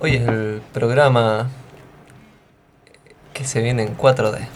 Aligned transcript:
Hoy 0.00 0.16
es 0.16 0.28
el 0.28 0.60
programa 0.72 1.48
que 3.32 3.44
se 3.44 3.62
viene 3.62 3.84
en 3.84 3.96
4D. 3.96 4.46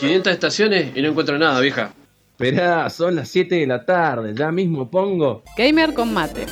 ¿500 0.00 0.30
estaciones 0.30 0.96
y 0.96 1.02
no 1.02 1.08
encuentro 1.08 1.38
nada, 1.38 1.60
vieja? 1.60 1.92
Esperá, 2.32 2.88
son 2.88 3.16
las 3.16 3.28
7 3.28 3.54
de 3.54 3.66
la 3.66 3.84
tarde, 3.84 4.34
ya 4.34 4.50
mismo 4.50 4.90
pongo. 4.90 5.44
Gamer 5.58 5.92
con 5.92 6.14
mate. 6.14 6.46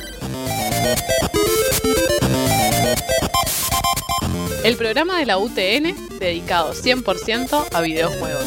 El 4.63 4.75
programa 4.75 5.17
de 5.17 5.25
la 5.25 5.37
UTN 5.37 6.19
dedicado 6.19 6.73
100% 6.73 7.67
a 7.73 7.81
videojuegos. 7.81 8.43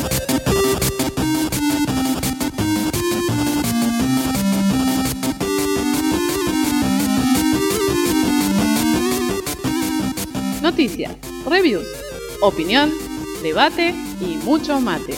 Noticias, 10.60 11.16
reviews, 11.48 11.86
opinión, 12.42 12.92
debate 13.42 13.94
y 14.20 14.36
mucho 14.44 14.80
mate. 14.80 15.16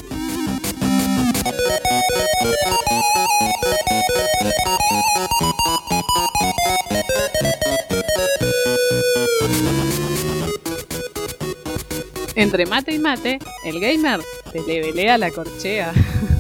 Entre 12.37 12.67
mate 12.67 12.93
y 12.93 12.99
mate, 12.99 13.39
el 13.65 13.81
gamer 13.81 14.21
te 14.53 14.61
le 14.63 14.81
velea 14.81 15.19
la 15.19 15.31
corchea. 15.31 15.93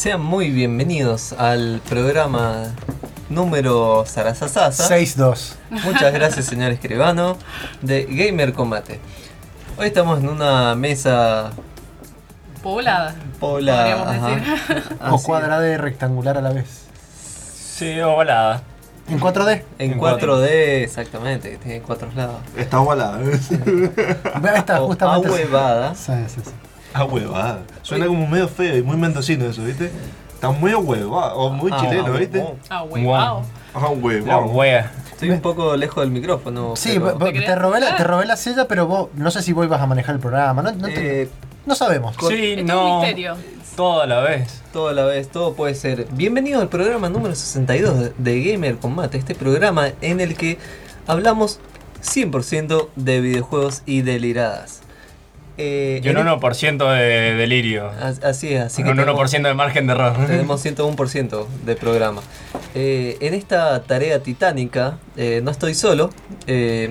Sean 0.00 0.22
muy 0.22 0.48
bienvenidos 0.50 1.34
al 1.34 1.82
programa 1.86 2.68
número 3.28 4.04
Sarasasasa. 4.06 4.88
6-2. 4.96 5.56
Muchas 5.84 6.14
gracias, 6.14 6.46
señor 6.46 6.72
escribano, 6.72 7.36
de 7.82 8.06
Gamer 8.08 8.54
Combate. 8.54 8.98
Hoy 9.76 9.88
estamos 9.88 10.20
en 10.20 10.30
una 10.30 10.74
mesa 10.74 11.50
Poblada. 12.62 13.14
poblada. 13.38 13.94
Podríamos 13.98 14.08
ajá. 14.08 14.28
decir. 14.36 14.96
O 15.10 15.22
cuadrada 15.22 15.68
y 15.68 15.76
rectangular 15.76 16.38
a 16.38 16.40
la 16.40 16.54
vez. 16.54 16.86
Sí, 17.76 18.00
ovalada. 18.00 18.62
En 19.06 19.20
4D. 19.20 19.52
es. 19.52 19.64
En 19.78 19.92
En 19.92 20.00
4D, 20.00 20.46
exactamente, 20.82 21.50
que 21.50 21.56
tiene 21.58 21.82
cuatro 21.82 22.08
lados. 22.16 22.36
Está 22.56 22.80
ovalada. 22.80 23.18
Ve, 23.18 23.90
Está 24.56 24.78
justamente. 24.78 25.28
ahuevada. 25.28 25.94
Sí, 25.94 26.12
sí, 26.28 26.40
sí. 26.42 26.69
Ah, 26.92 27.04
huevada. 27.04 27.62
Suena 27.82 28.06
como 28.06 28.26
medio 28.26 28.48
feo 28.48 28.76
y 28.76 28.82
muy 28.82 28.96
mendocino 28.96 29.44
eso, 29.46 29.62
¿viste? 29.64 29.90
Está 30.34 30.50
muy 30.50 30.74
huevada, 30.74 31.34
o 31.34 31.50
muy 31.50 31.70
Ah, 31.72 31.78
chileno, 31.80 32.12
ah, 32.14 32.18
¿viste? 32.18 32.44
Ah, 32.68 32.82
wow. 32.82 33.42
Ah, 33.74 34.40
wea. 34.40 34.90
Estoy 35.12 35.30
un 35.30 35.40
poco 35.40 35.76
lejos 35.76 36.02
del 36.02 36.10
micrófono. 36.10 36.74
Sí, 36.76 36.98
pero- 36.98 37.18
¿Te 37.18 37.32
te, 37.40 37.54
robé 37.54 37.78
la, 37.80 37.86
hablar? 37.88 37.96
te 37.98 38.04
robé 38.04 38.24
la 38.26 38.36
silla, 38.36 38.66
pero 38.66 38.86
vos, 38.86 39.08
no 39.14 39.30
sé 39.30 39.42
si 39.42 39.52
vos 39.52 39.66
ibas 39.66 39.80
a 39.80 39.86
manejar 39.86 40.14
el 40.14 40.20
programa. 40.20 40.62
No, 40.62 40.72
no, 40.72 40.88
te- 40.88 41.22
Eh, 41.22 41.28
no 41.66 41.74
sabemos. 41.74 42.16
Sí, 42.18 42.24
Esto 42.52 42.60
es 42.60 42.64
no. 42.64 42.94
un 42.96 43.00
misterio. 43.02 43.36
Todo 43.76 44.00
a 44.02 44.06
la 44.06 44.20
vez. 44.20 44.62
todo 44.72 44.88
a 44.88 44.92
la 44.92 45.04
vez, 45.04 45.28
todo 45.28 45.54
puede 45.54 45.74
ser. 45.74 46.06
Bienvenido 46.12 46.60
al 46.60 46.68
programa 46.68 47.08
número 47.08 47.34
62 47.34 47.98
de- 47.98 48.12
de 48.18 48.42
Gamer 48.52 48.76
Combate, 48.78 49.18
este 49.18 49.34
programa 49.34 49.88
en 50.00 50.20
el 50.20 50.36
que 50.36 50.58
hablamos 51.06 51.58
100% 52.02 52.88
de 52.96 53.20
videojuegos 53.20 53.82
y 53.86 54.02
deliradas. 54.02 54.80
Eh, 55.62 56.00
Y 56.02 56.08
un 56.08 56.16
en- 56.16 56.26
1% 56.26 56.88
de 56.90 57.34
delirio. 57.34 57.90
As- 58.00 58.24
Así 58.24 58.54
es, 58.54 58.62
así 58.62 58.82
que 58.82 58.88
un 58.90 58.96
tenemos- 58.96 59.20
1% 59.20 59.48
de 59.48 59.54
margen 59.54 59.86
de 59.86 59.92
error. 59.92 60.14
tenemos 60.26 60.60
101% 60.62 61.46
de 61.66 61.76
programa. 61.76 62.22
Eh, 62.74 63.18
en 63.20 63.34
esta 63.34 63.82
tarea 63.82 64.22
titánica, 64.22 64.98
eh, 65.16 65.40
no 65.44 65.50
estoy 65.50 65.74
solo. 65.74 66.10
eh, 66.46 66.88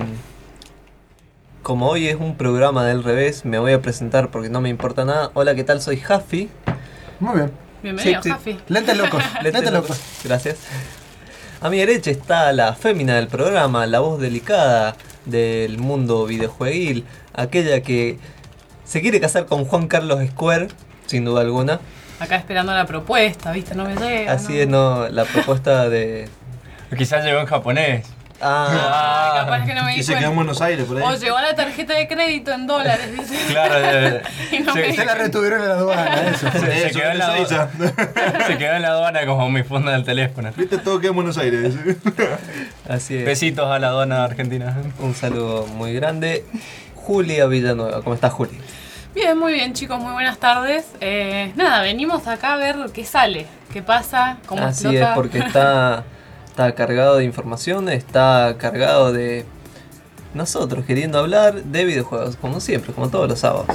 como 1.62 1.88
hoy 1.88 2.06
es 2.08 2.16
un 2.16 2.36
programa 2.36 2.86
del 2.86 3.02
revés, 3.04 3.44
me 3.44 3.58
voy 3.58 3.72
a 3.72 3.82
presentar 3.82 4.30
porque 4.30 4.48
no 4.48 4.60
me 4.60 4.68
importa 4.68 5.04
nada. 5.04 5.30
Hola, 5.34 5.54
¿qué 5.54 5.64
tal? 5.64 5.80
Soy 5.82 5.98
Jaffi. 5.98 6.48
Muy 7.18 7.34
bien. 7.36 7.50
Bienvenido, 7.82 8.22
Sí, 8.22 8.28
sí. 8.28 8.30
Jafi. 8.34 8.58
Lentes 8.68 8.96
locos. 8.96 9.22
Lentes 9.42 9.52
Lentes 9.54 9.72
locos. 9.72 9.88
locos. 9.90 10.02
Gracias. 10.24 10.56
A 11.60 11.68
mi 11.68 11.78
derecha 11.78 12.10
está 12.10 12.52
la 12.52 12.74
fémina 12.74 13.16
del 13.16 13.26
programa, 13.28 13.86
la 13.86 14.00
voz 14.00 14.18
delicada 14.20 14.96
del 15.26 15.76
mundo 15.78 16.24
videojueguil, 16.24 17.04
aquella 17.34 17.82
que 17.82 18.18
se 18.90 19.00
quiere 19.00 19.20
casar 19.20 19.46
con 19.46 19.64
Juan 19.66 19.86
Carlos 19.86 20.18
Square, 20.30 20.66
sin 21.06 21.24
duda 21.24 21.42
alguna. 21.42 21.78
Acá 22.18 22.34
esperando 22.34 22.74
la 22.74 22.86
propuesta, 22.86 23.52
¿viste? 23.52 23.76
No 23.76 23.84
me 23.84 23.94
llega. 23.94 24.32
Así 24.32 24.54
no. 24.54 24.58
es, 24.58 24.68
no, 24.68 25.08
la 25.10 25.24
propuesta 25.26 25.88
de... 25.88 26.28
Quizás 26.98 27.24
llegó 27.24 27.38
en 27.38 27.46
japonés. 27.46 28.04
Ah, 28.42 29.30
Ay, 29.34 29.40
capaz 29.44 29.66
que 29.66 29.74
no 29.74 29.84
me 29.84 29.92
Y 29.92 29.96
di 29.98 30.02
se 30.02 30.14
quedó 30.16 30.30
en. 30.30 30.34
Buenos 30.34 30.60
Aires 30.60 30.86
por 30.86 30.96
ahí. 30.96 31.02
O 31.04 31.14
llegó 31.14 31.38
la 31.38 31.54
tarjeta 31.54 31.94
de 31.94 32.08
crédito 32.08 32.50
en 32.52 32.66
dólares, 32.66 33.12
¿viste? 33.16 33.36
Claro, 33.52 33.74
eh, 33.76 34.22
Y 34.50 34.58
no 34.60 34.72
se, 34.72 34.80
me 34.80 34.92
Se 34.96 35.04
la 35.04 35.14
retuvieron 35.14 35.62
en 35.62 35.68
la 35.68 35.74
aduana, 35.74 36.22
eso. 36.28 36.50
se- 36.50 36.58
se 36.58 36.86
Eso, 36.88 36.98
quedó 36.98 37.10
en 37.12 37.18
la 37.18 37.26
aduana, 37.26 37.68
se 38.48 38.58
quedó 38.58 38.72
en 38.74 38.82
la 38.82 38.88
aduana 38.88 39.24
como 39.26 39.48
mi 39.50 39.62
funda 39.62 39.92
del 39.92 40.04
teléfono. 40.04 40.50
Viste, 40.56 40.78
todo 40.78 40.98
queda 40.98 41.10
en 41.10 41.16
Buenos 41.16 41.38
Aires. 41.38 41.74
así 42.88 43.18
es. 43.18 43.24
Besitos 43.24 43.70
a 43.70 43.78
la 43.78 43.88
aduana 43.88 44.24
argentina. 44.24 44.74
Un 44.98 45.14
saludo 45.14 45.66
muy 45.68 45.92
grande. 45.94 46.44
Julia 46.96 47.46
Villanueva, 47.46 48.02
¿cómo 48.02 48.14
estás 48.14 48.32
Juli? 48.32 48.58
Bien, 49.12 49.36
muy 49.36 49.54
bien, 49.54 49.72
chicos, 49.72 49.98
muy 49.98 50.12
buenas 50.12 50.38
tardes. 50.38 50.86
Eh, 51.00 51.52
nada, 51.56 51.82
venimos 51.82 52.28
acá 52.28 52.54
a 52.54 52.56
ver 52.56 52.76
qué 52.94 53.04
sale, 53.04 53.46
qué 53.72 53.82
pasa, 53.82 54.38
cómo 54.46 54.62
Así 54.62 54.86
explota. 54.86 55.10
es, 55.10 55.14
porque 55.16 55.38
está, 55.38 56.04
está 56.46 56.74
cargado 56.76 57.16
de 57.16 57.24
información, 57.24 57.88
está 57.88 58.54
cargado 58.56 59.12
de 59.12 59.44
nosotros 60.32 60.84
queriendo 60.84 61.18
hablar 61.18 61.64
de 61.64 61.84
videojuegos, 61.84 62.36
como 62.36 62.60
siempre, 62.60 62.92
como 62.92 63.08
todos 63.08 63.28
los 63.28 63.40
sábados. 63.40 63.66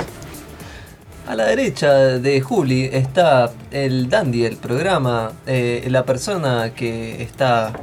A 1.27 1.35
la 1.35 1.45
derecha 1.47 1.91
de 1.93 2.39
Juli 2.39 2.89
está 2.93 3.51
el 3.71 4.09
dandy 4.09 4.43
del 4.43 4.55
programa, 4.55 5.33
eh, 5.47 5.85
la 5.89 6.05
persona 6.05 6.73
que 6.73 7.21
está 7.21 7.73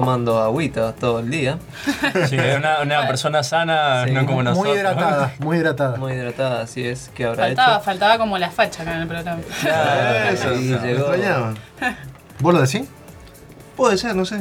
tomando 0.00 0.42
agüita 0.42 0.92
todo 0.92 1.20
el 1.20 1.30
día, 1.30 1.58
Sí, 2.28 2.36
una, 2.36 2.80
una 2.82 3.06
persona 3.06 3.42
sana, 3.42 4.04
Sí. 4.06 4.12
no 4.12 4.26
como 4.26 4.42
nosotros. 4.42 4.66
Muy 4.68 4.76
hidratada, 4.78 5.32
muy 5.38 5.56
hidratada. 5.56 5.96
muy 5.96 6.12
hidratada, 6.12 6.62
así 6.62 6.86
es, 6.86 7.10
que 7.14 7.24
habrá 7.24 7.44
faltaba, 7.44 7.74
hecho. 7.76 7.84
faltaba 7.84 8.18
como 8.18 8.36
la 8.38 8.50
facha 8.50 8.82
acá 8.82 8.94
en 8.96 9.02
el 9.02 9.08
programa. 9.08 9.40
Claro, 9.60 10.28
Eso, 10.30 10.54
llegó. 11.14 11.54
¿Vos 12.40 12.54
lo 12.54 12.60
decís? 12.60 12.82
Puede 13.76 13.96
ser, 13.98 14.14
no 14.14 14.24
sé. 14.24 14.40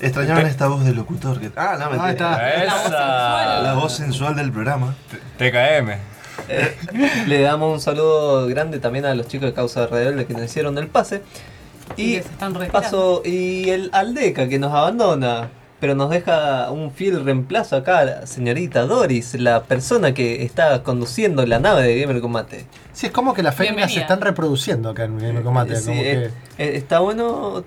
Extrañaban 0.00 0.46
esta 0.46 0.66
voz 0.66 0.84
de 0.84 0.92
locutor. 0.92 1.38
Que... 1.40 1.50
Ah, 1.56 1.76
no, 1.78 1.90
mentira. 1.90 2.36
Ahí 2.36 2.62
está. 2.66 2.72
La 2.72 2.74
voz 2.74 2.82
sensual. 2.82 3.64
La 3.64 3.74
voz 3.74 3.92
sensual 3.94 4.36
del 4.36 4.52
programa. 4.52 4.94
TKM. 5.38 5.90
Eh, 6.48 6.76
le 7.28 7.40
damos 7.42 7.72
un 7.72 7.80
saludo 7.80 8.46
grande 8.48 8.78
también 8.80 9.04
a 9.04 9.14
los 9.14 9.28
chicos 9.28 9.46
de 9.46 9.54
Causa 9.54 9.86
Rebelde 9.86 10.26
que 10.26 10.32
nos 10.34 10.42
hicieron 10.44 10.76
el 10.78 10.88
pase. 10.88 11.22
Y 11.96 12.16
están 12.16 12.54
paso 12.70 13.22
y 13.24 13.70
el 13.70 13.90
Aldeca 13.92 14.48
que 14.48 14.58
nos 14.58 14.72
abandona, 14.72 15.50
pero 15.80 15.94
nos 15.94 16.10
deja 16.10 16.70
un 16.70 16.90
fiel 16.92 17.24
reemplazo 17.24 17.76
acá, 17.76 18.04
la 18.04 18.26
señorita 18.26 18.82
Doris, 18.82 19.34
la 19.34 19.64
persona 19.64 20.14
que 20.14 20.42
está 20.44 20.82
conduciendo 20.82 21.44
la 21.46 21.58
nave 21.58 21.82
de 21.82 22.00
Gamer 22.00 22.20
Combate. 22.20 22.66
Sí, 22.92 23.06
es 23.06 23.12
como 23.12 23.34
que 23.34 23.42
las 23.42 23.54
féminas 23.54 23.92
se 23.92 24.00
están 24.00 24.20
reproduciendo 24.20 24.90
acá 24.90 25.04
en 25.04 25.18
Gamer 25.18 25.42
Combate. 25.42 25.76
Sí, 25.76 25.86
como 25.86 26.00
eh, 26.00 26.30
que... 26.56 26.64
eh, 26.64 26.76
está 26.76 27.00
bueno 27.00 27.64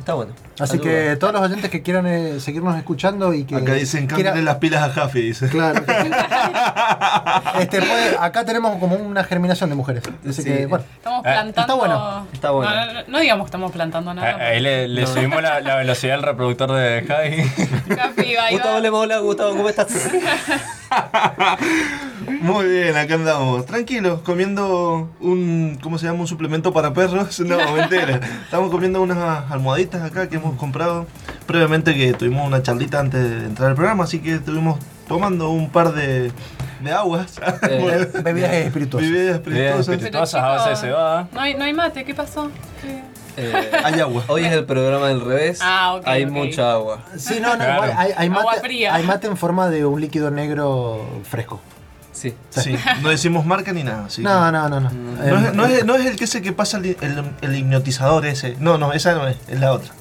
Está 0.00 0.14
bueno. 0.14 0.32
Así 0.60 0.78
que 0.78 1.16
todos 1.16 1.32
los 1.32 1.42
oyentes 1.42 1.70
que 1.70 1.82
quieran 1.82 2.06
eh, 2.06 2.40
seguirnos 2.40 2.76
escuchando 2.76 3.32
y 3.34 3.44
que. 3.44 3.56
Acá 3.56 3.74
dicen, 3.74 4.06
cámbiale 4.06 4.42
las 4.42 4.56
pilas 4.56 4.82
a 4.82 4.90
Jaffi, 4.90 5.20
dice. 5.22 5.48
Claro. 5.48 5.82
este, 7.60 7.80
puede- 7.80 8.16
acá 8.18 8.44
tenemos 8.44 8.76
como 8.78 8.96
una 8.96 9.24
germinación 9.24 9.70
de 9.70 9.76
mujeres. 9.76 10.02
Así 10.28 10.42
Sí. 10.42 10.44
que, 10.44 10.66
bueno. 10.66 10.84
Estamos 10.96 11.20
Eh, 11.20 11.22
plantando. 11.30 11.60
está 11.60 11.74
bueno, 11.74 12.26
está 12.32 12.50
bueno. 12.50 12.70
No, 12.70 12.92
no, 12.92 13.00
no 13.08 13.18
digamos 13.20 13.44
que 13.44 13.48
estamos 13.48 13.72
plantando 13.72 14.14
nada. 14.14 14.36
Ah, 14.38 14.44
Ahí 14.48 14.60
le, 14.60 14.88
le 14.88 15.06
subimos 15.06 15.42
la, 15.42 15.60
la 15.60 15.76
velocidad 15.76 16.14
al 16.16 16.22
reproductor 16.22 16.72
de 16.72 17.04
Javi. 17.06 17.42
Va. 18.40 18.50
Gustavo 18.50 18.80
Lema, 18.80 18.98
hola 18.98 19.18
Gustavo, 19.18 19.50
¿cómo 19.56 19.68
estás? 19.68 19.88
Muy 22.40 22.64
bien, 22.66 22.96
acá 22.96 23.14
andamos. 23.14 23.66
Tranquilos, 23.66 24.20
comiendo 24.22 25.10
un. 25.20 25.78
¿Cómo 25.82 25.98
se 25.98 26.06
llama? 26.06 26.20
Un 26.20 26.26
suplemento 26.26 26.72
para 26.72 26.92
perros. 26.92 27.38
No, 27.40 27.56
mentira. 27.74 28.20
Estamos 28.44 28.70
comiendo 28.70 29.02
unas 29.02 29.50
almohaditas 29.50 30.02
acá 30.02 30.28
que 30.28 30.36
hemos 30.36 30.49
comprado 30.56 31.06
previamente 31.46 31.94
que 31.94 32.12
tuvimos 32.14 32.46
una 32.46 32.62
charlita 32.62 33.00
antes 33.00 33.22
de 33.28 33.46
entrar 33.46 33.70
al 33.70 33.74
programa, 33.74 34.04
así 34.04 34.20
que 34.20 34.34
estuvimos 34.34 34.78
tomando 35.08 35.50
un 35.50 35.70
par 35.70 35.92
de, 35.92 36.30
de 36.80 36.92
aguas. 36.92 37.40
Eh, 37.68 38.08
Bebidas 38.24 38.52
espirituosas. 38.52 39.10
Bebidas 39.10 39.88
espirituosas. 39.88 40.42
A 40.42 40.48
base 40.48 40.70
de 40.70 40.76
cebada. 40.76 41.28
No 41.32 41.40
hay, 41.40 41.54
no 41.54 41.64
hay 41.64 41.72
mate, 41.72 42.04
¿qué 42.04 42.14
pasó? 42.14 42.50
¿Qué? 42.82 43.02
Eh, 43.36 43.70
Hay 43.84 43.98
agua. 44.00 44.24
Hoy 44.26 44.44
es 44.44 44.52
el 44.52 44.64
programa 44.64 45.06
del 45.08 45.20
revés. 45.20 45.60
Ah, 45.62 46.00
Hay 46.04 46.26
mucha 46.26 46.72
agua. 46.72 47.00
Sí, 47.16 47.38
no, 47.40 47.50
no, 47.50 47.56
Claro. 47.56 47.74
igual 47.84 47.94
hay, 47.96 48.12
hay 48.16 48.28
Agua 48.28 48.42
mate, 48.44 48.60
fría. 48.60 48.94
hay 48.94 49.04
mate 49.04 49.26
en 49.28 49.36
forma 49.36 49.68
de 49.70 49.86
un 49.86 50.00
líquido 50.00 50.30
negro 50.32 51.08
fresco. 51.28 51.60
Sí. 52.12 52.34
Sí, 52.50 52.74
no 53.02 53.08
decimos 53.08 53.46
marca 53.46 53.72
ni 53.72 53.82
nada. 53.84 54.10
sí. 54.10 54.20
No, 54.22 54.50
no, 54.50 54.68
no, 54.68 54.80
no. 54.80 54.90
No 54.90 55.22
Eh, 55.24 55.46
es, 55.48 55.54
no, 55.54 55.64
es, 55.64 55.84
no 55.86 55.94
es 55.94 56.06
el 56.06 56.16
que 56.16 56.24
ese 56.24 56.42
que 56.42 56.52
pasa 56.52 56.78
el, 56.78 56.96
el, 57.00 57.24
el 57.40 57.56
hipnotizador 57.56 58.26
ese. 58.26 58.56
No, 58.58 58.76
no, 58.78 58.92
esa 58.92 59.14
no 59.14 59.26
es, 59.28 59.36
es 59.48 59.58
la 59.60 59.72
otra. 59.72 59.92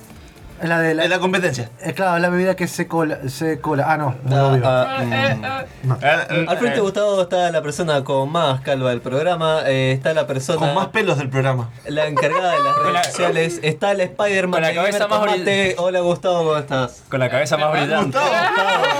Es 0.61 0.69
la 0.69 0.79
de 0.79 0.93
la, 0.93 1.03
Es 1.03 1.09
la 1.09 1.19
competencia. 1.19 1.69
eh, 1.81 1.93
claro, 1.93 2.15
es 2.17 2.21
la 2.21 2.29
bebida 2.29 2.55
que 2.55 2.67
se 2.67 2.87
cola, 2.87 3.19
se 3.29 3.59
cola. 3.59 3.85
Ah, 3.87 3.97
no, 3.97 4.15
muy 4.23 4.37
obvio. 4.37 4.63
Eh, 5.01 5.37
eh, 5.41 5.65
Eh, 6.01 6.45
Al 6.47 6.57
frente 6.57 6.75
de 6.75 6.81
Gustavo 6.81 7.21
está 7.21 7.49
la 7.51 7.61
persona 7.61 8.03
con 8.03 8.29
más 8.31 8.59
calva 8.61 8.89
del 8.89 9.01
programa, 9.01 9.61
eh, 9.65 9.93
está 9.93 10.13
la 10.13 10.27
persona, 10.27 10.59
Con 10.59 10.73
más 10.75 10.87
pelos 10.87 11.17
del 11.17 11.29
programa. 11.29 11.69
la 11.87 12.05
encargada 12.07 12.51
de 12.51 12.57
las 12.63 12.77
la- 12.77 12.91
redes 12.91 13.07
sociales, 13.07 13.59
está 13.63 13.91
el 13.93 14.01
Spider-Man 14.01 14.51
con 14.51 14.61
la 14.61 14.67
de 14.69 14.75
cabeza 14.75 14.97
Gamer 14.99 15.09
más 15.09 15.19
Combate. 15.29 15.75
Hola 15.77 15.99
Gustavo, 16.01 16.37
¿cómo 16.39 16.57
estás? 16.57 17.03
Con 17.09 17.19
la 17.19 17.29
cabeza 17.29 17.57
más 17.57 17.71
brillante. 17.71 18.17
Gustavo, 18.17 18.29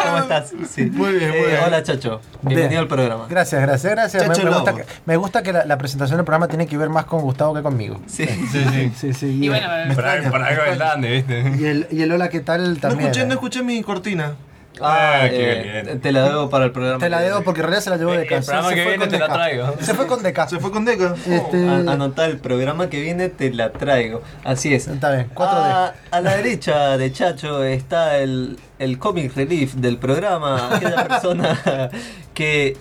¿cómo 0.06 0.18
estás? 0.20 0.54
Sí. 0.70 0.86
Muy 0.86 1.14
bien, 1.14 1.30
muy 1.32 1.40
Eh, 1.40 1.46
bien. 1.48 1.60
Hola 1.68 1.84
Chacho, 1.84 2.22
bienvenido 2.42 2.70
Bien. 2.70 2.82
al 2.82 2.88
programa. 2.88 3.26
Gracias, 3.30 3.62
gracias, 3.62 3.92
gracias. 3.94 4.24
Me, 4.28 4.30
Chacho 4.36 4.48
me 4.48 4.54
gusta 4.56 4.72
Lobo. 4.72 4.84
que, 4.84 4.86
me 5.06 5.18
gusta 5.18 5.44
que 5.44 5.54
la, 5.54 5.66
la 5.66 5.78
presentación 5.78 6.18
del 6.18 6.26
programa 6.26 6.48
tiene 6.48 6.66
que 6.68 6.78
ver 6.78 6.90
más 6.90 7.06
con 7.06 7.22
Gustavo 7.22 7.54
que 7.54 7.62
conmigo. 7.62 8.00
Sí. 8.08 8.26
Sí, 8.26 8.66
sí. 8.72 8.92
Sí, 8.96 9.14
sí. 9.14 9.40
Y 9.44 9.50
bueno, 9.50 9.70
algo, 9.70 9.96
por 10.32 10.42
algo 10.44 10.64
es 10.64 10.78
grande, 10.78 11.10
¿viste? 11.10 11.49
Y 11.58 11.66
el, 11.66 11.88
y 11.92 12.02
el 12.02 12.12
hola, 12.12 12.30
¿qué 12.30 12.40
tal? 12.42 12.74
No 12.76 12.80
También. 12.80 13.10
escuché, 13.10 13.26
no 13.26 13.32
eh. 13.32 13.36
escuché 13.36 13.64
mi 13.64 13.82
cortina. 13.84 14.36
Ah, 14.82 15.24
Ah, 15.24 15.30
qué 15.30 15.52
eh, 15.80 15.82
bien. 15.84 16.00
te 16.00 16.12
la 16.14 16.24
debo 16.30 16.50
para 16.50 16.64
el 16.66 16.72
programa. 16.72 17.00
Te 17.00 17.10
la 17.10 17.20
debo 17.20 17.42
porque 17.44 17.60
en 17.60 17.64
realidad 17.68 17.84
se 17.84 17.90
la 17.90 17.98
llevó 17.98 18.14
El- 18.14 18.20
de 18.22 18.26
casa. 18.28 18.38
el 18.40 18.46
programa 18.46 18.70
Se 18.70 18.76
que 18.76 18.82
fue 18.84 18.90
viene 18.92 19.04
con 19.06 19.10
te 19.12 19.20
la 19.20 19.34
traigo. 19.34 19.76
Se 19.82 19.94
fue 19.94 20.08
con 20.08 20.24
DK. 20.24 20.48
Se 20.50 20.60
fue 20.60 20.72
con 20.72 20.86
Deca. 20.86 21.16
Este, 21.28 21.70
Anotá 21.70 22.26
el 22.28 22.38
programa 22.38 22.90
que 22.90 23.02
viene, 23.02 23.28
te 23.30 23.52
la 23.52 23.72
traigo. 23.74 24.22
Así 24.46 24.74
es. 24.74 24.88
Está 24.88 25.12
bien, 25.12 25.30
4D. 25.34 25.48
A, 25.50 25.94
a 26.12 26.22
la 26.22 26.36
derecha 26.38 26.98
de 26.98 27.12
Chacho 27.12 27.64
está 27.64 28.20
el, 28.20 28.58
el 28.78 29.00
comic 29.00 29.36
relief 29.36 29.74
del 29.74 29.98
programa, 29.98 30.74
aquella 30.76 31.04
persona 31.08 31.90
que 32.34 32.78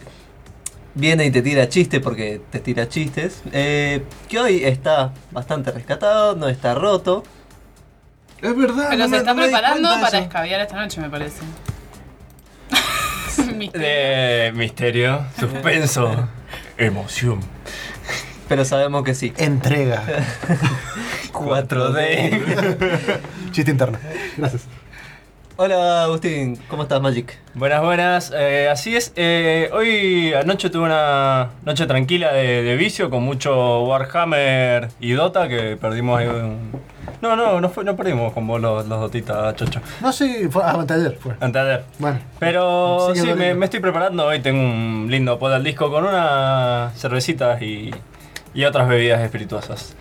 viene 0.94 1.25
y 1.26 1.31
te 1.31 1.43
tira 1.43 1.69
chistes 1.69 2.00
porque 2.00 2.41
te 2.50 2.61
tira 2.61 2.88
chistes, 2.88 3.43
eh, 3.53 4.05
que 4.29 4.38
hoy 4.38 4.65
está 4.65 5.12
bastante 5.32 5.70
rescatado, 5.73 6.37
no 6.37 6.49
está 6.49 6.75
roto. 6.75 7.25
Es 8.43 8.56
verdad. 8.56 8.87
pero 8.90 8.99
no 8.99 9.05
se 9.05 9.11
me- 9.11 9.17
está 9.19 9.35
no 9.35 9.43
preparando 9.43 9.88
para 9.90 10.08
eso. 10.08 10.17
escabiar 10.19 10.61
esta 10.61 10.76
noche, 10.76 11.00
me 11.00 11.11
parece. 11.11 11.40
Misterio. 13.56 14.52
Misterio, 14.55 15.25
suspenso, 15.38 16.29
emoción. 16.76 17.40
Pero 18.49 18.64
sabemos 18.64 19.05
que 19.05 19.14
sí. 19.14 19.32
Entrega. 19.37 20.02
4D. 21.32 23.20
Chiste 23.52 23.70
interno. 23.70 23.99
Gracias. 24.37 24.62
Hola 25.60 26.05
Agustín, 26.05 26.56
¿cómo 26.69 26.84
estás 26.84 27.00
Magic? 27.00 27.37
Buenas, 27.55 27.82
buenas. 27.82 28.32
Eh, 28.32 28.69
así 28.70 28.94
es. 28.94 29.12
eh, 29.16 29.69
hoy 29.72 30.32
anoche 30.32 30.70
tuve 30.70 30.84
una 30.84 31.50
noche 31.64 31.84
tranquila 31.87 32.32
de, 32.32 32.62
de 32.62 32.76
vicio 32.76 33.10
con 33.10 33.25
mucho 33.25 33.82
Warhammer 33.82 34.88
y 35.00 35.14
Dota 35.14 35.49
que 35.49 35.76
perdimos 35.76 36.20
ahí 36.20 36.28
un... 36.28 36.70
No, 37.20 37.34
no, 37.34 37.60
no, 37.60 37.69
fue, 37.70 37.82
no 37.82 37.96
perdimos 37.96 38.32
con 38.32 38.46
vos 38.46 38.60
los, 38.60 38.87
los 38.87 39.00
Dotitas, 39.00 39.56
chocho. 39.56 39.81
No, 40.00 40.12
sí, 40.12 40.46
fue 40.49 40.62
ah, 40.64 40.78
ayer 40.88 41.19
fue. 41.20 41.32
Antes 41.40 41.64
de 41.64 41.72
ayer. 41.72 41.84
Bueno. 41.99 42.20
Pero 42.38 43.12
sí, 43.16 43.26
me 43.34 43.64
estoy 43.64 43.81
preparando. 43.81 44.26
Hoy 44.26 44.38
tengo 44.38 44.60
un 44.60 45.08
lindo 45.10 45.40
pod 45.40 45.55
al 45.55 45.64
disco 45.64 45.90
con 45.90 46.05
unas 46.05 46.96
cervecitas 46.96 47.60
y, 47.62 47.90
y 48.54 48.64
otras 48.64 48.88
bebidas 48.88 49.20
espirituosas. 49.20 49.94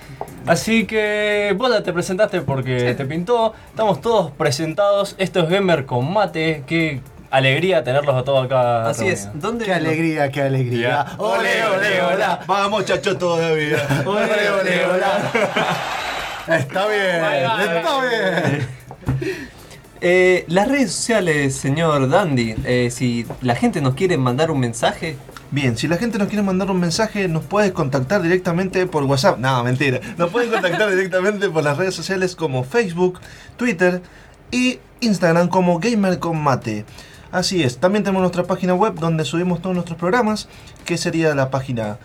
Así 0.46 0.86
que 0.86 1.54
vos 1.58 1.70
ya 1.70 1.84
te 1.84 1.92
presentaste 1.92 2.42
porque 2.42 2.94
te 2.94 3.06
pintó. 3.06 3.54
Estamos 3.70 4.02
todos 4.02 4.32
presentados. 4.32 5.16
Esto 5.18 5.42
es 5.42 5.50
Gamer 5.50 5.86
con 5.86 6.12
Mate. 6.12 6.64
Qué 6.66 7.02
alegría 7.30 7.84
tenerlos 7.84 8.16
a 8.16 8.24
todos 8.24 8.46
acá. 8.46 8.88
Así 8.88 9.08
es. 9.08 9.30
¿dónde 9.34 9.66
Qué 9.66 9.74
alegría, 9.74 10.32
qué 10.32 10.42
alegría. 10.42 10.90
Ya. 10.90 11.16
Ole, 11.18 11.66
ole, 11.66 12.02
hola. 12.02 12.40
Vamos, 12.48 12.86
chacho, 12.86 13.18
todavía. 13.18 13.86
Ole, 14.06 14.50
ole, 14.50 14.86
hola. 14.86 15.32
Está 16.48 16.88
bien, 16.88 17.26
está 17.76 18.02
bien. 18.02 18.68
Eh, 20.00 20.46
las 20.48 20.70
redes 20.70 20.94
sociales, 20.94 21.56
señor 21.56 22.08
Dandy, 22.08 22.56
eh, 22.64 22.90
si 22.90 23.26
la 23.42 23.54
gente 23.54 23.82
nos 23.82 23.96
quiere 23.96 24.18
mandar 24.18 24.50
un 24.50 24.62
mensaje, 24.62 25.18
Bien, 25.50 25.78
si 25.78 25.88
la 25.88 25.98
gente 25.98 26.18
nos 26.18 26.28
quiere 26.28 26.44
mandar 26.44 26.70
un 26.70 26.80
mensaje, 26.80 27.30
nos 27.30 27.44
puede 27.44 27.72
contactar 27.72 28.22
directamente 28.22 28.86
por 28.86 29.06
WhatsApp. 29.06 29.40
No, 29.40 29.64
mentira. 29.64 30.02
Nos 30.18 30.30
pueden 30.30 30.52
contactar 30.52 30.90
directamente 30.90 31.50
por 31.50 31.64
las 31.64 31.78
redes 31.78 31.96
sociales 31.96 32.36
como 32.36 32.66
Facebook, 32.66 33.22
Twitter 33.56 34.02
y 34.52 34.80
Instagram 35.00 35.48
como 35.48 35.80
Gamer 35.80 36.20
con 36.20 36.42
Mate. 36.42 36.84
Así 37.32 37.64
es, 37.64 37.78
también 37.78 38.04
tenemos 38.04 38.22
nuestra 38.22 38.44
página 38.44 38.74
web 38.74 38.96
donde 38.96 39.24
subimos 39.26 39.62
todos 39.62 39.76
nuestros 39.76 39.98
programas, 39.98 40.50
que 40.86 40.98
sería 40.98 41.34
la 41.36 41.50
página 41.50 41.98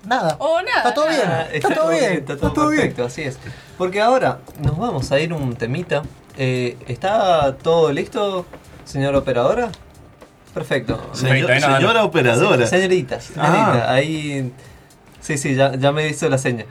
nada. 0.07 0.37
O 0.39 0.61
nada, 0.63 0.77
Está 0.79 0.95
todo 0.95 1.09
bien. 1.09 1.23
Está, 1.53 1.75
todo 1.75 1.89
bien. 1.91 2.13
está 2.13 2.37
todo, 2.37 2.69
perfecto, 2.71 3.05
así 3.05 3.23
es. 3.23 3.39
Porque 3.79 4.01
ahora 4.01 4.39
nos 4.61 4.79
vamos 4.79 5.11
a 5.13 5.21
ir 5.21 5.33
un 5.33 5.55
temita. 5.57 6.03
Eh, 6.39 6.79
¿Está 6.89 7.55
todo 7.57 7.93
listo, 7.93 8.47
señora 8.85 9.19
operadora? 9.19 9.69
Perfecto. 10.55 11.11
Señor- 11.15 11.61
señora 11.61 12.05
operadora. 12.05 12.67
Se- 12.67 12.77
Señorita, 12.77 13.21
señorita, 13.21 13.87
Ah. 13.89 13.93
ahí. 13.95 14.53
Sí, 15.21 15.39
sí, 15.39 15.55
ya, 15.55 15.75
ya 15.77 15.93
me 15.93 16.09
hizo 16.09 16.29
la 16.29 16.39
seña. 16.39 16.65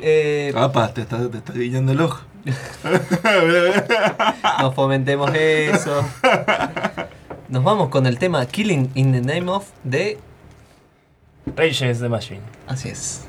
Eh, 0.00 0.52
Apa, 0.56 0.92
te 0.92 1.02
está, 1.02 1.28
te 1.30 1.38
está 1.38 1.52
guiñando 1.52 1.92
el 1.92 2.00
ojo. 2.00 2.20
no 4.60 4.72
fomentemos 4.72 5.30
eso. 5.34 6.04
Nos 7.48 7.64
vamos 7.64 7.90
con 7.90 8.06
el 8.06 8.18
tema 8.18 8.46
Killing 8.46 8.90
in 8.94 9.12
the 9.12 9.20
Name 9.20 9.50
of 9.50 9.66
de 9.84 10.18
Rage 11.56 11.84
Against 11.84 12.02
the 12.02 12.08
Machine. 12.08 12.42
Así 12.66 12.88
es. 12.88 13.26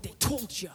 what 0.00 0.02
they 0.02 0.26
told 0.26 0.62
you. 0.62 0.70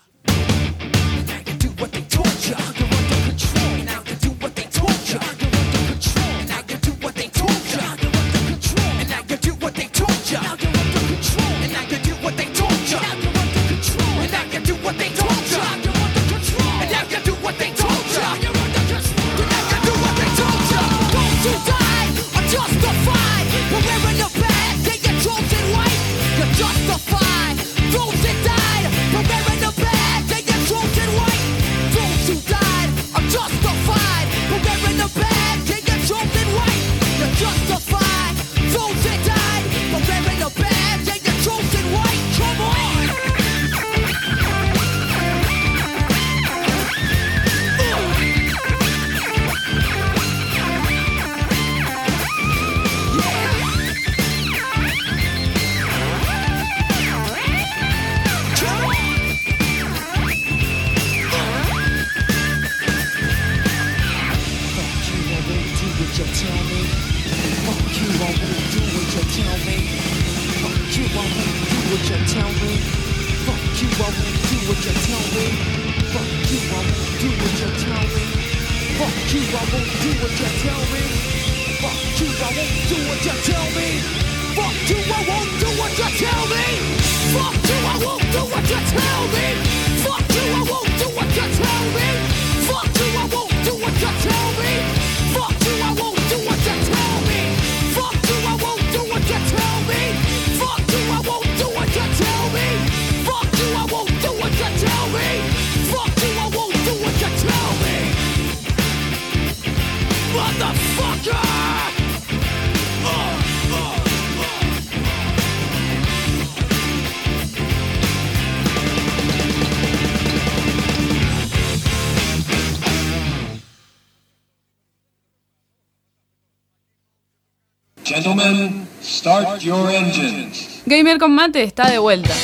Your 129.65 129.89
engines. 129.89 130.84
Gamer 130.86 131.17
con 131.17 131.34
mate 131.34 131.63
está 131.63 131.89
de 131.89 131.98
vuelta. 131.98 132.36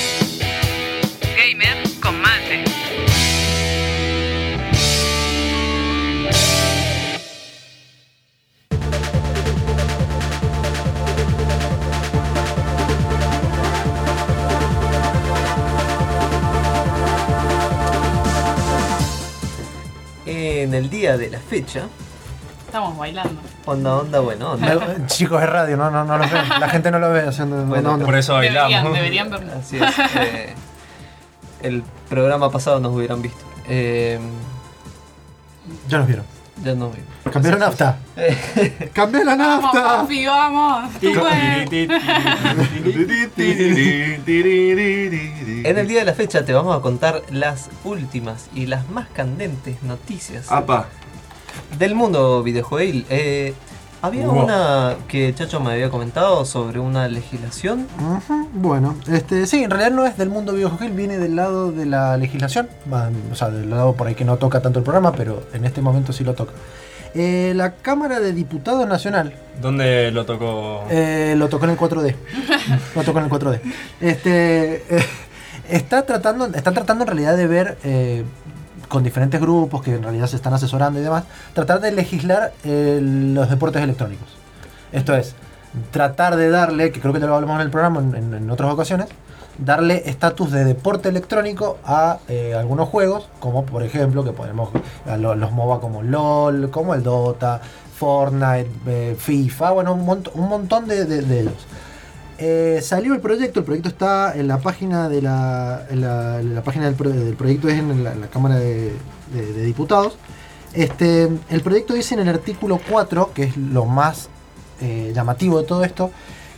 Gamer 1.38 1.84
con 2.02 2.20
mate. 2.20 2.64
En 20.26 20.74
el 20.74 20.90
día 20.90 21.18
de 21.18 21.30
la 21.30 21.40
fecha, 21.40 21.88
Estamos 22.66 22.98
bailando. 22.98 23.41
Onda, 23.66 23.96
onda, 23.98 24.20
bueno, 24.20 24.52
onda. 24.54 25.06
Chicos, 25.08 25.42
es 25.42 25.50
radio, 25.50 25.78
no, 25.78 25.90
no, 25.92 26.04
no 26.06 26.18
lo 26.18 26.24
ven. 26.28 26.50
La 26.60 26.70
gente 26.70 26.92
no 26.92 27.00
lo 27.00 27.12
ve 27.12 27.28
haciendo. 27.28 27.64
Bueno, 27.66 27.92
no, 27.92 27.98
no. 27.98 28.06
Por 28.06 28.16
eso 28.18 28.34
Deberían, 28.36 28.64
bailamos. 28.66 28.94
deberían 28.94 29.30
verlo. 29.30 29.52
Así 29.60 29.78
es. 29.78 30.00
eh, 30.16 30.54
el 31.62 31.84
programa 32.10 32.50
pasado 32.52 32.80
nos 32.80 32.94
hubieran 32.96 33.22
visto. 33.22 33.40
Eh, 33.68 34.20
Ya 35.88 36.00
nos 36.00 36.08
vieron. 36.08 36.26
ya 36.64 36.74
nos 36.74 36.92
vimos. 36.94 37.08
Cambió 37.32 37.52
la 37.52 37.58
nafta. 37.60 37.98
Cambió 38.94 39.24
la 39.24 39.36
Vamos, 39.36 39.74
nafta. 39.74 39.84
papi, 40.02 40.26
vamos. 40.26 40.92
Tú. 41.00 41.12
En 45.64 45.78
el 45.78 45.88
día 45.88 46.00
de 46.00 46.06
la 46.06 46.14
fecha 46.14 46.44
te 46.44 46.54
vamos 46.54 46.76
a 46.76 46.82
contar 46.82 47.22
las 47.30 47.70
últimas 47.84 48.50
y 48.56 48.66
las 48.66 48.90
más 48.90 49.08
candentes 49.10 49.84
noticias 49.84 50.52
Apa. 50.52 50.88
Del 51.78 51.96
mundo 51.96 52.42
videojuegil. 52.44 53.06
Eh, 53.10 53.54
había 54.04 54.26
Wow. 54.26 54.44
una 54.46 54.96
que 55.08 55.32
Chacho 55.36 55.60
me 55.60 55.74
había 55.74 55.90
comentado 55.92 56.44
sobre 56.46 56.80
una 56.80 57.08
legislación. 57.08 57.88
Bueno, 58.54 58.96
este, 59.08 59.46
sí, 59.46 59.64
en 59.64 59.70
realidad 59.70 59.92
no 59.92 60.06
es 60.08 60.18
del 60.18 60.30
mundo 60.30 60.54
videojuegil, 60.54 60.92
viene 60.92 61.20
del 61.20 61.36
lado 61.36 61.72
de 61.72 61.86
la 61.86 62.18
legislación, 62.18 62.68
o 63.32 63.36
sea, 63.36 63.50
del 63.52 63.70
lado 63.70 63.94
por 63.94 64.08
ahí 64.08 64.16
que 64.16 64.26
no 64.26 64.38
toca 64.38 64.60
tanto 64.62 64.80
el 64.80 64.84
programa, 64.86 65.12
pero 65.12 65.44
en 65.54 65.66
este 65.66 65.82
momento 65.82 66.14
sí 66.14 66.24
lo 66.24 66.34
toca. 66.34 66.54
Eh, 67.14 67.52
la 67.56 67.74
Cámara 67.76 68.22
de 68.22 68.32
Diputados 68.32 68.88
Nacional 68.88 69.34
¿Dónde 69.62 70.12
lo 70.12 70.26
tocó? 70.26 70.86
eh, 70.90 71.36
lo 71.38 71.50
tocó 71.50 71.66
en 71.66 71.72
el 71.72 71.78
4D. 71.78 72.16
lo 72.96 73.04
tocó 73.04 73.20
en 73.20 73.26
el 73.26 73.30
4D. 73.30 73.60
Este, 74.00 74.76
eh, 74.90 75.06
está, 75.70 76.06
tratando, 76.06 76.46
está 76.46 76.72
tratando 76.72 77.04
en 77.04 77.08
realidad 77.08 77.36
de 77.38 77.48
ver 77.48 77.78
eh, 77.84 78.24
con 78.92 79.04
diferentes 79.04 79.40
grupos 79.40 79.82
que 79.82 79.96
en 79.96 80.04
realidad 80.04 80.28
se 80.28 80.36
están 80.36 80.54
asesorando 80.54 81.00
y 81.00 81.04
demás, 81.04 81.24
tratar 81.54 81.80
de 81.80 81.92
legislar 81.94 82.52
eh, 82.66 83.00
los 83.02 83.50
deportes 83.50 83.82
electrónicos. 83.82 84.28
Esto 84.92 85.16
es, 85.16 85.34
tratar 85.92 86.36
de 86.36 86.50
darle, 86.50 86.92
que 86.92 87.00
creo 87.00 87.14
que 87.14 87.22
ya 87.22 87.26
lo 87.28 87.36
hablamos 87.36 87.56
en 87.56 87.62
el 87.62 87.72
programa 87.72 88.02
en, 88.02 88.34
en- 88.34 88.52
otras 88.52 88.70
ocasiones, 88.70 89.08
darle 89.58 90.04
estatus 90.10 90.52
de 90.52 90.66
deporte 90.66 91.08
electrónico 91.08 91.78
a 91.86 92.18
eh, 92.28 92.54
algunos 92.54 92.90
juegos, 92.90 93.30
como 93.40 93.66
por 93.66 93.82
ejemplo 93.84 94.26
que 94.26 94.34
podemos 94.34 94.70
a 95.08 95.16
lo- 95.16 95.36
los 95.36 95.52
MOBA 95.54 95.80
como 95.80 96.02
LOL, 96.04 96.70
como 96.70 96.94
el 96.94 97.02
Dota, 97.04 97.62
Fortnite, 97.96 98.70
eh, 98.88 99.16
FIFA, 99.18 99.72
bueno, 99.72 99.94
un 99.94 100.50
montón 100.50 100.88
de, 100.88 101.06
de- 101.06 101.22
de 101.22 101.40
ellos. 101.42 101.66
Eh, 102.44 102.80
salió 102.82 103.14
el 103.14 103.20
proyecto, 103.22 103.60
el 103.60 103.66
proyecto 103.66 103.88
está 103.90 104.34
en 104.36 104.48
la 104.48 104.58
página 104.58 105.08
de 105.10 105.22
la, 105.22 105.86
en 105.92 106.02
la, 106.02 106.40
en 106.40 106.56
la 106.56 106.64
página 106.64 106.86
del, 106.86 106.96
pro- 106.96 107.10
del 107.12 107.36
proyecto 107.36 107.70
es 107.70 107.78
en 107.78 108.04
la, 108.04 108.14
en 108.14 108.22
la 108.22 108.28
Cámara 108.28 108.56
de, 108.56 108.94
de- 109.32 109.54
de 109.54 109.64
Diputados. 109.64 110.18
Este, 110.74 111.30
el 111.50 111.62
proyecto 111.62 111.94
dice 111.94 112.16
en 112.16 112.22
el 112.22 112.30
artículo 112.30 112.80
4, 112.90 113.32
que 113.36 113.44
es 113.44 113.58
lo 113.58 113.86
más 113.86 114.30
eh, 114.82 115.12
llamativo 115.14 115.60
de 115.62 115.68
todo 115.68 115.84
esto, 115.84 116.10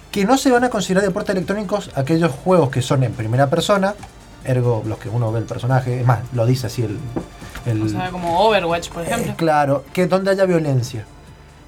que 0.10 0.24
no 0.24 0.38
se 0.38 0.52
van 0.52 0.64
a 0.64 0.70
considerar 0.70 1.04
deportes 1.04 1.36
electrónicos 1.36 1.90
aquellos 1.96 2.32
juegos 2.32 2.70
que 2.70 2.82
son 2.82 3.04
en 3.04 3.12
primera 3.12 3.50
persona, 3.50 3.94
ergo 4.46 4.84
los 4.86 5.00
que 5.00 5.10
uno 5.10 5.32
ve 5.34 5.40
el 5.40 5.46
personaje, 5.46 6.00
es 6.00 6.06
más, 6.06 6.20
lo 6.32 6.46
dice 6.46 6.68
así 6.68 6.84
el... 6.84 6.98
el- 7.66 7.82
O 7.84 7.90
sea, 7.90 8.10
como 8.10 8.40
Overwatch, 8.40 8.90
por 8.90 9.04
eh, 9.04 9.08
ejemplo. 9.08 9.34
claro, 9.36 9.84
que 9.92 10.08
donde 10.08 10.32
haya 10.32 10.46
violencia. 10.46 11.06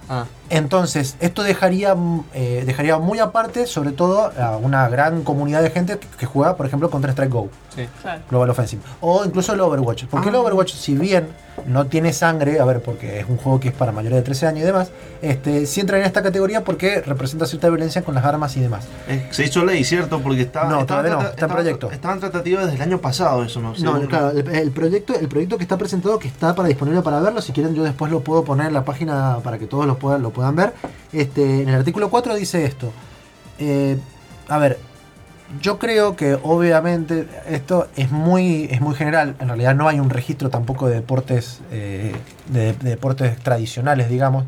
Ah, 0.08 0.25
Entonces, 0.49 1.15
esto 1.19 1.43
dejaría, 1.43 1.95
mm, 1.95 2.23
eh, 2.34 2.63
dejaría 2.65 2.97
muy 2.97 3.19
aparte, 3.19 3.65
sobre 3.67 3.91
todo, 3.91 4.31
a 4.39 4.58
una 4.58 4.88
gran 4.89 5.23
comunidad 5.23 5.62
de 5.62 5.69
gente 5.71 5.97
que, 5.97 6.08
que 6.08 6.25
juega, 6.25 6.55
por 6.55 6.65
ejemplo, 6.65 6.89
Counter-Strike 6.89 7.31
Go, 7.31 7.49
sí. 7.75 7.88
Claro. 8.01 8.21
Global 8.29 8.49
Offensive. 8.51 8.81
O 9.01 9.23
incluso 9.25 9.53
el 9.53 9.62
Overwatch. 9.62 10.05
Porque 10.05 10.29
el 10.29 10.36
Ah. 10.36 10.39
Overwatch, 10.41 10.73
si 10.73 10.95
bien 10.95 11.27
no 11.65 11.86
tiene 11.88 12.12
sangre, 12.13 12.60
a 12.60 12.65
ver, 12.65 12.81
porque 12.81 13.19
es 13.21 13.25
un 13.29 13.38
juego 13.38 13.60
que 13.60 13.69
es 13.69 13.73
para 13.73 13.91
mayores 13.91 14.17
de 14.17 14.23
13 14.23 14.47
años 14.47 14.60
y 14.63 14.65
demás, 14.65 14.91
este, 15.21 15.65
sí 15.65 15.79
entra 15.81 15.97
en 15.97 16.03
esta 16.03 16.21
categoría 16.21 16.63
porque 16.63 17.01
representa 17.01 17.45
cierta 17.45 17.69
violencia 17.69 18.03
con 18.03 18.13
las 18.13 18.25
armas 18.25 18.55
y 18.58 18.60
demás. 18.60 18.86
Eh, 19.08 19.27
Se 19.31 19.45
hizo 19.45 19.63
ley, 19.65 19.84
¿cierto? 19.84 20.19
Porque 20.21 20.41
estaba. 20.41 20.69
No, 20.69 20.81
estaba 20.81 21.01
todavía 21.03 21.23
no, 21.23 21.29
está 21.31 21.45
en 21.45 21.51
proyecto. 21.51 21.91
Estaba 21.91 22.13
en 22.13 22.19
tratativa 22.19 22.62
desde 22.62 22.75
el 22.75 22.81
año 22.81 22.99
pasado, 22.99 23.43
eso, 23.43 23.62
¿no? 23.62 23.73
No, 23.79 24.01
claro, 24.08 24.31
el, 24.31 24.47
el 24.49 24.71
proyecto, 24.71 25.15
el 25.17 25.27
proyecto 25.29 25.58
que 25.58 25.63
está 25.63 25.77
presentado, 25.77 26.19
que 26.19 26.27
está 26.27 26.53
para 26.53 26.67
disponible 26.67 27.01
para 27.01 27.19
verlo, 27.21 27.41
si 27.41 27.51
quieren 27.53 27.73
yo 27.73 27.84
después 27.84 28.12
lo 28.12 28.19
puedo 28.19 28.43
poner 28.43 28.67
en 28.67 28.73
la 28.73 28.84
página 28.84 29.38
para 29.43 29.58
que 29.58 29.65
todos 29.65 29.86
lo 29.88 29.97
puedan, 29.97 30.21
lo 30.21 30.31
puedan 30.36 30.56
ver. 30.56 30.74
Este, 31.12 31.63
en 31.63 31.69
el 31.69 31.76
artículo 31.76 32.10
4 32.10 32.36
dice 32.36 32.65
esto. 32.65 32.91
Eh, 33.58 33.98
a 34.48 34.58
ver, 34.60 34.78
yo 35.62 35.80
creo 35.80 36.15
que 36.15 36.38
obviamente 36.43 37.28
esto 37.48 37.88
es 37.95 38.12
muy, 38.12 38.67
es 38.69 38.82
muy 38.82 38.95
general. 38.95 39.36
En 39.39 39.48
realidad 39.48 39.74
no 39.74 39.88
hay 39.88 40.00
un 40.00 40.10
registro 40.10 40.50
tampoco 40.50 40.88
de 40.88 40.95
deportes, 40.95 41.62
eh, 41.71 42.13
de, 42.50 42.74
de 42.74 42.89
deportes 42.89 43.38
tradicionales, 43.39 44.10
digamos, 44.10 44.45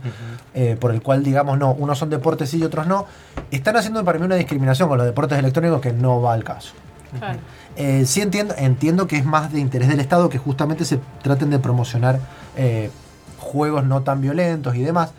eh, 0.53 0.75
por 0.79 0.91
el 0.91 1.01
cual 1.01 1.23
digamos 1.23 1.57
no, 1.57 1.71
unos 1.71 1.97
son 1.97 2.09
deportes 2.09 2.49
sí 2.49 2.57
y 2.57 2.63
otros 2.63 2.85
no. 2.85 3.05
Están 3.49 3.77
haciendo 3.77 4.03
para 4.03 4.19
mí 4.19 4.25
una 4.25 4.35
discriminación 4.35 4.89
con 4.89 4.97
los 4.97 5.07
deportes 5.07 5.39
electrónicos 5.39 5.81
que 5.81 5.93
no 5.93 6.21
va 6.21 6.33
al 6.33 6.43
caso. 6.43 6.73
Claro. 7.17 7.39
Eh, 7.77 8.05
sí 8.05 8.21
entiendo, 8.21 8.55
entiendo 8.57 9.05
que 9.07 9.17
es 9.17 9.25
más 9.25 9.53
de 9.53 9.59
interés 9.59 9.87
del 9.87 9.99
Estado 9.99 10.29
que 10.29 10.39
justamente 10.39 10.83
se 10.83 10.99
traten 11.21 11.51
de 11.51 11.59
promocionar 11.59 12.19
eh, 12.55 12.89
juegos 13.37 13.85
no 13.85 14.01
tan 14.01 14.19
violentos 14.19 14.75
y 14.75 14.81
demás. 14.81 15.11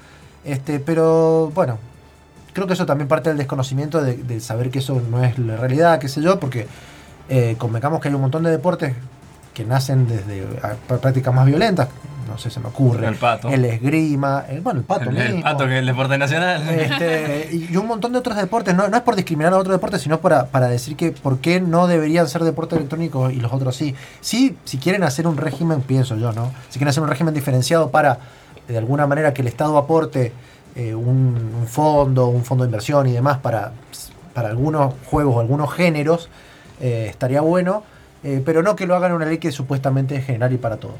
Este, 0.44 0.80
pero 0.80 1.50
bueno, 1.54 1.78
creo 2.52 2.66
que 2.66 2.72
eso 2.74 2.86
también 2.86 3.08
parte 3.08 3.28
del 3.30 3.38
desconocimiento 3.38 4.02
de, 4.02 4.16
de 4.16 4.40
saber 4.40 4.70
que 4.70 4.78
eso 4.80 5.00
no 5.10 5.22
es 5.24 5.38
la 5.38 5.56
realidad, 5.56 5.98
qué 5.98 6.08
sé 6.08 6.20
yo, 6.22 6.38
porque 6.40 6.66
eh, 7.28 7.56
convengamos 7.58 8.00
que 8.00 8.08
hay 8.08 8.14
un 8.14 8.20
montón 8.22 8.42
de 8.44 8.50
deportes 8.50 8.94
que 9.54 9.64
nacen 9.64 10.06
desde 10.08 10.46
ah, 10.62 10.74
pr- 10.88 10.98
prácticas 11.00 11.34
más 11.34 11.44
violentas. 11.46 11.88
No 12.28 12.36
sé, 12.36 12.50
se 12.50 12.60
me 12.60 12.68
ocurre. 12.68 13.06
El 13.08 13.14
pato. 13.14 13.48
El 13.48 13.64
esgrima, 13.64 14.44
el, 14.50 14.60
bueno, 14.60 14.80
el 14.80 14.84
pato 14.84 15.08
El, 15.08 15.42
pato 15.42 15.64
que 15.66 15.72
es 15.72 15.78
el 15.80 15.86
deporte 15.86 16.18
nacional. 16.18 16.62
Este, 16.68 17.48
y 17.70 17.74
un 17.74 17.86
montón 17.86 18.12
de 18.12 18.18
otros 18.18 18.36
deportes, 18.36 18.74
no, 18.74 18.86
no 18.86 18.96
es 18.98 19.02
por 19.02 19.16
discriminar 19.16 19.54
a 19.54 19.56
otros 19.56 19.74
deportes, 19.74 20.02
sino 20.02 20.20
para, 20.20 20.44
para 20.46 20.68
decir 20.68 20.94
que 20.94 21.10
por 21.12 21.38
qué 21.38 21.58
no 21.58 21.86
deberían 21.86 22.28
ser 22.28 22.44
deportes 22.44 22.76
electrónicos 22.76 23.32
y 23.32 23.36
los 23.36 23.50
otros 23.50 23.74
sí. 23.74 23.94
Sí, 24.20 24.54
si 24.64 24.76
quieren 24.76 25.04
hacer 25.04 25.26
un 25.26 25.38
régimen, 25.38 25.80
pienso 25.80 26.16
yo, 26.16 26.32
¿no? 26.32 26.52
Si 26.68 26.78
quieren 26.78 26.88
hacer 26.88 27.02
un 27.02 27.08
régimen 27.08 27.32
diferenciado 27.32 27.90
para, 27.90 28.18
de 28.68 28.78
alguna 28.78 29.06
manera, 29.06 29.32
que 29.34 29.42
el 29.42 29.48
Estado 29.48 29.76
aporte 29.78 30.32
eh, 30.76 30.94
un, 30.94 31.52
un 31.60 31.66
fondo, 31.66 32.28
un 32.28 32.44
fondo 32.44 32.64
de 32.64 32.68
inversión 32.68 33.06
y 33.08 33.12
demás 33.12 33.38
para, 33.38 33.72
para 34.34 34.48
algunos 34.50 34.94
juegos 35.10 35.36
o 35.36 35.40
algunos 35.40 35.72
géneros, 35.72 36.28
eh, 36.80 37.06
estaría 37.10 37.40
bueno, 37.40 37.82
eh, 38.22 38.42
pero 38.44 38.62
no 38.62 38.76
que 38.76 38.86
lo 38.86 38.94
hagan 38.94 39.12
una 39.12 39.24
ley 39.24 39.38
que 39.38 39.50
supuestamente 39.50 40.16
es 40.16 40.24
general 40.26 40.52
y 40.52 40.58
para 40.58 40.76
todos. 40.76 40.96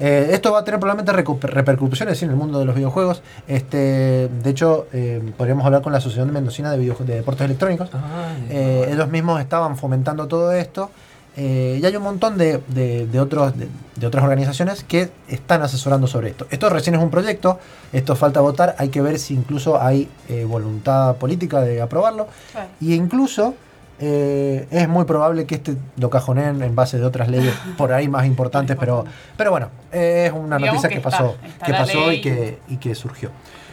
Esto 0.00 0.50
va 0.52 0.58
a 0.58 0.64
tener 0.64 0.80
probablemente 0.80 1.12
repercusiones 1.46 2.20
en 2.24 2.30
el 2.30 2.34
mundo 2.34 2.58
de 2.58 2.64
los 2.64 2.74
videojuegos. 2.74 3.22
Este, 3.46 4.28
de 4.28 4.50
hecho, 4.50 4.88
podríamos 5.36 5.64
hablar 5.64 5.82
con 5.82 5.92
la 5.92 5.98
Asociación 5.98 6.32
Mendocina 6.32 6.72
de, 6.72 6.78
Videojue- 6.84 7.04
de 7.04 7.14
Deportes 7.14 7.44
Electrónicos. 7.44 7.90
Ay, 7.94 8.48
Eh, 8.50 8.88
ellos 8.92 9.08
mismos 9.08 9.40
estaban 9.40 9.76
fomentando 9.76 10.26
todo 10.26 10.52
esto. 10.52 10.90
Eh, 11.36 11.78
y 11.82 11.84
hay 11.86 11.96
un 11.96 12.02
montón 12.02 12.38
de, 12.38 12.60
de- 12.68 13.06
de 13.06 13.20
otros, 13.20 13.56
de, 13.58 13.68
de 13.96 14.06
otras 14.06 14.22
organizaciones 14.24 14.84
que 14.84 15.10
están 15.28 15.62
asesorando 15.62 16.06
sobre 16.06 16.28
esto. 16.30 16.46
Esto 16.50 16.68
recién 16.70 16.94
es 16.94 17.02
un 17.02 17.10
proyecto, 17.10 17.58
esto 17.92 18.14
falta 18.16 18.40
votar, 18.40 18.74
hay 18.78 18.88
que 18.88 19.00
ver 19.02 19.18
si 19.18 19.34
incluso 19.34 19.80
hay 19.80 20.08
eh, 20.28 20.44
voluntad 20.44 21.16
política 21.16 21.60
de 21.60 21.82
aprobarlo. 21.82 22.28
Claro. 22.52 22.68
Y 22.80 22.94
incluso 22.94 23.54
eh, 24.00 24.66
es 24.70 24.88
muy 24.88 25.04
probable 25.04 25.46
que 25.46 25.54
este 25.56 25.76
lo 25.98 26.10
cajoneen 26.10 26.62
en 26.62 26.74
base 26.74 26.98
de 26.98 27.04
otras 27.04 27.28
leyes 27.28 27.54
por 27.78 27.92
ahí 27.92 28.08
más 28.08 28.26
importantes, 28.26 28.76
pero, 28.78 29.04
pero 29.36 29.50
bueno, 29.50 29.68
eh, 29.92 30.24
es 30.26 30.32
una 30.32 30.56
Digamos 30.58 30.82
noticia 30.82 30.88
que 30.88 31.00
pasó, 31.00 31.36
está 31.46 31.66
que 31.66 31.72
pasó 31.72 32.12
y 32.12 32.20
que, 32.20 32.58
y 32.68 32.76
que 32.78 32.94
surgió. 32.94 33.30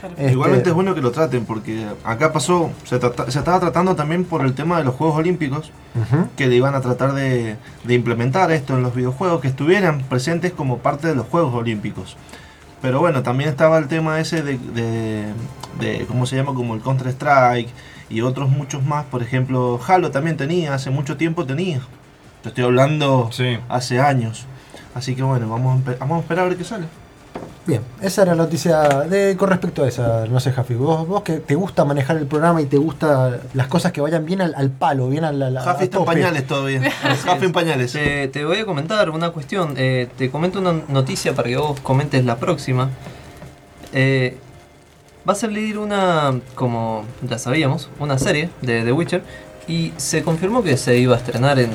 Este, 0.09 0.31
Igualmente 0.31 0.69
es 0.69 0.75
bueno 0.75 0.95
que 0.95 1.01
lo 1.01 1.11
traten, 1.11 1.45
porque 1.45 1.85
acá 2.03 2.31
pasó, 2.33 2.71
se, 2.83 2.97
trata- 2.99 3.29
se 3.29 3.39
estaba 3.39 3.59
tratando 3.59 3.95
también 3.95 4.23
por 4.25 4.41
el 4.45 4.53
tema 4.53 4.77
de 4.77 4.83
los 4.83 4.95
Juegos 4.95 5.17
Olímpicos, 5.17 5.71
que 6.37 6.47
le 6.47 6.55
iban 6.55 6.73
a 6.75 6.81
tratar 6.81 7.13
de, 7.13 7.57
de 7.83 7.93
implementar 7.93 8.51
esto 8.51 8.75
en 8.75 8.83
los 8.83 8.95
videojuegos, 8.95 9.41
que 9.41 9.47
estuvieran 9.49 10.01
presentes 10.03 10.51
como 10.53 10.79
parte 10.79 11.07
de 11.07 11.15
los 11.15 11.27
Juegos 11.27 11.53
Olímpicos. 11.53 12.17
Pero 12.81 12.99
bueno, 12.99 13.21
también 13.21 13.49
estaba 13.49 13.77
el 13.77 13.87
tema 13.87 14.19
ese 14.19 14.41
de, 14.41 14.57
de, 14.57 15.25
de 15.79 16.05
¿cómo 16.07 16.25
se 16.25 16.35
llama? 16.35 16.53
Como 16.55 16.73
el 16.73 16.81
Counter-Strike 16.81 17.69
y 18.09 18.21
otros 18.21 18.49
muchos 18.49 18.83
más. 18.83 19.05
Por 19.05 19.21
ejemplo, 19.21 19.79
Halo 19.87 20.09
también 20.09 20.35
tenía, 20.35 20.73
hace 20.73 20.89
mucho 20.89 21.15
tiempo 21.15 21.45
tenía. 21.45 21.81
Te 22.41 22.49
estoy 22.49 22.63
hablando 22.63 23.29
Sí. 23.31 23.59
hace 23.69 23.99
años. 23.99 24.47
Así 24.95 25.15
que 25.15 25.21
bueno, 25.21 25.47
vamos 25.47 25.79
a, 25.87 25.91
vamos 25.99 26.17
a 26.17 26.21
esperar 26.21 26.45
a 26.45 26.49
ver 26.49 26.57
qué 26.57 26.63
sale. 26.63 26.85
Bien, 27.67 27.82
esa 28.02 28.24
era 28.24 28.34
la 28.34 28.43
noticia 28.43 28.80
de, 29.08 29.38
con 29.38 29.50
respecto 29.50 29.84
a 29.84 29.88
esa. 29.88 30.26
No 30.26 30.39
sé, 30.39 30.52
Jafi, 30.52 30.74
vos, 30.74 31.08
vos 31.08 31.21
que 31.21 31.34
te 31.34 31.54
gusta 31.54 31.86
manejar 31.86 32.17
el 32.17 32.26
programa 32.26 32.60
y 32.60 32.65
te 32.65 32.78
gusta 32.78 33.38
las 33.54 33.67
cosas 33.67 33.91
que 33.91 34.02
vayan 34.02 34.26
bien 34.26 34.41
al, 34.41 34.56
al 34.56 34.71
palo, 34.71 35.08
bien 35.10 35.24
al. 35.26 35.39
al- 35.41 35.60
Jafi 35.60 35.82
a 35.82 35.84
está 35.84 36.00
en 36.00 36.06
pañales 36.06 36.47
todavía. 36.47 36.91
Jafi 37.26 37.45
en 37.45 37.52
pañales. 37.52 37.91
Te, 37.93 38.28
te 38.30 38.45
voy 38.45 38.58
a 38.58 38.65
comentar 38.65 39.10
una 39.12 39.30
cuestión. 39.30 39.76
eh, 39.78 40.08
te 40.17 40.32
comento 40.32 40.60
una 40.60 40.74
noticia 40.88 41.36
para 41.36 41.50
que 41.50 41.58
vos 41.58 41.80
comentes 41.82 42.26
la 42.26 42.38
próxima. 42.38 42.89
Eh, 43.93 44.38
va 45.30 45.34
a 45.34 45.36
salir 45.36 45.78
una, 45.78 46.39
como 46.56 47.06
ya 47.21 47.38
sabíamos, 47.38 47.89
una 48.00 48.17
serie 48.17 48.50
de 48.63 48.84
The 48.84 48.91
Witcher. 48.91 49.24
Y 49.67 49.93
se 49.97 50.24
confirmó 50.24 50.63
que 50.63 50.78
se 50.78 50.97
iba 50.97 51.13
a 51.15 51.19
estrenar 51.19 51.60
en 51.60 51.69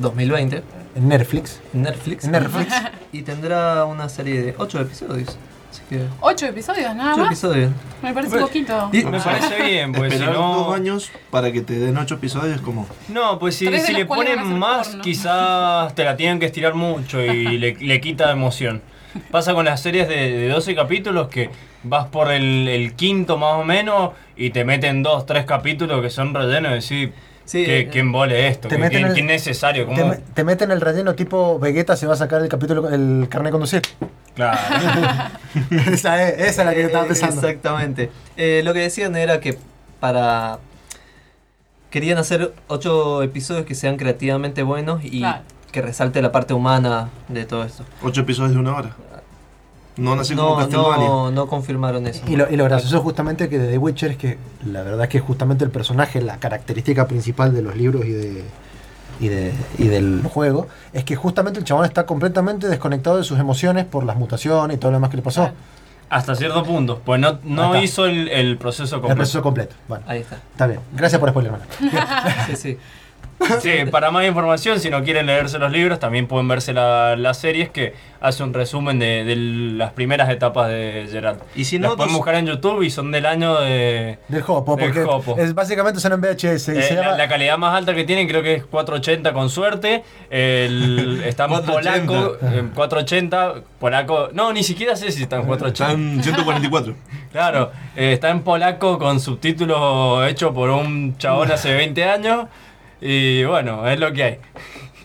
2020 0.00 0.62
En 0.96 1.08
Netflix. 1.08 1.60
Netflix. 1.72 2.24
En 2.24 2.32
Netflix. 2.32 2.74
Y 3.12 3.22
tendrá 3.22 3.84
una 3.84 4.08
serie 4.08 4.42
de 4.42 4.54
8 4.58 4.80
episodios. 4.80 5.38
Así 5.70 5.82
que. 5.88 6.04
Ocho 6.20 6.46
episodios, 6.46 6.94
nada 6.94 7.12
8 7.12 7.18
más. 7.18 7.26
episodios. 7.28 7.70
Me 8.02 8.12
parece 8.12 8.32
Pero- 8.32 8.46
poquito. 8.46 8.90
Y- 8.92 9.04
Me 9.04 9.20
parece 9.20 9.62
bien, 9.62 9.92
pues 9.92 10.12
si 10.12 10.18
Esperar 10.18 10.34
dos 10.36 10.66
no. 10.68 10.72
años 10.74 11.10
para 11.30 11.50
que 11.52 11.60
te 11.62 11.78
den 11.78 11.96
ocho 11.96 12.14
episodios 12.16 12.60
como... 12.60 12.86
No, 13.08 13.38
pues 13.38 13.56
si, 13.56 13.66
Tres 13.66 13.82
de 13.82 13.86
si 13.86 13.92
los 13.92 14.00
le 14.02 14.06
cuales 14.06 14.36
van 14.36 14.38
a 14.38 14.42
ponen 14.42 14.52
ser 14.52 14.60
más, 14.60 14.88
porno. 14.88 15.02
quizás 15.02 15.94
te 15.94 16.04
la 16.04 16.16
tienen 16.16 16.38
que 16.40 16.46
estirar 16.46 16.74
mucho 16.74 17.20
y 17.22 17.58
le, 17.58 17.74
le 17.76 18.00
quita 18.00 18.30
emoción. 18.30 18.82
Pasa 19.30 19.54
con 19.54 19.64
las 19.64 19.80
series 19.80 20.08
de, 20.08 20.30
de 20.30 20.48
12 20.48 20.74
capítulos 20.74 21.28
que 21.28 21.48
vas 21.84 22.06
por 22.08 22.30
el, 22.30 22.68
el 22.68 22.94
quinto 22.94 23.38
más 23.38 23.54
o 23.54 23.64
menos 23.64 24.10
y 24.36 24.50
te 24.50 24.64
meten 24.64 25.02
dos, 25.02 25.24
tres 25.24 25.46
capítulos 25.46 26.02
que 26.02 26.10
son 26.10 26.34
rellenos 26.34 26.90
y 26.90 26.96
decís, 27.06 27.14
Sí, 27.46 27.64
¿qué, 27.64 27.80
eh, 27.80 27.88
qué 27.90 28.00
embole 28.00 28.48
esto? 28.48 28.68
te 28.68 28.74
¿Qué, 28.74 28.80
meten 28.80 29.02
qué- 29.02 29.08
el- 29.08 29.14
qué 29.14 29.20
innecesario? 29.20 29.86
Te, 29.86 29.94
¿Cómo? 29.94 30.08
me- 30.08 30.16
te 30.16 30.44
meten 30.44 30.70
el 30.72 30.80
relleno 30.80 31.14
tipo 31.14 31.58
Vegeta 31.58 31.96
se 31.96 32.06
va 32.06 32.12
a 32.14 32.16
sacar 32.16 32.42
el 32.42 32.48
capítulo, 32.48 32.88
el 32.90 33.26
carnet 33.30 33.46
de 33.48 33.52
conducir. 33.52 33.82
Claro. 34.34 34.58
esa, 35.92 36.28
es, 36.28 36.40
esa 36.40 36.62
es 36.62 36.66
la 36.66 36.74
que 36.74 36.80
yo 36.80 36.86
estaba 36.88 37.04
Eh, 37.04 37.08
pensando. 37.08 37.36
Exactamente. 37.46 38.10
Eh, 38.36 38.60
lo 38.64 38.74
que 38.74 38.80
decían 38.80 39.16
era 39.16 39.40
que 39.40 39.56
para. 40.00 40.58
Querían 41.90 42.18
hacer 42.18 42.52
ocho 42.66 43.22
episodios 43.22 43.64
que 43.64 43.74
sean 43.74 43.96
creativamente 43.96 44.62
buenos 44.62 45.02
y 45.04 45.20
Claro. 45.20 45.42
que 45.72 45.80
resalte 45.82 46.20
la 46.20 46.32
parte 46.32 46.52
humana 46.52 47.08
de 47.28 47.44
todo 47.44 47.64
esto. 47.64 47.84
Ocho 48.02 48.22
episodios 48.22 48.52
de 48.52 48.58
una 48.58 48.74
hora. 48.76 48.96
No 49.96 50.14
nací 50.14 50.34
como 50.34 50.50
No, 50.50 50.56
Castlevania. 50.56 51.08
no, 51.08 51.30
no 51.30 51.46
confirmaron 51.46 52.06
eso. 52.06 52.22
Y 52.26 52.36
lo, 52.36 52.50
y 52.50 52.56
lo 52.56 52.64
gracioso 52.64 53.00
justamente 53.00 53.48
que 53.48 53.58
de 53.58 53.68
The 53.68 53.78
Witcher 53.78 54.10
es 54.12 54.16
que 54.18 54.38
la 54.66 54.82
verdad 54.82 55.04
es 55.04 55.08
que 55.08 55.20
justamente 55.20 55.64
el 55.64 55.70
personaje, 55.70 56.20
la 56.20 56.36
característica 56.38 57.06
principal 57.08 57.54
de 57.54 57.62
los 57.62 57.76
libros 57.76 58.04
y 58.04 58.10
de 58.12 58.44
y, 59.18 59.28
de, 59.28 59.54
y 59.78 59.88
del 59.88 60.20
juego, 60.24 60.66
es 60.92 61.02
que 61.04 61.16
justamente 61.16 61.58
el 61.58 61.64
chabón 61.64 61.86
está 61.86 62.04
completamente 62.04 62.68
desconectado 62.68 63.16
de 63.16 63.24
sus 63.24 63.38
emociones 63.38 63.86
por 63.86 64.04
las 64.04 64.16
mutaciones 64.16 64.76
y 64.76 64.78
todo 64.78 64.90
lo 64.90 64.98
demás 64.98 65.08
que 65.08 65.16
le 65.16 65.22
pasó. 65.22 65.50
Hasta 66.10 66.34
cierto 66.34 66.62
punto, 66.62 67.00
pues 67.02 67.18
no, 67.18 67.38
no 67.42 67.80
hizo 67.82 68.04
el, 68.04 68.28
el 68.28 68.58
proceso 68.58 68.96
El 68.96 69.00
completo. 69.00 69.16
proceso 69.16 69.42
completo. 69.42 69.74
Bueno, 69.88 70.04
Ahí 70.06 70.20
está. 70.20 70.36
está 70.52 70.66
bien. 70.66 70.80
Gracias 70.92 71.18
por 71.18 71.30
spoiler, 71.30 71.52
Sí, 72.48 72.56
sí. 72.56 72.78
Sí, 73.60 73.70
para 73.90 74.10
más 74.10 74.26
información, 74.26 74.80
si 74.80 74.90
no 74.90 75.02
quieren 75.04 75.26
leerse 75.26 75.58
los 75.58 75.70
libros, 75.70 75.98
también 75.98 76.26
pueden 76.26 76.48
verse 76.48 76.72
la, 76.72 77.16
las 77.16 77.38
series 77.38 77.68
que 77.70 77.94
hace 78.20 78.42
un 78.42 78.52
resumen 78.54 78.98
de, 78.98 79.24
de 79.24 79.36
las 79.36 79.92
primeras 79.92 80.28
etapas 80.30 80.68
de 80.68 81.06
Geralt. 81.10 81.40
Y 81.54 81.64
si 81.64 81.78
Las 81.78 81.90
no, 81.92 81.96
pueden 81.96 82.12
dos- 82.12 82.16
buscar 82.18 82.34
en 82.36 82.46
YouTube 82.46 82.82
y 82.82 82.90
son 82.90 83.12
del 83.12 83.24
año 83.26 83.60
de... 83.60 84.18
Del 84.28 84.42
Jopo, 84.42 84.74
Del 84.76 84.92
porque 84.92 85.42
es, 85.42 85.54
básicamente 85.54 86.00
son 86.00 86.12
en 86.14 86.20
VHS. 86.22 86.42
y 86.44 86.78
Eh, 86.78 86.82
se 86.82 86.94
la, 86.94 87.02
llama- 87.02 87.16
la 87.18 87.28
calidad 87.28 87.58
más 87.58 87.74
alta 87.76 87.94
que 87.94 88.04
tienen 88.04 88.26
creo 88.26 88.42
que 88.42 88.54
es 88.54 88.64
480 88.64 89.32
con 89.32 89.48
suerte. 89.50 90.02
El, 90.30 91.22
está 91.24 91.44
en 91.44 91.50
480. 91.50 92.06
polaco, 92.06 92.38
en 92.56 92.68
480, 92.70 93.54
polaco. 93.78 94.28
No, 94.32 94.52
ni 94.52 94.62
siquiera 94.62 94.96
sé 94.96 95.12
si 95.12 95.22
está 95.22 95.36
en 95.36 95.46
480. 95.46 95.92
Están 95.92 96.22
144. 96.22 96.94
Claro, 97.36 97.70
eh, 97.96 98.12
está 98.14 98.30
en 98.30 98.40
polaco 98.40 98.98
con 98.98 99.20
subtítulos 99.20 100.26
hecho 100.26 100.54
por 100.54 100.70
un 100.70 101.18
chabón 101.18 101.52
hace 101.52 101.74
20 101.74 102.02
años. 102.04 102.46
Y 103.00 103.44
bueno, 103.44 103.86
es 103.88 103.98
lo 104.00 104.12
que 104.12 104.22
hay. 104.24 104.38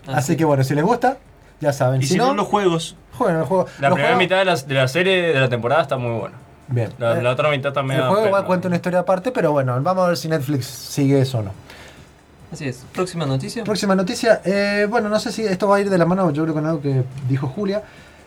Así 0.08 0.36
que 0.38 0.46
bueno, 0.46 0.64
si 0.64 0.74
les 0.76 0.84
gusta, 0.84 1.18
ya 1.60 1.74
saben. 1.74 2.02
Y 2.02 2.06
si, 2.06 2.14
si 2.14 2.18
no, 2.18 2.28
no, 2.30 2.34
los 2.36 2.48
juegos. 2.48 2.96
jueguen 3.18 3.38
el 3.40 3.46
juego. 3.46 3.66
La 3.80 3.90
Los 3.90 3.96
primera 3.98 4.16
juegos- 4.16 4.24
mitad 4.24 4.38
de 4.40 4.46
la, 4.46 4.56
de 4.56 4.74
la 4.76 4.88
serie, 4.88 5.22
de 5.34 5.40
la 5.40 5.50
temporada, 5.50 5.82
está 5.82 5.98
muy 5.98 6.20
buena. 6.20 6.36
Bien. 6.68 6.90
La, 6.98 7.18
Eh, 7.20 7.22
la 7.22 7.32
otra 7.32 7.50
mitad 7.50 7.74
también. 7.74 8.00
el 8.00 8.08
juego 8.08 8.28
igual 8.28 8.46
cuenta 8.46 8.68
una 8.68 8.78
historia 8.78 9.00
aparte, 9.00 9.32
pero 9.32 9.52
bueno, 9.52 9.80
vamos 9.82 10.06
a 10.06 10.08
ver 10.08 10.18
si 10.18 10.28
Netflix 10.30 10.66
sigue 10.66 11.20
eso 11.20 11.40
o 11.40 11.44
no. 11.44 11.52
Así 12.52 12.68
es. 12.68 12.84
Próxima 12.94 13.26
noticia. 13.26 13.64
Próxima 13.64 13.96
noticia. 13.96 14.42
eh, 14.46 14.88
bueno, 14.90 15.08
no 15.10 15.20
sé 15.20 15.32
si 15.32 15.44
esto 15.46 15.68
va 15.68 15.78
a 15.78 15.80
ir 15.82 15.90
de 15.90 15.98
la 15.98 16.06
mano, 16.06 16.32
yo 16.32 16.44
creo 16.44 16.54
con 16.54 16.66
algo 16.66 16.82
que 16.82 17.04
dijo 17.30 17.48
Julia. 17.48 17.84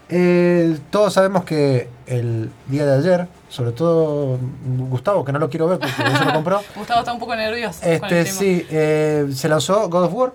Eh, 0.08 0.78
todos 0.90 1.14
sabemos 1.14 1.44
que 1.44 1.88
el 2.06 2.50
día 2.66 2.84
de 2.86 2.98
ayer, 2.98 3.26
sobre 3.54 3.70
todo 3.70 4.36
Gustavo, 4.90 5.24
que 5.24 5.30
no 5.30 5.38
lo 5.38 5.48
quiero 5.48 5.68
ver 5.68 5.78
porque 5.78 5.94
se 5.94 6.24
lo 6.24 6.32
compró, 6.32 6.60
Gustavo 6.74 7.00
está 7.00 7.12
un 7.12 7.20
poco 7.20 7.36
nervioso 7.36 7.80
con 7.82 7.92
este 7.92 8.20
el 8.20 8.26
sí, 8.26 8.66
eh, 8.68 9.28
se 9.32 9.48
lanzó 9.48 9.88
God 9.88 10.04
of 10.04 10.14
War. 10.14 10.32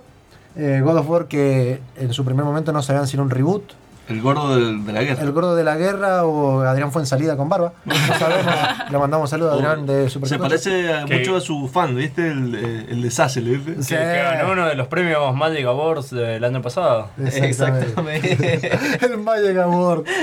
Eh, 0.56 0.82
God 0.82 0.98
of 0.98 1.10
War 1.10 1.28
que 1.28 1.82
en 1.98 2.14
su 2.14 2.24
primer 2.24 2.46
momento 2.46 2.72
no 2.72 2.82
sabían 2.82 3.08
si 3.08 3.18
era 3.18 3.24
un 3.24 3.30
reboot, 3.30 3.74
El 4.10 4.22
gordo 4.22 4.56
del- 4.56 4.84
de 4.86 4.92
la 4.94 5.04
guerra. 5.04 5.22
el 5.22 5.32
gordo 5.32 5.56
de 5.56 5.64
la 5.64 5.76
guerra 5.78 6.26
o 6.26 6.62
Adrián 6.62 6.92
fue 6.92 7.02
en 7.04 7.06
salida 7.06 7.38
con 7.38 7.48
barba. 7.48 7.74
No 7.86 7.94
sabemos. 8.18 8.54
Le 8.92 8.98
mandamos 8.98 9.30
saludos 9.30 9.54
a 9.54 9.56
Adrián 9.56 9.86
de 9.86 10.10
Super 10.10 10.28
Se 10.30 10.38
parece 10.40 10.92
a- 10.94 11.06
mucho 11.06 11.36
a 11.36 11.42
su 11.42 11.68
fan, 11.68 11.96
¿viste? 11.96 12.28
El, 12.32 12.56
eh, 12.56 12.86
el 12.90 13.02
de 13.04 13.12
Sassel, 13.12 13.46
¿viste? 13.48 13.76
Que, 13.76 13.84
Sí. 13.84 13.96
que 13.96 14.04
ganó 14.24 14.52
uno 14.54 14.66
de 14.68 14.76
los 14.76 14.88
premios 14.88 15.36
Magic 15.36 15.66
Awards 15.66 16.10
del 16.10 16.44
año 16.44 16.62
pasado. 16.62 17.10
Exactamente. 17.24 18.72
el 19.06 19.18
Magic 19.20 19.58
Award. 19.58 20.04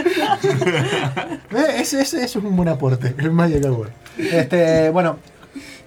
Eh, 1.56 1.80
ese, 1.80 2.00
ese- 2.02 2.16
ese 2.18 2.24
es 2.24 2.36
un 2.36 2.54
buen 2.56 2.68
aporte, 2.68 3.14
el 3.18 3.30
Magic 3.30 3.64
Award. 3.64 3.90
Este, 4.18 4.90
bueno, 4.90 5.18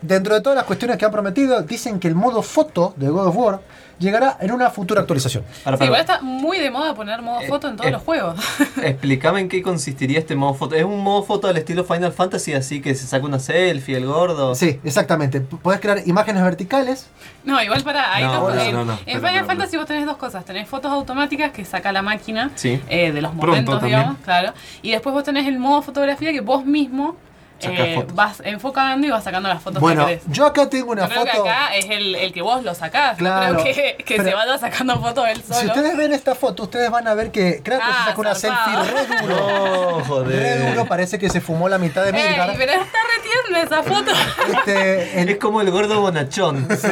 dentro 0.02 0.34
de 0.36 0.42
todas 0.42 0.56
las 0.56 0.66
cuestiones 0.66 0.98
que 0.98 1.06
han 1.06 1.12
prometido, 1.12 1.62
dicen 1.64 2.00
que 2.00 2.08
el 2.08 2.16
modo 2.16 2.42
foto 2.42 2.94
de 2.98 3.10
God 3.10 3.28
of 3.28 3.36
War 3.38 3.60
llegará 4.00 4.38
en 4.40 4.52
una 4.52 4.70
futura 4.70 5.02
actualización. 5.02 5.44
Para, 5.64 5.78
Sí, 5.78 5.80
para. 5.80 5.86
igual 5.86 6.02
está 6.02 6.22
muy 6.22 6.58
de 6.60 6.72
moda 6.72 6.96
poner 6.96 7.22
modo 7.22 7.42
Eh, 7.42 7.48
foto 7.48 7.68
en 7.68 7.76
todos 7.76 7.90
eh. 7.90 7.92
los 7.92 8.02
juegos. 8.02 8.40
Explícame 8.84 9.42
en 9.42 9.50
qué 9.50 9.62
consistiría 9.62 10.20
este 10.20 10.36
modo 10.36 10.54
foto. 10.54 10.76
¿Es 10.76 10.84
un 10.84 11.00
modo 11.04 11.24
foto 11.24 11.48
al 11.48 11.58
estilo 11.58 11.84
Final 11.84 12.12
Fantasy, 12.14 12.54
así 12.54 12.82
que 12.82 12.96
se 12.96 13.06
saca 13.08 13.26
una 13.26 13.40
selfie, 13.40 13.98
el 13.98 14.06
gordo? 14.06 14.56
Sí, 14.56 14.80
exactamente. 14.84 15.42
Podés 15.42 15.80
crear 15.80 16.02
imágenes 16.08 16.44
verticales. 16.44 17.08
No, 17.44 17.62
igual 17.62 17.84
para 17.84 18.14
ahí 18.14 18.24
No, 18.24 18.50
en, 18.54 18.74
no, 18.74 18.86
no, 18.86 18.94
en 18.94 19.00
espera, 19.16 19.30
Final 19.30 19.46
Fantasy 19.46 19.78
vos 19.78 19.86
tenés 19.86 20.06
dos 20.06 20.18
cosas. 20.18 20.46
Tenés 20.46 20.68
fotos 20.68 20.92
automáticas 20.92 21.52
que 21.52 21.66
saca 21.66 21.92
la 21.92 22.02
máquina 22.02 22.52
Sí. 22.56 22.82
eh, 22.90 23.12
de 23.12 23.22
los 23.22 23.32
Pronto 23.32 23.48
momentos, 23.48 23.80
también. 23.80 24.00
digamos, 24.00 24.22
claro. 24.24 24.54
Y 24.82 24.92
después 24.92 25.14
vos 25.14 25.24
tenés 25.24 25.46
el 25.48 25.60
modo 25.60 25.82
fotografía 25.82 26.32
que 26.32 26.42
vos 26.42 26.66
mismo 26.66 27.16
eh, 27.62 28.06
vas 28.14 28.42
enfocando 28.46 29.06
y 29.06 29.10
vas 29.10 29.24
sacando 29.24 29.50
las 29.50 29.62
fotos 29.62 29.82
Bueno, 29.82 30.06
que 30.06 30.18
querés. 30.20 30.24
yo 30.30 30.46
acá 30.46 30.70
tengo 30.70 30.92
una 30.92 31.04
Yo 31.04 31.10
creo 31.10 31.26
foto. 31.26 31.44
que 31.44 31.50
acá 31.50 31.76
es 31.76 31.86
el, 31.90 32.16
el 32.16 32.34
que 32.34 32.42
vos 32.42 32.64
lo 32.64 32.74
sacás. 32.74 33.18
Claro, 33.18 33.54
no 33.56 33.62
creo 33.64 33.76
que, 33.76 34.04
que 34.04 34.16
pero- 34.18 34.30
se 34.30 34.36
vaya 34.36 34.58
sacando 34.58 35.00
fotos 35.02 35.28
él 35.28 35.42
solo. 35.44 35.60
Si 35.60 35.66
ustedes 35.68 35.98
ven 35.98 36.14
esta 36.14 36.36
foto, 36.36 36.64
ustedes 36.64 36.90
van 36.90 37.08
a 37.08 37.14
ver 37.14 37.32
que 37.32 37.62
Kratos 37.64 37.88
Ah, 37.90 37.98
se 38.04 38.10
saca 38.10 38.22
una 38.22 38.36
selfie 38.36 38.76
re 38.94 39.22
duro. 39.28 39.36
No, 39.80 39.98
Re 40.00 40.04
joder. 40.06 40.70
duro, 40.70 40.86
parece 40.86 41.20
que 41.20 41.30
se 41.30 41.42
fumó 41.42 41.68
la 41.70 41.78
mitad 41.78 42.04
de 42.04 42.10
Ey, 42.10 42.30
Midgar. 42.30 42.54
pero 42.58 42.72
está 42.74 42.98
retierna 43.18 43.62
esa 43.64 43.84
foto. 43.84 44.12
Este, 44.58 45.32
Es 45.32 45.38
como 45.38 45.62
el 45.62 45.72
gordo 45.72 46.02
bonachón. 46.02 46.68
sí. 46.70 46.88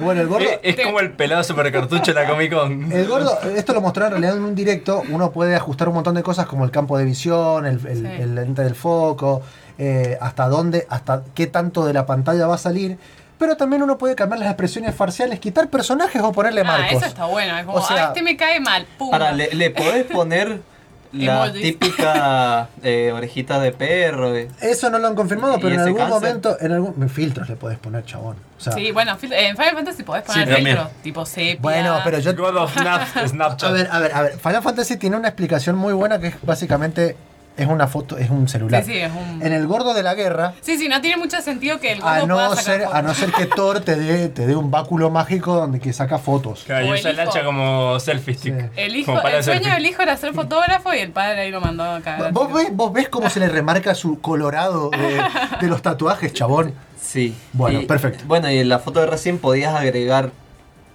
Bueno, 0.00 0.20
el 0.20 0.28
gordo. 0.28 0.46
Es, 0.62 0.76
como 0.84 1.00
el 1.00 1.12
pelado 1.12 1.42
super 1.44 1.70
cartucho 1.72 2.12
de 2.12 2.20
la 2.20 2.28
Comic 2.28 2.52
Con. 2.52 2.92
El 2.92 3.06
gordo, 3.06 3.38
esto 3.56 3.72
lo 3.72 3.80
mostraron 3.80 4.14
en 4.16 4.22
realidad 4.22 4.38
en 4.42 4.44
un 4.48 4.54
directo, 4.54 5.02
uno 5.10 5.30
puede 5.30 5.54
ajustar 5.56 5.88
un 5.88 5.94
montón 5.94 6.14
de 6.14 6.22
cosas 6.22 6.46
como 6.46 6.64
el 6.64 6.70
campo 6.70 6.98
de 6.98 7.04
visión, 7.04 7.66
el, 7.66 7.74
el, 7.86 7.94
Sí. 8.04 8.06
el 8.22 8.34
lente 8.34 8.62
del 8.62 8.74
foco, 8.74 9.42
eh, 9.78 10.18
hasta 10.20 10.48
dónde, 10.48 10.86
hasta 10.90 11.22
qué 11.34 11.46
tanto 11.46 11.84
de 11.86 11.92
la 11.92 12.06
pantalla 12.06 12.46
va 12.46 12.54
a 12.56 12.58
salir, 12.58 12.98
pero 13.38 13.56
también 13.56 13.82
uno 13.82 13.98
puede 13.98 14.14
cambiar 14.14 14.38
las 14.40 14.48
expresiones 14.48 14.94
faciales, 14.94 15.40
quitar 15.40 15.68
personajes 15.68 16.22
o 16.22 16.32
ponerle 16.32 16.60
Ah, 16.62 16.64
marcos. 16.64 16.92
eso 16.98 17.06
está 17.06 17.26
bueno. 17.26 17.58
Es 17.58 17.64
como, 17.66 17.78
O 17.78 17.82
sea- 17.82 18.04
ah, 18.04 18.08
este 18.08 18.22
me 18.22 18.36
cae 18.36 18.60
mal. 18.60 18.86
Pum. 18.98 19.10
Para, 19.10 19.32
le, 19.32 19.52
le 19.54 19.70
podés 19.70 20.04
poner 20.04 20.60
la 21.12 21.44
Emojis. 21.46 21.62
típica 21.62 22.68
eh, 22.82 23.12
orejita 23.12 23.58
de 23.60 23.72
perro. 23.72 24.34
eh. 24.36 24.48
Eso 24.60 24.88
no 24.90 24.98
lo 24.98 25.08
han 25.08 25.14
confirmado, 25.16 25.56
¿Y 25.56 25.60
pero 25.60 25.74
en 25.74 25.80
algún 25.80 25.98
cáncer? 25.98 26.14
momento, 26.14 26.56
en 26.60 26.72
algún 26.72 27.08
filtros 27.10 27.48
le 27.48 27.56
podés 27.56 27.78
poner, 27.78 28.04
chabón. 28.04 28.36
O 28.56 28.60
sea, 28.60 28.72
Sí, 28.72 28.92
bueno, 28.92 29.16
en 29.20 29.56
Final 29.56 29.74
Fantasy 29.74 30.02
podés 30.04 30.22
poner 30.22 30.48
Sí, 30.56 30.64
filtros, 30.64 30.88
tipo 31.02 31.26
sepia. 31.26 31.58
bueno, 31.60 31.98
pero 32.04 32.18
yo 32.20 32.34
God 32.36 32.56
of 32.56 32.76
Snap- 32.76 33.28
Snapchat. 33.28 33.68
A 33.68 33.72
ver, 33.72 33.88
a 33.90 33.98
ver, 33.98 34.12
a 34.14 34.22
ver. 34.22 34.38
Final 34.38 34.62
Fantasy 34.62 34.96
tiene 34.96 35.16
una 35.16 35.28
explicación 35.28 35.76
muy 35.76 35.92
buena 35.92 36.18
que 36.20 36.28
es 36.28 36.36
básicamente 36.42 37.16
es 37.56 37.66
una 37.68 37.86
foto, 37.86 38.18
es 38.18 38.30
un 38.30 38.48
celular. 38.48 38.82
Sí, 38.84 38.92
sí, 38.92 38.98
es 38.98 39.12
un... 39.12 39.40
En 39.40 39.52
el 39.52 39.66
gordo 39.68 39.94
de 39.94 40.02
la 40.02 40.14
guerra, 40.14 40.54
Sí, 40.60 40.76
sí, 40.76 40.88
no 40.88 41.00
tiene 41.00 41.16
mucho 41.16 41.40
sentido 41.40 41.78
que 41.78 41.92
el 41.92 42.02
a 42.02 42.20
gordo 42.20 42.34
pueda 42.34 42.48
no 42.48 42.54
sacar 42.56 42.64
ser, 42.64 42.80
fotos. 42.82 42.94
a 42.98 43.02
no 43.02 43.14
ser 43.14 43.32
que 43.32 43.46
Thor 43.46 43.80
te 43.80 43.94
dé, 43.96 44.28
te 44.28 44.46
dé 44.46 44.56
un 44.56 44.70
báculo 44.72 45.08
mágico 45.10 45.54
donde 45.54 45.78
que 45.78 45.92
saca 45.92 46.18
fotos. 46.18 46.64
Claro, 46.64 46.86
y 46.86 46.92
usa 46.92 47.10
el 47.12 47.20
hacha 47.20 47.38
hijo. 47.38 47.46
como 47.46 48.00
selfie 48.00 48.34
stick. 48.34 48.60
Sí. 48.60 48.66
El, 48.76 48.96
hijo, 48.96 49.06
Como 49.12 49.22
para 49.22 49.36
el 49.38 49.44
sueño 49.44 49.60
selfie. 49.60 49.74
del 49.74 49.86
hijo 49.86 50.02
era 50.02 50.16
ser 50.16 50.34
fotógrafo 50.34 50.92
y 50.94 50.98
el 50.98 51.12
padre 51.12 51.42
ahí 51.42 51.50
lo 51.52 51.60
mandó 51.60 51.84
a 51.84 52.00
cagar. 52.00 52.32
¿Vos 52.32 52.52
ves, 52.52 52.68
vos 52.72 52.92
ves 52.92 53.08
cómo 53.08 53.30
se 53.30 53.38
le 53.38 53.48
remarca 53.48 53.94
su 53.94 54.20
colorado 54.20 54.90
de, 54.90 55.22
de 55.60 55.66
los 55.68 55.80
tatuajes, 55.80 56.32
chabón. 56.32 56.74
Sí. 57.00 57.36
Bueno, 57.52 57.82
Y- 57.82 57.86
perfecto. 57.86 58.24
Bueno, 58.26 58.50
y 58.50 58.58
en 58.58 58.68
la 58.68 58.80
foto 58.80 58.98
de 59.00 59.06
recién 59.06 59.38
podías 59.38 59.74
agregar 59.74 60.30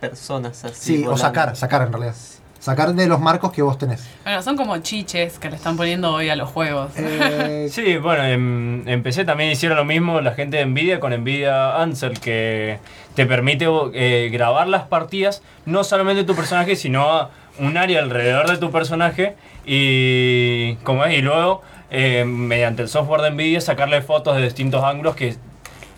personas 0.02 0.64
así. 0.66 0.98
Sí, 0.98 1.06
o 1.08 1.18
sacar, 1.18 1.56
sacar 1.56 1.84
en 1.84 1.92
realidad. 1.94 2.16
Sacar 2.60 2.94
de 2.94 3.08
los 3.08 3.22
marcos 3.22 3.54
que 3.54 3.62
vos 3.62 3.78
tenés. 3.78 4.06
Bueno, 4.24 4.42
son 4.44 4.58
como 4.58 4.78
chiches 4.80 5.40
que 5.40 5.50
le 5.50 5.56
están 5.56 5.78
poniendo 5.78 6.14
hoy 6.14 6.30
a 6.30 6.36
los 6.36 6.50
juegos. 6.50 6.92
Eh, 6.98 7.68
Sí, 7.72 7.98
bueno, 7.98 8.26
en, 8.26 8.84
en 8.86 9.02
PC 9.02 9.24
también 9.24 9.50
hicieron 9.52 9.78
lo 9.78 9.86
mismo 9.86 10.20
la 10.20 10.32
gente 10.34 10.58
de 10.58 10.66
Nvidia 10.66 11.00
con 11.00 11.14
Nvidia 11.14 11.82
Answer, 11.82 12.20
que 12.20 12.80
te 13.16 13.26
permite 13.26 13.66
eh, 13.94 14.30
grabar 14.32 14.68
las 14.68 14.84
partidas, 14.84 15.42
no 15.66 15.84
solamente 15.84 16.24
tu 16.26 16.36
personaje, 16.36 16.76
sino 16.76 17.30
un 17.60 17.78
área 17.78 18.00
alrededor 18.00 18.50
de 18.50 18.58
tu 18.58 18.72
personaje 18.72 19.36
y, 19.66 20.76
como 20.84 21.06
es, 21.06 21.18
y 21.18 21.22
luego, 21.22 21.62
eh, 21.92 22.26
mediante 22.26 22.82
el 22.82 22.90
software 22.90 23.22
de 23.22 23.32
Nvidia, 23.32 23.62
sacarle 23.62 24.02
fotos 24.02 24.36
de 24.36 24.44
distintos 24.44 24.84
ángulos 24.84 25.16
que 25.16 25.36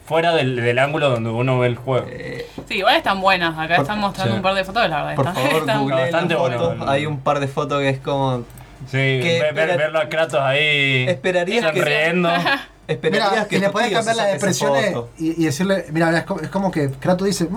fuera 0.06 0.34
del, 0.34 0.58
del 0.58 0.78
ángulo 0.80 1.10
donde 1.10 1.30
uno 1.30 1.58
ve 1.60 1.68
el 1.68 1.76
juego. 1.76 2.06
Sí, 2.72 2.78
igual 2.78 2.96
están 2.96 3.20
buenas. 3.22 3.58
Acá 3.58 3.76
Por- 3.76 3.84
están 3.84 4.00
mostrando 4.00 4.34
sí. 4.34 4.38
un 4.38 4.42
par 4.44 4.54
de 4.56 4.64
fotos, 4.64 4.90
la 4.90 5.04
verdad. 5.04 5.16
Por 5.16 5.28
están- 5.28 5.44
favor, 5.44 5.60
están- 5.60 5.80
google 5.82 5.96
bastante 6.02 6.34
las 6.34 6.42
bueno. 6.42 6.58
fotos. 6.60 6.88
Hay 6.90 7.06
un 7.06 7.20
par 7.20 7.40
de 7.40 7.48
fotos 7.48 7.80
que 7.82 7.90
es 7.90 8.00
como. 8.00 8.44
Sí, 8.90 8.98
ver, 8.98 9.22
ver- 9.22 9.46
espera- 9.48 9.78
verlo 9.78 10.00
a 10.00 10.10
Kratos 10.10 10.40
ahí 10.42 11.06
Esperarías 11.08 11.72
que- 11.72 11.80
sonriendo. 11.80 12.30
Esperarías 12.88 13.32
Mira, 13.32 13.48
que 13.48 13.56
y 13.56 13.60
le 13.60 13.66
tu 13.68 13.72
podés 13.74 13.88
tío 13.90 13.98
cambiar 13.98 14.16
las 14.16 14.26
saque 14.26 14.38
esa 14.38 14.48
expresiones 14.48 14.94
foto. 14.94 15.10
y, 15.20 15.42
y 15.42 15.46
decirle, 15.46 15.86
mira, 15.92 16.18
es 16.18 16.24
como, 16.26 16.40
es 16.42 16.50
como 16.50 16.72
que 16.72 16.90
Kratos 16.92 17.28
dice, 17.28 17.48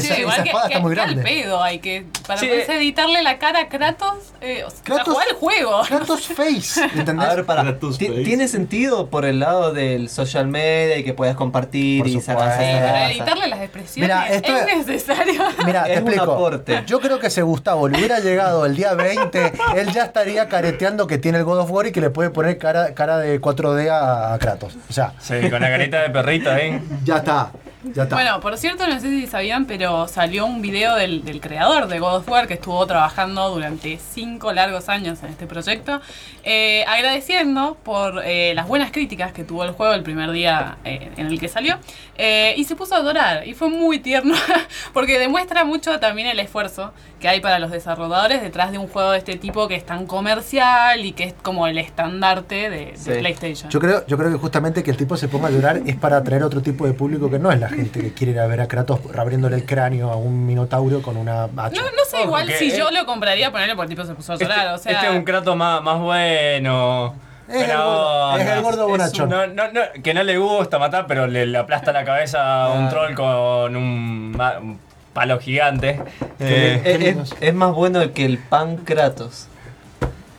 Sí, 0.00 0.06
esa, 0.08 0.18
igual 0.20 0.34
esa 0.34 0.42
que, 0.42 0.48
espada 0.50 0.68
que- 0.68 0.74
está 0.74 0.82
muy 0.82 0.94
que 0.94 1.00
al 1.00 1.06
grande. 1.14 1.22
pedo 1.30 1.62
hay 1.62 1.78
que. 1.78 2.06
Para 2.26 2.40
Sí. 2.40 2.46
poder 2.46 2.70
editarle 2.70 3.22
la 3.22 3.38
cara 3.38 3.60
a 3.60 3.68
Kratos. 3.68 4.14
Eh, 4.40 4.64
o 4.66 4.70
sea, 4.70 4.80
Kratos- 4.84 5.14
jugar 5.14 5.26
el 5.30 5.36
juego. 5.36 5.82
Kratos 5.86 6.26
Face, 6.36 6.80
¿entendés? 6.94 7.28
A 7.28 7.34
ver, 7.36 7.44
para. 7.46 7.62
Kratos 7.62 7.98
ti- 7.98 8.08
Face. 8.08 8.22
¿Tiene 8.24 8.48
sentido 8.48 9.08
por 9.10 9.24
el 9.24 9.40
lado 9.40 9.72
del 9.72 10.08
social 10.08 10.46
media 10.46 10.98
y 10.98 11.04
que 11.04 11.14
puedas 11.14 11.36
compartir 11.36 12.00
Por 12.02 12.08
y 12.08 12.20
sacar. 12.20 12.52
Sí, 12.58 12.64
cosas? 12.80 13.10
editarle 13.10 13.48
las 13.48 13.60
expresiones 13.60 13.94
Mira, 14.16 14.28
esto 14.28 14.56
es 14.56 14.66
es- 14.68 14.86
necesario. 14.86 15.42
Mira, 15.64 15.84
te 15.84 15.94
explico. 15.94 16.22
aporte. 16.32 16.82
Yo 16.86 17.00
creo 17.00 17.18
que 17.18 17.30
si 17.30 17.40
Gustavo 17.40 17.88
le 17.88 17.98
hubiera 17.98 18.20
llegado 18.20 18.66
el 18.66 18.76
día 18.76 18.94
20, 18.94 19.52
él 19.76 19.92
ya 19.92 20.04
estaría 20.04 20.48
careteando 20.48 21.06
que 21.06 21.18
tiene 21.18 21.38
el 21.38 21.44
God 21.44 21.60
of 21.60 21.70
War 21.70 21.86
y 21.86 21.92
que 21.92 22.00
le 22.00 22.10
puede 22.10 22.30
poner 22.30 22.58
cara, 22.58 22.94
cara 22.94 23.18
de 23.18 23.40
4D 23.40 23.88
a, 23.90 24.34
a 24.34 24.38
Kratos. 24.38 24.76
O 24.88 24.92
sea, 24.92 25.12
Sí, 25.20 25.34
con 25.50 25.60
la 25.62 25.68
carita 25.70 26.02
de 26.02 26.10
perrito 26.10 26.50
ahí. 26.50 26.80
ya 27.04 27.18
está. 27.18 27.50
Ya 27.84 28.04
está. 28.04 28.16
Bueno, 28.16 28.40
por 28.40 28.56
cierto, 28.56 28.86
no 28.86 28.94
sé 28.98 29.08
si 29.08 29.26
sabían, 29.26 29.66
pero 29.66 30.08
salió 30.08 30.46
un 30.46 30.62
video 30.62 30.94
del, 30.96 31.24
del 31.24 31.40
creador 31.40 31.86
de 31.88 31.98
God 31.98 32.16
of 32.16 32.28
War 32.28 32.46
que 32.48 32.54
estuvo 32.54 32.84
trabajando 32.86 33.50
durante 33.50 33.98
cinco 33.98 34.52
largos 34.52 34.88
años 34.88 35.22
en 35.22 35.30
este 35.30 35.46
proyecto, 35.46 36.00
eh, 36.44 36.84
agradeciendo 36.88 37.76
por 37.82 38.22
eh, 38.24 38.52
las 38.54 38.66
buenas 38.66 38.90
críticas 38.90 39.32
que 39.32 39.44
tuvo 39.44 39.64
el 39.64 39.72
juego 39.72 39.92
el 39.94 40.02
primer 40.02 40.30
día 40.30 40.78
eh, 40.84 41.10
en 41.16 41.26
el 41.26 41.38
que 41.38 41.48
salió, 41.48 41.78
eh, 42.16 42.54
y 42.56 42.64
se 42.64 42.74
puso 42.76 42.94
a 42.94 42.98
adorar, 42.98 43.46
y 43.46 43.54
fue 43.54 43.68
muy 43.68 43.98
tierno, 43.98 44.34
porque 44.94 45.18
demuestra 45.18 45.64
mucho 45.64 46.00
también 46.00 46.28
el 46.28 46.38
esfuerzo 46.40 46.92
que 47.20 47.28
hay 47.28 47.40
para 47.40 47.58
los 47.58 47.70
desarrolladores 47.70 48.42
detrás 48.42 48.70
de 48.72 48.78
un 48.78 48.86
juego 48.88 49.10
de 49.12 49.18
este 49.18 49.36
tipo 49.36 49.66
que 49.68 49.74
es 49.76 49.84
tan 49.86 50.06
comercial 50.06 51.04
y 51.04 51.12
que 51.12 51.24
es 51.24 51.34
como 51.42 51.66
el 51.66 51.78
estandarte 51.78 52.68
de, 52.70 52.86
de 52.92 52.96
Sí. 52.96 53.10
PlayStation. 53.18 53.70
Yo 53.70 53.80
creo, 53.80 54.06
yo 54.06 54.16
creo 54.18 54.30
que 54.30 54.36
justamente 54.38 54.82
que 54.82 54.90
el 54.90 54.96
tipo 54.96 55.16
se 55.16 55.28
ponga 55.28 55.48
a 55.48 55.50
llorar 55.50 55.80
es 55.86 55.96
para 55.96 56.18
atraer 56.18 56.42
otro 56.42 56.60
tipo 56.62 56.86
de 56.86 56.92
público 56.92 57.30
que 57.30 57.38
no 57.38 57.50
es 57.50 57.58
la 57.60 57.68
gente 57.74 58.00
que 58.00 58.12
quiere 58.12 58.32
ir 58.32 58.40
a 58.40 58.46
ver 58.46 58.60
a 58.60 58.68
Kratos 58.68 59.00
abriéndole 59.16 59.56
el 59.56 59.64
cráneo 59.66 60.10
a 60.10 60.16
un 60.16 60.46
minotauro 60.46 61.02
con 61.02 61.16
una 61.16 61.44
hacha. 61.44 61.80
No, 61.80 61.82
no 61.82 62.04
sé 62.08 62.16
Ojo, 62.18 62.24
igual 62.26 62.46
que 62.46 62.56
si 62.58 62.76
yo 62.76 62.90
lo 62.90 63.04
compraría 63.06 63.50
ponerle 63.52 63.74
porque 63.76 63.92
el 63.92 63.98
tipo 63.98 64.06
se 64.08 64.14
puso 64.14 64.32
a 64.32 64.36
llorar, 64.36 64.74
o 64.74 64.78
sea... 64.78 64.92
Este 64.92 65.06
es 65.06 65.12
un 65.12 65.24
Kratos 65.24 65.56
más, 65.56 65.82
más 65.82 65.98
bueno. 66.00 67.14
Es 67.48 67.54
el 67.56 67.66
buena 67.66 67.84
gordo- 67.84 68.38
es 68.38 68.46
el 68.48 68.62
gordo 68.62 68.88
bonachón. 68.88 69.28
No, 69.28 69.46
no, 69.46 69.70
no, 69.72 69.80
que 70.02 70.14
no 70.14 70.22
le 70.22 70.38
gusta 70.38 70.78
matar, 70.78 71.06
pero 71.06 71.26
le, 71.26 71.44
le 71.46 71.58
aplasta 71.58 71.92
la 71.92 72.04
cabeza 72.04 72.64
a 72.64 72.72
un 72.72 72.88
troll 72.88 73.14
con 73.14 73.76
un, 73.76 74.78
palo 75.12 75.38
gigante. 75.38 76.00
Eh, 76.40 76.80
Es, 76.84 76.98
lindo. 77.00 77.22
es- 77.22 77.34
es 77.40 77.54
más 77.54 77.72
bueno 77.74 78.00
que 78.14 78.24
el 78.24 78.38
pan 78.38 78.78
Kratos. 78.78 79.48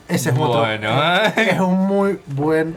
Ese 0.08 0.30
es 0.32 0.36
otro- 0.38 0.62
Bueno, 0.62 1.00
Es 1.36 1.60
un 1.60 1.86
muy 1.88 2.20
buen 2.26 2.76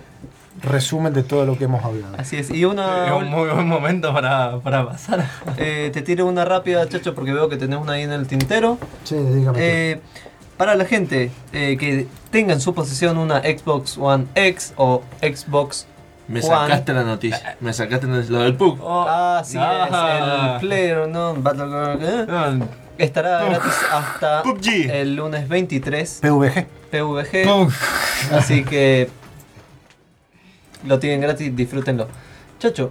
resumen 0.63 1.13
de 1.13 1.23
todo 1.23 1.45
lo 1.47 1.57
que 1.59 1.65
hemos 1.65 1.85
hablado. 1.85 2.15
Así 2.19 2.37
es. 2.37 2.51
Y 2.51 2.61
es 2.61 2.67
una. 2.67 3.15
un 3.15 3.29
muy 3.29 3.49
buen 3.49 3.67
momento 3.67 4.13
para, 4.13 4.59
para 4.61 4.87
pasar. 4.87 5.25
eh, 5.57 5.91
te 5.93 6.03
tiro 6.03 6.27
una 6.27 6.45
rápida, 6.45 6.89
chacho, 6.89 7.15
porque 7.15 7.33
veo 7.33 7.49
que 7.49 7.57
tenés 7.57 7.79
una 7.79 7.93
ahí 7.93 8.03
en 8.03 8.13
el 8.13 8.27
tintero. 8.27 8.79
Sí, 9.05 9.17
dígame. 9.17 9.59
Eh, 9.61 10.01
para 10.57 10.75
la 10.75 10.85
gente 10.85 11.31
eh, 11.53 11.77
que 11.79 12.07
tenga 12.31 12.53
en 12.53 12.61
su 12.61 12.75
posesión 12.75 13.17
una 13.19 13.41
Xbox 13.43 13.97
One 13.97 14.27
X 14.35 14.73
o 14.77 15.03
Xbox 15.23 15.87
Me 16.27 16.41
Juan. 16.43 16.69
sacaste 16.69 16.93
la 16.93 17.05
noticia. 17.05 17.57
Me 17.61 17.73
sacaste 17.73 18.07
la- 18.09 18.17
lo 18.29 18.41
del 18.41 18.57
PUG. 18.57 18.79
Ah, 18.83 19.43
sí, 19.45 19.57
Ah. 19.61 19.87
es 20.59 20.63
el 20.63 20.69
Player 20.69 21.09
no 21.09 21.35
Battleground. 21.35 22.03
¿eh? 22.03 22.25
No, 22.29 22.67
Estará 22.99 23.45
gratis 23.45 23.73
hasta 23.93 24.43
PUBG. 24.43 24.91
el 24.91 25.15
lunes 25.15 25.49
23 25.49 26.19
PVG. 26.21 26.67
PVG. 26.91 27.69
Así 28.33 28.65
que 28.65 29.09
lo 30.87 30.99
tienen 30.99 31.21
gratis, 31.21 31.55
disfrútenlo. 31.55 32.07
Chacho, 32.59 32.91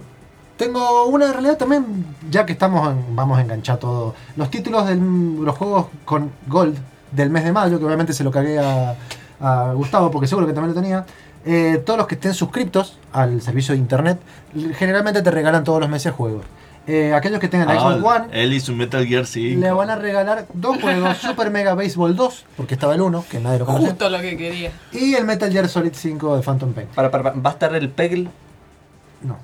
Tengo 0.56 1.04
una 1.06 1.32
realidad 1.32 1.56
también, 1.56 2.04
ya 2.28 2.44
que 2.44 2.52
estamos 2.52 2.90
en- 2.90 3.14
vamos 3.14 3.38
a 3.38 3.42
enganchar 3.42 3.76
todo. 3.78 4.16
Los 4.36 4.50
títulos 4.50 4.88
de 4.88 4.96
los 4.96 5.56
juegos 5.56 5.86
con 6.04 6.32
Gold 6.48 6.76
del 7.12 7.30
mes 7.30 7.44
de 7.44 7.52
mayo, 7.52 7.78
que 7.78 7.84
obviamente 7.84 8.12
se 8.12 8.24
lo 8.24 8.32
cagué 8.32 8.58
a, 8.58 8.96
a 9.40 9.72
Gustavo 9.74 10.10
porque 10.10 10.26
seguro 10.26 10.48
que 10.48 10.52
también 10.52 10.74
lo 10.74 10.80
tenía. 10.80 11.06
Eh, 11.44 11.80
todos 11.86 11.96
los 11.96 12.08
que 12.08 12.16
estén 12.16 12.34
suscriptos 12.34 12.98
al 13.12 13.40
servicio 13.40 13.72
de 13.72 13.78
internet, 13.78 14.18
generalmente 14.74 15.22
te 15.22 15.30
regalan 15.30 15.62
todos 15.62 15.78
los 15.80 15.88
meses 15.88 16.12
juegos. 16.12 16.44
Eh, 16.90 17.12
aquellos 17.14 17.38
que 17.38 17.48
tengan 17.48 17.68
la 17.68 17.74
Xbox 17.78 17.96
Ah, 18.02 18.16
One, 18.24 18.26
él 18.42 18.52
hizo 18.54 18.72
un 18.72 18.78
Metal 18.78 19.06
Gear 19.06 19.26
5. 19.26 19.60
le 19.60 19.70
van 19.70 19.90
a 19.90 19.96
regalar 19.96 20.46
dos 20.54 20.80
juegos: 20.80 21.16
Super 21.20 21.50
Mega 21.50 21.74
Baseball 21.74 22.16
2, 22.16 22.44
porque 22.56 22.74
estaba 22.74 22.94
el 22.94 23.02
1, 23.02 23.24
que 23.30 23.38
nadie 23.40 23.58
lo 23.58 23.66
conoce, 23.66 23.86
Justo 23.88 24.08
lo 24.08 24.20
que 24.20 24.36
quería. 24.38 24.72
y 24.92 25.14
el 25.14 25.24
Metal 25.26 25.52
Gear 25.52 25.68
Solid 25.68 25.92
5 25.94 26.36
de 26.38 26.42
Phantom 26.42 26.72
Pain. 26.72 26.88
para, 26.94 27.10
para, 27.10 27.24
para, 27.24 27.36
¿va 27.40 27.50
a 27.50 27.52
estar 27.52 27.74
el 27.74 27.90
Peggle? 27.90 28.28
No. 29.22 29.36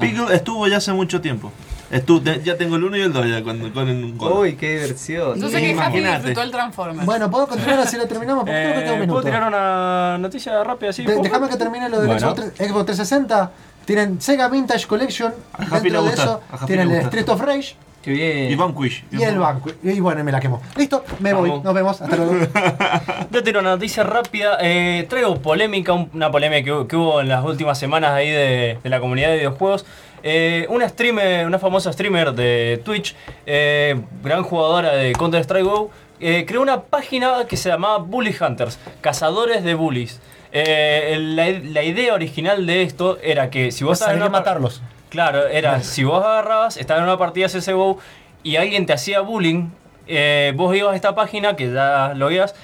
Pico 0.00 0.30
estuvo 0.30 0.66
ya 0.68 0.78
hace 0.78 0.92
mucho 0.92 1.20
tiempo. 1.20 1.52
Estuvo, 1.90 2.20
te- 2.20 2.42
ya 2.42 2.56
tengo 2.56 2.76
el 2.76 2.84
1 2.84 2.96
y 2.96 3.00
el 3.02 3.12
2 3.12 3.26
ya 3.28 3.42
con, 3.42 3.70
con 3.70 3.88
un 3.88 4.18
gol. 4.18 4.32
Uy, 4.32 4.56
qué 4.56 4.80
diversión. 4.80 5.38
Sé 5.40 5.60
que 5.60 5.78
Happy 5.78 6.00
disfrutó 6.00 6.42
el 6.42 6.50
Transformer. 6.50 7.04
Bueno, 7.06 7.30
¿puedo 7.30 7.46
continuar 7.46 7.78
así 7.80 7.96
lo 7.96 8.06
terminamos? 8.08 8.44
Porque 8.44 8.52
creo 8.60 8.74
que 8.74 8.80
queda 8.80 8.92
un 8.92 8.96
Eh, 8.96 9.00
minuto. 9.02 9.20
¿Puedo 9.20 9.24
tirar 9.34 9.48
una 9.48 10.18
noticia 10.18 10.64
rápida 10.64 10.90
así? 10.90 11.04
De- 11.04 11.14
déjame 11.20 11.48
que 11.48 11.56
termine 11.56 11.88
lo 11.88 11.98
del 12.00 12.08
Bueno. 12.08 12.30
Xbox 12.34 12.86
360. 12.86 13.50
Tienen 13.86 14.20
Sega 14.20 14.48
Vintage 14.48 14.86
Collection. 14.86 15.32
A 15.54 15.62
Happy 15.62 15.88
Dentro 15.88 16.02
de 16.02 16.08
gusta, 16.10 16.22
eso 16.54 16.66
tienen 16.66 16.90
el. 16.90 17.00
Street 17.02 17.28
of 17.28 17.40
Rage 17.40 17.76
Qué 18.02 18.12
bien. 18.12 18.52
Y 18.52 18.54
Vanquish. 18.54 19.04
y 19.10 19.20
el 19.22 19.36
banco. 19.38 19.68
Y 19.82 19.98
bueno, 19.98 20.22
me 20.22 20.30
la 20.30 20.38
quemo. 20.38 20.62
Listo, 20.76 21.04
me 21.18 21.32
voy. 21.32 21.50
Nos 21.60 21.74
vemos. 21.74 22.00
Hasta 22.00 22.14
luego. 22.16 22.34
Yo 23.32 23.60
una 23.60 23.70
noticia 23.70 24.04
rápida. 24.04 24.58
eh, 24.60 25.06
traigo 25.08 25.40
polémica, 25.42 25.92
un- 25.92 26.08
una 26.14 26.30
polémica 26.30 26.64
que, 26.64 26.72
hu- 26.72 26.86
que 26.86 26.94
hubo 26.94 27.20
en 27.20 27.28
las 27.28 27.44
últimas 27.44 27.76
semanas 27.78 28.12
ahí 28.12 28.30
de, 28.30 28.78
de 28.82 28.90
la 28.90 29.00
comunidad 29.00 29.30
de 29.30 29.38
videojuegos. 29.38 29.86
Eh, 30.22 30.66
una 30.70 30.88
streamer, 30.88 31.46
una 31.46 31.58
famosa 31.58 31.92
streamer 31.92 32.32
de 32.32 32.80
Twitch, 32.84 33.16
eh, 33.44 34.00
gran 34.22 34.44
jugadora 34.44 34.92
de 34.94 35.12
Counter 35.12 35.40
Strike 35.42 35.64
Go, 35.66 35.90
eh, 36.20 36.44
creó 36.46 36.62
una 36.62 36.82
página 36.82 37.44
que 37.48 37.56
se 37.56 37.68
llamaba 37.70 37.98
Bully 37.98 38.34
Hunters, 38.40 38.78
cazadores 39.00 39.64
de 39.64 39.74
bullies. 39.74 40.20
Eh, 40.52 41.16
la, 41.20 41.50
la 41.50 41.82
idea 41.82 42.14
original 42.14 42.66
de 42.66 42.82
esto 42.82 43.18
era 43.22 43.50
que 43.50 43.70
si 43.72 43.84
vos 43.84 44.00
a 44.02 44.10
a 44.10 44.18
par- 44.18 44.30
matarlos. 44.30 44.82
Claro, 45.08 45.46
era 45.46 45.82
si 45.82 46.04
vos 46.04 46.24
agarrabas, 46.24 46.76
estabas 46.76 47.00
en 47.02 47.08
una 47.08 47.18
partida 47.18 47.46
CSGO 47.48 47.98
y 48.42 48.56
alguien 48.56 48.86
te 48.86 48.92
hacía 48.92 49.20
bullying, 49.20 49.68
eh, 50.06 50.52
vos 50.56 50.74
ibas 50.76 50.92
a 50.92 50.96
esta 50.96 51.14
página 51.14 51.56
que 51.56 51.72
ya 51.72 52.12
lo 52.14 52.26
veías, 52.26 52.54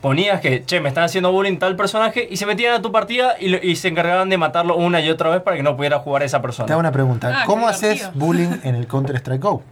ponías 0.00 0.40
que, 0.40 0.64
che, 0.64 0.80
me 0.80 0.88
están 0.88 1.04
haciendo 1.04 1.30
bullying 1.32 1.58
tal 1.58 1.76
personaje 1.76 2.26
y 2.30 2.36
se 2.36 2.44
metían 2.46 2.74
a 2.74 2.82
tu 2.82 2.90
partida 2.92 3.36
y, 3.38 3.48
lo- 3.48 3.58
y 3.62 3.76
se 3.76 3.88
encargaban 3.88 4.28
de 4.28 4.36
matarlo 4.36 4.76
una 4.76 5.00
y 5.00 5.08
otra 5.10 5.30
vez 5.30 5.42
para 5.42 5.56
que 5.56 5.62
no 5.62 5.76
pudiera 5.76 5.98
jugar 6.00 6.22
esa 6.24 6.38
Te 6.38 6.40
hago 6.40 6.42
persona. 6.48 6.76
una 6.76 6.92
pregunta. 6.92 7.32
Ah, 7.34 7.44
¿Cómo 7.46 7.68
haces 7.68 8.10
bullying 8.14 8.58
en 8.64 8.74
el 8.74 8.86
Counter 8.86 9.16
Strike 9.16 9.42
Go? 9.42 9.62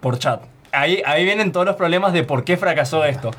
Por 0.00 0.18
chat. 0.18 0.42
Ahí, 0.72 1.02
ahí 1.06 1.24
vienen 1.24 1.52
todos 1.52 1.64
los 1.66 1.76
problemas 1.76 2.12
de 2.12 2.24
por 2.24 2.44
qué 2.44 2.56
fracasó 2.56 3.04
esto. 3.04 3.30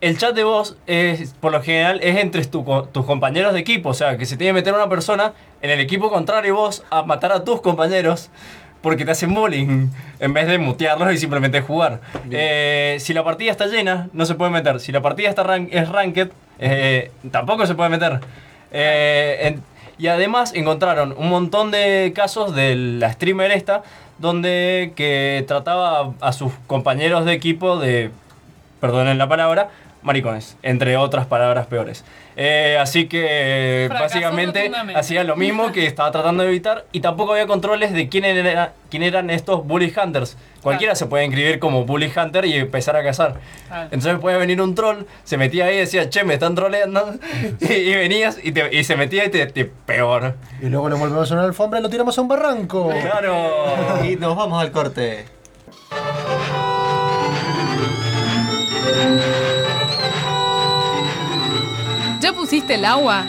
El 0.00 0.16
chat 0.16 0.34
de 0.34 0.44
voz, 0.44 0.76
es, 0.86 1.34
por 1.40 1.50
lo 1.50 1.60
general, 1.62 1.98
es 2.02 2.16
entre 2.18 2.44
tu 2.44 2.64
tus 2.92 3.04
compañeros 3.04 3.52
de 3.52 3.58
equipo. 3.60 3.88
O 3.90 3.94
sea, 3.94 4.16
que 4.16 4.26
se 4.26 4.36
tiene 4.36 4.50
que 4.50 4.54
meter 4.54 4.74
una 4.74 4.88
persona 4.88 5.32
en 5.60 5.70
el 5.70 5.80
equipo 5.80 6.08
contrario 6.10 6.54
vos 6.54 6.84
a 6.90 7.02
matar 7.02 7.32
a 7.32 7.42
tus 7.44 7.60
compañeros 7.60 8.30
porque 8.80 9.04
te 9.04 9.10
hacen 9.10 9.34
bullying 9.34 9.88
en 10.20 10.32
vez 10.32 10.46
de 10.46 10.56
mutearlos 10.58 11.12
y 11.12 11.18
simplemente 11.18 11.60
jugar. 11.62 12.00
Eh, 12.30 12.98
si 13.00 13.12
la 13.12 13.24
partida 13.24 13.50
está 13.50 13.66
llena, 13.66 14.08
no 14.12 14.24
se 14.24 14.36
puede 14.36 14.52
meter. 14.52 14.78
Si 14.78 14.92
la 14.92 15.02
partida 15.02 15.28
está 15.28 15.42
ran- 15.42 15.68
es 15.72 15.88
ranked, 15.88 16.28
eh, 16.60 17.10
tampoco 17.32 17.66
se 17.66 17.74
puede 17.74 17.90
meter. 17.90 18.20
Eh, 18.70 19.38
en- 19.48 19.62
y 19.98 20.06
además 20.06 20.52
encontraron 20.54 21.12
un 21.18 21.28
montón 21.28 21.72
de 21.72 22.12
casos 22.14 22.54
de 22.54 22.76
la 22.76 23.12
streamer 23.12 23.50
esta 23.50 23.82
donde 24.18 24.92
que 24.94 25.44
trataba 25.48 26.12
a 26.20 26.32
sus 26.32 26.52
compañeros 26.68 27.24
de 27.24 27.32
equipo 27.32 27.78
de, 27.78 28.12
perdonen 28.80 29.18
la 29.18 29.28
palabra, 29.28 29.70
maricones, 30.08 30.56
entre 30.64 30.96
otras 30.96 31.26
palabras 31.26 31.66
peores. 31.66 32.04
Eh, 32.40 32.76
así 32.80 33.06
que 33.08 33.86
Fracasó 33.88 34.14
básicamente 34.14 34.70
hacía 34.94 35.22
lo 35.24 35.36
mismo 35.36 35.70
que 35.72 35.86
estaba 35.86 36.10
tratando 36.12 36.42
de 36.44 36.48
evitar 36.48 36.84
y 36.92 37.00
tampoco 37.00 37.32
había 37.32 37.46
controles 37.46 37.92
de 37.92 38.08
quién, 38.08 38.24
era, 38.24 38.72
quién 38.90 39.02
eran 39.02 39.28
estos 39.30 39.66
bully 39.66 39.92
hunters. 40.02 40.36
Cualquiera 40.62 40.94
se 40.94 41.06
puede 41.06 41.24
inscribir 41.24 41.58
como 41.58 41.84
bully 41.84 42.12
hunter 42.16 42.44
y 42.44 42.54
empezar 42.54 42.96
a 42.96 43.02
cazar. 43.02 43.34
Claro. 43.68 43.88
Entonces 43.92 44.18
puede 44.20 44.38
venir 44.38 44.60
un 44.62 44.74
troll, 44.74 45.04
se 45.24 45.36
metía 45.36 45.66
ahí 45.66 45.76
y 45.76 45.78
decía, 45.80 46.10
che, 46.10 46.24
me 46.24 46.34
están 46.34 46.54
troleando. 46.54 47.14
Y, 47.60 47.72
y 47.72 47.94
venías 47.94 48.38
y, 48.42 48.52
te- 48.52 48.74
y 48.74 48.84
se 48.84 48.96
metía 48.96 49.24
y 49.24 49.30
te, 49.30 49.46
te- 49.46 49.64
peor. 49.64 50.34
Y 50.62 50.66
luego 50.66 50.88
le 50.88 50.94
volvemos 50.96 51.30
a 51.30 51.34
una 51.34 51.44
alfombra 51.44 51.80
y 51.80 51.82
lo 51.82 51.90
tiramos 51.90 52.16
a 52.18 52.20
un 52.22 52.28
barranco. 52.28 52.90
Claro. 53.02 54.04
Y 54.08 54.16
nos 54.16 54.36
vamos 54.36 54.62
al 54.62 54.70
corte. 54.70 55.24
Pusiste 62.48 62.76
el 62.76 62.86
agua? 62.86 63.26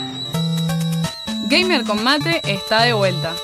Gamer 1.48 1.84
con 1.84 2.02
mate 2.02 2.40
está 2.42 2.84
de 2.84 2.94
vuelta. 2.94 3.34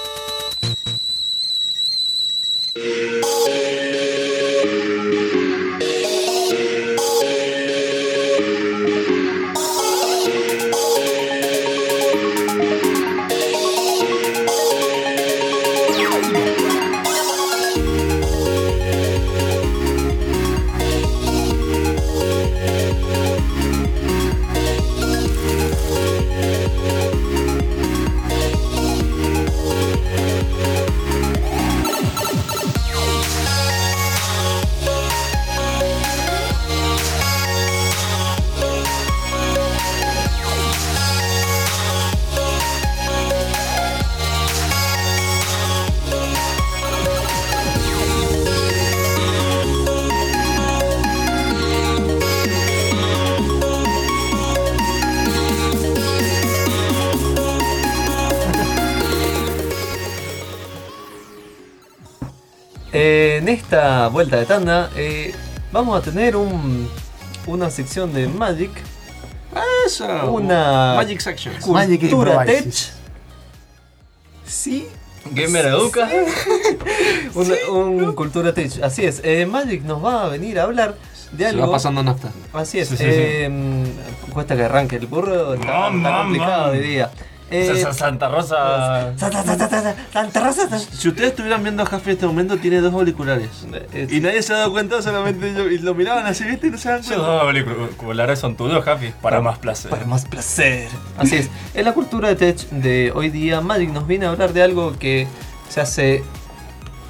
En 63.46 63.54
esta 63.54 64.08
vuelta 64.08 64.38
de 64.38 64.44
tanda 64.44 64.90
eh, 64.96 65.32
vamos 65.70 65.96
a 65.96 66.02
tener 66.02 66.34
un, 66.34 66.88
una 67.46 67.70
sección 67.70 68.12
de 68.12 68.26
Magic, 68.26 68.70
Eso. 69.86 70.32
una 70.32 70.94
Magic 70.96 71.20
Sections. 71.20 71.64
Magic 71.68 72.00
cultura 72.00 72.44
tech. 72.44 72.66
Sí, 74.44 74.88
Gamer 75.30 75.66
Educa. 75.66 76.08
una- 77.34 77.54
un 77.72 78.14
cultura 78.16 78.52
tech. 78.52 78.82
Así 78.82 79.04
es. 79.04 79.20
eh, 79.22 79.46
Magic 79.46 79.82
nos 79.84 80.04
va 80.04 80.24
a 80.24 80.28
venir 80.28 80.58
a 80.58 80.64
hablar 80.64 80.96
de 81.30 81.44
Se 81.44 81.50
algo. 81.50 81.66
va 81.66 81.72
pasando 81.72 82.02
nafta. 82.02 82.32
Así 82.52 82.80
es. 82.80 82.88
Sí, 82.88 82.96
sí, 82.96 83.04
eh, 83.06 83.84
cuesta 84.32 84.56
que 84.56 84.64
arranque 84.64 84.96
el 84.96 85.06
burro. 85.06 85.54
Está, 85.54 85.66
está 85.86 85.90
mam, 85.90 86.22
complicado. 86.24 86.72
Eh, 87.48 87.72
Sa- 87.82 87.92
sa- 87.92 87.98
Santa 88.06 88.28
Rosa. 88.28 89.12
sa- 89.16 89.30
sa- 89.30 89.44
sa- 89.44 89.56
sa- 89.56 89.68
sa- 89.68 89.94
Santa 90.12 90.40
Rosa. 90.40 90.68
sa- 90.68 90.78
Si 90.80 91.06
ustedes 91.08 91.30
estuvieran 91.30 91.62
viendo 91.62 91.84
a 91.84 91.86
Jaffe 91.86 92.10
en 92.10 92.14
este 92.16 92.26
momento, 92.26 92.56
tiene 92.56 92.80
dos 92.80 92.92
auriculares. 92.92 93.48
Eh, 93.92 94.08
Y 94.10 94.18
nadie 94.20 94.42
se 94.42 94.52
ha 94.52 94.56
dado 94.56 94.72
cuenta, 94.72 95.00
solamente 95.00 95.54
yo. 95.54 95.68
Y 95.70 95.78
lo 95.78 95.94
miraban 95.94 96.26
así, 96.26 96.42
¿viste? 96.42 96.66
Y 96.66 96.70
no 96.70 96.78
se 96.78 96.88
dan 96.88 96.98
Esos 97.00 97.12
cuenta. 97.14 97.32
dos 97.32 97.42
auriculares 97.42 98.38
son 98.40 98.56
tuyos, 98.56 98.84
Javi, 98.84 99.12
para 99.22 99.40
más 99.40 99.58
placer. 99.60 99.90
Para 99.92 100.04
más 100.06 100.24
placer. 100.24 100.88
Así 101.18 101.36
es. 101.36 101.48
En 101.74 101.84
la 101.84 101.92
cultura 101.92 102.28
de 102.28 102.34
tech 102.34 102.58
de 102.70 103.12
hoy 103.14 103.30
día, 103.30 103.60
Magic 103.60 103.90
nos 103.90 104.08
viene 104.08 104.26
a 104.26 104.30
hablar 104.30 104.52
de 104.52 104.62
algo 104.64 104.98
que 104.98 105.28
se 105.68 105.80
hace 105.80 106.24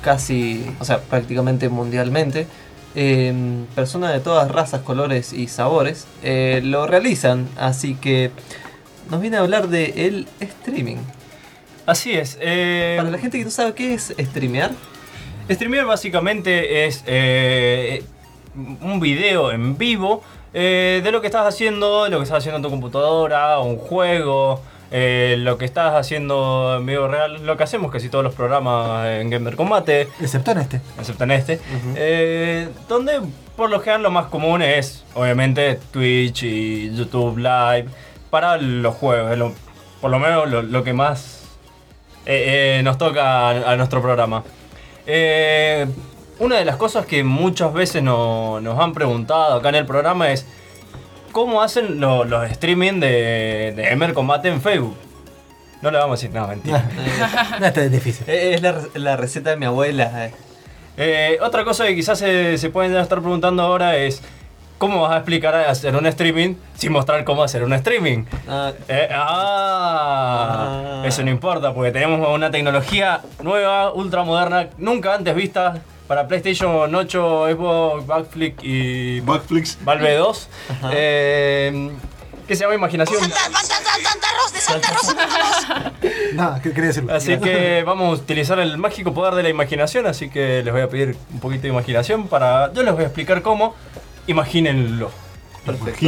casi, 0.02 0.66
o 0.80 0.84
sea, 0.84 0.98
prácticamente 1.00 1.68
mundialmente. 1.68 2.46
Eh, 2.94 3.64
personas 3.74 4.12
de 4.12 4.20
todas 4.20 4.50
razas, 4.50 4.80
colores 4.80 5.32
y 5.34 5.48
sabores 5.48 6.06
eh, 6.22 6.60
lo 6.64 6.86
realizan. 6.86 7.46
Así 7.58 7.94
que 7.94 8.30
nos 9.10 9.20
viene 9.20 9.36
a 9.36 9.40
hablar 9.40 9.68
de 9.68 10.06
el 10.06 10.26
streaming. 10.40 10.96
Así 11.86 12.12
es. 12.12 12.36
eh, 12.40 12.94
Para 12.98 13.10
la 13.10 13.18
gente 13.18 13.38
que 13.38 13.44
no 13.44 13.50
sabe 13.50 13.74
qué 13.74 13.94
es 13.94 14.14
streamear, 14.18 14.72
Streamear 15.48 15.84
básicamente 15.86 16.86
es 16.86 17.04
eh, 17.06 18.02
un 18.80 18.98
video 18.98 19.52
en 19.52 19.78
vivo 19.78 20.22
eh, 20.52 21.00
de 21.04 21.12
lo 21.12 21.20
que 21.20 21.28
estás 21.28 21.46
haciendo, 21.46 22.08
lo 22.08 22.16
que 22.18 22.24
estás 22.24 22.38
haciendo 22.38 22.56
en 22.56 22.62
tu 22.64 22.70
computadora, 22.70 23.60
un 23.60 23.76
juego, 23.76 24.60
eh, 24.90 25.36
lo 25.38 25.56
que 25.56 25.64
estás 25.64 25.94
haciendo 25.94 26.76
en 26.80 26.86
vivo 26.86 27.06
real, 27.06 27.46
lo 27.46 27.56
que 27.56 27.62
hacemos 27.62 27.92
casi 27.92 28.08
todos 28.08 28.24
los 28.24 28.34
programas 28.34 29.06
en 29.06 29.30
Gamer 29.30 29.54
Combate, 29.54 30.08
Excepto 30.20 30.50
en 30.50 30.58
este. 30.58 30.80
excepto 30.98 31.22
en 31.24 31.30
este, 31.30 31.60
eh, 31.94 32.68
donde 32.88 33.20
por 33.56 33.70
lo 33.70 33.78
general 33.78 34.02
lo 34.02 34.10
más 34.10 34.26
común 34.26 34.62
es 34.62 35.04
obviamente 35.14 35.78
Twitch 35.92 36.42
y 36.42 36.92
YouTube 36.96 37.38
Live 37.38 37.86
para 38.36 38.58
los 38.58 38.94
juegos, 38.96 39.32
es 39.32 39.38
lo- 39.38 39.54
por 40.02 40.10
lo 40.10 40.18
menos 40.18 40.46
lo, 40.50 40.60
lo 40.60 40.84
que 40.84 40.92
más 40.92 41.40
eh, 42.26 42.78
eh, 42.78 42.82
nos 42.82 42.98
toca 42.98 43.48
a, 43.48 43.72
a 43.72 43.76
nuestro 43.76 44.02
programa. 44.02 44.44
Eh, 45.06 45.86
una 46.38 46.56
de 46.58 46.66
las 46.66 46.76
cosas 46.76 47.06
que 47.06 47.24
muchas 47.24 47.72
veces 47.72 48.02
no- 48.02 48.60
nos 48.60 48.78
han 48.78 48.92
preguntado 48.92 49.54
acá 49.54 49.70
en 49.70 49.76
el 49.76 49.86
programa 49.86 50.30
es 50.30 50.44
cómo 51.32 51.62
hacen 51.62 51.98
lo- 51.98 52.24
los 52.24 52.50
streaming 52.50 53.00
de, 53.00 53.72
de 53.74 53.88
Emer 53.90 54.12
Combate 54.12 54.48
en 54.48 54.60
Facebook. 54.60 54.94
No 55.80 55.90
le 55.90 55.96
vamos 55.96 56.18
a 56.18 56.20
decir 56.20 56.34
nada, 56.34 56.48
mentira. 56.48 56.84
No, 57.60 57.66
este 57.66 57.86
es 57.86 57.90
difícil. 57.92 58.24
eh, 58.28 58.52
es 58.54 58.60
la, 58.60 58.74
la 58.94 59.16
receta 59.16 59.48
de 59.50 59.56
mi 59.56 59.64
abuela. 59.64 60.26
eh. 60.26 60.32
Eh, 60.98 61.38
otra 61.40 61.64
cosa 61.64 61.86
que 61.86 61.94
quizás 61.94 62.18
se, 62.18 62.58
se 62.58 62.68
pueden 62.68 62.94
estar 62.96 63.20
preguntando 63.20 63.62
ahora 63.62 63.96
es 63.96 64.20
¿cómo 64.78 65.02
vas 65.02 65.12
a 65.12 65.16
explicar 65.18 65.54
a 65.54 65.70
hacer 65.70 65.94
un 65.96 66.06
streaming 66.06 66.54
sin 66.76 66.92
mostrar 66.92 67.24
cómo 67.24 67.42
hacer 67.42 67.62
un 67.64 67.72
streaming? 67.72 68.24
Ah, 68.48 68.72
Eh, 68.88 69.08
ah, 69.12 71.02
Ah. 71.02 71.02
Eso 71.06 71.22
no 71.22 71.30
importa 71.30 71.72
porque 71.74 71.92
tenemos 71.92 72.26
una 72.28 72.50
tecnología 72.50 73.20
nueva, 73.42 73.92
ultra 73.92 74.22
moderna, 74.22 74.68
nunca 74.78 75.14
antes 75.14 75.34
vista 75.34 75.80
para 76.06 76.26
PlayStation 76.28 76.94
8, 76.94 77.46
Xbox, 77.50 78.06
Backflip 78.06 78.58
y 78.62 79.20
Backflix. 79.20 79.78
Valve 79.84 80.16
2. 80.16 80.48
eh, 80.92 81.90
que 82.46 82.54
se 82.54 82.62
llama 82.62 82.76
Imaginación. 82.76 83.20
No, 86.34 86.58
¿qué 86.62 86.70
quería 86.70 86.88
decirlo? 86.88 87.14
Así 87.14 87.38
que 87.38 87.82
vamos 87.84 88.18
a 88.18 88.22
utilizar 88.22 88.58
el 88.58 88.78
mágico 88.78 89.12
poder 89.14 89.34
de 89.34 89.42
la 89.42 89.48
imaginación, 89.48 90.06
así 90.06 90.28
que 90.30 90.62
les 90.62 90.72
voy 90.72 90.82
a 90.82 90.88
pedir 90.88 91.16
un 91.32 91.40
poquito 91.40 91.62
de 91.62 91.68
imaginación 91.68 92.28
para... 92.28 92.72
Yo 92.72 92.82
les 92.82 92.94
voy 92.94 93.02
a 93.02 93.06
explicar 93.06 93.42
cómo. 93.42 93.74
Imagínenlo. 94.26 95.10
perfecto. 95.64 96.06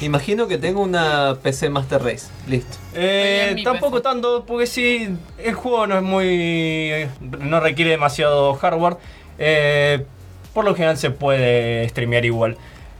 Imagino 0.00 0.46
que 0.48 0.58
tengo 0.58 0.80
una 0.82 1.36
PC 1.42 1.70
Master 1.70 2.02
Race. 2.02 2.26
Listo. 2.46 2.76
Eh, 2.94 3.56
tampoco 3.64 3.96
PC. 3.96 4.02
tanto, 4.02 4.44
porque 4.46 4.66
sí, 4.66 5.08
el 5.38 5.54
juego 5.54 5.86
no 5.86 5.96
es 5.96 6.02
muy... 6.02 7.06
no 7.20 7.60
requiere 7.60 7.90
demasiado 7.92 8.54
hardware. 8.54 8.96
Eh, 9.38 10.04
por 10.52 10.64
lo 10.64 10.74
general 10.74 10.96
se 10.96 11.10
puede 11.10 11.88
streamear 11.88 12.24
igual. 12.24 12.56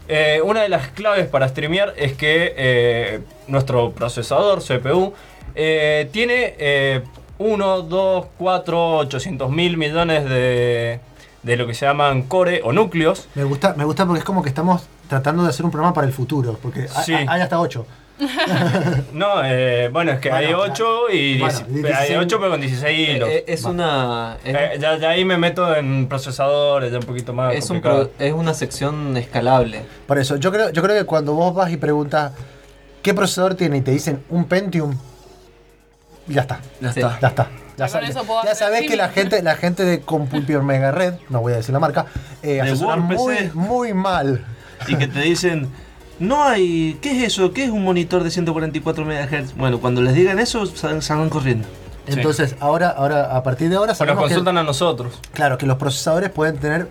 Eh, 0.09 0.41
una 0.45 0.63
de 0.63 0.69
las 0.69 0.89
claves 0.89 1.27
para 1.29 1.49
streamear 1.49 1.95
es 1.97 2.13
que 2.13 2.53
eh, 2.57 3.21
nuestro 3.47 3.93
procesador, 3.93 4.63
CPU, 4.63 5.15
eh, 5.55 6.09
tiene 6.13 6.55
eh, 6.59 7.01
1, 7.39 7.83
2, 7.83 8.27
4, 8.37 8.97
800 8.99 9.51
mil 9.51 9.77
millones 9.77 10.29
de, 10.29 11.01
de 11.45 11.57
lo 11.57 11.67
que 11.67 11.75
se 11.75 11.87
llaman 11.87 12.23
core 12.23 12.61
o 12.65 12.73
núcleos. 12.73 13.29
Me 13.37 13.45
gusta, 13.45 13.75
me 13.77 13.85
gusta 13.85 14.05
porque 14.07 14.19
es 14.19 14.25
como 14.25 14.43
que 14.43 14.49
estamos 14.49 14.83
tratando 15.09 15.43
de 15.45 15.51
hacer 15.51 15.65
un 15.65 15.71
programa 15.71 15.95
para 15.95 16.07
el 16.07 16.13
futuro. 16.13 16.59
Porque 16.61 16.89
Sí. 16.89 17.13
hay 17.15 17.41
hasta 17.41 17.61
8. 17.61 17.87
No, 19.13 19.43
eh, 19.45 19.89
bueno, 19.93 20.13
es 20.13 20.21
que 20.21 20.31
hay 20.31 20.47
Bueno, 20.55 20.73
8 20.73 21.11
y 21.13 21.39
bueno, 21.41 21.59
10 21.69 21.85
hay 21.85 21.93
16 22.09 22.19
8 22.21 22.39
pero 22.39 22.51
con 22.53 22.61
16 22.61 23.09
hilos. 23.09 23.29
Eh, 23.29 23.37
eh, 23.39 23.45
es 23.49 23.65
una. 23.65 24.37
Es, 24.45 24.55
Eh, 24.55 24.79
ya, 24.81 24.97
ya 24.99 25.09
ahí 25.11 25.25
me 25.25 25.37
meto 25.37 25.75
en 25.75 26.07
procesadores, 26.09 26.93
ya 26.93 26.99
un 26.99 27.05
poquito 27.05 27.33
más. 27.33 27.55
es 27.55 27.69
un 27.71 27.81
pro- 27.81 28.11
es 28.19 28.33
una 28.33 28.55
sección 28.55 29.17
escalable. 29.17 29.83
Por 30.07 30.19
eso, 30.19 30.37
yo 30.37 30.53
creo, 30.53 30.71
yo 30.71 30.83
creo 30.83 30.97
que 30.97 31.05
cuando 31.05 31.33
vos 31.35 31.55
vas 31.55 31.71
y 31.73 31.77
preguntas 31.77 32.33
qué 33.03 33.15
procesador 33.15 33.55
tiene 33.57 33.79
y 33.79 33.81
te 33.81 33.91
dicen 33.91 34.23
un 34.31 34.45
Pentium, 34.45 34.97
ya 36.29 36.43
está. 36.43 36.61
Ya 36.81 36.93
Sí, 36.93 37.01
está. 37.01 37.19
Ya 37.21 37.29
está. 37.29 37.49
Ya, 37.77 37.87
Ya 37.87 37.93
con 37.93 38.03
sab- 38.03 38.09
eso 38.11 38.25
puedo 38.25 38.43
ya 38.45 38.53
hacer 38.53 38.67
sabés 38.69 38.89
que 38.89 38.97
la 38.97 39.09
gente, 39.09 39.43
la 39.43 39.57
gente 39.57 39.85
de 39.85 40.01
Computer 40.01 40.63
Mega 40.63 40.93
Red, 40.93 41.15
no 41.29 41.41
voy 41.41 41.53
a 41.53 41.57
decir 41.57 41.73
la 41.73 41.81
marca, 41.81 42.07
eh, 42.43 42.61
asesora 42.61 42.97
muy, 42.97 43.51
muy 43.55 43.93
mal. 43.95 44.45
Y 44.87 44.97
que 44.97 45.09
te 45.09 45.21
dicen, 45.21 45.69
no 46.19 46.45
hay... 46.45 46.99
¿Qué 47.03 47.11
es 47.19 47.25
eso? 47.33 47.53
¿Qué 47.53 47.65
es 47.65 47.71
un 47.71 47.83
monitor 47.83 48.23
de 48.23 48.31
144 48.31 49.05
MHz? 49.05 49.55
Bueno, 49.57 49.81
cuando 49.81 50.03
les 50.03 50.15
digan 50.15 50.39
eso, 50.39 50.67
sal- 50.67 51.03
salgan 51.03 51.31
corriendo. 51.31 51.67
Entonces, 52.07 52.55
ahora, 52.61 52.91
ahora, 52.91 53.35
a 53.35 53.43
partir 53.43 53.71
de 53.71 53.77
ahora 53.77 53.93
Nos 53.93 53.99
sabemos 53.99 54.23
que, 54.25 54.29
consultan 54.29 54.59
a 54.59 54.63
nosotros. 54.63 55.19
claro, 55.33 55.57
que 55.59 55.65
los 55.67 55.79
procesadores 55.79 56.29
pueden 56.31 56.59
tener 56.59 56.87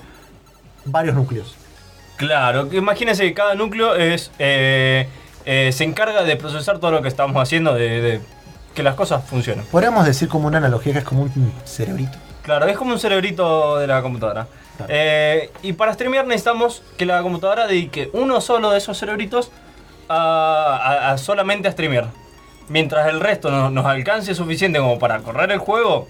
varios 0.85 1.15
núcleos. 1.15 1.55
Claro, 2.17 2.67
que 2.69 2.77
imagínense 2.77 3.23
que 3.23 3.33
cada 3.33 3.53
núcleo 3.55 3.95
es 3.95 4.31
eh, 4.39 5.07
eh, 5.45 5.71
se 5.71 5.83
encarga 5.83 6.23
de 6.23 6.35
procesar 6.35 6.79
todo 6.79 6.91
lo 6.91 7.01
que 7.01 7.07
estamos 7.09 7.35
haciendo, 7.41 7.73
de, 7.75 8.01
de 8.01 8.21
que 8.73 8.83
las 8.83 8.95
cosas 8.95 9.23
funcionen. 9.25 9.65
Podríamos 9.65 10.05
decir 10.05 10.27
como 10.27 10.47
una 10.47 10.57
analogía 10.57 10.93
que 10.93 10.99
es 10.99 11.05
como 11.05 11.23
un 11.23 11.53
cerebrito. 11.65 12.17
Claro, 12.43 12.65
es 12.67 12.77
como 12.77 12.91
un 12.93 12.99
cerebrito 12.99 13.77
de 13.77 13.87
la 13.87 14.01
computadora. 14.01 14.47
Claro. 14.77 14.91
Eh, 14.93 15.51
y 15.61 15.73
para 15.73 15.93
streamear 15.93 16.25
necesitamos 16.25 16.81
que 16.97 17.05
la 17.05 17.21
computadora 17.21 17.67
dedique 17.67 18.09
uno 18.13 18.41
solo 18.41 18.71
de 18.71 18.79
esos 18.79 18.97
cerebritos 18.97 19.51
a, 20.09 20.79
a- 21.07 21.11
a 21.11 21.17
solamente 21.17 21.67
a 21.67 21.71
streamear. 21.71 22.07
Mientras 22.69 23.07
el 23.07 23.19
resto 23.19 23.51
no- 23.51 23.69
nos 23.69 23.85
alcance 23.85 24.33
suficiente 24.35 24.79
como 24.79 24.97
para 24.99 25.19
correr 25.19 25.51
el 25.51 25.59
juego, 25.59 26.07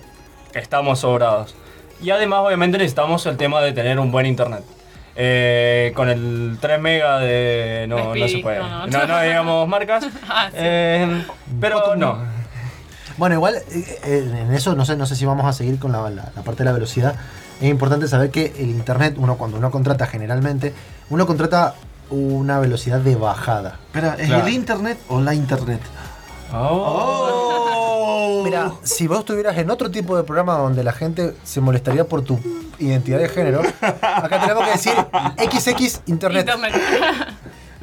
estamos 0.54 1.00
sobrados. 1.00 1.56
Y 2.02 2.10
además 2.12 2.40
obviamente 2.46 2.78
necesitamos 2.78 3.26
el 3.26 3.38
tema 3.38 3.62
de 3.62 3.72
tener 3.74 4.00
un 4.00 4.12
buen 4.12 4.26
internet. 4.26 4.64
Eh, 5.16 5.92
con 5.96 6.10
el 6.10 6.58
3 6.60 6.80
mega 6.80 7.20
de... 7.20 7.86
No, 7.88 8.16
no 8.16 8.28
se 8.28 8.40
puede. 8.40 8.60
no, 8.60 8.88
No, 8.88 9.00
no. 9.00 9.08
no 9.08 9.22
digamos 9.22 9.68
marcas. 9.68 10.06
Ah, 10.28 10.48
sí. 10.50 10.56
Eh, 10.60 11.26
pero 11.62 11.96
no. 11.96 12.18
Bueno, 13.18 13.36
igual 13.36 13.56
eh, 13.56 13.64
eh, 14.04 14.46
en 14.48 14.54
eso 14.54 14.76
no 14.76 14.86
sé, 14.86 14.96
no 14.96 15.06
sé 15.06 15.16
si 15.16 15.26
vamos 15.26 15.46
a 15.46 15.54
seguir 15.54 15.80
con 15.80 15.92
la, 15.92 16.02
la- 16.10 16.32
la 16.36 16.42
parte 16.44 16.60
de 16.60 16.66
la 16.66 16.72
velocidad. 16.74 17.16
Es 17.62 17.70
importante 17.70 18.08
saber 18.08 18.32
que 18.32 18.54
el 18.58 18.70
internet, 18.70 19.16
uno 19.18 19.38
cuando 19.38 19.58
uno 19.58 19.70
contrata 19.72 20.08
generalmente, 20.08 20.74
uno 21.10 21.26
contrata 21.28 21.76
una 22.10 22.60
velocidad 22.60 23.00
de 23.00 23.16
bajada. 23.16 23.80
Espera, 23.88 24.16
¿es 24.20 24.28
Claro. 24.28 24.48
el 24.48 24.54
internet 24.54 24.98
o 25.10 25.22
la 25.22 25.34
internet? 25.34 25.80
Oh. 26.52 28.42
Mira, 28.44 28.72
si 28.84 29.08
vos 29.08 29.20
estuvieras 29.20 29.58
en 29.58 29.70
otro 29.72 29.90
tipo 29.90 30.18
de 30.18 30.24
programa 30.24 30.56
donde 30.58 30.84
la 30.84 30.92
gente 30.94 31.34
se 31.44 31.62
molestaría 31.62 32.04
por 32.06 32.24
tu 32.24 32.40
identidad 32.80 33.20
de 33.20 33.30
género, 33.30 33.62
acá 33.82 34.40
tenemos 34.42 34.66
que 34.66 34.72
decir 34.72 34.94
XX 35.38 36.02
Internet. 36.08 36.50
Internet. 36.50 36.74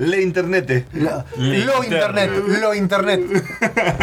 Le 0.01 0.23
internet. 0.23 0.87
Lo, 0.95 1.85
internet, 1.85 2.31
lo 2.61 2.75
internet. 2.75 3.21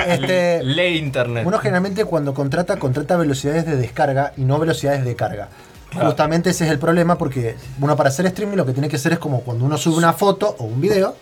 Este, 0.08 0.64
Le 0.64 0.91
internet. 0.91 1.43
uno 1.45 1.58
generalmente 1.58 2.06
cuando 2.06 2.36
contrata, 2.36 2.78
contrata 2.78 3.18
velocidades 3.18 3.66
de 3.66 3.76
descarga 3.76 4.32
y 4.38 4.43
no 4.43 4.60
velocidades 4.60 5.04
de 5.04 5.16
carga. 5.16 5.50
Justamente 6.00 6.52
ese 6.52 6.66
es 6.66 6.72
el 6.72 6.78
problema 6.78 7.18
porque 7.18 7.56
uno 7.82 7.95
para 7.95 8.10
hacer 8.10 8.28
streaming 8.28 8.58
lo 8.58 8.66
que 8.66 8.74
tiene 8.74 8.89
que 8.89 8.98
hacer 8.98 9.14
es 9.14 9.20
como 9.20 9.41
cuando 9.41 9.66
uno 9.66 9.78
sube 9.78 9.98
una 9.98 10.14
foto 10.14 10.56
o 10.60 10.66
un 10.66 10.80
video, 10.80 11.16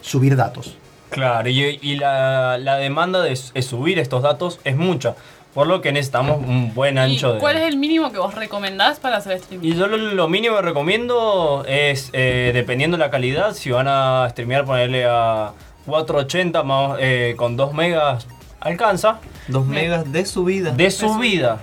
subir 0.00 0.34
datos. 0.34 0.76
Claro, 1.10 1.48
y, 1.48 1.78
y 1.80 1.96
la, 1.96 2.58
la 2.58 2.78
demanda 2.78 3.22
de 3.22 3.36
subir 3.36 4.00
estos 4.00 4.24
datos 4.24 4.58
es 4.64 4.76
mucha, 4.76 5.14
por 5.56 5.66
lo 5.66 5.80
que 5.80 5.90
necesitamos 5.90 6.36
un 6.46 6.74
buen 6.74 6.96
¿Y 6.96 6.98
ancho 7.00 7.32
de... 7.32 7.38
¿Cuál 7.40 7.56
es 7.56 7.62
el 7.62 7.78
mínimo 7.78 8.12
que 8.12 8.18
vos 8.18 8.34
recomendás 8.34 9.00
para 9.00 9.16
hacer 9.16 9.32
streaming? 9.38 9.66
Y 9.66 9.74
yo 9.74 9.86
lo, 9.86 9.96
lo 9.96 10.28
mínimo 10.28 10.54
que 10.56 10.60
recomiendo 10.62 11.64
es, 11.66 12.10
eh, 12.12 12.50
dependiendo 12.52 12.98
de 12.98 13.02
la 13.02 13.10
calidad, 13.10 13.54
si 13.54 13.70
van 13.70 13.88
a 13.88 14.28
streamear, 14.30 14.66
ponerle 14.66 15.06
a 15.06 15.52
480 15.86 16.62
más, 16.62 16.98
eh, 17.00 17.32
con 17.38 17.56
2 17.56 17.72
megas, 17.72 18.26
alcanza. 18.60 19.18
2 19.48 19.66
megas 19.66 20.12
de 20.12 20.26
subida. 20.26 20.72
De 20.72 20.90
subida. 20.90 21.60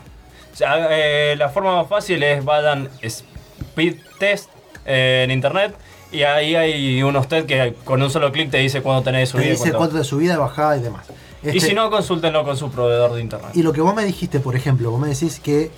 O 0.52 0.56
sea, 0.56 0.88
eh, 0.90 1.36
la 1.38 1.50
forma 1.50 1.76
más 1.76 1.88
fácil 1.88 2.24
es 2.24 2.44
vayan 2.44 2.90
speed 3.04 3.98
test 4.18 4.50
eh, 4.88 5.22
en 5.24 5.30
internet 5.30 5.76
y 6.12 6.24
ahí 6.24 6.56
hay 6.56 7.04
unos 7.04 7.28
test 7.28 7.48
que 7.48 7.76
con 7.84 8.02
un 8.02 8.10
solo 8.10 8.32
clic 8.32 8.50
te 8.50 8.58
dice 8.58 8.82
cuándo 8.82 9.04
tenés 9.04 9.30
Te 9.32 9.38
subida. 9.38 9.46
y 9.46 9.50
dice 9.52 9.62
cuánto- 9.66 9.78
cuánto 9.78 9.98
de 9.98 10.04
subida, 10.04 10.34
de 10.34 10.40
bajada 10.40 10.78
y 10.78 10.82
demás. 10.82 11.06
Y 11.52 11.60
si 11.60 11.74
no, 11.74 11.90
consúltenlo 11.90 12.44
con 12.44 12.56
su 12.58 12.70
proveedor 12.72 13.14
de 13.14 13.22
internet. 13.22 13.52
Y 13.54 13.64
lo 13.64 13.74
que 13.74 13.82
vos 13.82 13.94
me 13.96 14.06
dijiste, 14.06 14.40
por 14.40 14.56
ejemplo, 14.56 14.92
vos 14.92 15.00
me 15.00 15.10
decís 15.10 15.40
que 15.40 15.72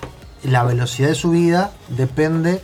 la 0.43 0.63
velocidad 0.63 1.09
de 1.09 1.15
subida 1.15 1.71
depende 1.87 2.61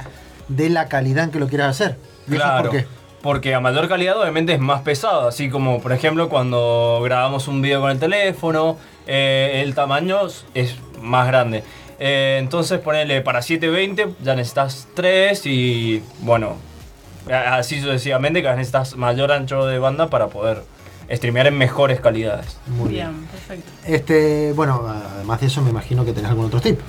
de 0.50 0.70
la 0.70 0.88
calidad 0.88 1.24
en 1.26 1.32
que 1.32 1.40
lo 1.40 1.48
quieras 1.48 1.70
hacer. 1.82 1.98
¿Y 2.28 2.34
eso 2.36 2.44
Claro. 2.44 2.70
por 2.70 2.80
qué? 2.80 2.88
Porque 3.22 3.54
a 3.54 3.60
mayor 3.60 3.88
calidad 3.88 4.20
obviamente 4.20 4.54
es 4.54 4.60
más 4.60 4.82
pesado, 4.82 5.28
así 5.28 5.50
como 5.50 5.80
por 5.80 5.92
ejemplo 5.94 6.28
cuando 6.28 7.00
grabamos 7.04 7.48
un 7.48 7.62
video 7.62 7.80
con 7.82 7.92
el 7.92 8.00
teléfono, 8.00 8.78
eh, 9.06 9.62
el 9.64 9.76
tamaño 9.76 10.20
es 10.56 10.76
más 11.02 11.28
grande. 11.28 11.64
Eh, 12.00 12.38
entonces 12.40 12.80
ponele 12.80 13.22
para 13.22 13.44
720 13.44 14.16
ya 14.24 14.36
necesitas 14.36 14.88
3 14.96 15.46
y 15.46 16.02
bueno, 16.22 16.56
así 17.30 17.80
sucesivamente 17.80 18.42
que 18.42 18.50
necesitas 18.50 18.96
mayor 18.96 19.32
ancho 19.32 19.68
de 19.68 19.78
banda 19.78 20.08
para 20.08 20.28
poder 20.28 20.64
streamear 21.16 21.48
en 21.48 21.58
mejores 21.58 22.00
calidades. 22.00 22.58
Muy 22.68 22.90
bien. 22.90 23.10
Bien, 23.12 23.28
perfecto. 23.28 23.72
Este, 23.86 24.54
bueno, 24.54 24.86
además 25.16 25.40
de 25.42 25.48
eso 25.48 25.62
me 25.62 25.70
imagino 25.70 26.06
que 26.06 26.14
tenés 26.14 26.30
algún 26.30 26.46
otro 26.46 26.62
tip. 26.62 26.80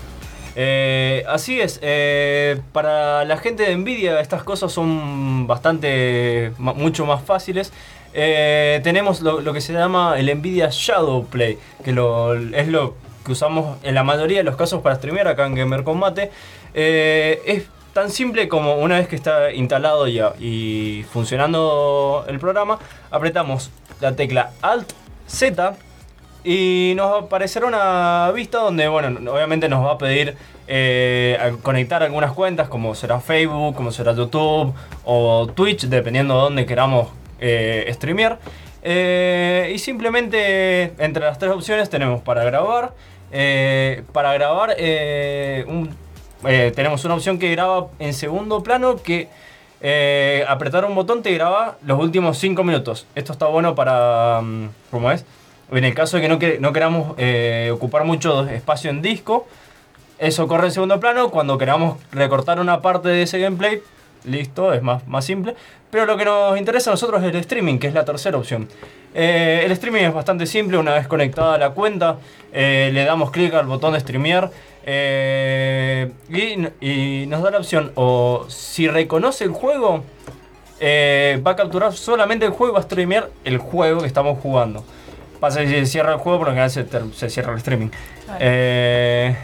Eh, 0.54 1.24
así 1.28 1.60
es, 1.60 1.78
eh, 1.82 2.60
para 2.72 3.24
la 3.24 3.38
gente 3.38 3.62
de 3.62 3.74
Nvidia 3.76 4.20
estas 4.20 4.42
cosas 4.42 4.70
son 4.70 5.46
bastante, 5.46 6.52
mucho 6.58 7.06
más 7.06 7.22
fáciles. 7.22 7.72
Eh, 8.12 8.80
tenemos 8.84 9.22
lo, 9.22 9.40
lo 9.40 9.54
que 9.54 9.62
se 9.62 9.72
llama 9.72 10.14
el 10.18 10.26
Nvidia 10.38 10.68
Shadow 10.70 11.24
Play, 11.26 11.58
que 11.82 11.92
lo- 11.92 12.34
es 12.34 12.68
lo 12.68 12.94
que 13.24 13.32
usamos 13.32 13.78
en 13.82 13.94
la 13.94 14.04
mayoría 14.04 14.38
de 14.38 14.44
los 14.44 14.56
casos 14.56 14.82
para 14.82 14.96
streamear 14.96 15.28
acá 15.28 15.46
en 15.46 15.54
Gamer 15.54 15.84
Combate. 15.84 16.30
Eh, 16.74 17.40
es 17.46 17.64
tan 17.94 18.10
simple 18.10 18.48
como 18.48 18.74
una 18.76 18.96
vez 18.98 19.08
que 19.08 19.16
está 19.16 19.52
instalado 19.52 20.06
ya 20.08 20.34
y 20.38 21.04
funcionando 21.12 22.24
el 22.28 22.38
programa, 22.38 22.78
apretamos 23.10 23.70
la 24.02 24.14
tecla 24.14 24.50
Alt 24.60 24.92
Z 25.26 25.76
y 26.44 26.92
nos 26.96 27.22
aparecerá 27.22 27.66
una 27.66 28.30
vista 28.34 28.58
donde, 28.58 28.88
bueno, 28.88 29.32
obviamente 29.32 29.68
nos 29.68 29.86
va 29.86 29.92
a 29.92 29.98
pedir 29.98 30.36
eh, 30.66 31.54
conectar 31.62 32.02
algunas 32.02 32.32
cuentas, 32.32 32.68
como 32.68 32.94
será 32.96 33.20
Facebook, 33.20 33.76
como 33.76 33.92
será 33.92 34.12
YouTube 34.12 34.74
o 35.04 35.46
Twitch, 35.54 35.84
dependiendo 35.84 36.34
de 36.34 36.40
dónde 36.40 36.66
queramos 36.66 37.08
eh, 37.40 37.88
streamear. 37.92 38.40
Eh, 38.82 39.70
y 39.72 39.78
simplemente 39.78 40.92
entre 40.98 41.24
las 41.24 41.38
tres 41.38 41.52
opciones 41.52 41.88
tenemos 41.88 42.20
para 42.22 42.42
grabar. 42.42 42.92
eh, 43.30 44.02
para 44.12 44.32
grabar 44.34 44.74
tenemos 46.74 47.04
una 47.04 47.14
opción 47.14 47.38
que 47.38 47.52
graba 47.52 47.86
en 48.00 48.12
segundo 48.14 48.64
plano 48.64 48.96
que 48.96 49.28
eh, 49.84 50.44
apretar 50.48 50.84
un 50.84 50.94
botón 50.94 51.22
te 51.22 51.32
graba 51.34 51.76
los 51.84 51.98
últimos 52.00 52.38
5 52.38 52.62
minutos. 52.64 53.06
Esto 53.14 53.32
está 53.32 53.46
bueno 53.46 53.74
para... 53.74 54.40
mm, 54.40 54.68
¿Cómo 54.90 55.10
es? 55.10 55.24
En 55.72 55.84
el 55.84 55.94
caso 55.94 56.16
de 56.16 56.22
que 56.22 56.28
no, 56.28 56.38
que- 56.38 56.58
no 56.60 56.72
queramos 56.72 57.14
eh, 57.18 57.70
ocupar 57.72 58.04
mucho 58.04 58.46
espacio 58.48 58.90
en 58.90 59.02
disco, 59.02 59.46
eso 60.18 60.46
corre 60.46 60.66
en 60.66 60.72
segundo 60.72 61.00
plano. 61.00 61.30
Cuando 61.30 61.58
queramos 61.58 61.98
recortar 62.12 62.60
una 62.60 62.80
parte 62.80 63.08
de 63.08 63.22
ese 63.22 63.38
gameplay, 63.40 63.80
listo, 64.24 64.72
es 64.72 64.82
más, 64.82 65.06
más 65.08 65.24
simple. 65.24 65.56
Pero 65.90 66.06
lo 66.06 66.16
que 66.16 66.24
nos 66.24 66.56
interesa 66.58 66.90
a 66.90 66.92
nosotros 66.94 67.22
es 67.22 67.28
el 67.30 67.36
streaming, 67.36 67.78
que 67.78 67.88
es 67.88 67.94
la 67.94 68.04
tercera 68.04 68.38
opción. 68.38 68.68
Eh, 69.14 69.62
el 69.64 69.72
streaming 69.72 70.02
es 70.02 70.14
bastante 70.14 70.46
simple, 70.46 70.78
una 70.78 70.94
vez 70.94 71.06
conectada 71.08 71.54
a 71.54 71.58
la 71.58 71.70
cuenta, 71.70 72.16
le 72.52 73.04
damos 73.04 73.30
clic 73.30 73.52
al 73.54 73.66
botón 73.66 73.92
de 73.94 74.00
streamear 74.00 74.50
eh, 74.84 76.10
y, 76.80 77.22
y 77.22 77.26
nos 77.26 77.42
da 77.42 77.50
la 77.50 77.58
opción, 77.58 77.92
o 77.94 78.44
si 78.48 78.88
reconoce 78.88 79.44
el 79.44 79.50
juego, 79.50 80.02
eh, 80.80 81.40
va 81.46 81.52
a 81.52 81.56
capturar 81.56 81.92
solamente 81.92 82.44
el 82.46 82.52
juego 82.52 82.72
y 82.72 82.74
va 82.74 82.80
a 82.80 82.82
streamear 82.82 83.28
el 83.44 83.58
juego 83.58 84.00
que 84.00 84.06
estamos 84.06 84.38
jugando. 84.40 84.84
Pasa 85.40 85.60
si 85.60 85.68
se 85.68 85.86
cierra 85.86 86.12
el 86.12 86.18
juego, 86.18 86.38
por 86.38 86.48
lo 86.48 86.52
general 86.54 86.70
se, 86.70 87.30
cierra 87.30 87.52
el 87.52 87.58
streaming. 87.58 87.88
Claro. 88.24 88.38
Eh, 88.40 89.36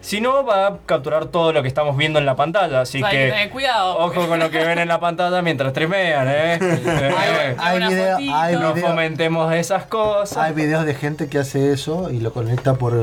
si 0.00 0.20
no, 0.20 0.44
va 0.44 0.66
a 0.66 0.76
capturar 0.86 1.26
todo 1.26 1.52
lo 1.52 1.62
que 1.62 1.68
estamos 1.68 1.96
viendo 1.96 2.18
en 2.18 2.26
la 2.26 2.34
pantalla. 2.34 2.80
Así 2.80 3.00
O 3.02 3.08
sea, 3.08 3.36
hay 3.36 3.44
que 3.46 3.50
cuidado. 3.50 3.98
ojo 3.98 4.26
con 4.26 4.40
lo 4.40 4.50
que 4.50 4.58
ven 4.64 4.78
en 4.80 4.88
la 4.88 4.98
pantalla 4.98 5.42
mientras 5.42 5.70
streamean, 5.70 6.26
Hay, 7.58 7.78
video- 7.78 8.16
hay 8.34 8.54
no 8.56 8.72
video- 8.74 8.88
fomentemos 8.88 9.52
esas 9.54 9.86
cosas. 9.86 10.38
hay 10.38 10.52
videos 10.54 10.84
de 10.86 10.94
gente 10.94 11.28
que 11.28 11.38
hace 11.38 11.72
eso 11.72 12.10
y 12.10 12.18
lo 12.18 12.32
conecta 12.32 12.74
por, 12.74 12.94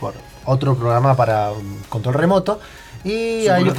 por 0.00 0.14
otro 0.48 0.74
programa 0.74 1.14
para 1.14 1.52
um, 1.52 1.78
control 1.88 2.14
remoto. 2.14 2.58
Y 3.04 3.46
hay, 3.46 3.62
un 3.62 3.70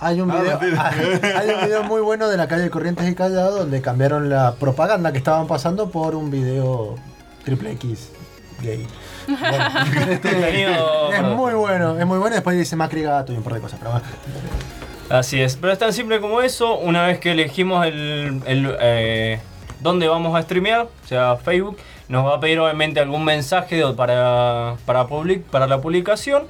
Ah, 0.00 0.10
video, 0.10 0.58
hay, 0.78 1.30
hay 1.36 1.50
un 1.50 1.64
video 1.64 1.84
muy 1.84 2.00
bueno 2.00 2.28
de 2.28 2.36
la 2.36 2.48
calle 2.48 2.70
Corrientes 2.70 3.08
y 3.08 3.14
Callado 3.14 3.58
donde 3.58 3.80
cambiaron 3.80 4.28
la 4.28 4.54
propaganda 4.56 5.12
que 5.12 5.18
estaban 5.18 5.46
pasando 5.46 5.90
por 5.90 6.16
un 6.16 6.30
video 6.30 6.96
triple 7.44 7.72
X 7.72 8.08
gay. 8.62 8.86
Bueno, 9.28 10.10
este, 10.10 10.64
es 11.14 11.22
muy 11.22 11.52
bueno, 11.52 11.98
es 11.98 12.06
muy 12.06 12.18
bueno. 12.18 12.34
Después 12.34 12.56
dice 12.56 12.74
Macri 12.74 13.02
Gato 13.02 13.32
y 13.32 13.36
un 13.36 13.42
par 13.42 13.54
de 13.54 13.60
cosas. 13.60 13.78
Pero 13.78 13.92
bueno. 13.92 14.06
Así 15.10 15.40
es, 15.40 15.56
pero 15.56 15.72
es 15.72 15.78
tan 15.78 15.92
simple 15.92 16.20
como 16.20 16.40
eso. 16.40 16.78
Una 16.78 17.06
vez 17.06 17.20
que 17.20 17.32
elegimos 17.32 17.86
el, 17.86 18.42
el, 18.46 18.76
eh, 18.80 19.40
dónde 19.80 20.08
vamos 20.08 20.34
a 20.34 20.42
streamear, 20.42 20.82
o 20.82 21.08
sea, 21.08 21.36
Facebook, 21.36 21.76
nos 22.08 22.24
va 22.26 22.34
a 22.36 22.40
pedir 22.40 22.58
obviamente 22.60 23.00
algún 23.00 23.24
mensaje 23.24 23.82
para, 23.96 24.76
para, 24.86 25.06
public, 25.06 25.42
para 25.44 25.66
la 25.66 25.80
publicación. 25.80 26.44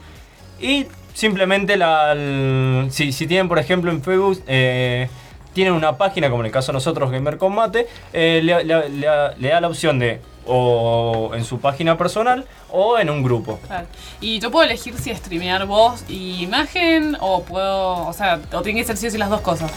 Y 0.60 0.86
simplemente, 1.14 1.76
la, 1.76 2.12
el- 2.12 2.88
si, 2.90 3.12
si 3.12 3.26
tienen, 3.26 3.48
por 3.48 3.58
ejemplo, 3.58 3.90
en 3.90 4.02
Facebook, 4.02 4.42
eh, 4.46 5.08
tienen 5.52 5.72
una 5.74 5.96
página, 5.96 6.28
como 6.30 6.42
en 6.42 6.46
el 6.46 6.52
caso 6.52 6.72
de 6.72 6.74
nosotros, 6.74 7.10
Gamer 7.10 7.38
Combate, 7.38 7.86
eh, 8.12 8.40
le, 8.42 9.48
da 9.48 9.60
la 9.60 9.68
opción 9.68 9.98
de 9.98 10.20
o 10.46 11.30
en 11.34 11.42
su 11.44 11.58
página 11.58 11.96
personal 11.96 12.44
o 12.70 12.98
en 12.98 13.08
un 13.08 13.22
grupo. 13.22 13.58
Y 14.20 14.40
yo 14.40 14.50
puedo 14.50 14.64
elegir 14.66 14.94
si 14.98 15.14
streamear 15.14 15.64
voz 15.66 16.04
y 16.08 16.42
imagen 16.42 17.16
o 17.20 17.42
puedo, 17.44 18.06
o 18.06 18.12
sea, 18.12 18.40
o 18.52 18.60
tienen 18.60 18.82
que 18.84 18.94
ser 18.94 19.10
sí 19.10 19.16
las 19.16 19.30
dos 19.30 19.40
cosas. 19.40 19.72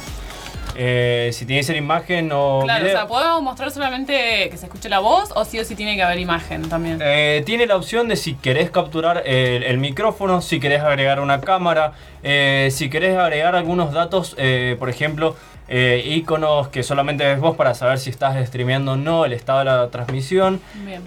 Eh, 0.80 1.32
si 1.34 1.48
tiene 1.48 1.62
que 1.62 1.66
ser 1.66 1.76
imagen 1.76 2.30
o 2.32 2.62
Claro, 2.64 2.86
o 2.86 2.90
sea, 2.90 3.08
puedo 3.08 3.42
mostrar 3.42 3.72
solamente 3.72 4.48
que 4.52 4.58
se 4.58 4.68
escuche 4.68 4.90
la 4.90 5.00
voz 5.00 5.32
o 5.36 5.44
sí 5.44 5.60
o 5.60 5.66
sí 5.66 5.76
tiene 5.76 5.96
que 5.96 6.04
haber 6.04 6.20
imagen 6.20 6.70
también. 6.70 7.00
Eh, 7.02 7.42
tiene 7.48 7.66
la 7.66 7.76
opción 7.76 8.08
de 8.08 8.16
si 8.16 8.36
querés 8.36 8.70
capturar 8.70 9.24
el, 9.26 9.64
el 9.64 9.78
micrófono, 9.80 10.42
si 10.42 10.60
querés 10.60 10.82
agregar 10.82 11.20
una 11.20 11.42
cámara, 11.42 11.94
eh, 12.22 12.70
si 12.72 12.92
querés 12.92 13.18
agregar 13.18 13.56
algunos 13.56 13.92
datos, 13.92 14.36
por 14.78 14.90
ejemplo, 14.90 15.36
iconos 15.68 16.68
que 16.68 16.84
solamente 16.84 17.26
ves 17.26 17.40
vos 17.40 17.58
para 17.58 17.74
saber 17.74 17.98
si 17.98 18.12
estás 18.12 18.48
streameando 18.48 18.92
o 18.92 18.96
no, 18.98 19.26
el 19.26 19.34
estado 19.34 19.60
de 19.60 19.66
la 19.66 19.90
transmisión. 19.90 20.62
Bien. 20.86 21.02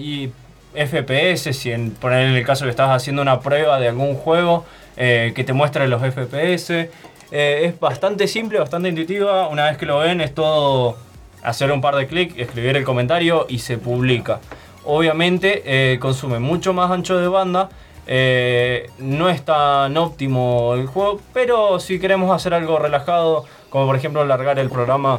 Y 0.00 0.30
FPS, 0.76 1.52
si 1.52 1.72
en, 1.72 1.90
poner 1.90 2.26
en 2.28 2.34
el 2.34 2.44
caso 2.44 2.64
que 2.64 2.70
estás 2.70 2.90
haciendo 2.90 3.22
una 3.22 3.40
prueba 3.40 3.78
de 3.78 3.88
algún 3.88 4.14
juego, 4.14 4.64
eh, 4.96 5.32
que 5.34 5.44
te 5.44 5.52
muestre 5.52 5.88
los 5.88 6.00
FPS. 6.02 6.88
Eh, 7.30 7.62
es 7.64 7.80
bastante 7.80 8.28
simple, 8.28 8.58
bastante 8.58 8.88
intuitiva. 8.88 9.48
Una 9.48 9.64
vez 9.64 9.76
que 9.76 9.86
lo 9.86 9.98
ven, 9.98 10.20
es 10.20 10.34
todo 10.34 10.96
hacer 11.42 11.70
un 11.72 11.80
par 11.80 11.96
de 11.96 12.06
clics, 12.06 12.38
escribir 12.38 12.76
el 12.76 12.84
comentario 12.84 13.46
y 13.48 13.58
se 13.58 13.78
publica. 13.78 14.40
Obviamente, 14.84 15.62
eh, 15.64 15.98
consume 15.98 16.38
mucho 16.38 16.72
más 16.72 16.90
ancho 16.90 17.18
de 17.18 17.28
banda. 17.28 17.68
eh, 18.08 18.88
no 18.98 19.28
es 19.28 19.44
tan 19.44 19.96
óptimo 19.96 20.74
el 20.74 20.86
juego, 20.86 21.20
pero 21.34 21.80
si 21.80 21.98
queremos 21.98 22.30
hacer 22.30 22.54
algo 22.54 22.78
relajado, 22.78 23.44
como 23.68 23.86
por 23.86 23.96
ejemplo 23.96 24.24
largar 24.24 24.60
el 24.60 24.70
programa, 24.70 25.18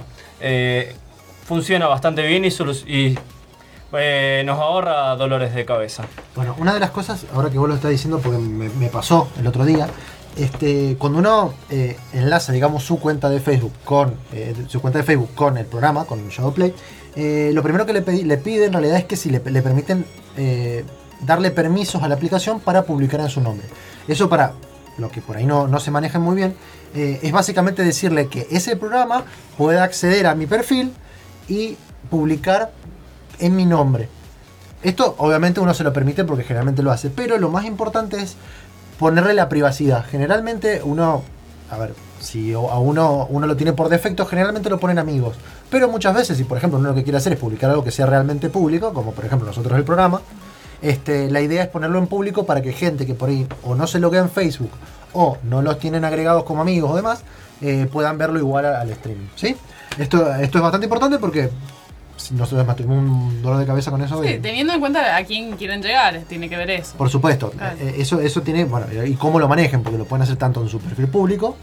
funciona 1.45 1.87
bastante 1.87 2.25
bien 2.25 2.45
y, 2.45 3.15
nos 4.45 4.59
ahorra 4.59 5.17
dolores 5.17 5.53
de 5.53 5.65
cabeza. 5.65 6.05
Bueno, 6.33 6.55
una 6.59 6.73
de 6.73 6.79
las 6.79 6.91
cosas, 6.91 7.25
ahora 7.33 7.49
que 7.49 7.57
vos 7.57 7.67
lo 7.67 7.75
estás 7.75 7.91
diciendo, 7.91 8.19
porque 8.23 8.39
me 8.39 8.87
pasó 8.87 9.27
el 9.37 9.47
otro 9.47 9.65
día, 9.65 9.89
este, 10.37 10.95
cuando 10.99 11.19
uno 11.19 11.53
eh, 11.69 11.97
enlaza, 12.13 12.53
digamos, 12.53 12.83
su 12.83 12.99
cuenta 12.99 13.29
de 13.29 13.39
Facebook 13.39 13.73
con 13.83 14.13
eh, 14.33 14.53
su 14.67 14.79
cuenta 14.79 14.99
de 14.99 15.03
Facebook 15.03 15.33
con 15.33 15.57
el 15.57 15.65
programa, 15.65 16.05
con 16.05 16.29
Shadowplay, 16.29 16.73
eh, 17.15 17.51
lo 17.53 17.63
primero 17.63 17.85
que 17.85 17.93
le, 17.93 18.01
pide 18.37 18.65
en 18.65 18.73
realidad 18.73 18.97
es 18.97 19.05
que 19.05 19.15
si 19.15 19.31
le, 19.31 19.39
permiten 19.39 20.05
eh, 20.37 20.85
darle 21.21 21.49
permisos 21.49 22.03
a 22.03 22.07
la 22.07 22.15
aplicación 22.15 22.59
para 22.59 22.83
publicar 22.83 23.19
en 23.19 23.29
su 23.29 23.41
nombre. 23.41 23.67
Eso 24.07 24.29
para 24.29 24.53
lo 24.99 25.09
que 25.09 25.21
por 25.21 25.37
ahí 25.37 25.45
no, 25.45 25.67
no 25.67 25.79
se 25.79 25.91
maneja 25.91 26.19
muy 26.19 26.35
bien, 26.35 26.55
es 26.95 27.31
básicamente 27.31 27.83
decirle 27.83 28.27
que 28.27 28.47
ese 28.49 28.75
programa 28.75 29.25
pueda 29.55 29.83
acceder 29.83 30.25
a 30.25 30.33
mi 30.33 30.47
perfil 30.47 30.91
y 31.47 31.77
publicar 32.09 32.71
en 33.37 33.55
mi 33.55 33.65
nombre. 33.65 34.09
Esto 34.81 35.15
obviamente 35.17 35.59
uno 35.59 35.73
se 35.73 35.83
lo 35.83 35.91
permite 35.91 36.23
porque 36.23 36.43
generalmente 36.43 36.81
lo 36.81 36.91
hace, 36.91 37.09
pero 37.09 37.37
lo 37.37 37.49
más 37.49 37.65
importante 37.65 38.21
es 38.21 38.35
ponerle 38.99 39.33
la 39.33 39.49
privacidad. 39.49 40.05
Generalmente 40.05 40.81
uno, 40.83 41.23
a 41.69 41.77
ver, 41.77 41.93
si 42.19 42.53
a 42.53 42.57
uno, 42.57 43.27
uno 43.29 43.47
lo 43.47 43.55
tiene 43.55 43.73
por 43.73 43.89
defecto, 43.89 44.25
generalmente 44.25 44.69
lo 44.69 44.79
ponen 44.79 44.99
amigos. 44.99 45.35
Pero 45.69 45.87
muchas 45.89 46.15
veces, 46.15 46.37
si 46.37 46.43
por 46.43 46.57
ejemplo 46.57 46.79
uno 46.79 46.89
lo 46.89 46.95
que 46.95 47.03
quiere 47.03 47.17
hacer 47.17 47.33
es 47.33 47.39
publicar 47.39 47.69
algo 47.69 47.83
que 47.83 47.91
sea 47.91 48.05
realmente 48.05 48.49
público, 48.49 48.93
como 48.93 49.11
por 49.13 49.25
ejemplo 49.25 49.47
nosotros 49.47 49.77
el 49.77 49.83
programa, 49.83 50.21
este, 50.81 51.29
la 51.29 51.41
idea 51.41 51.63
es 51.63 51.69
ponerlo 51.69 51.99
en 51.99 52.07
público 52.07 52.45
para 52.45 52.61
que 52.61 52.71
gente 52.71 53.05
que 53.05 53.13
por 53.13 53.29
ahí 53.29 53.47
o 53.63 53.75
no 53.75 53.87
se 53.87 53.99
loguea 53.99 54.21
en 54.21 54.29
Facebook 54.29 54.71
o 55.13 55.37
no 55.43 55.61
los 55.61 55.79
tienen 55.79 56.05
agregados 56.05 56.43
como 56.43 56.61
amigos 56.61 56.91
o 56.91 56.95
demás, 56.95 57.23
eh, 57.61 57.87
puedan 57.91 58.17
verlo 58.17 58.39
igual 58.39 58.65
al 58.65 58.89
streaming. 58.91 59.27
¿sí? 59.35 59.55
Esto, 59.97 60.33
esto 60.35 60.57
es 60.59 60.61
bastante 60.61 60.85
importante 60.85 61.17
porque 61.17 61.49
nosotros 62.31 62.75
tuvimos 62.75 62.97
un 62.97 63.41
dolor 63.41 63.59
de 63.59 63.65
cabeza 63.65 63.91
con 63.91 64.01
eso. 64.01 64.21
Sí, 64.23 64.29
y- 64.29 64.39
teniendo 64.39 64.73
en 64.73 64.79
cuenta 64.79 65.15
a 65.15 65.23
quién 65.23 65.55
quieren 65.57 65.81
llegar, 65.81 66.19
tiene 66.27 66.49
que 66.49 66.57
ver 66.57 66.69
eso. 66.71 66.97
por 66.97 67.09
supuesto, 67.09 67.51
Claro. 67.51 67.77
eh, 67.79 67.95
eso, 67.99 68.19
eso 68.21 68.41
tiene, 68.41 68.65
bueno, 68.65 68.85
y 69.05 69.13
cómo 69.15 69.39
lo 69.39 69.47
manejen, 69.47 69.83
porque 69.83 69.97
lo 69.97 70.05
pueden 70.05 70.23
hacer 70.23 70.35
tanto 70.37 70.61
en 70.61 70.69
su 70.69 70.79
perfil 70.79 71.07
público 71.07 71.55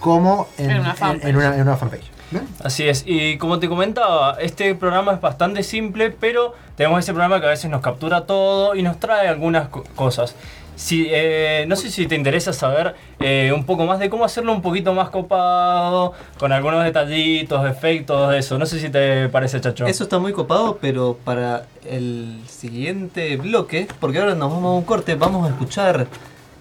como 0.00 0.48
en, 0.58 0.70
En 0.70 0.80
una 0.80 0.90
en- 0.90 0.96
fanpage. 0.96 1.28
en 1.28 1.36
una, 1.36 1.54
en 1.54 1.62
una 1.62 1.76
fanpage. 1.76 2.10
¿Bien? 2.30 2.46
Así 2.62 2.86
es, 2.86 3.04
y 3.06 3.38
como 3.38 3.58
te 3.58 3.70
comentaba, 3.70 4.36
este 4.38 4.74
programa 4.74 5.12
es 5.14 5.20
bastante 5.22 5.62
simple, 5.62 6.10
pero 6.10 6.54
tenemos 6.76 6.98
ese 6.98 7.12
programa 7.12 7.40
que 7.40 7.46
a 7.46 7.50
veces 7.50 7.70
nos 7.70 7.80
captura 7.80 8.26
todo 8.26 8.74
y 8.74 8.82
nos 8.82 9.00
trae 9.00 9.28
algunas 9.28 9.68
co- 9.68 9.82
cosas. 9.96 10.34
Si, 10.78 11.08
eh, 11.10 11.64
no 11.66 11.74
sé 11.74 11.90
si 11.90 12.06
te 12.06 12.14
interesa 12.14 12.52
saber 12.52 12.94
eh, 13.18 13.50
un 13.52 13.64
poco 13.64 13.84
más 13.84 13.98
de 13.98 14.08
cómo 14.08 14.24
hacerlo 14.24 14.52
un 14.52 14.62
poquito 14.62 14.94
más 14.94 15.10
copado, 15.10 16.12
con 16.38 16.52
algunos 16.52 16.84
detallitos, 16.84 17.68
efectos, 17.68 18.32
eso. 18.36 18.58
No 18.58 18.64
sé 18.64 18.78
si 18.78 18.88
te 18.88 19.28
parece, 19.28 19.60
Chacho. 19.60 19.86
Eso 19.86 20.04
está 20.04 20.20
muy 20.20 20.32
copado, 20.32 20.78
pero 20.80 21.18
para 21.24 21.66
el 21.84 22.38
siguiente 22.46 23.36
bloque, 23.36 23.88
porque 23.98 24.20
ahora 24.20 24.36
nos 24.36 24.52
vamos 24.52 24.66
a 24.66 24.78
un 24.78 24.84
corte, 24.84 25.16
vamos 25.16 25.48
a 25.48 25.50
escuchar 25.50 26.06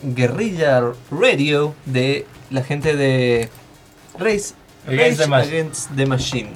Guerrilla 0.02 0.94
Radio 1.12 1.76
de 1.86 2.26
la 2.50 2.64
gente 2.64 2.96
de 2.96 3.50
Race 4.18 4.56
Against 4.88 5.20
Rage 5.20 5.24
the 5.24 5.28
Machine. 5.28 5.60
Against 5.60 5.96
the 5.96 6.06
Machine. 6.08 6.50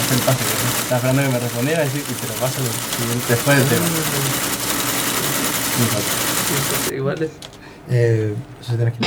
Es 0.00 0.12
el 0.12 0.18
pase, 0.26 0.44
¿no? 0.44 0.79
Estaba 0.90 1.08
esperando 1.12 1.22
que 1.22 1.28
me 1.38 1.38
respondiera 1.38 1.84
y 1.84 1.88
te 1.88 2.26
lo 2.26 2.34
paso 2.34 2.62
después 3.28 3.58
del 3.58 3.68
tema. 3.68 3.86
Igual 6.96 7.22
es. 7.22 7.30
Eh, 7.88 8.34
eso 8.60 8.74
tenés 8.74 8.94
que- 8.94 9.06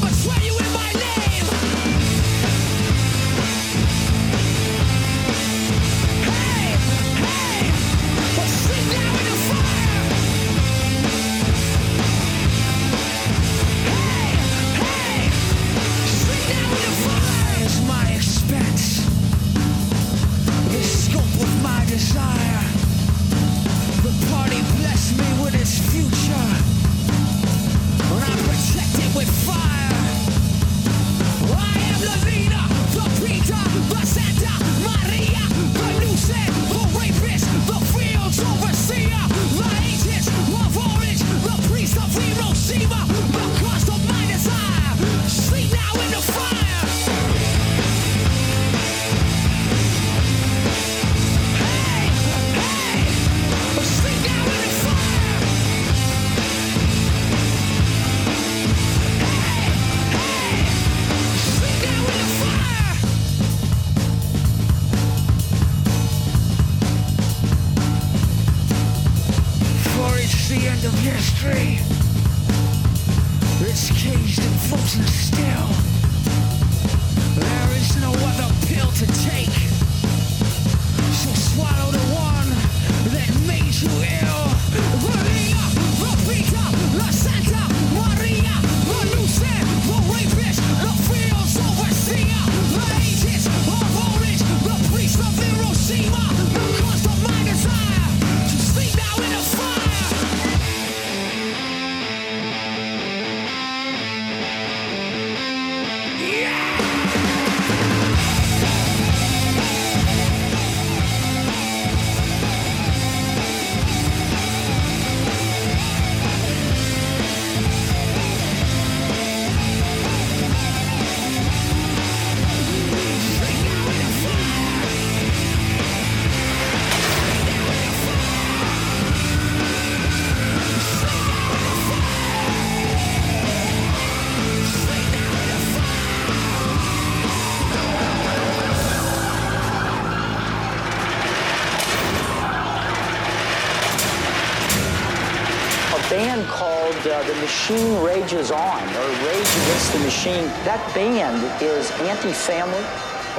machine 147.71 148.03
rages 148.03 148.51
on 148.51 148.83
or 148.83 149.07
rage 149.27 149.51
against 149.63 149.93
the 149.93 149.99
machine, 149.99 150.45
that 150.65 150.81
band 150.93 151.41
is 151.61 151.91
anti-family 152.01 152.83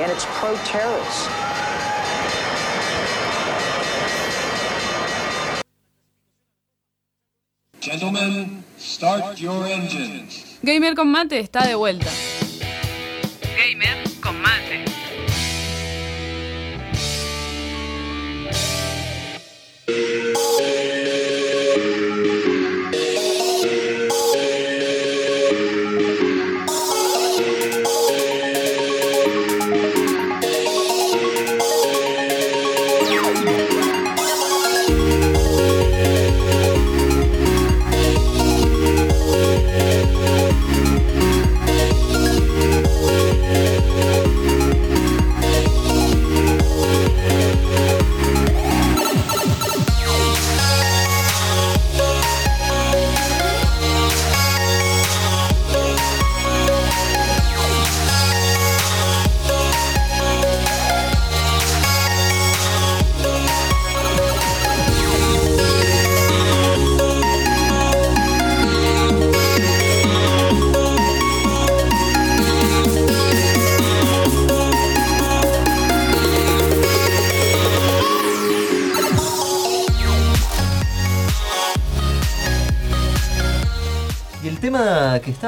and 0.00 0.10
it's 0.10 0.24
pro-terrorist. 0.38 1.28
Gentlemen, 7.80 8.64
start 8.78 9.40
your 9.40 9.66
engines. 9.66 10.58
Gamer 10.64 10.94
con 10.94 11.10
mate 11.10 11.40
está 11.40 11.66
de 11.66 11.74
vuelta. 11.74 12.10
Gamer 13.56 14.08
con 14.20 14.40
mate. 14.40 14.91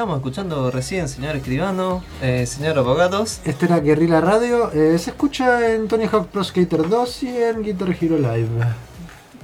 Estábamos 0.05 0.17
escuchando 0.23 0.69
recién, 0.69 1.09
señor 1.09 1.35
escribano, 1.35 2.03
eh, 2.21 2.45
señor 2.45 2.77
abogados, 2.77 3.39
Este 3.43 3.65
era 3.65 3.79
Guerrilla 3.79 4.21
Radio. 4.21 4.71
eh, 4.71 4.99
se 4.99 5.09
escucha 5.09 5.73
en 5.73 5.87
Tony 5.87 6.05
Hawk 6.05 6.27
Pro 6.27 6.43
Skater 6.43 6.87
2 6.87 7.23
y 7.23 7.29
en 7.35 7.63
Guitar 7.63 7.89
Hero 7.99 8.17
Live. 8.19 8.47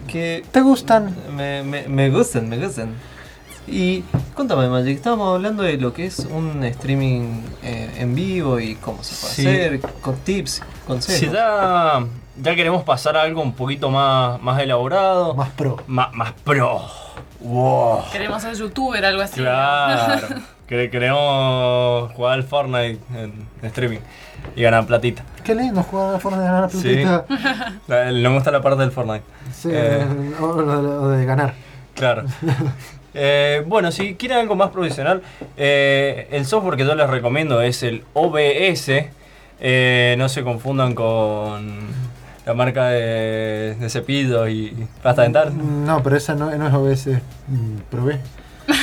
que 0.07 0.43
¿Te 0.51 0.61
gustan? 0.61 1.15
me, 1.35 1.63
me, 1.63 1.87
me 1.87 2.11
gustan, 2.11 2.47
me 2.47 2.59
gustan. 2.63 2.93
Y 3.67 4.03
contame, 4.35 4.69
Magic, 4.69 4.97
estábamos 4.97 5.33
hablando 5.35 5.63
de 5.63 5.77
lo 5.77 5.93
que 5.93 6.05
es 6.05 6.19
un 6.19 6.63
streaming 6.63 7.41
eh, 7.63 7.89
en 7.97 8.13
vivo 8.13 8.59
y 8.59 8.75
cómo 8.75 9.03
se 9.03 9.15
puede 9.15 9.33
Sí. 9.33 9.47
hacer, 9.47 9.81
con 10.01 10.15
tips, 10.17 10.61
consejos. 10.85 11.19
Si 11.21 11.27
ya, 11.31 12.05
ya 12.39 12.55
queremos 12.55 12.83
pasar 12.83 13.17
a 13.17 13.23
algo 13.23 13.41
un 13.41 13.53
poquito 13.53 13.89
más, 13.89 14.39
más 14.43 14.61
elaborado, 14.61 15.33
Más 15.33 15.49
pro. 15.49 15.77
ma- 15.87 16.11
más 16.13 16.33
pro. 16.43 16.81
Wow. 17.41 18.03
Queremos 18.11 18.41
ser 18.41 18.55
youtuber, 18.55 19.03
algo 19.05 19.21
así. 19.21 19.39
Claro. 19.41 20.27
Que- 20.67 20.89
Queremos 20.89 22.13
jugar 22.13 22.33
al 22.35 22.43
Fortnite 22.43 22.99
en 23.13 23.33
streaming 23.63 23.99
y 24.55 24.61
ganar 24.61 24.85
platita. 24.85 25.21
Qué 25.43 25.53
lindo 25.53 25.83
jugar 25.83 26.15
a 26.15 26.19
forma 26.19 26.37
de 26.39 26.45
ganar 26.45 26.69
Sí. 26.71 26.77
platita. 27.03 27.25
La- 27.87 28.05
No 28.11 28.29
me 28.29 28.35
gusta 28.35 28.51
la 28.51 28.61
parte 28.61 28.79
del 28.79 28.91
Fortnite. 28.91 29.25
Sí, 29.53 29.69
Eh. 29.73 30.05
o, 30.39 30.45
o 30.45 31.07
de 31.09 31.25
ganar. 31.25 31.53
Claro. 31.95 32.23
Eh, 33.13 33.61
bueno, 33.67 33.91
si 33.91 34.15
quieren 34.15 34.37
algo 34.37 34.55
más 34.55 34.69
profesional, 34.69 35.21
eh, 35.57 36.29
el 36.31 36.45
software 36.45 36.77
que 36.77 36.85
yo 36.85 36.95
les 36.95 37.09
recomiendo 37.09 37.61
es 37.61 37.83
el 37.83 38.05
OBS. 38.13 39.09
Eh, 39.59 40.15
no 40.17 40.29
se 40.29 40.43
confundan 40.45 40.95
con 40.95 41.79
la 42.45 42.53
marca 42.53 42.87
de, 42.89 43.75
de 43.79 43.89
cepillos 43.89 44.49
y 44.49 44.73
pasta 45.03 45.21
dental. 45.23 45.51
No, 45.85 46.01
pero 46.03 46.15
esa 46.15 46.33
no, 46.35 46.49
no 46.55 46.67
es 46.67 46.73
OBS. 46.73 47.07
mm, 47.47 47.77
Probé. 47.89 48.19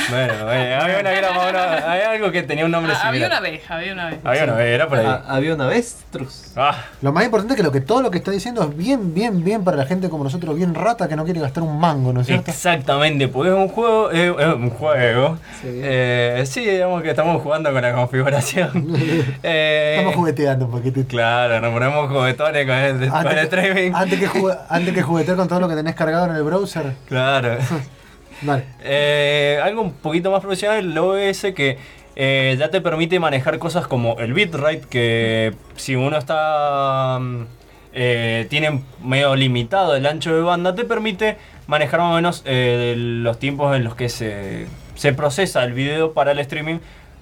Bueno, 0.09 0.33
eh, 0.53 0.75
había, 0.75 0.99
una 0.99 1.09
que 1.11 1.17
era 1.17 1.31
más 1.33 1.83
había 1.83 2.11
algo 2.11 2.31
que 2.31 2.43
tenía 2.43 2.65
un 2.65 2.71
nombre 2.71 2.93
Ah, 2.95 3.07
había 3.07 3.27
similar. 3.27 3.31
una 3.41 3.49
vez, 3.49 3.61
había 3.71 3.93
una 3.93 4.09
vez. 4.09 4.19
Había 4.23 4.43
una 4.45 4.53
vez, 4.53 4.67
era 4.75 4.87
por 4.87 4.97
ahí. 4.99 5.05
Ah, 5.07 5.23
había 5.27 5.53
una 5.55 5.67
vez, 5.67 5.97
Trus. 6.11 6.51
Ah, 6.55 6.75
Lo 7.01 7.11
más 7.13 7.23
importante 7.25 7.53
es 7.53 7.57
que, 7.57 7.63
lo 7.63 7.71
que 7.71 7.81
todo 7.81 8.01
lo 8.01 8.11
que 8.11 8.17
está 8.17 8.31
diciendo 8.31 8.63
es 8.63 8.75
bien, 8.75 9.13
bien, 9.13 9.43
bien 9.43 9.63
para 9.63 9.77
la 9.77 9.85
gente 9.85 10.09
como 10.09 10.23
nosotros, 10.23 10.55
bien 10.55 10.73
rata 10.75 11.07
que 11.07 11.15
no 11.15 11.25
quiere 11.25 11.39
gastar 11.39 11.63
un 11.63 11.79
mango, 11.79 12.11
¿no 12.13 12.21
es 12.21 12.27
cierto? 12.27 12.49
exactamente, 12.51 13.27
porque 13.27 13.49
es 13.51 13.55
un 13.55 13.67
juego. 13.69 14.11
Es, 14.11 14.29
es 14.37 14.53
un 14.55 14.69
juego. 14.69 15.37
Sí. 15.61 15.67
Eh, 15.71 16.43
sí, 16.45 16.61
digamos 16.65 17.01
que 17.03 17.09
estamos 17.11 17.41
jugando 17.41 17.71
con 17.71 17.81
la 17.81 17.93
configuración. 17.93 18.69
Eh, 19.43 19.95
Estamos 19.97 20.15
jugueteando 20.15 20.65
un 20.65 20.71
poquitito. 20.71 21.07
Claro, 21.07 21.59
nos 21.61 21.71
ponemos 21.73 22.09
juguetones 22.09 22.65
con 22.65 22.75
el, 22.75 23.09
con 23.09 23.27
el 23.27 23.37
streaming. 23.39 23.91
antes 23.93 24.19
que, 24.19 24.29
antes 24.69 24.93
que 24.93 25.01
juguetear 25.01 25.37
con 25.37 25.47
todo 25.47 25.59
lo 25.59 25.67
que 25.69 25.75
tenés 25.75 25.95
cargado 25.95 26.25
en 26.25 26.35
el 26.35 26.43
browser. 26.43 26.93
Claro. 27.07 27.57
Eh, 28.81 29.59
algo 29.63 29.81
un 29.81 29.93
poquito 29.93 30.31
más 30.31 30.41
profesional, 30.41 30.79
el 30.79 30.97
OBS 30.97 31.53
que 31.55 31.77
eh, 32.15 32.55
ya 32.57 32.69
te 32.69 32.81
permite 32.81 33.19
manejar 33.19 33.59
cosas 33.59 33.87
como 33.87 34.17
el 34.19 34.33
bitrate, 34.33 34.81
que 34.89 35.53
si 35.75 35.95
uno 35.95 36.17
está 36.17 37.19
mm, 37.19 37.45
eh, 37.93 38.47
tiene 38.49 38.83
medio 39.03 39.35
limitado 39.35 39.95
el 39.95 40.05
ancho 40.05 40.33
de 40.35 40.41
banda, 40.41 40.75
te 40.75 40.85
permite 40.85 41.37
manejar 41.67 41.99
más 41.99 42.11
o 42.11 42.15
menos 42.15 42.43
los 42.45 43.39
tiempos 43.39 43.75
en 43.75 43.83
los 43.83 43.95
que 43.95 44.09
se, 44.09 44.67
se 44.95 45.13
procesa 45.13 45.63
el 45.63 45.73
video 45.73 46.13
para 46.13 46.31
el 46.31 46.39
streaming, 46.39 46.79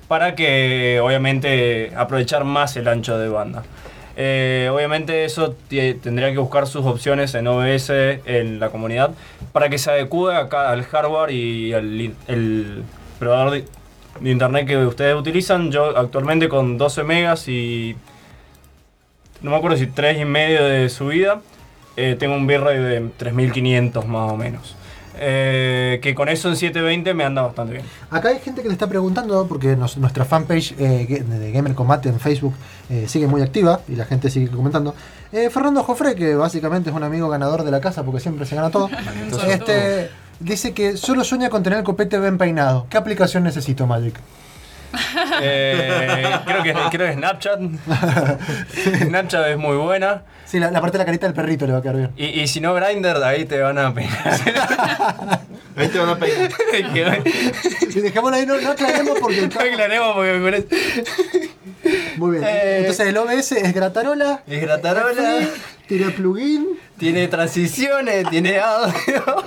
para 0.07 0.35
que 0.35 0.99
obviamente 1.03 1.91
aprovechar 1.95 2.43
más 2.43 2.77
el 2.77 2.87
ancho 2.87 3.17
de 3.17 3.29
banda. 3.29 3.63
Eh, 4.19 4.67
obviamente 4.73 5.25
eso 5.25 5.55
tendría 5.69 6.31
que 6.31 6.39
buscar 6.39 6.65
sus 6.65 6.85
opciones 6.85 7.35
en 7.35 7.45
OBS 7.45 7.91
en 8.25 8.59
la 8.59 8.69
comunidad 8.69 9.11
para 9.51 9.69
que 9.69 9.77
se 9.77 9.91
adecue 9.91 10.35
acá 10.35 10.71
al 10.71 10.83
hardware 10.83 11.29
y 11.29 11.71
al 11.73 12.15
el 12.27 12.83
proveedor 13.19 13.51
de, 13.51 13.65
de 14.19 14.31
internet 14.31 14.65
que 14.65 14.77
ustedes 14.77 15.15
utilizan. 15.15 15.71
Yo 15.71 15.95
actualmente 15.95 16.49
con 16.49 16.79
12 16.79 17.03
megas 17.03 17.47
y 17.47 17.95
no 19.41 19.51
me 19.51 19.57
acuerdo 19.57 19.77
si 19.77 19.87
3 19.87 20.21
y 20.21 20.25
medio 20.25 20.63
de 20.63 20.89
subida, 20.89 21.41
eh, 21.95 22.15
tengo 22.17 22.35
un 22.35 22.47
bitrate 22.47 22.79
de 22.79 23.09
3500 23.17 24.07
más 24.07 24.31
o 24.31 24.35
menos. 24.35 24.75
Eh, 25.19 25.99
que 26.01 26.13
con 26.15 26.29
eso 26.29 26.49
en 26.49 26.55
720 26.55 27.13
me 27.13 27.23
anda 27.23 27.41
bastante 27.41 27.73
bien. 27.73 27.85
Acá 28.09 28.29
hay 28.29 28.39
gente 28.39 28.61
que 28.61 28.67
le 28.67 28.73
está 28.73 28.87
preguntando, 28.87 29.47
porque 29.47 29.75
nos- 29.75 29.97
nuestra 29.97 30.25
fanpage 30.25 30.73
eh, 30.79 31.23
de 31.27 31.51
Gamer 31.51 31.73
Combate 31.73 32.09
en 32.09 32.19
Facebook 32.19 32.53
eh, 32.89 33.05
sigue 33.07 33.27
muy 33.27 33.41
activa 33.41 33.81
y 33.87 33.95
la 33.95 34.05
gente 34.05 34.29
sigue 34.29 34.47
comentando. 34.49 34.95
Eh, 35.31 35.49
Fernando 35.49 35.83
Jofre, 35.83 36.15
que 36.15 36.35
básicamente 36.35 36.89
es 36.89 36.95
un 36.95 37.03
amigo 37.03 37.27
ganador 37.29 37.63
de 37.63 37.71
la 37.71 37.81
casa 37.81 38.03
porque 38.03 38.19
siempre 38.21 38.45
se 38.45 38.55
gana 38.55 38.69
todo, 38.69 38.89
este, 39.47 40.09
dice 40.39 40.73
que 40.73 40.95
solo 40.97 41.23
sueña 41.23 41.49
con 41.49 41.63
tener 41.63 41.79
el 41.79 41.85
copete 41.85 42.19
bien 42.19 42.37
peinado. 42.37 42.87
¿Qué 42.89 42.97
aplicación 42.97 43.43
necesito, 43.43 43.85
Magic? 43.87 44.15
Eh, 45.41 46.23
creo, 46.45 46.63
que, 46.63 46.73
creo 46.91 47.07
que 47.07 47.13
Snapchat. 47.13 47.59
Snapchat 49.07 49.47
es 49.47 49.57
muy 49.57 49.75
buena. 49.77 50.23
Sí, 50.45 50.59
la, 50.59 50.71
la 50.71 50.79
parte 50.81 50.97
de 50.97 50.99
la 50.99 51.05
carita 51.05 51.25
del 51.25 51.33
perrito 51.35 51.65
le 51.67 51.73
va 51.73 51.79
a 51.79 51.81
quedar 51.81 51.95
bien. 51.97 52.11
Y, 52.15 52.25
y 52.41 52.47
si 52.47 52.61
no 52.61 52.73
Grindr, 52.73 53.21
ahí 53.23 53.45
te 53.45 53.59
van 53.59 53.77
a 53.77 53.93
peinar. 53.93 54.17
Ahí 55.77 55.89
te 55.89 55.99
van 55.99 56.09
a 56.09 56.15
peinar. 56.17 56.51
Y 57.81 57.99
dejémoslo 57.99 58.35
ahí, 58.35 58.45
no, 58.47 58.59
no 58.59 58.71
aclaremos 58.71 59.19
porque 59.19 59.39
el 59.39 59.49
No 59.49 59.59
aclaremos 59.59 60.15
porque 60.15 60.41
con 60.41 60.53
eso- 60.53 60.67
Muy 62.17 62.31
bien. 62.31 62.43
Eh. 62.47 62.77
Entonces 62.79 63.07
el 63.07 63.17
OBS 63.17 63.51
es 63.51 63.73
gratarola. 63.73 64.41
Es 64.47 64.61
gratarola, 64.61 65.39
Tiene 65.87 66.09
plugin. 66.11 66.79
tiene 66.97 67.27
transiciones, 67.27 68.27
tiene 68.29 68.59
audio. 68.59 69.43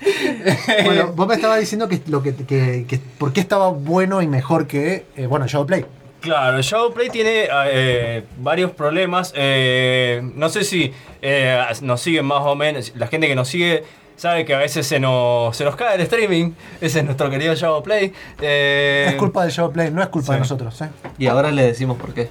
Bueno, 0.84 1.12
vos 1.14 1.26
me 1.26 1.34
estabas 1.34 1.60
diciendo 1.60 1.88
que 1.88 2.00
lo 2.06 2.22
que, 2.22 2.34
que, 2.34 2.84
que 2.88 2.98
por 3.18 3.32
qué 3.32 3.40
estaba 3.40 3.68
bueno 3.68 4.22
y 4.22 4.26
mejor 4.26 4.66
que 4.66 5.06
eh, 5.16 5.26
bueno, 5.26 5.46
Shadowplay. 5.46 5.84
Claro, 6.20 6.60
Shadowplay 6.60 7.10
tiene 7.10 7.48
eh, 7.70 8.24
varios 8.38 8.72
problemas. 8.72 9.32
eh, 9.36 10.20
no 10.34 10.48
sé 10.48 10.64
si 10.64 10.92
eh, 11.22 11.60
nos 11.82 12.00
siguen 12.00 12.26
más 12.26 12.42
o 12.44 12.54
menos. 12.54 12.92
La 12.96 13.06
gente 13.06 13.28
que 13.28 13.34
nos 13.36 13.48
sigue 13.48 13.84
sabe 14.16 14.44
que 14.44 14.52
a 14.54 14.58
veces 14.58 14.84
se 14.86 14.98
nos, 14.98 15.56
se 15.56 15.64
nos 15.64 15.76
cae 15.76 15.94
el 15.94 16.00
streaming. 16.02 16.52
Ese 16.80 16.98
es 17.00 17.04
nuestro 17.04 17.30
querido 17.30 17.54
Shadowplay. 17.54 18.12
Eh, 18.40 19.06
Es 19.10 19.14
culpa 19.14 19.42
del 19.42 19.52
Shadowplay, 19.52 19.90
no 19.92 20.02
es 20.02 20.08
culpa 20.08 20.34
de 20.34 20.40
nosotros. 20.40 20.80
¿eh? 20.82 20.88
Y 21.18 21.26
ahora 21.28 21.50
le 21.52 21.62
decimos 21.62 21.96
por 21.98 22.12
qué. 22.14 22.28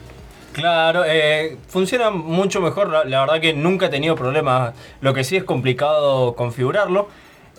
Claro, 0.52 1.04
eh, 1.06 1.56
funciona 1.70 2.10
mucho 2.10 2.60
mejor. 2.62 2.90
La, 2.90 3.06
la 3.06 3.22
verdad 3.22 3.40
que 3.40 3.54
nunca 3.54 3.86
he 3.86 3.90
tenido 3.90 4.16
problemas. 4.16 4.74
Lo 5.02 5.14
que 5.14 5.24
sí 5.24 5.38
es 5.38 5.44
complicado 5.46 6.36
configurarlo. 6.36 7.08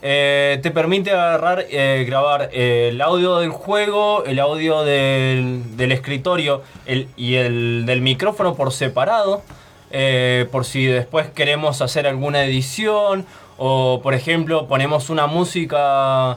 Eh, 0.03 0.59
te 0.63 0.71
permite 0.71 1.11
agarrar, 1.11 1.65
eh, 1.71 2.05
grabar 2.07 2.51
el 2.53 3.01
audio 3.01 3.39
del 3.39 3.51
juego, 3.51 4.25
el 4.25 4.39
audio 4.39 4.83
del, 4.85 5.77
del 5.77 5.93
escritorio 5.93 6.63
el- 6.87 7.09
y 7.17 7.35
el 7.37 7.85
del 7.87 8.01
micrófono 8.01 8.55
por 8.55 8.73
separado. 8.73 9.43
eh, 9.91 10.47
por 10.53 10.67
si 10.67 10.85
después 10.85 11.29
queremos 11.31 11.81
hacer 11.81 12.07
alguna 12.07 12.45
edición 12.45 13.25
o 13.57 14.01
por 14.03 14.13
ejemplo 14.13 14.67
ponemos 14.69 15.09
una 15.09 15.27
música 15.27 16.37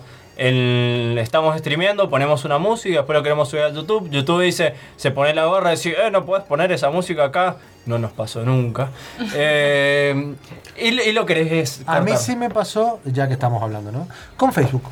estamos 1.19 1.57
streameando, 1.59 2.09
ponemos 2.09 2.45
una 2.45 2.57
música, 2.57 2.97
después 2.97 3.15
lo 3.17 3.23
queremos 3.23 3.49
subir 3.49 3.63
a 3.63 3.69
YouTube. 3.69 4.09
YouTube 4.09 4.41
dice, 4.41 4.73
se 4.95 5.11
pone 5.11 5.33
la 5.33 5.45
gorra 5.45 5.73
y 5.73 5.75
dice, 5.75 5.91
eh, 5.91 6.09
no 6.11 6.25
puedes 6.25 6.45
poner 6.45 6.71
esa 6.71 6.89
música 6.89 7.25
acá. 7.25 7.57
No 7.85 7.97
nos 7.99 8.11
pasó 8.11 8.43
nunca. 8.43 8.89
Eh, 9.35 10.35
y, 10.77 10.87
y 11.01 11.11
lo 11.11 11.25
querés 11.25 11.51
es 11.51 11.81
A 11.85 11.99
mí 11.99 12.07
cortar. 12.11 12.17
sí 12.17 12.35
me 12.35 12.49
pasó, 12.49 12.99
ya 13.05 13.27
que 13.27 13.33
estamos 13.33 13.61
hablando, 13.61 13.91
¿no? 13.91 14.07
Con 14.35 14.51
Facebook. 14.51 14.83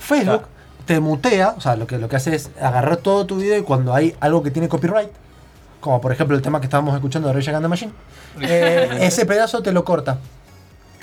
Facebook 0.00 0.42
te 0.86 1.00
mutea, 1.00 1.54
o 1.56 1.60
sea, 1.60 1.76
lo 1.76 1.86
que, 1.86 1.98
lo 1.98 2.08
que 2.08 2.16
hace 2.16 2.34
es 2.34 2.50
agarrar 2.60 2.98
todo 2.98 3.24
tu 3.26 3.36
video 3.36 3.58
y 3.58 3.62
cuando 3.62 3.94
hay 3.94 4.14
algo 4.20 4.42
que 4.42 4.50
tiene 4.50 4.68
copyright, 4.68 5.10
como 5.80 6.00
por 6.00 6.12
ejemplo 6.12 6.36
el 6.36 6.42
tema 6.42 6.60
que 6.60 6.66
estábamos 6.66 6.94
escuchando 6.94 7.28
de 7.28 7.34
Rage 7.34 7.50
Against 7.50 7.64
the 7.64 7.68
Machine, 7.68 7.92
eh, 8.42 8.98
ese 9.00 9.24
pedazo 9.24 9.62
te 9.62 9.72
lo 9.72 9.84
corta. 9.84 10.18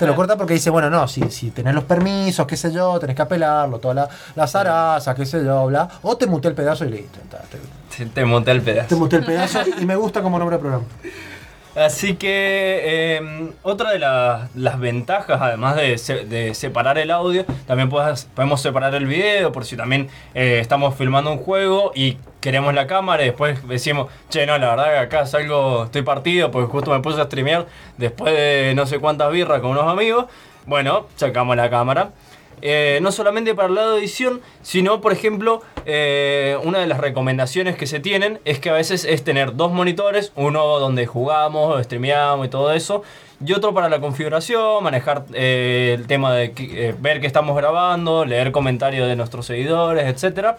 Te 0.02 0.06
lo 0.08 0.16
corta 0.16 0.36
porque 0.36 0.54
dice, 0.54 0.68
bueno, 0.70 0.90
no, 0.90 1.06
si, 1.06 1.22
si 1.30 1.50
tenés 1.52 1.74
los 1.74 1.84
permisos, 1.84 2.46
qué 2.46 2.56
sé 2.56 2.72
yo, 2.72 2.98
tenés 2.98 3.14
que 3.14 3.22
apelarlo, 3.22 3.78
toda 3.78 3.94
la, 3.94 4.08
la 4.34 4.46
zaraza, 4.46 5.14
qué 5.14 5.24
sé 5.24 5.44
yo, 5.44 5.66
bla. 5.66 5.88
O 6.02 6.16
te 6.16 6.26
mutea 6.26 6.48
el 6.48 6.54
pedazo 6.56 6.84
y 6.84 6.88
listo. 6.90 7.18
Te, 7.50 8.04
Te, 8.04 8.06
te 8.10 8.24
monté 8.24 8.50
el 8.50 8.62
pedazo. 8.62 8.88
te 8.88 8.96
mutea 8.96 9.18
el 9.20 9.24
pedazo 9.24 9.60
y 9.80 9.86
me 9.86 9.94
gusta 9.96 10.20
como 10.22 10.38
nombre 10.38 10.56
de 10.56 10.60
programa. 10.60 10.84
Así 11.74 12.16
que 12.16 12.80
eh, 12.82 13.50
otra 13.62 13.92
de 13.92 13.98
la- 13.98 14.48
las 14.54 14.78
ventajas, 14.78 15.40
además 15.40 15.74
de, 15.76 15.96
se- 15.96 16.26
de 16.26 16.54
separar 16.54 16.98
el 16.98 17.10
audio, 17.10 17.46
también 17.66 17.88
podemos 17.88 18.60
separar 18.60 18.94
el 18.94 19.06
video 19.06 19.52
por 19.52 19.64
si 19.64 19.76
también 19.76 20.08
eh, 20.34 20.58
estamos 20.60 20.94
filmando 20.96 21.32
un 21.32 21.38
juego 21.38 21.92
y 21.94 22.18
queremos 22.40 22.74
la 22.74 22.86
cámara 22.86 23.22
y 23.22 23.26
después 23.26 23.66
decimos, 23.66 24.08
che, 24.28 24.44
no, 24.44 24.58
la 24.58 24.70
verdad 24.70 24.84
que 24.92 24.98
acá 24.98 25.26
salgo, 25.26 25.84
estoy 25.84 26.02
partido 26.02 26.50
porque 26.50 26.70
justo 26.70 26.90
me 26.90 27.00
puse 27.00 27.20
a 27.20 27.24
streamear 27.24 27.66
después 27.96 28.34
de 28.34 28.74
no 28.76 28.84
sé 28.84 28.98
cuántas 28.98 29.32
birras 29.32 29.60
con 29.60 29.70
unos 29.70 29.90
amigos. 29.90 30.26
Bueno, 30.66 31.06
sacamos 31.16 31.56
la 31.56 31.70
cámara. 31.70 32.10
Eh, 32.64 33.00
no 33.02 33.10
solamente 33.10 33.54
para 33.56 33.68
el 33.68 33.74
lado 33.74 33.92
de 33.94 33.98
edición, 33.98 34.40
sino, 34.62 35.00
por 35.00 35.12
ejemplo, 35.12 35.62
eh, 35.84 36.56
una 36.62 36.78
de 36.78 36.86
las 36.86 36.98
recomendaciones 37.00 37.76
que 37.76 37.88
se 37.88 37.98
tienen 37.98 38.38
es 38.44 38.60
que 38.60 38.70
a 38.70 38.74
veces 38.74 39.04
es 39.04 39.24
tener 39.24 39.56
dos 39.56 39.72
monitores, 39.72 40.32
uno 40.36 40.78
donde 40.78 41.06
jugamos, 41.06 41.82
streameamos 41.82 42.46
y 42.46 42.50
todo 42.50 42.72
eso, 42.72 43.02
y 43.44 43.52
otro 43.52 43.74
para 43.74 43.88
la 43.88 43.98
configuración, 44.00 44.84
manejar 44.84 45.24
eh, 45.34 45.96
el 45.98 46.06
tema 46.06 46.32
de 46.32 46.94
ver 47.00 47.20
que 47.20 47.26
estamos 47.26 47.56
grabando, 47.56 48.24
leer 48.24 48.52
comentarios 48.52 49.08
de 49.08 49.16
nuestros 49.16 49.44
seguidores, 49.46 50.06
etc. 50.06 50.50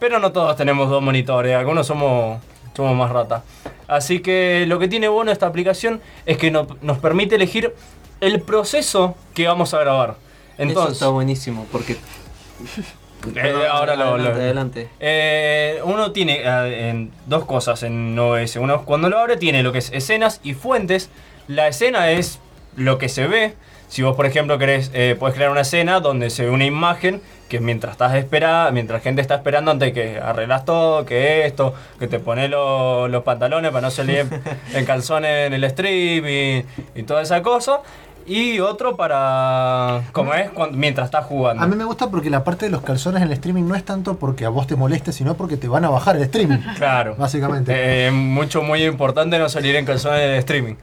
Pero 0.00 0.18
no 0.18 0.32
todos 0.32 0.56
tenemos 0.56 0.88
dos 0.88 1.02
monitores, 1.02 1.54
algunos 1.54 1.86
somos, 1.86 2.40
somos 2.74 2.96
más 2.96 3.10
ratas. 3.10 3.42
Así 3.86 4.20
que 4.20 4.64
lo 4.66 4.78
que 4.78 4.88
tiene 4.88 5.08
bueno 5.08 5.30
esta 5.30 5.46
aplicación 5.46 6.00
es 6.24 6.38
que 6.38 6.50
no- 6.50 6.66
nos 6.80 6.96
permite 6.98 7.34
elegir 7.34 7.74
el 8.22 8.40
proceso 8.40 9.14
que 9.34 9.46
vamos 9.46 9.74
a 9.74 9.80
grabar. 9.80 10.14
Entonces, 10.58 10.84
Eso 10.84 10.92
está 10.92 11.08
buenísimo 11.08 11.66
porque. 11.72 11.92
eh, 13.36 13.66
ahora 13.70 13.96
lo, 13.96 14.04
adelante, 14.14 14.22
lo- 14.28 14.34
adelante. 14.34 14.88
Eh, 15.00 15.80
uno 15.84 16.12
tiene 16.12 16.40
eh, 16.44 16.90
en 16.90 17.10
dos 17.26 17.44
cosas 17.44 17.82
en 17.82 18.18
OS. 18.18 18.56
Uno 18.56 18.84
cuando 18.84 19.08
lo 19.08 19.18
abre 19.18 19.36
tiene 19.36 19.62
lo 19.62 19.72
que 19.72 19.78
es 19.78 19.90
escenas 19.92 20.40
y 20.42 20.54
fuentes. 20.54 21.10
La 21.48 21.68
escena 21.68 22.10
es 22.10 22.38
lo 22.76 22.98
que 22.98 23.08
se 23.08 23.26
ve. 23.26 23.54
Si 23.88 24.02
vos, 24.02 24.16
por 24.16 24.26
ejemplo, 24.26 24.58
querés, 24.58 24.90
eh, 24.94 25.14
puedes 25.18 25.36
crear 25.36 25.50
una 25.50 25.60
escena 25.60 26.00
donde 26.00 26.30
se 26.30 26.44
ve 26.44 26.50
una 26.50 26.64
imagen 26.64 27.20
que 27.48 27.60
mientras 27.60 27.92
estás 27.92 28.14
esperando, 28.14 28.72
mientras 28.72 29.02
gente 29.02 29.20
está 29.20 29.36
esperando 29.36 29.70
antes 29.70 29.92
que 29.92 30.18
arreglas 30.18 30.64
todo, 30.64 31.04
que 31.04 31.44
esto, 31.46 31.74
que 32.00 32.08
te 32.08 32.18
pones 32.18 32.50
lo- 32.50 33.06
los 33.08 33.22
pantalones 33.22 33.70
para 33.70 33.82
no 33.82 33.90
salir 33.90 34.26
en 34.74 34.84
calzones 34.86 35.46
en 35.46 35.52
el 35.54 35.70
stream 35.70 36.26
y, 36.26 36.64
y 36.98 37.02
toda 37.04 37.22
esa 37.22 37.42
cosa. 37.42 37.80
Y 38.26 38.58
otro 38.60 38.96
para, 38.96 40.02
como 40.12 40.32
es, 40.34 40.50
cuando- 40.50 40.76
mientras 40.78 41.06
estás 41.06 41.26
jugando. 41.26 41.62
A 41.62 41.66
mí 41.66 41.76
me 41.76 41.84
gusta 41.84 42.08
porque 42.10 42.30
la 42.30 42.42
parte 42.42 42.64
de 42.66 42.70
los 42.70 42.80
calzones 42.82 43.20
en 43.22 43.28
el 43.28 43.34
streaming 43.34 43.64
no 43.64 43.74
es 43.74 43.84
tanto 43.84 44.16
porque 44.16 44.44
a 44.46 44.48
vos 44.48 44.66
te 44.66 44.76
moleste, 44.76 45.12
sino 45.12 45.34
porque 45.36 45.56
te 45.58 45.68
van 45.68 45.84
a 45.84 45.90
bajar 45.90 46.16
el 46.16 46.22
streaming. 46.22 46.58
Claro. 46.76 47.14
Básicamente. 47.18 47.72
Eh, 48.06 48.10
mucho, 48.10 48.62
muy 48.62 48.82
importante 48.84 49.38
no 49.38 49.48
salir 49.48 49.76
en 49.76 49.84
calzones 49.84 50.20
de 50.20 50.38
streaming. 50.38 50.74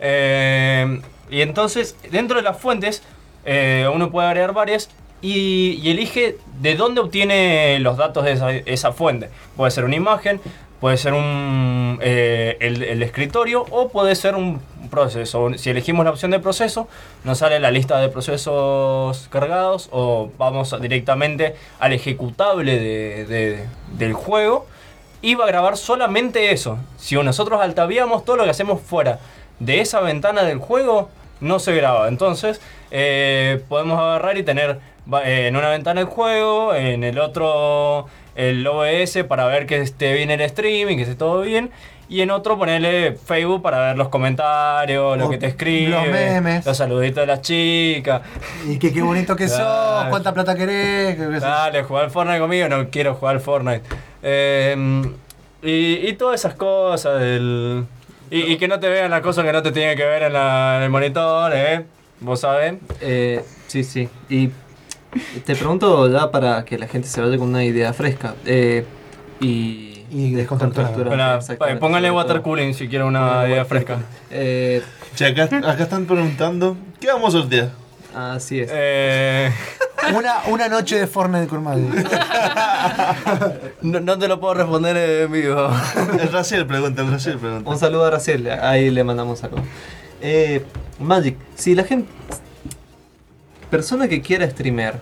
Eh, 0.00 1.00
y 1.30 1.42
entonces, 1.42 1.96
dentro 2.10 2.36
de 2.38 2.42
las 2.42 2.58
fuentes, 2.58 3.02
eh, 3.44 3.88
uno 3.94 4.10
puede 4.10 4.26
agregar 4.28 4.52
varias 4.52 4.90
y, 5.22 5.78
y 5.82 5.90
elige 5.90 6.38
de 6.60 6.74
dónde 6.74 7.00
obtiene 7.00 7.78
los 7.80 7.96
datos 7.98 8.24
de 8.24 8.32
esa, 8.32 8.50
esa 8.52 8.92
fuente. 8.92 9.28
Puede 9.56 9.70
ser 9.70 9.84
una 9.84 9.94
imagen, 9.96 10.40
puede 10.80 10.96
ser 10.96 11.12
un, 11.12 11.98
eh, 12.02 12.56
el, 12.60 13.02
escritorio 13.02 13.66
o 13.70 13.88
puede 13.88 14.14
ser 14.14 14.34
un 14.34 14.60
proceso. 14.90 15.50
Si 15.56 15.70
elegimos 15.70 16.04
la 16.04 16.10
opción 16.10 16.30
de 16.30 16.38
proceso, 16.40 16.88
nos 17.24 17.38
sale 17.38 17.60
la 17.60 17.70
lista 17.70 17.98
de 18.00 18.08
procesos 18.08 19.28
cargados 19.30 19.88
o 19.92 20.30
vamos 20.38 20.74
directamente 20.80 21.54
al 21.78 21.92
ejecutable 21.92 22.78
de- 22.78 23.24
de- 23.26 23.64
del 23.98 24.12
juego 24.14 24.66
y 25.22 25.34
va 25.34 25.44
a 25.44 25.48
grabar 25.48 25.76
solamente 25.76 26.50
eso. 26.52 26.78
Si 26.96 27.14
nosotros 27.16 27.60
altaviamos 27.60 28.24
todo 28.24 28.36
lo 28.36 28.44
que 28.44 28.50
hacemos 28.50 28.80
fuera 28.80 29.18
de 29.58 29.80
esa 29.80 30.00
ventana 30.00 30.42
del 30.44 30.58
juego, 30.58 31.10
no 31.40 31.58
se 31.58 31.74
graba. 31.74 32.08
Entonces, 32.08 32.60
eh, 32.90 33.62
podemos 33.68 33.98
agarrar 34.00 34.38
y 34.38 34.42
tener 34.42 34.78
en 35.24 35.56
una 35.56 35.68
ventana 35.70 36.00
el 36.00 36.06
juego, 36.06 36.74
en 36.74 37.04
el 37.04 37.18
otro 37.18 38.06
el 38.36 38.66
OBS 38.66 39.24
para 39.28 39.44
ver 39.46 39.66
que 39.66 39.78
esté 39.80 40.12
bien 40.14 40.30
el 40.30 40.40
streaming, 40.40 40.96
que 40.96 41.02
esté 41.02 41.14
todo 41.14 41.42
bien. 41.42 41.70
Y 42.08 42.22
en 42.22 42.30
otro 42.32 42.58
ponerle 42.58 43.12
Facebook 43.12 43.62
para 43.62 43.78
ver 43.88 43.96
los 43.96 44.08
comentarios, 44.08 45.16
lo 45.16 45.26
O 45.26 45.30
que 45.30 45.38
te 45.38 45.46
escribe, 45.46 45.90
los 45.90 46.08
memes. 46.08 46.66
los 46.66 46.76
saluditos 46.76 47.22
de 47.22 47.26
las 47.26 47.40
chicas. 47.40 48.22
Y 48.66 48.78
que 48.80 48.92
qué 48.92 49.00
bonito 49.02 49.36
que 49.36 49.46
sos, 49.48 50.06
cuánta 50.08 50.34
plata 50.34 50.56
querés. 50.56 51.16
que- 51.16 51.28
que- 51.28 51.38
Dale, 51.40 51.84
jugar 51.84 52.04
al 52.06 52.10
Fortnite 52.10 52.40
conmigo, 52.40 52.68
no 52.68 52.88
quiero 52.90 53.14
jugar 53.14 53.36
al 53.36 53.40
Fortnite. 53.40 53.82
Eh, 54.24 55.02
y, 55.62 56.08
y 56.08 56.12
todas 56.14 56.40
esas 56.40 56.54
cosas, 56.54 57.20
del, 57.20 57.84
y, 58.30 58.40
y 58.52 58.56
que 58.56 58.66
no 58.66 58.80
te 58.80 58.88
vean 58.88 59.10
las 59.10 59.20
cosas 59.20 59.44
que 59.44 59.52
no 59.52 59.62
te 59.62 59.70
tienen 59.70 59.96
que 59.96 60.04
ver 60.04 60.22
en, 60.24 60.32
la- 60.32 60.78
en 60.78 60.82
el 60.84 60.90
monitor, 60.90 61.52
¿eh? 61.54 61.84
Vos 62.20 62.40
sabés. 62.40 62.74
Eh, 63.00 63.44
sí, 63.68 63.84
sí. 63.84 64.08
Y 64.28 64.50
te 65.44 65.56
pregunto 65.56 66.08
ya 66.10 66.30
para 66.30 66.64
que 66.64 66.78
la 66.78 66.86
gente 66.86 67.08
se 67.08 67.20
vaya 67.20 67.36
con 67.38 67.48
una 67.48 67.64
idea 67.64 67.92
fresca. 67.92 68.34
Eh, 68.46 68.84
y, 69.40 70.04
Y 70.10 70.32
descontracturada. 70.32 71.40
póngale 71.78 72.08
sobre 72.08 72.10
water 72.10 72.42
cooling 72.42 72.74
si 72.74 72.88
quiere 72.88 73.04
una 73.04 73.20
Póngale 73.28 73.48
idea 73.50 73.64
fresca. 73.64 73.98
Eh, 74.30 74.82
Che, 75.14 75.26
acá, 75.26 75.44
acá 75.44 75.82
están 75.82 76.06
preguntando, 76.06 76.76
¿qué 77.00 77.08
vamos 77.08 77.34
a 77.34 77.38
sortear? 77.38 77.70
así 78.14 78.60
es. 78.60 78.70
Eh, 78.72 79.50
Una, 80.16 80.36
una 80.48 80.66
noche 80.68 80.98
de 80.98 81.06
Fortnite 81.06 81.46
con 81.46 81.62
Madrid. 81.62 81.84
No, 83.82 84.00
no 84.00 84.18
te 84.18 84.28
lo 84.28 84.40
puedo 84.40 84.54
responder 84.54 84.96
en 84.96 85.30
vivo. 85.32 85.70
El 86.20 86.32
Raciel 86.32 86.66
pregunta, 86.66 87.02
el 87.02 87.10
Raciel 87.10 87.38
pregunta. 87.38 87.68
Un 87.70 87.78
saludo 87.78 88.06
a 88.06 88.10
Raciel, 88.10 88.48
ahí 88.50 88.90
le 88.90 89.04
mandamos 89.04 89.44
algo. 89.44 89.58
Eh, 90.22 90.64
Magic, 90.98 91.36
si 91.54 91.74
la 91.74 91.84
gente. 91.84 92.08
Persona 93.70 94.08
que 94.08 94.20
quiera 94.20 94.48
streamear, 94.50 95.00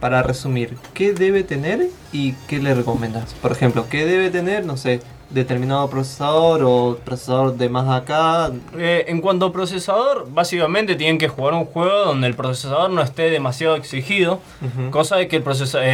para 0.00 0.22
resumir, 0.22 0.76
¿qué 0.92 1.12
debe 1.12 1.42
tener 1.44 1.88
y 2.12 2.32
qué 2.46 2.58
le 2.58 2.74
recomiendas? 2.74 3.32
Por 3.34 3.52
ejemplo, 3.52 3.86
¿qué 3.90 4.04
debe 4.04 4.30
tener, 4.30 4.64
no 4.66 4.76
sé, 4.76 5.00
determinado 5.30 5.88
procesador 5.88 6.62
o 6.64 6.98
procesador 7.04 7.56
de 7.56 7.68
más 7.70 7.88
acá? 7.88 8.50
eh, 8.76 9.06
en 9.08 9.20
cuanto 9.22 9.46
a 9.46 9.52
procesador, 9.52 10.26
básicamente 10.30 10.94
tienen 10.94 11.16
que 11.16 11.28
jugar 11.28 11.54
un 11.54 11.64
juego 11.64 12.04
donde 12.04 12.26
el 12.26 12.34
procesador 12.34 12.90
no 12.90 13.00
esté 13.02 13.30
demasiado 13.30 13.76
exigido. 13.76 14.40
Cosa 14.90 15.16
de 15.16 15.26
que 15.26 15.36
el 15.36 15.42
procesador 15.42 15.86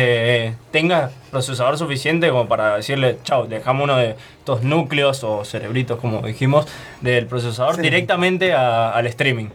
tenga 0.73 1.12
procesador 1.31 1.79
suficiente 1.79 2.29
como 2.31 2.49
para 2.49 2.77
decirle, 2.77 3.18
chao, 3.23 3.47
dejamos 3.47 3.85
uno 3.85 3.97
de 3.97 4.16
estos 4.41 4.62
núcleos 4.64 5.23
o 5.25 5.45
cerebritos, 5.45 6.01
como 6.01 6.21
dijimos, 6.23 6.66
del 7.01 7.27
procesador 7.27 7.77
Sí. 7.77 7.83
directamente 7.83 8.53
a- 8.53 8.91
al 8.91 9.07
streaming. 9.07 9.47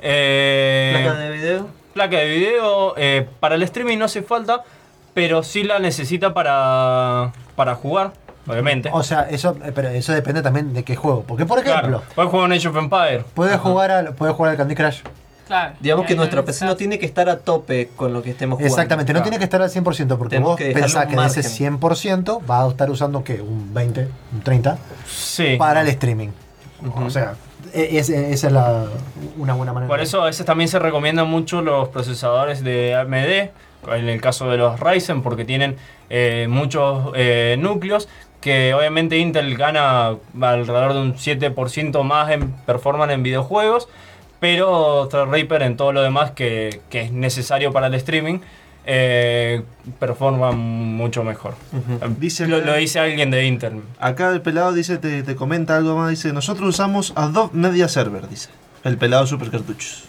Eh, 0.00 0.96
¿Placa 1.04 1.18
de 1.20 1.30
video? 1.36 1.79
Placa 1.94 2.16
de 2.18 2.28
video, 2.28 2.94
eh, 2.96 3.26
para 3.40 3.54
el 3.56 3.62
streaming 3.62 3.98
no 3.98 4.04
hace 4.06 4.22
falta, 4.22 4.62
pero 5.14 5.42
sí 5.42 5.62
la 5.64 5.78
necesita 5.78 6.32
para, 6.34 7.32
para 7.56 7.74
jugar, 7.74 8.12
obviamente. 8.46 8.90
O 8.92 9.02
sea, 9.02 9.22
eso, 9.30 9.56
eh, 9.64 9.72
pero 9.74 9.88
eso 9.88 10.12
depende 10.12 10.42
también 10.42 10.72
de 10.72 10.84
qué 10.84 10.96
juego. 10.96 11.24
Porque, 11.26 11.46
por 11.46 11.58
ejemplo, 11.58 11.98
Claro, 11.98 12.02
puedes 12.14 12.30
jugar 12.30 12.46
un 12.46 12.52
Age 12.52 12.68
of 12.68 12.76
Empire. 12.76 13.24
puedes 13.34 13.56
jugar, 13.58 13.90
al, 13.90 14.14
puedes 14.14 14.34
jugar 14.36 14.52
al 14.52 14.56
Candy 14.56 14.74
Crush. 14.74 15.00
Claro. 15.46 15.74
Digamos 15.80 16.04
Y 16.04 16.08
que 16.08 16.14
nuestra 16.14 16.40
no 16.42 16.44
PC 16.46 16.64
no 16.64 16.76
tiene 16.76 16.96
que 17.00 17.06
estar 17.06 17.28
a 17.28 17.38
tope 17.40 17.90
con 17.96 18.12
lo 18.12 18.22
que 18.22 18.30
estemos 18.30 18.56
jugando. 18.56 18.72
Exactamente, 18.72 19.12
no 19.12 19.16
claro. 19.18 19.24
tiene 19.30 19.38
que 19.38 19.44
estar 19.44 19.60
al 19.60 19.68
100% 19.68 20.16
porque 20.16 20.36
Tenemos 20.36 20.50
vos 20.50 20.56
que 20.56 20.70
pensás 20.70 21.06
que 21.06 21.16
de 21.16 21.26
ese 21.26 21.42
margen. 21.42 21.80
100% 21.80 22.40
vas 22.46 22.64
a 22.66 22.68
estar 22.68 22.88
usando 22.88 23.24
¿qué? 23.24 23.40
un 23.40 23.74
20, 23.74 24.08
un 24.32 24.40
30 24.42 24.78
Sí. 25.08 25.56
para 25.58 25.80
el 25.80 25.88
streaming. 25.88 26.28
O 27.04 27.10
sea, 27.10 27.34
es- 27.74 28.08
esa 28.10 28.46
es 28.48 28.52
la, 28.52 28.84
una 29.38 29.54
buena 29.54 29.72
manera. 29.72 29.88
Por 29.88 30.00
eso 30.00 30.22
a 30.22 30.26
veces 30.26 30.44
también 30.46 30.68
se 30.68 30.78
recomiendan 30.78 31.28
mucho 31.28 31.62
los 31.62 31.88
procesadores 31.88 32.62
de 32.64 32.94
AMD, 32.94 33.50
en 33.96 34.08
el 34.08 34.20
caso 34.20 34.48
de 34.50 34.56
los 34.58 34.78
Ryzen, 34.80 35.22
porque 35.22 35.44
tienen 35.44 35.76
eh, 36.10 36.46
muchos 36.48 37.12
eh, 37.14 37.56
núcleos 37.58 38.08
que 38.40 38.72
obviamente 38.74 39.18
Intel 39.18 39.56
gana 39.56 40.16
alrededor 40.40 40.94
de 40.94 41.00
un 41.00 41.14
7% 41.14 42.02
más 42.02 42.30
en 42.30 42.52
performance 42.66 43.12
en 43.12 43.22
videojuegos, 43.22 43.88
pero 44.40 45.06
Threadripper 45.10 45.62
en 45.62 45.76
todo 45.76 45.92
lo 45.92 46.00
demás 46.02 46.30
que, 46.30 46.80
que 46.88 47.02
es 47.02 47.12
necesario 47.12 47.72
para 47.72 47.88
el 47.88 47.94
streaming, 47.94 48.38
eh, 48.92 49.62
performa 50.00 50.50
mucho 50.50 51.22
mejor. 51.22 51.54
Dice 52.18 52.48
lo, 52.48 52.60
dice 52.74 52.98
alguien 52.98 53.30
de 53.30 53.46
Intel. 53.46 53.82
Acá 54.00 54.30
el 54.30 54.42
pelado 54.42 54.72
dice, 54.72 54.98
te, 54.98 55.22
te 55.22 55.36
comenta 55.36 55.76
algo 55.76 55.96
más, 55.96 56.10
dice, 56.10 56.32
nosotros 56.32 56.70
usamos 56.70 57.12
Adobe 57.14 57.50
Media 57.52 57.86
Server, 57.86 58.28
dice. 58.28 58.48
El 58.82 58.98
pelado 58.98 59.28
Super 59.28 59.48
Cartuchos. 59.48 60.04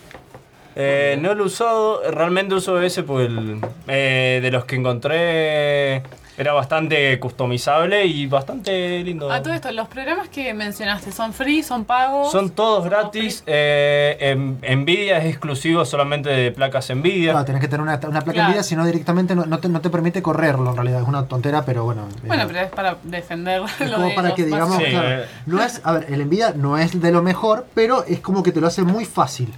Eh, 0.76 1.20
no 1.22 1.36
lo 1.36 1.44
he 1.44 1.46
usado, 1.46 2.02
realmente 2.10 2.56
uso 2.56 2.82
ese 2.82 3.04
porque 3.04 3.26
el, 3.26 3.62
eh, 3.88 4.40
de 4.42 4.50
los 4.50 4.66
que 4.66 4.78
encontré 4.78 6.02
era 6.42 6.54
bastante 6.54 7.18
customizable 7.20 8.06
y 8.06 8.26
bastante 8.26 9.04
lindo. 9.04 9.32
A 9.32 9.42
todo 9.44 9.54
esto, 9.54 9.72
los 9.72 9.88
programas 9.88 10.28
que 10.30 10.54
mencionaste, 10.54 11.12
¿son 11.12 11.34
free, 11.34 11.62
son 11.64 11.86
pagos? 11.86 12.32
Son 12.32 12.50
todos 12.50 12.84
gratis. 12.86 13.44
eh, 13.46 14.18
en- 14.20 14.60
Nvidia 14.84 15.20
es 15.20 15.26
exclusivo 15.26 15.86
solamente 15.86 16.30
de 16.30 16.52
placas 16.52 16.90
Nvidia. 16.90 17.32
Claro, 17.32 17.46
tenés 17.46 17.62
que 17.62 17.68
tener 17.68 17.82
una, 17.82 17.96
una 18.08 18.22
placa 18.22 18.32
Claro. 18.34 18.50
Nvidia, 18.50 18.64
si 18.64 18.76
no 18.76 18.86
directamente 18.86 19.36
no, 19.36 19.46
no 19.46 19.60
te, 19.60 19.70
no 19.70 19.82
te 19.82 19.90
permite 19.90 20.22
correrlo 20.22 20.72
en 20.72 20.76
realidad. 20.76 21.02
Es 21.02 21.08
una 21.08 21.26
tontera, 21.28 21.64
pero 21.64 21.84
bueno. 21.86 22.08
eh, 22.10 22.28
Bueno, 22.28 22.44
pero 22.48 22.60
es 22.62 22.72
para 22.72 22.98
defender 23.04 23.62
es 23.80 23.90
lo 23.90 23.96
como 23.98 24.08
de 24.10 24.16
para 24.16 24.28
ellos, 24.30 24.36
que 24.38 24.46
digamos, 24.46 24.78
Sí, 24.78 24.84
claro, 24.90 25.10
eh. 25.24 25.26
no 25.46 25.62
es, 25.62 25.82
a 25.84 25.92
ver, 25.94 26.06
el 26.12 26.26
Nvidia 26.26 26.54
no 26.56 26.78
es 26.78 27.00
de 27.00 27.12
lo 27.12 27.22
mejor, 27.22 27.68
pero 27.76 28.04
es 28.06 28.20
como 28.20 28.42
que 28.44 28.52
te 28.52 28.60
lo 28.62 28.68
hace 28.68 28.82
muy 28.84 29.06
fácil. 29.06 29.54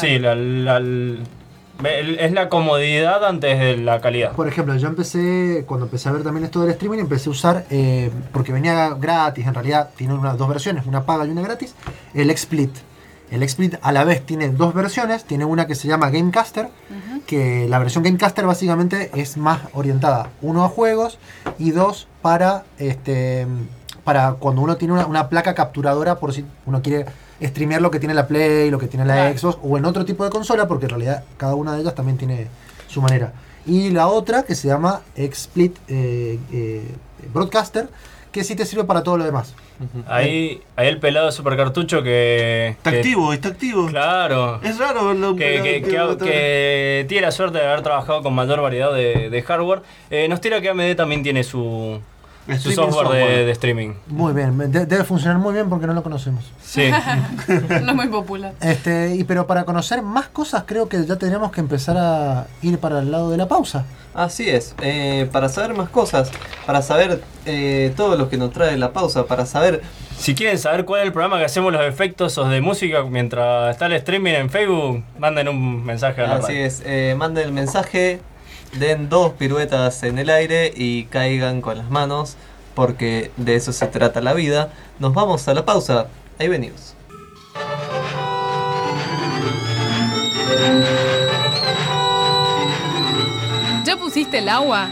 Sí, 0.00 0.18
la- 0.18 0.34
la- 0.34 0.78
el- 0.78 1.20
es 1.84 2.32
la 2.32 2.48
comodidad 2.48 3.24
antes 3.24 3.58
de 3.58 3.76
la 3.76 4.00
calidad. 4.00 4.32
Por 4.32 4.48
ejemplo, 4.48 4.76
yo 4.76 4.88
empecé, 4.88 5.64
cuando 5.66 5.86
empecé 5.86 6.08
a 6.08 6.12
ver 6.12 6.22
también 6.22 6.44
esto 6.44 6.60
del 6.60 6.70
streaming, 6.70 7.00
empecé 7.00 7.28
a 7.28 7.32
usar, 7.32 7.66
eh, 7.70 8.10
porque 8.32 8.52
venía 8.52 8.90
gratis, 8.90 9.46
en 9.46 9.54
realidad 9.54 9.90
tiene 9.96 10.14
unas 10.14 10.38
dos 10.38 10.48
versiones, 10.48 10.86
una 10.86 11.04
paga 11.04 11.26
y 11.26 11.30
una 11.30 11.42
gratis, 11.42 11.74
el 12.14 12.36
XSplit. 12.36 12.70
El 13.30 13.46
XSplit 13.46 13.74
a 13.82 13.92
la 13.92 14.04
vez 14.04 14.24
tiene 14.24 14.50
dos 14.50 14.72
versiones, 14.72 15.24
tiene 15.24 15.44
una 15.44 15.66
que 15.66 15.74
se 15.74 15.88
llama 15.88 16.10
Gamecaster, 16.10 16.68
que 17.26 17.66
la 17.68 17.80
versión 17.80 18.04
Gamecaster 18.04 18.46
básicamente 18.46 19.10
es 19.14 19.36
más 19.36 19.62
orientada, 19.72 20.30
uno 20.42 20.64
a 20.64 20.68
juegos 20.68 21.18
y 21.58 21.72
dos 21.72 22.06
para 22.22 22.64
este 22.78 23.46
para 24.04 24.34
cuando 24.34 24.62
uno 24.62 24.76
tiene 24.76 24.94
una, 24.94 25.06
una 25.06 25.28
placa 25.28 25.54
capturadora 25.56 26.20
por 26.20 26.32
si 26.32 26.44
uno 26.64 26.80
quiere 26.80 27.06
streamear 27.42 27.82
lo 27.82 27.90
que 27.90 27.98
tiene 27.98 28.14
la 28.14 28.26
Play, 28.26 28.70
lo 28.70 28.78
que 28.78 28.86
tiene 28.88 29.04
la 29.04 29.14
Claro. 29.14 29.38
Xbox 29.38 29.58
o 29.62 29.76
en 29.78 29.84
otro 29.84 30.04
tipo 30.04 30.24
de 30.24 30.30
consola, 30.30 30.66
porque 30.68 30.86
en 30.86 30.90
realidad 30.90 31.24
cada 31.36 31.54
una 31.54 31.74
de 31.74 31.80
ellas 31.82 31.94
también 31.94 32.16
tiene 32.18 32.46
su 32.88 33.00
manera. 33.02 33.32
Y 33.66 33.90
la 33.90 34.06
otra 34.08 34.44
que 34.44 34.54
se 34.54 34.68
llama 34.68 35.00
XSplit 35.16 35.76
eh, 35.88 36.38
eh, 36.52 36.82
Broadcaster, 37.34 37.88
que 38.32 38.44
sí 38.44 38.54
te 38.54 38.64
sirve 38.66 38.84
para 38.84 39.02
todo 39.02 39.16
lo 39.18 39.24
demás. 39.24 39.54
Ahí, 40.06 40.62
ahí 40.76 40.88
el 40.88 40.98
pelado 41.00 41.26
de 41.26 41.32
Super 41.32 41.56
Cartucho 41.56 42.02
que. 42.02 42.68
Está 42.68 42.90
que- 42.92 42.96
activo, 42.98 43.32
está 43.32 43.48
activo. 43.48 43.86
Claro. 43.88 44.60
Es 44.62 44.78
raro 44.78 45.10
que, 45.36 45.60
que- 45.62 45.82
que- 45.82 46.16
que 46.18 47.04
tiene 47.08 47.26
la 47.26 47.30
suerte 47.32 47.58
de 47.58 47.66
haber 47.66 47.82
trabajado 47.82 48.22
con 48.22 48.34
mayor 48.34 48.60
variedad 48.62 48.92
de, 48.94 49.28
de 49.30 49.42
hardware. 49.42 49.82
Eh, 50.10 50.28
nos 50.28 50.40
tira 50.40 50.60
que 50.62 50.68
AMD 50.70 50.94
también 50.96 51.22
tiene 51.22 51.44
su, 51.44 52.00
su 52.58 52.70
software, 52.72 53.08
de- 53.08 53.20
software. 53.20 53.44
De, 53.46 53.50
streaming. 53.52 53.90
Muy 54.08 54.32
bien, 54.32 54.56
de- 54.70 54.86
debe 54.86 55.04
funcionar 55.04 55.38
muy 55.38 55.52
bien 55.52 55.68
porque 55.68 55.86
no 55.86 55.92
lo 55.94 56.02
conocemos. 56.02 56.44
Sí. 56.62 56.90
no 57.48 57.90
es 57.90 57.94
muy 57.94 58.08
popular. 58.08 58.52
Este, 58.60 59.14
y 59.16 59.24
pero 59.24 59.46
para 59.46 59.64
conocer 59.64 60.02
más 60.02 60.28
cosas 60.28 60.64
creo 60.66 60.88
que 60.88 61.04
ya 61.04 61.16
tenemos 61.16 61.50
que 61.52 61.60
empezar 61.60 61.96
a 61.98 62.46
ir 62.62 62.78
para 62.78 63.00
el 63.00 63.10
lado 63.10 63.30
de 63.30 63.36
la 63.36 63.48
pausa. 63.48 63.84
Así 64.14 64.48
es, 64.48 64.74
eh, 64.80 65.28
para 65.30 65.50
saber 65.50 65.74
más 65.74 65.90
cosas, 65.90 66.30
para 66.64 66.80
saber 66.80 67.20
eh, 67.44 67.92
todo 67.98 68.16
lo 68.16 68.30
que 68.30 68.38
nos 68.38 68.50
trae 68.50 68.74
la 68.78 68.92
pausa, 68.94 69.26
para 69.26 69.44
saber 69.44 69.82
si 70.16 70.34
quieren 70.34 70.58
saber 70.58 70.86
cuál 70.86 71.02
es 71.02 71.06
el 71.08 71.12
programa 71.12 71.38
que 71.38 71.44
hacemos 71.44 71.70
los 71.70 71.84
efectos 71.84 72.38
o 72.38 72.48
de 72.48 72.62
música 72.62 73.02
mientras 73.02 73.72
está 73.72 73.84
el 73.86 73.92
streaming 73.92 74.32
en 74.32 74.48
Facebook, 74.48 75.04
manden 75.18 75.48
un 75.48 75.84
mensaje 75.84 76.22
a 76.22 76.28
la 76.28 76.34
Así 76.36 76.46
radio. 76.46 76.64
es, 76.64 76.82
eh, 76.86 77.14
manden 77.18 77.44
el 77.44 77.52
mensaje, 77.52 78.20
den 78.78 79.08
dos 79.08 79.32
piruetas 79.32 80.02
en 80.02 80.18
el 80.18 80.30
aire 80.30 80.72
y 80.74 81.04
caigan 81.04 81.60
con 81.60 81.78
las 81.78 81.90
manos, 81.90 82.36
porque 82.74 83.30
de 83.36 83.56
eso 83.56 83.72
se 83.72 83.86
trata 83.86 84.20
la 84.20 84.34
vida. 84.34 84.72
Nos 84.98 85.14
vamos 85.14 85.46
a 85.48 85.54
la 85.54 85.64
pausa, 85.64 86.08
ahí 86.38 86.48
venimos. 86.48 86.94
¿Ya 93.84 93.96
pusiste 93.96 94.38
el 94.38 94.48
agua? 94.48 94.88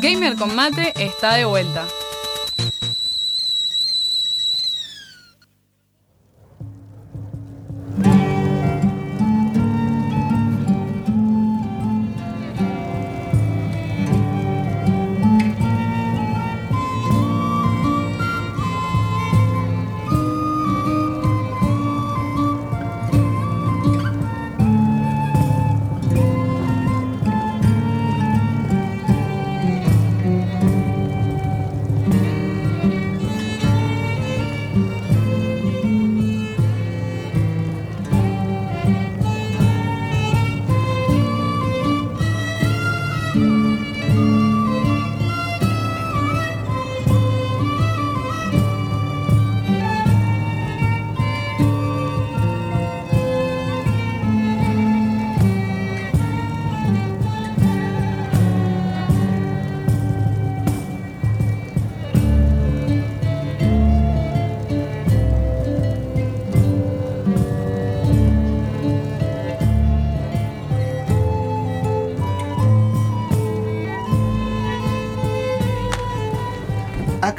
Gamer 0.00 0.36
con 0.36 0.54
mate 0.54 0.92
está 0.96 1.34
de 1.34 1.44
vuelta. 1.44 1.86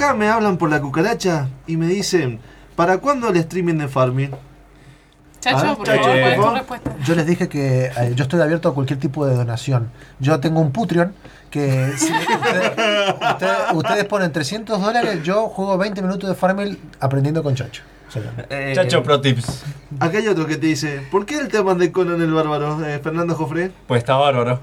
Acá 0.08 0.16
me 0.16 0.30
hablan 0.30 0.56
por 0.58 0.70
la 0.70 0.80
cucaracha 0.80 1.50
y 1.68 1.76
me 1.76 1.86
dicen, 1.88 2.40
¿para 2.78 3.00
cuándo 3.00 3.28
el 3.28 3.36
streaming 3.36 3.74
de 3.78 3.90
Farming? 3.90 4.32
Chacho, 5.42 5.58
Ah, 5.72 5.76
por 5.76 5.86
Chacho, 5.86 6.02
favor, 6.04 6.16
¿cuál 6.20 6.24
es 6.24 6.30
tu 6.30 6.36
por 6.36 6.44
favor. 6.46 6.58
respuesta? 6.60 6.96
Yo 7.04 7.16
les 7.16 7.26
dije 7.26 7.50
que 7.50 7.86
eh, 7.88 8.14
yo 8.16 8.24
estoy 8.24 8.40
abierto 8.40 8.70
a 8.70 8.74
cualquier 8.74 9.00
tipo 9.00 9.26
de 9.26 9.36
donación. 9.36 9.92
Yo 10.20 10.40
tengo 10.40 10.62
un 10.62 10.72
Patreon 10.72 11.14
que 11.52 11.92
si 11.98 12.06
ustedes, 12.14 12.72
ustedes- 13.20 13.58
ustedes 13.74 14.06
ponen 14.06 14.32
300 14.32 14.82
dólares, 14.82 15.22
yo 15.24 15.50
juego 15.50 15.78
20 15.78 16.02
minutos 16.02 16.30
de 16.30 16.36
Farmville 16.36 16.78
aprendiendo 17.02 17.44
con 17.44 17.54
Chacho. 17.56 17.84
Eh, 18.50 18.72
Chacho 18.76 19.04
Pro 19.04 19.20
Tips. 19.20 19.64
Acá 20.00 20.20
hay 20.20 20.28
otro 20.30 20.48
que 20.48 20.56
te 20.56 20.68
dice, 20.68 21.02
¿por 21.12 21.26
qué 21.26 21.38
el 21.38 21.50
tema 21.50 21.76
de 21.76 21.92
Conan 21.92 22.22
el 22.22 22.32
Bárbaro, 22.32 22.82
eh, 22.86 23.00
Fernando 23.04 23.36
Jofre? 23.36 23.72
Pues 23.88 24.00
está 24.00 24.16
bárbaro. 24.16 24.62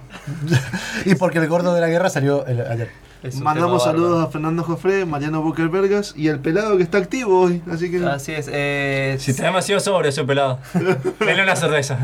Y 1.05 1.15
porque 1.17 1.37
el 1.39 1.49
gordo 1.49 1.75
de 1.75 1.83
la 1.83 1.89
guerra 1.89 2.09
salió 2.09 2.47
el- 2.47 2.63
ayer. 2.67 3.04
Es 3.25 3.41
Mandamos 3.41 3.83
saludos 3.85 4.23
a 4.25 4.31
Fernando 4.31 4.63
Jofre, 4.63 5.05
Mariano 5.05 5.43
Buker 5.43 5.69
Vergas 5.69 6.15
y 6.17 6.29
el 6.29 6.39
pelado 6.41 6.77
que 6.77 6.83
está 6.83 6.99
activo 6.99 7.41
hoy. 7.43 7.63
Así 7.71 7.91
que 7.91 8.05
Así 8.07 8.33
es, 8.33 8.49
eh, 8.53 9.17
Si 9.19 9.31
está 9.33 9.45
demasiado 9.45 9.81
sobre 9.81 10.11
ese 10.11 10.25
pelado, 10.25 10.59
denle 11.21 11.43
una 11.43 11.57
cerveza. 11.57 11.99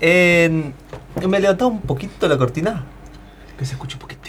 en- 0.00 0.74
me 1.26 1.40
levantó 1.40 1.68
un 1.68 1.80
poquito 1.80 2.28
la 2.28 2.36
cortina. 2.38 2.84
Que 3.58 3.64
se 3.64 3.72
escuche 3.72 3.96
un 3.96 4.00
poquitito. 4.00 4.26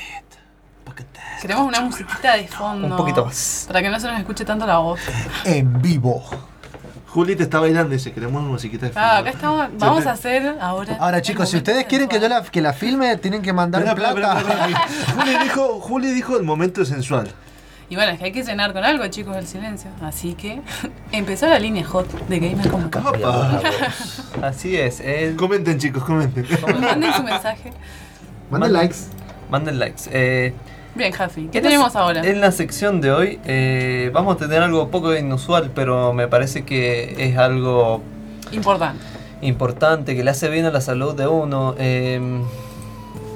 Queremos 1.42 1.68
una 1.68 1.80
musiquita 1.82 2.36
de 2.36 2.48
fondo. 2.48 2.88
Un 2.88 2.98
poquito 2.98 3.24
más. 3.26 3.64
Para 3.68 3.82
que 3.82 3.90
no 3.90 3.98
se 4.00 4.08
nos 4.08 4.20
escuche 4.20 4.44
tanto 4.44 4.66
la 4.68 4.80
voz. 4.80 5.00
En 5.46 5.82
vivo. 5.82 6.22
Juli 7.10 7.36
te 7.36 7.44
está 7.44 7.60
bailando 7.60 7.94
y 7.94 7.98
dice, 7.98 8.12
queremos 8.12 8.42
una 8.42 8.52
musiquita 8.52 8.86
de 8.88 8.92
Ah, 8.96 9.16
fondo". 9.16 9.22
acá 9.22 9.30
estamos. 9.32 9.68
Vamos 9.80 10.06
a 10.06 10.12
hacer 10.12 10.56
ahora. 10.62 10.96
Ahora 11.00 11.22
chicos, 11.22 11.50
si 11.50 11.58
ustedes 11.58 11.86
quieren 11.86 12.08
que 12.08 12.20
yo 12.20 12.30
la, 12.30 12.44
que 12.44 12.62
la 12.62 12.74
filme, 12.74 13.18
tienen 13.18 13.42
que 13.42 13.52
mandar 13.54 13.96
plata. 13.96 14.42
Juli, 15.16 15.38
dijo, 15.44 15.80
Juli 15.80 16.12
dijo 16.12 16.38
el 16.38 16.44
momento 16.44 16.86
sensual. 16.86 17.30
Y 17.92 17.96
bueno, 17.96 18.12
es 18.12 18.20
que 18.20 18.26
hay 18.26 18.32
que 18.32 18.44
llenar 18.44 18.72
con 18.74 18.84
algo, 18.86 19.08
chicos, 19.08 19.36
el 19.36 19.48
silencio. 19.48 19.90
Así 20.04 20.36
que 20.36 20.62
empezó 21.12 21.48
la 21.48 21.58
línea 21.58 21.84
hot 21.86 22.08
de 22.28 22.40
Gamer 22.40 22.70
como. 22.70 22.86
Opa. 22.86 23.62
Así 24.44 24.78
es. 24.78 25.00
eh, 25.00 25.34
Comenten, 25.36 25.80
chicos, 25.80 26.04
comenten. 26.04 26.46
Manden 26.80 27.12
su 27.14 27.24
mensaje. 27.24 27.74
Manden 28.52 28.74
likes. 28.74 28.96
manden 29.50 29.80
likes. 29.80 30.04
Eh, 30.12 30.54
Bien, 30.96 31.12
Jafi, 31.12 31.48
¿qué 31.52 31.60
en 31.60 31.64
la 31.64 31.70
tenemos 31.70 31.92
se- 31.94 31.98
ahora? 32.00 32.22
En 32.26 32.42
la 32.42 32.52
sección 32.52 33.00
de 33.02 33.12
hoy 33.12 33.40
eh, 33.46 34.10
vamos 34.14 34.36
a 34.36 34.40
tener 34.40 34.62
algo 34.62 34.90
poco 34.90 35.16
inusual, 35.16 35.72
pero 35.74 36.14
me 36.14 36.28
parece 36.28 36.64
que 36.66 37.16
es 37.20 37.38
algo 37.38 38.02
Importante. 38.52 39.04
importante, 39.42 40.16
que 40.16 40.24
le 40.24 40.32
hace 40.32 40.50
bien 40.50 40.66
a 40.66 40.72
la 40.72 40.82
salud 40.82 41.16
de 41.16 41.28
uno. 41.28 41.76
Eh, 41.78 42.20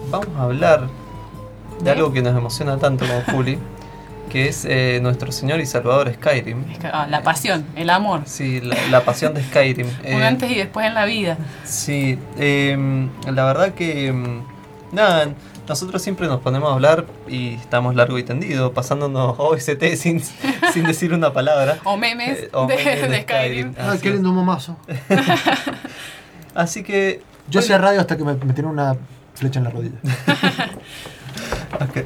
vamos 0.10 0.28
a 0.38 0.44
hablar 0.44 0.88
de 1.82 1.92
algo 1.92 2.12
que 2.12 2.22
nos 2.22 2.36
emociona 2.36 2.78
tanto 2.78 3.06
como 3.06 3.22
Juli, 3.32 3.60
que 4.32 4.48
es 4.50 4.66
eh, 4.66 5.00
nuestro 5.02 5.32
señor 5.32 5.60
y 5.62 5.66
salvador 5.68 6.12
Skyrim. 6.14 6.64
Ah, 6.92 7.06
la 7.10 7.22
pasión, 7.22 7.66
el 7.76 7.90
amor. 7.92 8.22
Sí, 8.26 8.62
la, 8.62 8.76
la 8.90 9.06
pasión 9.06 9.34
de 9.36 9.44
Skyrim. 9.44 9.88
Un 10.02 10.06
Eh, 10.22 10.26
antes 10.26 10.50
y 10.52 10.56
después 10.56 10.88
en 10.88 10.96
la 10.96 11.06
vida. 11.06 11.38
Sí, 11.64 12.18
em, 12.38 13.10
la 13.32 13.46
verdad 13.46 13.74
que 13.74 14.08
em, 14.08 14.42
nada, 14.92 15.28
nosotros 15.68 16.02
siempre 16.02 16.28
nos 16.28 16.42
ponemos 16.42 16.70
a 16.70 16.74
hablar 16.74 17.06
y 17.28 17.56
estamos 17.56 17.96
largo 17.96 18.18
y 18.18 18.24
tendido, 18.24 18.74
pasándonos 18.74 19.36
OST 19.38 19.84
sin, 19.96 20.22
sin 20.74 20.84
decir 20.86 21.14
una 21.14 21.34
palabra. 21.34 21.80
O 21.84 21.98
memes, 21.98 22.40
Eh, 22.40 22.50
o 22.54 22.68
de, 22.68 22.76
memes 22.76 23.10
de 23.10 23.22
Skyrim. 23.22 23.74
Ah, 23.78 23.96
qué 24.02 24.12
lindo 24.12 24.32
momazo. 24.32 24.78
Así 26.56 26.84
que. 26.84 27.22
Yo 27.50 27.60
bueno, 27.60 27.66
hacía 27.66 27.78
radio 27.78 28.00
hasta 28.00 28.16
que 28.16 28.24
me 28.24 28.36
metieron 28.36 28.72
una 28.72 28.96
flecha 29.36 29.60
en 29.60 29.66
la 29.66 29.70
rodilla. 29.72 29.98
ok. 31.82 32.06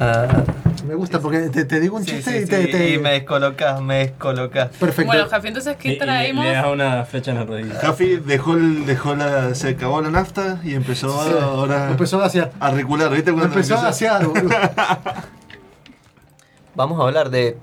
Ah, 0.00 0.44
Me 0.86 0.94
gusta 0.94 1.20
porque 1.20 1.48
te, 1.48 1.64
te 1.64 1.80
digo 1.80 1.96
un 1.96 2.04
sí, 2.04 2.12
chiste 2.12 2.30
sí, 2.30 2.44
y 2.44 2.46
te. 2.46 2.64
sí, 2.66 2.70
te- 2.72 2.90
y 2.94 2.98
me 2.98 3.10
descolocas, 3.12 3.80
me 3.80 3.98
descolocas. 3.98 4.68
Perfecto. 4.76 5.06
Bueno, 5.12 5.28
Jafi, 5.28 5.48
entonces, 5.48 5.76
¿qué 5.76 5.94
traemos? 5.96 6.44
Le, 6.44 6.50
le 6.50 6.56
das 6.56 6.66
una 6.66 7.04
flecha 7.04 7.30
en 7.32 7.36
la 7.38 7.44
rodilla. 7.44 7.74
Jafi 7.80 8.16
dejó, 8.16 8.54
el- 8.54 8.86
dejó 8.86 9.14
la, 9.14 9.54
se 9.54 9.70
acabó 9.70 10.00
la 10.00 10.10
nafta 10.10 10.60
y 10.64 10.74
empezó 10.74 11.08
Sí, 11.24 11.30
ahora 11.40 11.90
empezó 11.90 12.16
a 12.18 12.20
vaciar. 12.24 12.52
a 12.60 12.70
recular, 12.70 13.10
¿viste? 13.10 13.32
Cuando 13.32 13.48
Empezó 13.48 13.76
a 13.76 13.90
boludo. 14.20 14.48
Vamos 16.74 17.00
a 17.00 17.04
hablar 17.04 17.30
de 17.30 17.58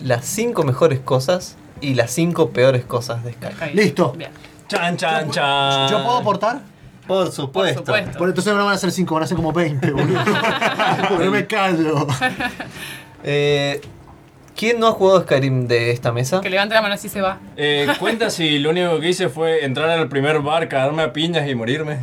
las 0.00 0.24
5 0.24 0.64
mejores 0.64 1.00
cosas 1.00 1.56
y 1.80 1.94
las 1.94 2.10
5 2.10 2.50
peores 2.50 2.84
cosas 2.84 3.22
de. 3.24 3.32
Skyrim. 3.32 3.76
Listo. 3.76 4.12
Bien. 4.12 4.30
Chan, 4.68 4.96
chan, 4.96 5.30
chan. 5.30 5.90
¿Yo 5.90 6.02
puedo 6.04 6.18
aportar? 6.18 6.60
Por 7.06 7.24
Por 7.26 7.32
supuesto. 7.32 7.80
supuesto. 7.80 8.18
Por 8.18 8.28
entonces 8.28 8.54
no 8.54 8.64
van 8.64 8.74
a 8.74 8.78
ser 8.78 8.90
5, 8.90 9.14
van 9.14 9.24
a 9.24 9.26
ser 9.26 9.36
como 9.36 9.52
20, 9.52 9.90
boludo. 9.90 10.20
Porque 11.08 11.24
no 11.24 11.30
me 11.30 11.46
callo. 11.46 12.06
Eh, 13.26 13.80
¿Quién 14.54 14.78
no 14.78 14.86
ha 14.88 14.92
jugado 14.92 15.22
Skyrim 15.22 15.66
de 15.66 15.90
esta 15.92 16.12
mesa? 16.12 16.42
Que 16.42 16.50
levante 16.50 16.74
la 16.74 16.82
mano 16.82 16.92
así 16.94 17.08
se 17.08 17.22
va. 17.22 17.38
Eh, 17.56 17.88
cuenta 17.98 18.28
si 18.28 18.58
lo 18.58 18.68
único 18.68 19.00
que 19.00 19.08
hice 19.08 19.30
fue 19.30 19.64
entrar 19.64 19.88
al 19.88 20.08
primer 20.10 20.40
bar, 20.40 20.68
cagarme 20.68 21.02
a 21.04 21.12
piñas 21.14 21.48
y 21.48 21.54
morirme. 21.54 21.98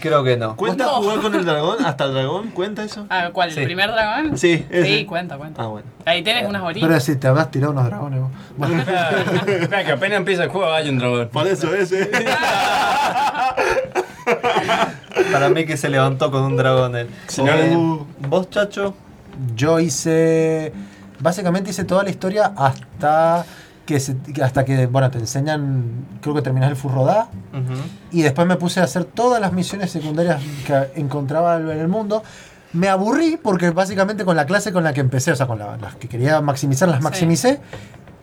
Creo 0.00 0.24
que 0.24 0.36
no. 0.36 0.56
¿Cuenta 0.56 0.86
No. 0.86 0.90
jugar 0.94 1.20
con 1.20 1.34
el 1.36 1.44
dragón? 1.44 1.84
¿Hasta 1.86 2.04
el 2.06 2.14
dragón? 2.14 2.48
¿Cuenta 2.50 2.82
eso? 2.82 3.06
Ah, 3.10 3.30
¿Cuál? 3.32 3.52
Sí. 3.52 3.60
¿El 3.60 3.66
primer 3.66 3.92
dragón? 3.92 4.36
Sí, 4.36 4.66
ese. 4.70 4.84
Sí, 4.98 5.04
cuenta, 5.04 5.36
cuenta. 5.36 5.62
Ah, 5.62 5.66
bueno. 5.66 5.86
Ahí 6.04 6.22
tenés 6.22 6.42
unas 6.48 6.62
Pero 6.62 6.84
horitas. 6.86 7.04
si 7.04 7.14
te 7.14 7.28
habrás 7.28 7.50
tirado 7.52 7.70
unos 7.72 7.84
dragones 7.86 8.20
vos. 8.20 8.30
Bueno, 8.56 8.82
que 8.84 9.92
apenas 9.92 10.18
empieza 10.18 10.42
el 10.42 10.48
juego 10.50 10.72
hay 10.72 10.88
un 10.88 10.98
dragón. 10.98 11.28
Por 11.28 11.46
eso 11.46 11.72
ese. 11.76 12.10
Para 15.32 15.48
mí 15.50 15.64
que 15.66 15.76
se 15.76 15.88
levantó 15.88 16.30
con 16.30 16.42
un 16.42 16.56
dragón 16.56 16.96
él. 16.96 17.08
Si 17.28 17.42
no, 17.42 17.52
Eh, 17.52 17.76
Uh. 17.76 18.06
¿Vos, 18.28 18.50
Chacho? 18.50 18.94
yo 19.56 19.80
hice. 19.80 20.72
Básicamente 21.20 21.70
hice 21.70 21.84
toda 21.84 22.02
la 22.02 22.10
historia 22.10 22.52
hasta 22.56 23.44
que, 23.86 24.00
se- 24.00 24.16
hasta 24.42 24.64
que, 24.64 24.86
bueno, 24.86 25.10
te 25.10 25.18
enseñan, 25.18 25.84
creo 26.20 26.34
que 26.34 26.42
terminás 26.42 26.70
el 26.70 26.76
Furrodá. 26.76 27.28
Ujú. 27.52 27.80
Y 28.12 28.22
después 28.22 28.46
me 28.46 28.56
puse 28.56 28.80
a 28.80 28.84
hacer 28.84 29.04
todas 29.04 29.40
las 29.40 29.52
misiones 29.52 29.90
secundarias 29.90 30.40
que 30.66 30.92
encontraba 30.96 31.56
en 31.56 31.68
el 31.70 31.88
mundo. 31.88 32.22
Me 32.72 32.88
aburrí 32.88 33.36
porque 33.42 33.70
básicamente 33.70 34.24
con 34.24 34.36
la 34.36 34.46
clase 34.46 34.72
con 34.72 34.84
la 34.84 34.92
que 34.92 35.00
empecé, 35.00 35.32
o 35.32 35.36
sea, 35.36 35.46
con 35.46 35.58
la- 35.58 35.76
las 35.76 35.96
que 35.96 36.08
quería 36.08 36.40
maximizar, 36.40 36.88
las 36.88 36.98
Sí. 36.98 37.58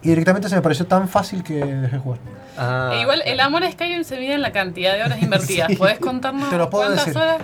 Y 0.04 0.10
directamente 0.10 0.48
se 0.50 0.56
me 0.56 0.62
pareció 0.62 0.86
tan 0.86 1.08
fácil 1.10 1.44
que 1.44 1.56
dejé 1.66 1.98
jugar. 1.98 2.20
Ah, 2.58 2.92
E 2.94 3.02
igual, 3.02 3.22
el 3.26 3.40
amor 3.40 3.64
a 3.64 3.72
Skyrim 3.72 4.04
se 4.04 4.18
mide 4.20 4.34
en 4.34 4.42
la 4.42 4.52
cantidad 4.52 4.94
de 4.96 5.04
horas 5.04 5.22
invertidas. 5.22 5.68
Sí. 5.72 5.76
¿Podés 5.76 6.00
contarnos 6.00 6.50
Te 6.50 6.58
lo 6.58 6.70
puedo 6.70 6.86
cuántas 6.86 7.06
decir. 7.08 7.22
horas? 7.22 7.38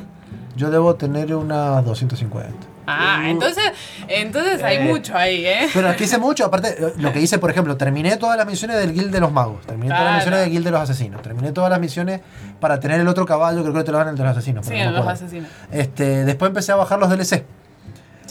Yo 0.55 0.69
debo 0.69 0.95
tener 0.95 1.33
unas 1.33 1.83
250. 1.83 2.51
Ah, 2.85 3.23
entonces, 3.27 3.63
entonces 4.07 4.61
hay 4.61 4.77
Eh. 4.77 4.83
mucho 4.83 5.17
ahí, 5.17 5.45
¿eh? 5.45 5.67
Pero 5.73 5.89
es 5.89 5.95
que 5.97 6.03
hice 6.03 6.17
mucho, 6.19 6.45
aparte, 6.45 6.75
eh, 6.77 6.93
lo 6.97 7.11
que 7.13 7.21
hice, 7.21 7.39
por 7.39 7.49
ejemplo, 7.49 7.75
terminé 7.77 8.17
todas 8.17 8.37
las 8.37 8.45
misiones 8.45 8.77
del 8.77 8.93
Guild 8.93 9.09
de 9.11 9.19
los 9.21 9.31
Magos, 9.31 9.65
terminé 9.65 9.89
todas 9.95 10.03
las 10.05 10.15
misiones 10.17 10.39
del 10.41 10.49
Guild 10.51 10.65
de 10.65 10.71
los 10.71 10.81
Asesinos, 10.81 11.21
terminé 11.21 11.51
todas 11.53 11.69
las 11.71 11.79
misiones 11.79 12.21
para 12.59 12.79
tener 12.79 12.99
el 12.99 13.07
otro 13.07 13.25
caballo, 13.25 13.61
creo 13.63 13.73
que 13.73 13.83
te 13.83 13.91
lo 13.91 13.97
dan 13.97 14.09
el 14.09 14.15
de 14.17 14.23
los 14.23 14.31
asesinos. 14.37 14.65
Sí, 14.65 14.75
no 14.83 14.91
los 14.91 15.07
asesinos. 15.07 15.47
Este, 15.71 16.23
después 16.25 16.49
empecé 16.49 16.71
a 16.71 16.75
bajar 16.75 16.99
los 16.99 17.09
DLC. 17.09 17.43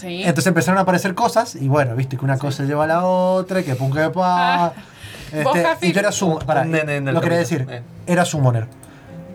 Sí. 0.02 0.22
Entonces 0.22 0.48
empezaron 0.48 0.78
a 0.78 0.82
aparecer 0.82 1.14
cosas, 1.14 1.54
y 1.54 1.68
bueno, 1.68 1.94
viste 1.94 2.16
que 2.16 2.24
una 2.24 2.36
cosa 2.36 2.64
lleva 2.64 2.84
a 2.84 2.86
la 2.88 3.06
otra, 3.06 3.62
que 3.62 3.76
pum 3.76 3.92
que 3.92 4.10
pa. 4.10 4.66
Ah. 4.66 4.72
¿Vos, 5.44 5.56
Este, 5.56 5.86
y 5.86 5.92
yo 5.92 6.00
era 6.00 6.12
sumo, 6.12 6.40
el 6.40 7.04
lo 7.04 7.20
quería 7.20 7.38
decir, 7.38 7.66
eh. 7.70 7.82
era 8.06 8.24
summoner. 8.24 8.66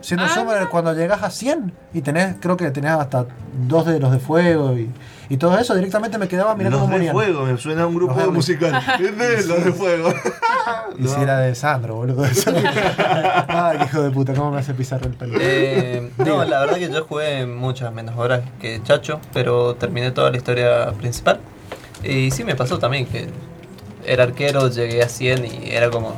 Siendo 0.08 0.26
Ah, 0.26 0.30
summoner, 0.30 0.60
mira. 0.60 0.70
cuando 0.70 0.94
llegas 0.94 1.22
a 1.22 1.30
100 1.30 1.74
y 1.94 2.00
tenés, 2.02 2.38
creo 2.40 2.56
que 2.56 2.72
tenés 2.72 2.92
hasta 2.94 3.26
dos 3.68 3.86
de 3.86 4.00
los 4.00 4.10
de 4.10 4.20
fuego 4.20 4.72
y, 4.78 4.90
y 5.28 5.36
todo 5.36 5.58
eso, 5.60 5.76
directamente 5.76 6.18
me 6.18 6.30
quedaba 6.30 6.56
mirando 6.56 6.78
Los 6.78 6.86
cómo 6.86 6.94
de 6.94 7.12
morían. 7.12 7.14
fuego, 7.14 7.44
me 7.46 7.58
suena 7.58 7.84
a 7.84 7.88
un 7.88 7.96
grupo 7.96 8.14
Los 8.16 8.24
de- 8.28 8.32
musical. 8.32 8.72
Los 9.48 9.66
de 9.66 9.74
fuego. 9.74 10.14
Y 10.98 11.08
si 11.10 11.20
era 11.22 11.40
de 11.40 11.54
Sandro, 11.56 11.96
boludo. 11.96 12.24
Ay, 13.50 13.80
hijo 13.84 14.02
de 14.02 14.12
puta, 14.12 14.34
cómo 14.34 14.52
me 14.52 14.60
hace 14.60 14.74
pisar 14.74 15.02
el 15.06 15.14
pelo. 15.14 15.38
Eh, 15.42 16.10
no, 16.20 16.44
la 16.46 16.62
verdad 16.62 16.76
que 16.78 16.90
yo 16.90 17.04
jugué 17.06 17.46
muchas 17.46 17.94
menos 17.94 18.18
horas 18.18 18.42
que 18.62 18.82
Chacho, 18.84 19.20
pero 19.34 19.76
terminé 19.76 20.12
toda 20.12 20.32
la 20.32 20.38
historia 20.38 20.92
principal. 20.94 21.40
Y 22.04 22.32
sí 22.32 22.44
me 22.46 22.56
pasó 22.56 22.80
también 22.80 23.06
que 23.08 23.28
era 24.06 24.24
arquero, 24.24 24.70
llegué 24.70 25.04
a 25.04 25.10
100 25.10 25.46
y 25.46 25.70
era 25.72 25.90
como, 25.90 26.16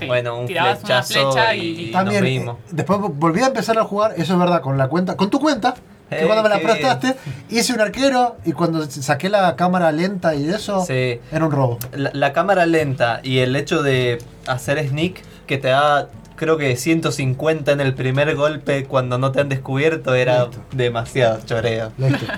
Sí. 0.00 0.06
bueno, 0.06 0.38
un 0.40 0.46
Tirabas 0.46 0.78
una 0.82 1.02
flechazo 1.02 1.32
flecha 1.32 1.54
y, 1.54 1.60
y- 1.60 1.88
y 1.88 1.92
También, 1.92 2.20
nos 2.22 2.28
eh, 2.28 2.38
vimos. 2.38 2.56
después 2.70 2.98
volví 3.00 3.40
a 3.42 3.46
empezar 3.46 3.78
a 3.78 3.84
jugar, 3.84 4.14
eso 4.16 4.32
es 4.32 4.38
verdad, 4.38 4.60
con 4.60 4.76
la 4.76 4.88
cuenta, 4.88 5.16
con 5.16 5.30
tu 5.30 5.38
cuenta, 5.38 5.74
que 6.08 6.22
Eh, 6.22 6.26
cuando 6.26 6.42
me 6.42 6.48
la 6.48 6.58
prestaste, 6.58 7.14
hice 7.50 7.72
un 7.72 7.80
arquero 7.80 8.36
y 8.44 8.50
cuando 8.52 8.84
saqué 8.90 9.28
la 9.28 9.54
cámara 9.54 9.92
lenta 9.92 10.34
y 10.34 10.48
eso, 10.48 10.84
Sí. 10.84 11.20
era 11.30 11.44
un 11.44 11.52
robo. 11.52 11.78
La, 11.92 12.10
la 12.12 12.32
cámara 12.32 12.66
lenta 12.66 13.20
y 13.22 13.38
el 13.38 13.54
hecho 13.54 13.82
de 13.84 14.18
hacer 14.48 14.84
sneak 14.88 15.22
que 15.46 15.56
te 15.58 15.68
da 15.68 16.08
creo 16.34 16.56
que 16.56 16.74
150 16.74 17.70
en 17.70 17.80
el 17.82 17.94
primer 17.94 18.34
golpe 18.34 18.84
cuando 18.86 19.18
no 19.18 19.30
te 19.30 19.40
han 19.42 19.48
descubierto 19.50 20.14
era 20.14 20.46
Listo. 20.46 20.62
demasiado 20.72 21.38
choreo. 21.44 21.92
Listo. 21.98 22.26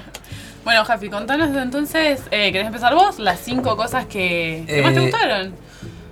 Bueno, 0.64 0.84
Jafi, 0.84 1.08
contanos 1.10 1.50
entonces, 1.56 2.20
eh, 2.30 2.52
¿querés 2.52 2.68
empezar 2.68 2.94
vos? 2.94 3.18
Las 3.18 3.40
cinco 3.40 3.76
cosas 3.76 4.06
que, 4.06 4.62
que 4.68 4.80
más 4.82 4.92
te 4.94 5.00
Eh, 5.00 5.02
gustaron. 5.02 5.54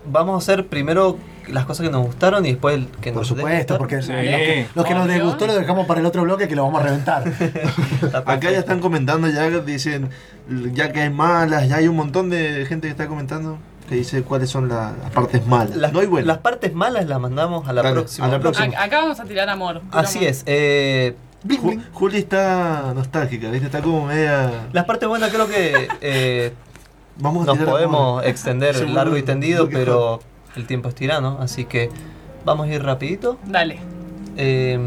Vamos 0.07 0.35
a 0.35 0.39
hacer 0.39 0.67
primero 0.67 1.19
las 1.53 1.65
cosas 1.67 1.87
que 1.87 1.93
nos 1.93 2.03
gustaron 2.05 2.45
y 2.47 2.51
después 2.53 2.77
el 2.77 2.87
que 3.01 3.11
Por 3.13 3.21
nos 3.21 3.29
supuesto, 3.29 3.79
porque 3.79 4.03
Sí. 4.03 4.13
lo 4.13 4.85
que, 4.85 4.95
nos 4.95 5.05
Obvio. 5.05 5.15
desgustó 5.15 5.47
lo 5.47 5.55
dejamos 5.55 5.87
para 5.87 6.01
el 6.01 6.07
otro 6.07 6.23
bloque 6.23 6.49
que 6.49 6.57
lo 6.57 6.65
vamos 6.65 6.81
a 6.81 6.85
reventar. 6.85 7.25
Acá 8.27 8.51
ya 8.51 8.59
están 8.59 8.81
comentando, 8.81 9.29
ya 9.29 9.49
dicen, 9.61 10.11
ya 10.73 10.93
que 10.93 11.01
hay 11.03 11.11
malas, 11.11 11.69
ya 11.69 11.77
hay 11.77 11.89
un 11.89 11.97
montón 11.97 12.31
de 12.31 12.65
gente 12.67 12.87
que 12.89 12.93
está 12.93 13.07
comentando 13.09 13.59
que 13.89 13.97
dice 13.97 14.23
cuáles 14.23 14.49
son 14.51 14.69
la- 14.69 14.93
las 15.03 15.11
partes 15.11 15.47
malas. 15.47 15.75
Las, 15.77 15.93
no 15.93 15.99
hay 16.01 16.07
buenas. 16.07 16.27
las 16.29 16.39
partes 16.39 16.73
malas 16.75 17.07
las 17.07 17.19
mandamos 17.21 17.69
a 17.69 17.73
la 17.73 17.83
Dale, 17.83 17.95
próxima. 17.97 18.27
a 18.27 18.31
la 18.31 18.39
próxima. 18.41 18.77
A- 18.79 18.85
acá 18.85 19.01
vamos 19.01 19.19
a 19.19 19.25
tirar 19.25 19.49
amor. 19.49 19.83
Así 19.91 20.19
amor. 20.19 20.31
es. 20.31 20.43
eh, 20.47 21.17
Bling, 21.43 21.61
Ju- 21.61 21.67
bling. 21.69 21.83
Juli 21.93 22.19
está 22.19 22.93
nostálgica, 22.95 23.51
¿viste? 23.51 23.67
Está 23.67 23.81
como 23.81 24.07
media. 24.07 24.69
las 24.73 24.85
partes 24.85 25.09
buenas 25.09 25.31
creo 25.31 25.49
que 25.49 25.89
eh, 26.03 26.53
Vamos 27.17 27.43
a 27.43 27.47
nos 27.47 27.59
tirar 27.59 27.73
podemos 27.73 28.01
amor. 28.21 28.27
extender 28.27 28.89
largo 28.91 29.17
y 29.17 29.23
tendido, 29.23 29.69
pero 29.69 30.21
el 30.57 30.67
tiempo 30.67 30.89
es 30.89 30.95
tirano, 30.95 31.39
así 31.41 31.65
que 31.65 31.89
vamos 32.45 32.69
a 32.69 32.73
ir 32.75 32.83
rapidito. 32.83 33.39
Dale. 33.47 33.79
eh, 34.37 34.79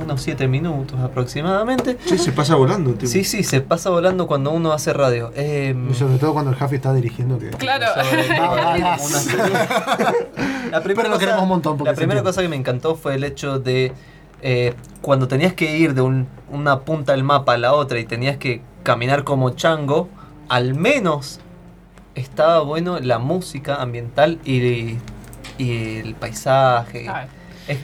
unos 0.00 0.22
7 0.22 0.46
minutos 0.46 1.00
aproximadamente. 1.00 1.96
Sí, 2.04 2.18
se 2.18 2.30
pasa 2.30 2.54
volando. 2.54 2.92
tipo. 2.92 3.10
Sí, 3.10 3.24
sí, 3.24 3.42
se 3.42 3.60
pasa 3.60 3.90
volando 3.90 4.28
cuando 4.28 4.52
uno 4.52 4.72
hace 4.72 4.92
radio. 4.92 5.32
Eh, 5.34 5.74
Y 5.90 5.94
sobre 5.94 6.18
todo 6.18 6.34
cuando 6.34 6.52
el 6.52 6.56
Jafi 6.56 6.76
está 6.76 6.94
dirigiendo 6.94 7.36
que... 7.38 7.48
Claro. 7.50 7.86
La 10.70 10.82
primera 10.82 11.02
Pero 11.02 11.08
lo 11.08 11.18
queremos 11.18 11.42
un 11.42 11.48
montón 11.48 11.78
porque 11.78 11.90
La 11.90 11.96
primera 11.96 12.22
cosa 12.22 12.42
que 12.42 12.48
me 12.48 12.56
encantó 12.56 12.94
fue 12.94 13.14
el 13.14 13.24
hecho 13.24 13.58
de 13.58 13.92
eh, 14.42 14.74
cuando 15.00 15.26
tenías 15.26 15.54
que 15.54 15.76
ir 15.76 15.94
de 15.94 16.02
un- 16.02 16.28
una 16.50 16.80
punta 16.80 17.12
del 17.12 17.24
mapa 17.24 17.54
a 17.54 17.58
la 17.58 17.74
otra 17.74 17.98
y 17.98 18.04
tenías 18.04 18.36
que 18.36 18.62
caminar 18.84 19.24
como 19.24 19.50
chango, 19.50 20.08
al 20.48 20.74
menos 20.74 21.40
estaba 22.18 22.60
bueno 22.60 22.98
la 23.00 23.18
música 23.18 23.76
ambiental 23.76 24.38
y, 24.44 24.96
y 25.58 25.98
el 25.98 26.14
paisaje. 26.14 27.10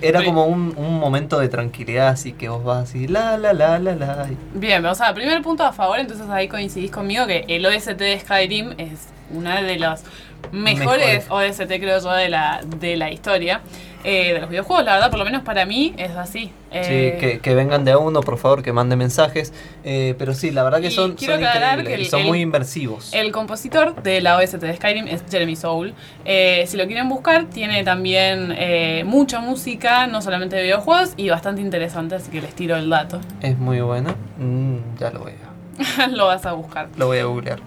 Era 0.00 0.24
como 0.24 0.46
un, 0.46 0.74
un 0.78 0.98
momento 0.98 1.38
de 1.38 1.48
tranquilidad, 1.48 2.08
así 2.08 2.32
que 2.32 2.48
vos 2.48 2.64
vas 2.64 2.84
así, 2.88 3.06
la, 3.06 3.36
la, 3.36 3.52
la, 3.52 3.78
la, 3.78 3.94
la. 3.94 4.28
Bien, 4.54 4.84
o 4.86 4.94
sea, 4.94 5.12
primer 5.12 5.42
punto 5.42 5.62
a 5.62 5.72
favor, 5.72 5.98
entonces 5.98 6.26
ahí 6.30 6.48
coincidís 6.48 6.90
conmigo 6.90 7.26
que 7.26 7.44
el 7.48 7.66
OST 7.66 7.90
de 7.90 8.18
Skyrim 8.18 8.72
es 8.78 9.08
una 9.30 9.60
de 9.60 9.78
las 9.78 10.04
mejores 10.52 11.26
OST, 11.28 11.66
creo 11.66 12.00
yo, 12.00 12.12
de 12.12 12.30
la, 12.30 12.62
de 12.80 12.96
la 12.96 13.10
historia 13.10 13.60
eh, 14.04 14.34
de 14.34 14.40
los 14.40 14.48
videojuegos. 14.50 14.84
La 14.84 14.94
verdad, 14.94 15.10
por 15.10 15.18
lo 15.18 15.24
menos 15.24 15.42
para 15.42 15.64
mí, 15.66 15.94
es 15.96 16.10
así. 16.12 16.52
Eh, 16.70 17.14
Sí, 17.14 17.20
que, 17.20 17.38
que 17.40 17.54
vengan 17.54 17.84
de 17.84 17.92
a 17.92 17.98
uno, 17.98 18.20
por 18.20 18.36
favor, 18.38 18.62
que 18.62 18.72
manden 18.72 18.98
mensajes. 18.98 19.52
Eh, 19.84 20.14
pero 20.18 20.34
sí, 20.34 20.50
la 20.50 20.62
verdad 20.62 20.80
que 20.80 20.90
son, 20.90 21.16
son 21.18 21.40
increíbles 21.40 21.86
que 21.86 21.94
el- 21.94 22.06
son 22.06 22.22
muy 22.24 22.40
inmersivos. 22.42 23.12
El 23.14 23.32
compositor 23.32 24.02
de 24.02 24.20
la 24.20 24.36
OST 24.36 24.58
de 24.58 24.76
Skyrim 24.76 25.08
es 25.08 25.24
Jeremy 25.30 25.56
Soule. 25.56 25.94
Eh, 26.24 26.64
si 26.66 26.76
lo 26.76 26.86
quieren 26.86 27.08
buscar, 27.08 27.46
tiene 27.46 27.82
también 27.84 28.54
eh, 28.56 29.02
mucha 29.06 29.40
música, 29.40 30.06
no 30.06 30.20
solamente 30.22 30.56
de 30.56 30.62
videojuegos, 30.64 31.12
y 31.16 31.28
bastante 31.30 31.60
interesante, 31.62 32.14
así 32.16 32.30
que 32.30 32.40
les 32.42 32.54
tiro 32.54 32.76
el 32.76 32.90
dato. 32.90 33.20
Es 33.40 33.58
muy 33.58 33.80
bueno. 33.80 34.14
Mm, 34.38 34.76
ya 34.98 35.10
lo 35.10 35.20
voy 35.20 35.32
a, 35.32 36.06
lo 36.08 36.26
vas 36.26 36.44
a 36.46 36.52
buscar. 36.52 36.88
lo 36.96 37.06
voy 37.06 37.18
a 37.18 37.24
googlear. 37.24 37.60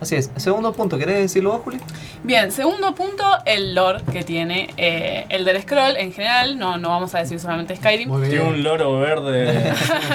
Así 0.00 0.16
es. 0.16 0.30
Segundo 0.36 0.72
punto, 0.72 0.96
¿querés 0.96 1.18
decirlo 1.18 1.52
vos, 1.52 1.60
Juli? 1.62 1.78
Bien, 2.24 2.50
segundo 2.50 2.94
punto, 2.94 3.24
el 3.44 3.74
lore 3.74 4.02
que 4.10 4.22
tiene 4.24 4.70
eh, 4.78 5.26
el 5.28 5.44
del 5.44 5.60
scroll 5.62 5.96
en 5.96 6.12
general, 6.12 6.58
no, 6.58 6.78
no 6.78 6.88
vamos 6.88 7.14
a 7.14 7.18
decir 7.18 7.38
solamente 7.38 7.76
Skyrim. 7.76 8.08
Muy 8.08 8.28
Tiene 8.28 8.44
un 8.44 8.62
loro 8.62 8.98
verde 8.98 9.52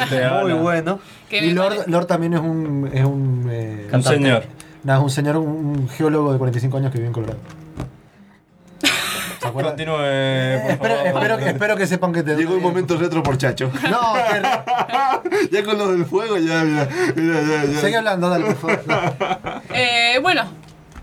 de 0.10 0.30
Muy 0.42 0.54
bueno. 0.54 1.00
que 1.30 1.46
Y 1.46 1.52
Lord, 1.52 1.88
Lord 1.88 2.08
también 2.08 2.34
es 2.34 2.40
un. 2.40 2.90
Es 2.92 3.06
un, 3.06 3.48
eh, 3.52 3.88
Un 3.94 4.04
señor. 4.04 4.44
nada, 4.84 5.00
es 5.00 5.04
un 5.04 5.12
señor, 5.12 5.38
un 5.38 5.88
geólogo 5.90 6.32
de 6.34 6.40
45 6.40 6.78
años 6.78 6.92
que 6.92 6.98
vive 6.98 7.08
en 7.08 7.14
Colorado. 7.14 7.40
¿Se 9.56 9.68
acuerdan? 9.70 9.72
Continúe, 9.74 9.96
por 9.98 10.06
Eh, 10.06 10.68
espero, 10.70 10.96
espero, 11.06 11.38
que- 11.38 11.50
espero 11.50 11.78
que 11.78 11.88
sepan 11.88 12.12
que 12.14 12.24
te 12.24 12.36
Llegó 12.36 12.56
el 12.56 12.62
momento 12.62 12.98
retro 12.98 13.24
por 13.24 13.38
Chacho. 13.38 13.72
No, 13.90 14.14
que- 14.14 15.50
ya 15.52 15.64
con 15.64 15.78
lo 15.78 15.92
del 15.92 16.06
fuego, 16.06 16.38
ya, 16.38 16.64
mira, 16.64 16.88
mira, 17.16 17.42
ya, 17.42 17.66
ya. 17.72 17.80
sigue 17.82 17.98
hablando, 17.98 18.30
dale, 18.30 18.46
por 18.54 18.56
favor. 18.58 18.82
No. 18.88 19.62
Eh, 19.74 20.20
bueno, 20.22 20.44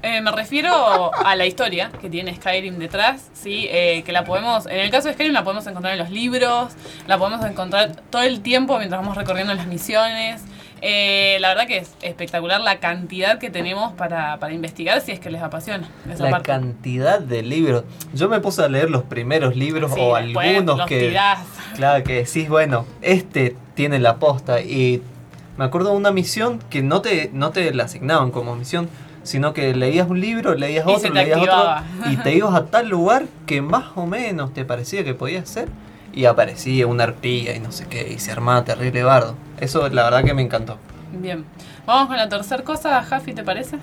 eh, 0.03 0.21
me 0.21 0.31
refiero 0.33 1.15
a 1.15 1.37
la 1.37 1.47
historia 1.47 1.91
que 2.01 2.09
tiene 2.09 2.35
Skyrim 2.35 2.79
detrás, 2.79 3.29
¿sí? 3.35 3.67
Eh, 3.71 4.03
que 4.05 4.13
la 4.13 4.25
podemos, 4.25 4.67
en 4.67 4.79
el 4.81 4.91
caso 4.91 5.09
de 5.09 5.15
Skyrim 5.15 5.33
la 5.33 5.45
podemos 5.45 5.67
encontrar 5.67 5.93
en 5.95 5.99
los 5.99 6.11
libros, 6.11 6.73
la 7.07 7.19
podemos 7.19 7.45
encontrar 7.45 7.97
todo 8.11 8.23
el 8.23 8.41
tiempo 8.41 8.79
mientras 8.79 9.01
vamos 9.01 9.17
recorriendo 9.17 9.53
las 9.55 9.67
misiones. 9.67 10.43
Eh, 10.85 11.39
la 11.41 11.49
verdad 11.51 11.69
que 11.69 11.79
es 11.79 11.93
espectacular 12.03 12.61
la 12.61 12.81
cantidad 12.81 13.39
que 13.39 13.51
tenemos 13.51 13.93
para, 13.93 14.39
para 14.41 14.53
investigar 14.53 15.01
si 15.01 15.13
es 15.13 15.21
que 15.21 15.31
les 15.31 15.41
apasiona 15.41 15.89
esa 16.13 16.25
La 16.25 16.31
parte. 16.31 16.47
cantidad 16.49 17.21
de 17.21 17.43
libros. 17.43 17.85
Yo 18.13 18.29
me 18.29 18.41
puse 18.41 18.63
a 18.65 18.69
leer 18.69 18.91
los 18.91 19.05
primeros 19.05 19.55
libros 19.55 19.93
Sí, 19.95 20.01
o 20.01 20.17
algunos 20.17 20.79
los 20.79 20.87
que. 20.89 21.09
tirás. 21.09 21.39
Claro, 21.77 22.03
que 22.03 22.25
decís, 22.25 22.49
bueno, 22.49 22.85
este 23.01 23.57
tiene 23.75 24.01
la 24.01 24.17
posta. 24.17 24.61
Y 24.61 25.01
me 25.57 25.65
acuerdo 25.65 25.91
de 25.91 25.97
una 25.99 26.11
misión 26.11 26.59
que 26.69 26.83
no 26.83 27.01
te, 27.01 27.31
no 27.33 27.51
te 27.51 27.73
la 27.73 27.85
asignaban 27.85 28.33
como 28.33 28.57
misión, 28.57 28.89
sino 29.23 29.53
que 29.55 29.77
leías 29.77 30.11
un 30.11 30.21
libro, 30.21 30.55
leías 30.57 30.85
Y 30.85 30.91
otro, 30.91 31.15
leías 31.15 31.37
activaba. 31.39 31.85
otro, 32.01 32.11
y 32.13 32.17
te 32.17 32.35
ibas 32.35 32.55
a 32.57 32.67
tal 32.67 32.89
lugar 32.89 33.27
que 33.47 33.63
más 33.63 33.85
o 33.95 34.05
menos 34.07 34.53
te 34.53 34.65
parecía 34.65 35.05
que 35.05 35.15
podías 35.15 35.49
ser. 35.49 35.69
Y 36.13 36.27
aparecía 36.27 36.87
una 36.87 37.05
arpía 37.05 37.55
y 37.57 37.61
no 37.61 37.73
sé 37.73 37.87
qué, 37.87 38.13
y 38.15 38.19
se 38.19 38.33
armaba 38.33 38.65
terrible 38.65 39.03
bardo. 39.03 39.35
Eso 39.61 39.89
la 39.89 40.05
verdad 40.05 40.25
que 40.25 40.35
me 40.35 40.43
encantó. 40.43 40.77
Bien. 41.13 41.45
Vamos 41.87 42.09
con 42.09 42.17
la 42.17 42.29
tercera 42.29 42.63
cosa, 42.63 43.03
Jaffi, 43.03 43.33
¿te 43.33 43.43
parece? 43.43 43.77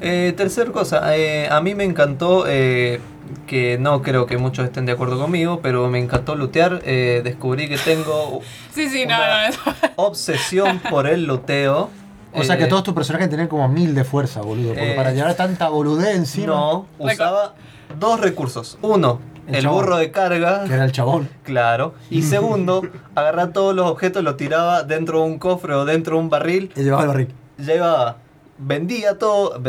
Eh, 0.00 0.32
tercer 0.36 0.70
cosa, 0.70 1.16
eh, 1.16 1.48
a 1.50 1.60
mí 1.60 1.74
me 1.74 1.84
encantó, 1.84 2.44
eh, 2.46 3.00
que 3.46 3.78
no 3.78 4.02
creo 4.02 4.26
que 4.26 4.38
muchos 4.38 4.64
estén 4.64 4.86
de 4.86 4.92
acuerdo 4.92 5.18
conmigo, 5.20 5.60
pero 5.62 5.88
me 5.88 5.98
encantó 5.98 6.34
lootear. 6.36 6.80
eh, 6.84 7.20
descubrí 7.24 7.68
que 7.68 7.78
tengo 7.78 8.40
Sí, 8.72 8.88
sí, 8.88 9.06
no, 9.06 9.16
Una- 9.16 9.42
no, 9.42 9.48
eso. 9.48 9.60
obsesión 9.96 10.78
por 10.90 11.06
el 11.06 11.24
looteo. 11.24 11.90
O 12.34 12.44
sea 12.44 12.58
que 12.58 12.66
todos 12.66 12.82
tus 12.84 12.94
personajes 12.94 13.28
tenían 13.30 13.48
como 13.48 13.66
mil 13.68 13.94
de 13.94 14.04
fuerza, 14.04 14.40
boludo. 14.42 14.68
Porque 14.68 14.92
Eh, 14.92 14.96
para 14.96 15.12
llevar 15.12 15.34
tanta 15.34 15.68
boludez 15.70 16.14
encima. 16.14 16.46
No, 16.48 16.86
usaba 16.98 17.54
dos 17.98 18.20
recursos. 18.20 18.78
Uno, 18.82 19.18
El 19.48 19.66
burro 19.68 19.96
de 19.96 20.10
carga. 20.10 20.64
Que 20.64 20.74
era 20.74 20.84
el 20.84 20.92
chabón. 20.92 21.28
Claro. 21.42 21.94
Y 22.10 22.22
segundo, 22.34 22.82
agarrar 23.14 23.52
todos 23.52 23.74
los 23.74 23.86
objetos, 23.90 24.22
los 24.22 24.36
tiraba 24.36 24.82
dentro 24.82 25.20
de 25.20 25.26
un 25.26 25.38
cofre 25.38 25.74
o 25.74 25.84
dentro 25.84 26.16
de 26.16 26.22
un 26.22 26.30
barril. 26.30 26.72
Y 26.76 26.82
llevaba 26.82 27.02
el 27.02 27.08
barril. 27.08 27.34
Llevaba, 27.58 28.16
vendía 28.58 29.18
todo. 29.18 29.60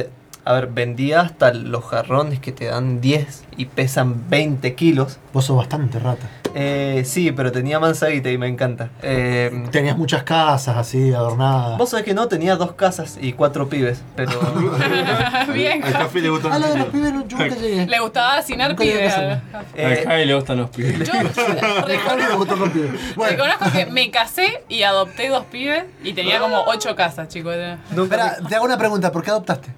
a 0.45 0.53
ver, 0.53 0.67
vendía 0.67 1.21
hasta 1.21 1.53
los 1.53 1.85
jarrones 1.85 2.39
que 2.39 2.51
te 2.51 2.65
dan 2.65 3.01
10 3.01 3.45
y 3.57 3.65
pesan 3.65 4.29
20 4.29 4.75
kilos. 4.75 5.19
Vos 5.33 5.45
sos 5.45 5.57
bastante 5.57 5.99
rata. 5.99 6.29
Eh, 6.55 7.03
sí, 7.05 7.31
pero 7.31 7.51
tenía 7.51 7.79
mansadita 7.79 8.29
y 8.29 8.37
me 8.37 8.47
encanta. 8.47 8.89
Eh, 9.01 9.65
Tenías 9.71 9.97
muchas 9.97 10.23
casas 10.23 10.77
así, 10.77 11.13
adornadas. 11.13 11.77
Vos 11.77 11.89
sabés 11.89 12.05
que 12.05 12.13
no, 12.13 12.27
tenía 12.27 12.55
dos 12.55 12.73
casas 12.73 13.17
y 13.21 13.33
cuatro 13.33 13.69
pibes, 13.69 14.01
pero... 14.15 14.39
Bien, 15.53 15.83
Al 15.83 15.93
café 15.93 16.21
le 16.21 16.29
gustan 16.29 16.51
Ah, 16.53 16.59
los 16.59 16.69
lo 16.69 16.73
de 16.75 16.79
los 16.79 16.93
niños. 16.93 17.09
pibes, 17.09 17.13
no, 17.13 17.27
yo 17.27 17.37
nunca 17.37 17.55
llegué. 17.55 17.85
Le 17.87 17.99
gustaba 17.99 18.37
asinar 18.37 18.69
Nunca 18.71 18.83
llegué 18.83 18.95
a 18.95 18.99
pibes. 18.99 19.13
casarme. 19.13 19.41
A 19.89 19.93
eh, 19.93 20.03
Javi 20.05 20.25
le 20.25 20.35
gustan 20.35 20.57
los 20.57 20.69
pibes. 20.71 21.07
Yo 21.07 21.13
A 22.09 22.15
mí 22.15 22.23
me 22.29 22.35
gustan 22.35 22.59
los 22.59 22.69
pibes. 22.69 23.15
Bueno, 23.15 23.31
reconozco 23.31 23.71
que 23.71 23.85
me 23.85 24.09
casé 24.11 24.63
y 24.67 24.83
adopté 24.83 25.29
dos 25.29 25.45
pibes 25.45 25.85
y 26.03 26.13
tenía 26.13 26.39
como 26.39 26.63
ocho 26.67 26.95
casas, 26.95 27.27
chicos. 27.29 27.55
nunca 27.91 28.15
espera, 28.33 28.47
te 28.49 28.55
hago 28.55 28.65
una 28.65 28.77
pregunta. 28.77 29.11
¿Por 29.11 29.23
qué 29.23 29.29
adoptaste? 29.31 29.69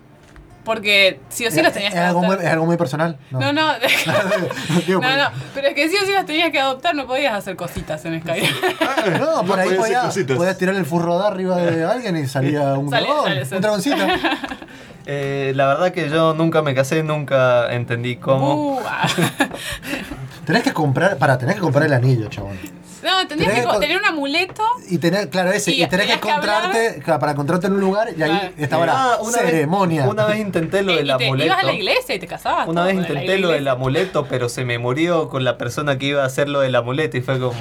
Porque 0.63 1.19
sí 1.29 1.45
o 1.47 1.51
sí 1.51 1.59
las 1.61 1.73
tenías 1.73 1.91
¿Es 1.93 1.99
que 1.99 2.05
algo, 2.05 2.19
muy, 2.19 2.27
adoptar. 2.27 2.45
¿Es 2.47 2.53
algo 2.53 2.65
muy 2.67 2.77
personal? 2.77 3.17
No, 3.31 3.51
no. 3.51 3.73
Digo, 4.87 5.01
No, 5.01 5.17
no, 5.17 5.29
pero 5.55 5.67
es 5.69 5.73
que 5.73 5.89
sí 5.89 5.95
o 6.01 6.05
sí 6.05 6.11
las 6.11 6.25
tenías 6.27 6.51
que 6.51 6.59
adoptar, 6.59 6.93
no 6.93 7.07
podías 7.07 7.33
hacer 7.33 7.55
cositas 7.55 8.05
en 8.05 8.21
Skyrim. 8.21 8.51
No, 9.19 9.43
por 9.43 9.59
ahí 9.59 9.73
podías, 9.75 10.15
podías 10.37 10.57
tirar 10.57 10.75
el 10.75 10.85
furro 10.85 11.17
de 11.19 11.27
arriba 11.27 11.57
de 11.57 11.83
alguien 11.83 12.15
y 12.17 12.27
salía 12.27 12.75
un 12.75 12.89
Sale- 12.91 13.07
dragón, 13.07 13.23
sale- 13.25 13.45
sale. 13.45 13.55
un 13.55 13.61
dragoncito. 13.61 13.97
Eh, 15.05 15.53
la 15.55 15.67
verdad 15.67 15.91
que 15.91 16.09
yo 16.09 16.33
nunca 16.33 16.61
me 16.61 16.75
casé, 16.75 17.03
nunca 17.03 17.71
entendí 17.73 18.17
cómo. 18.17 18.75
Uh, 18.75 18.79
ah. 18.85 19.07
Tenés 20.45 20.63
que 20.63 20.73
comprar, 20.73 21.17
para, 21.17 21.37
tenés 21.37 21.55
que 21.55 21.61
comprar 21.61 21.85
el 21.85 21.93
anillo, 21.93 22.27
chabón. 22.27 22.57
No, 23.03 23.27
tenías 23.27 23.49
Tenés 23.51 23.65
que 23.65 23.79
tener 23.79 23.97
un 23.97 24.05
amuleto. 24.05 24.63
Y 24.89 24.97
tener, 24.99 25.29
claro, 25.29 25.51
ese, 25.51 25.71
Y 25.71 25.81
y, 25.83 25.87
tenés 25.87 26.05
que 26.07 26.17
tenías 26.17 26.19
que 26.21 26.31
hablar. 26.31 26.59
encontrarte, 26.65 27.01
claro, 27.01 27.19
para 27.19 27.31
encontrarte 27.31 27.67
en 27.67 27.73
un 27.73 27.79
lugar 27.79 28.09
y 28.15 28.21
ahí 28.21 28.29
Claro. 28.29 28.53
estaba 28.57 28.85
la 28.85 28.93
Ah, 29.13 29.17
una 29.21 29.37
vez- 29.37 29.45
ceremonia. 29.51 30.07
una 30.07 30.25
vez 30.25 30.39
intenté 30.39 30.83
lo 30.83 30.91
eh, 30.93 30.97
del 30.97 31.05
y 31.09 31.17
te 31.17 31.25
amuleto. 31.25 31.45
ibas 31.47 31.63
a 31.63 31.65
la 31.65 31.73
iglesia 31.73 32.15
y 32.15 32.19
te 32.19 32.27
casabas. 32.27 32.67
Una 32.67 32.83
vez 32.85 32.95
intenté 32.95 33.37
lo 33.39 33.49
del 33.49 33.67
amuleto, 33.67 34.27
pero 34.29 34.49
se 34.49 34.65
me 34.65 34.77
murió 34.77 35.29
con 35.29 35.43
la 35.43 35.57
persona 35.57 35.97
que 35.97 36.07
iba 36.07 36.21
a 36.21 36.25
hacer 36.27 36.47
lo 36.49 36.59
del 36.59 36.75
amuleto 36.75 37.17
y 37.17 37.21
fue 37.21 37.39
como... 37.39 37.53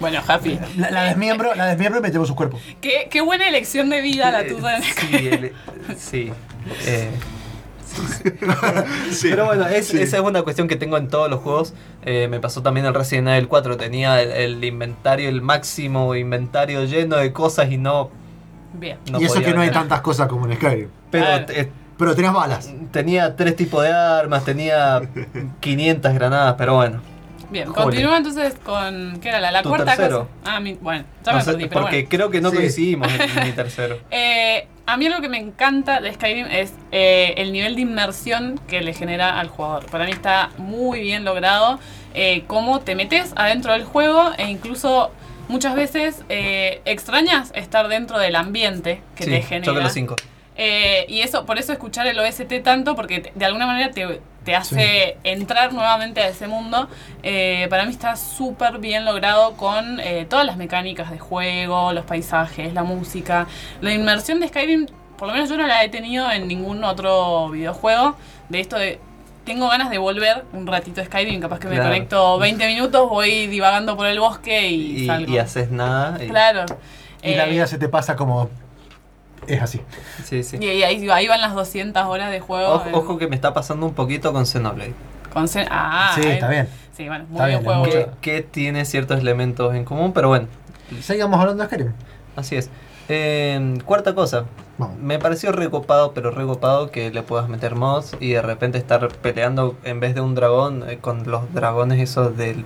Bueno, 0.00 0.20
Happy. 0.26 0.58
La, 0.78 0.90
la 0.90 1.02
desmiembro, 1.04 1.54
la 1.54 1.66
desmiembro 1.66 2.00
y 2.00 2.02
me 2.02 2.10
llevo 2.10 2.24
su 2.26 2.34
cuerpo. 2.34 2.58
Qué, 2.80 3.08
qué 3.10 3.20
buena 3.20 3.46
elección 3.48 3.90
de 3.90 4.00
vida 4.00 4.30
la 4.32 4.46
tuya 4.46 4.78
Eh, 4.78 4.82
Sí, 5.06 5.26
el- 5.28 5.52
sí. 5.98 6.32
eh, 6.86 7.10
Sí. 9.10 9.28
Pero 9.30 9.46
bueno, 9.46 9.66
es- 9.66 9.88
Sí. 9.88 10.00
esa 10.00 10.18
es 10.18 10.22
una 10.22 10.42
cuestión 10.42 10.68
que 10.68 10.76
tengo 10.76 10.96
en 10.96 11.08
todos 11.08 11.28
los 11.28 11.40
juegos. 11.40 11.74
Eh, 12.04 12.28
me 12.30 12.38
pasó 12.40 12.62
también 12.62 12.86
en 12.86 12.94
Resident 12.94 13.28
Evil 13.28 13.48
4. 13.48 13.76
Tenía 13.76 14.22
el, 14.22 14.30
el 14.30 14.64
inventario, 14.64 15.28
el 15.28 15.42
máximo 15.42 16.14
inventario 16.14 16.84
lleno 16.84 17.16
de 17.16 17.32
cosas 17.32 17.70
y 17.70 17.76
no. 17.78 18.10
Bien. 18.72 18.98
no 19.10 19.20
y 19.20 19.24
eso 19.24 19.42
que 19.42 19.52
no 19.52 19.60
hay 19.62 19.70
tantas 19.70 20.00
cosas 20.00 20.28
como 20.28 20.46
en 20.46 20.56
Skyrim. 20.56 20.88
Pero 21.10 21.26
Pero 21.98 22.14
tenías 22.14 22.32
balas. 22.32 22.70
tenía 22.92 23.34
tres 23.36 23.56
tipos 23.56 23.82
de 23.82 23.92
armas, 23.92 24.44
tenía 24.44 25.02
500 25.58 26.14
granadas, 26.14 26.54
pero 26.56 26.76
bueno. 26.76 27.00
Bien, 27.50 27.72
continúa 27.72 28.16
entonces 28.16 28.54
con. 28.64 29.18
¿Qué 29.20 29.28
era 29.28 29.40
la, 29.40 29.50
la 29.50 29.62
Tu 29.62 29.68
cuarta 29.68 29.96
tercero. 29.96 30.28
cosa? 30.42 30.56
Ah, 30.56 30.60
mi, 30.60 30.74
bueno, 30.74 31.04
ya 31.24 31.32
me 31.32 31.40
sé, 31.40 31.50
perdí, 31.52 31.66
pero 31.66 31.80
porque 31.82 31.96
bueno. 31.96 32.08
creo 32.10 32.30
que 32.30 32.40
no 32.40 32.50
Sí. 32.50 32.56
coincidimos 32.56 33.08
en 33.12 33.44
mi 33.44 33.52
tercero. 33.52 33.98
Eh, 34.10 34.66
a 34.86 34.96
mí 34.96 35.06
algo 35.06 35.20
que 35.20 35.28
me 35.28 35.38
encanta 35.38 36.00
de 36.00 36.12
Skyrim 36.14 36.46
es 36.46 36.72
eh, 36.92 37.34
el 37.36 37.52
nivel 37.52 37.74
de 37.76 37.82
inmersión 37.82 38.60
que 38.68 38.80
le 38.80 38.92
genera 38.94 39.38
al 39.40 39.48
jugador. 39.48 39.86
Para 39.86 40.04
mí 40.04 40.12
está 40.12 40.50
muy 40.58 41.00
bien 41.00 41.24
logrado. 41.24 41.78
Eh, 42.14 42.44
cómo 42.46 42.80
te 42.80 42.94
metes 42.96 43.32
adentro 43.36 43.72
del 43.72 43.84
juego 43.84 44.32
e 44.36 44.48
incluso 44.50 45.12
muchas 45.48 45.74
veces 45.76 46.24
eh, 46.28 46.80
extrañas 46.84 47.52
estar 47.54 47.86
dentro 47.88 48.18
del 48.18 48.34
ambiente 48.36 49.00
que 49.16 49.24
sí, 49.24 49.30
te 49.30 49.42
genera. 49.42 49.72
los 49.72 49.92
cinco. 49.92 50.16
Eh, 50.56 51.06
y 51.08 51.20
eso, 51.22 51.46
por 51.46 51.58
eso 51.58 51.72
escuchar 51.72 52.06
el 52.06 52.18
OST 52.18 52.62
tanto, 52.62 52.94
porque 52.96 53.32
de 53.34 53.44
alguna 53.44 53.66
manera 53.66 53.92
te, 53.92 54.20
te 54.50 54.56
hace 54.56 55.16
entrar 55.22 55.72
nuevamente 55.72 56.20
a 56.20 56.26
ese 56.28 56.48
mundo. 56.48 56.88
Eh, 57.22 57.68
para 57.70 57.84
mí 57.84 57.92
está 57.92 58.16
súper 58.16 58.78
bien 58.78 59.04
logrado 59.04 59.52
con 59.52 60.00
eh, 60.00 60.26
todas 60.28 60.44
las 60.44 60.56
mecánicas 60.56 61.10
de 61.12 61.20
juego, 61.20 61.92
los 61.92 62.04
paisajes, 62.04 62.74
la 62.74 62.82
música. 62.82 63.46
La 63.80 63.92
inmersión 63.92 64.40
de 64.40 64.48
Skyrim, 64.48 64.86
por 65.16 65.28
lo 65.28 65.34
menos 65.34 65.48
yo 65.48 65.56
no 65.56 65.68
la 65.68 65.84
he 65.84 65.88
tenido 65.88 66.28
en 66.32 66.48
ningún 66.48 66.82
otro 66.82 67.50
videojuego. 67.50 68.16
De 68.48 68.58
esto 68.60 68.76
de. 68.76 68.98
Tengo 69.44 69.68
ganas 69.68 69.88
de 69.88 69.98
volver 69.98 70.44
un 70.52 70.66
ratito 70.66 71.00
a 71.00 71.04
Skyrim, 71.04 71.40
capaz 71.40 71.60
que 71.60 71.68
me 71.68 71.76
Claro. 71.76 71.90
conecto 71.90 72.38
20 72.38 72.66
minutos, 72.66 73.08
voy 73.08 73.46
divagando 73.46 73.96
por 73.96 74.06
el 74.06 74.18
bosque 74.20 74.68
y, 74.68 75.02
Y, 75.02 75.06
salgo. 75.06 75.32
y 75.32 75.38
haces 75.38 75.70
nada. 75.70 76.22
y- 76.22 76.28
Claro. 76.28 76.66
Y 77.22 77.34
la 77.34 77.46
Eh, 77.46 77.50
vida 77.50 77.66
se 77.68 77.78
te 77.78 77.88
pasa 77.88 78.16
como. 78.16 78.50
Es 79.46 79.62
así. 79.62 79.80
Sí, 80.24 80.42
sí. 80.42 80.58
y 80.60 80.82
ahí, 80.82 81.08
ahí 81.10 81.26
van 81.28 81.40
las 81.40 81.54
200 81.54 82.04
horas 82.04 82.30
de 82.30 82.40
juego. 82.40 82.82
Ojo, 82.92 83.18
que 83.18 83.26
me 83.28 83.34
está 83.36 83.52
pasando 83.54 83.86
un 83.86 83.94
poquito 83.94 84.32
con 84.32 84.46
Xenoblade. 84.46 84.94
Con 85.32 85.48
C- 85.48 85.66
ah, 85.70 86.12
Sí, 86.14 86.26
está 86.26 86.48
bien. 86.48 86.68
Sí, 86.96 87.06
bueno, 87.08 87.24
muy 87.30 87.46
bien, 87.46 87.64
juego. 87.64 87.84
que, 87.84 88.08
que 88.20 88.42
tiene 88.42 88.84
ciertos 88.84 89.18
elementos 89.20 89.74
en 89.74 89.84
común, 89.84 90.12
pero 90.12 90.28
bueno, 90.28 90.46
Seguimos 91.00 91.38
hablando 91.40 91.62
de 91.62 91.68
Skyrim. 91.68 91.92
así 92.36 92.56
es. 92.56 92.68
Eh, 93.08 93.78
cuarta 93.84 94.14
cosa, 94.14 94.44
Vamos. 94.78 94.98
me 94.98 95.18
pareció 95.18 95.50
recopado, 95.52 96.12
pero 96.12 96.30
recopado 96.30 96.90
que 96.90 97.10
le 97.10 97.22
puedas 97.22 97.48
meter 97.48 97.74
mods 97.74 98.16
y 98.20 98.30
de 98.32 98.42
repente 98.42 98.76
estar 98.78 99.08
peleando 99.08 99.76
en 99.84 99.98
vez 100.00 100.14
de 100.14 100.20
un 100.20 100.34
dragón 100.34 100.84
eh, 100.88 100.98
con 100.98 101.28
los 101.30 101.52
dragones 101.54 102.00
esos 102.00 102.36
del... 102.36 102.64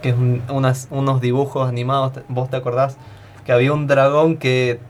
que 0.00 0.10
es 0.10 0.14
un- 0.14 0.42
unas, 0.50 0.88
unos 0.90 1.20
dibujos 1.20 1.68
animados, 1.68 2.12
¿vos 2.28 2.48
te 2.50 2.56
acordás? 2.56 2.96
Que 3.44 3.52
había 3.52 3.72
un 3.72 3.86
dragón 3.86 4.36
que... 4.36 4.80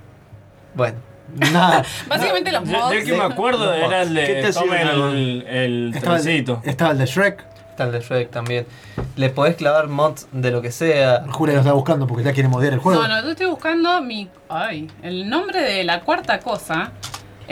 Bueno, 0.75 0.99
Nada. 1.53 1.85
Básicamente 2.09 2.53
los 2.53 2.65
mods. 2.67 2.95
yo 2.95 3.05
que 3.05 3.13
me 3.17 3.25
acuerdo 3.25 3.73
era 3.73 4.03
el 4.03 4.15
¿Qué 4.15 4.27
te 4.27 4.33
de 4.35 4.49
hacía 4.49 4.61
tome 4.63 4.83
el 4.83 4.89
el, 4.89 5.47
el 5.49 5.95
Estaba 5.95 6.17
el, 6.17 6.23
trencito. 6.23 6.61
estaba 6.65 6.91
el 6.93 6.99
de 6.99 7.07
Shrek. 7.07 7.45
está 7.71 7.85
el 7.85 7.93
de 7.93 8.01
Shrek 8.01 8.31
también. 8.31 8.67
Le 9.17 9.31
podés 9.31 9.57
clavar 9.57 9.89
mods 9.89 10.29
de 10.33 10.51
lo 10.51 10.61
que 10.61 10.71
sea. 10.71 11.25
Julia 11.31 11.55
lo 11.55 11.61
está 11.61 11.73
buscando 11.73 12.07
porque 12.07 12.23
ya 12.25 12.33
quiere 12.33 12.49
modear 12.51 12.75
el 12.75 12.81
juego. 12.81 13.01
No, 13.01 13.09
no, 13.09 13.23
yo 13.23 13.31
estoy 13.31 13.47
buscando 13.47 14.01
mi. 14.03 14.29
Ay, 14.51 14.91
el 15.03 15.29
nombre 15.31 15.63
de 15.63 15.85
la 15.85 16.01
cuarta 16.01 16.39
cosa. 16.41 16.93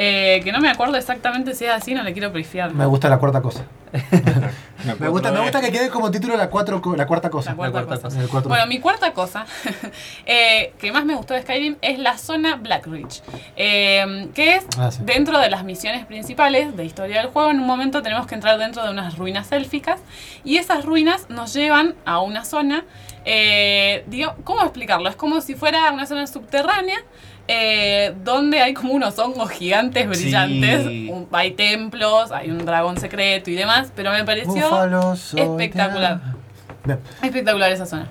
Eh, 0.03 0.41
que 0.43 0.51
no 0.51 0.61
me 0.61 0.71
acuerdo 0.71 0.97
exactamente 0.97 1.55
si 1.55 1.67
es 1.67 1.71
así, 1.73 1.93
no 1.95 2.03
le 2.03 2.15
quiero 2.15 2.33
pifiar. 2.33 2.73
Me 2.73 2.87
gusta 2.87 3.11
la 3.11 3.19
cuarta 3.19 3.43
cosa. 3.43 3.65
Me 3.93 4.95
Me 4.99 5.09
gusta, 5.09 5.31
me 5.31 5.41
gusta 5.41 5.61
que 5.61 5.71
quede 5.71 5.91
como 5.91 6.11
título 6.11 6.37
la, 6.39 6.49
cuatro, 6.49 6.81
la 6.97 7.07
cuarta 7.07 7.29
cosa. 7.29 7.51
La 7.51 7.57
cuarta 7.57 7.85
cuarta 7.85 8.09
cosa. 8.09 8.49
Bueno, 8.49 8.67
mi 8.67 8.79
cuarta 8.81 9.13
cosa 9.13 9.45
eh, 10.27 10.73
que 10.79 10.91
más 10.91 11.05
me 11.05 11.15
gustó 11.15 11.35
de 11.35 11.43
Skyrim 11.43 11.77
es 11.83 11.99
la 11.99 12.17
zona 12.17 12.57
Black 12.57 12.87
Ridge, 12.87 13.21
eh, 13.57 14.29
que 14.35 14.55
es 14.55 14.65
Ah, 14.79 14.91
sí. 14.91 15.03
dentro 15.05 15.39
de 15.39 15.51
las 15.51 15.65
misiones 15.65 16.07
principales 16.07 16.75
de 16.77 16.85
historia 16.87 17.19
del 17.21 17.27
juego. 17.31 17.51
En 17.51 17.61
un 17.61 17.67
momento 17.67 18.01
tenemos 18.01 18.27
que 18.27 18.35
entrar 18.35 18.59
dentro 18.59 18.83
de 18.83 18.91
unas 18.91 19.19
ruinas 19.19 19.53
élficas 19.53 20.01
y 20.45 20.57
esas 20.57 20.85
ruinas 20.87 21.29
nos 21.29 21.53
llevan 21.53 21.95
a 22.07 22.21
una 22.21 22.45
zona. 22.47 22.85
Eh, 23.27 24.05
digo, 24.07 24.35
¿Cómo 24.45 24.63
explicarlo? 24.63 25.11
Es 25.11 25.17
como 25.17 25.43
si 25.43 25.55
fuera 25.57 25.91
una 25.93 26.07
zona 26.07 26.27
subterránea. 26.27 26.97
Eh, 27.49 28.15
donde 28.25 28.61
hay 28.61 28.75
como 28.75 28.93
unos 28.93 29.19
hongos 29.19 29.51
gigantes 29.51 30.09
brillantes, 30.09 30.87
Sí. 30.87 31.09
un- 31.11 31.27
hay 31.33 31.53
templos, 31.53 32.31
hay 32.33 32.51
un 32.51 32.65
dragón 32.65 32.97
secreto 32.99 33.51
y 33.51 33.55
demás, 33.55 33.93
pero 33.95 34.13
me 34.13 34.25
pareció 34.25 34.67
espectacular. 35.37 36.21
Espectacular 37.23 37.73
esa 37.73 37.87
zona. 37.87 38.09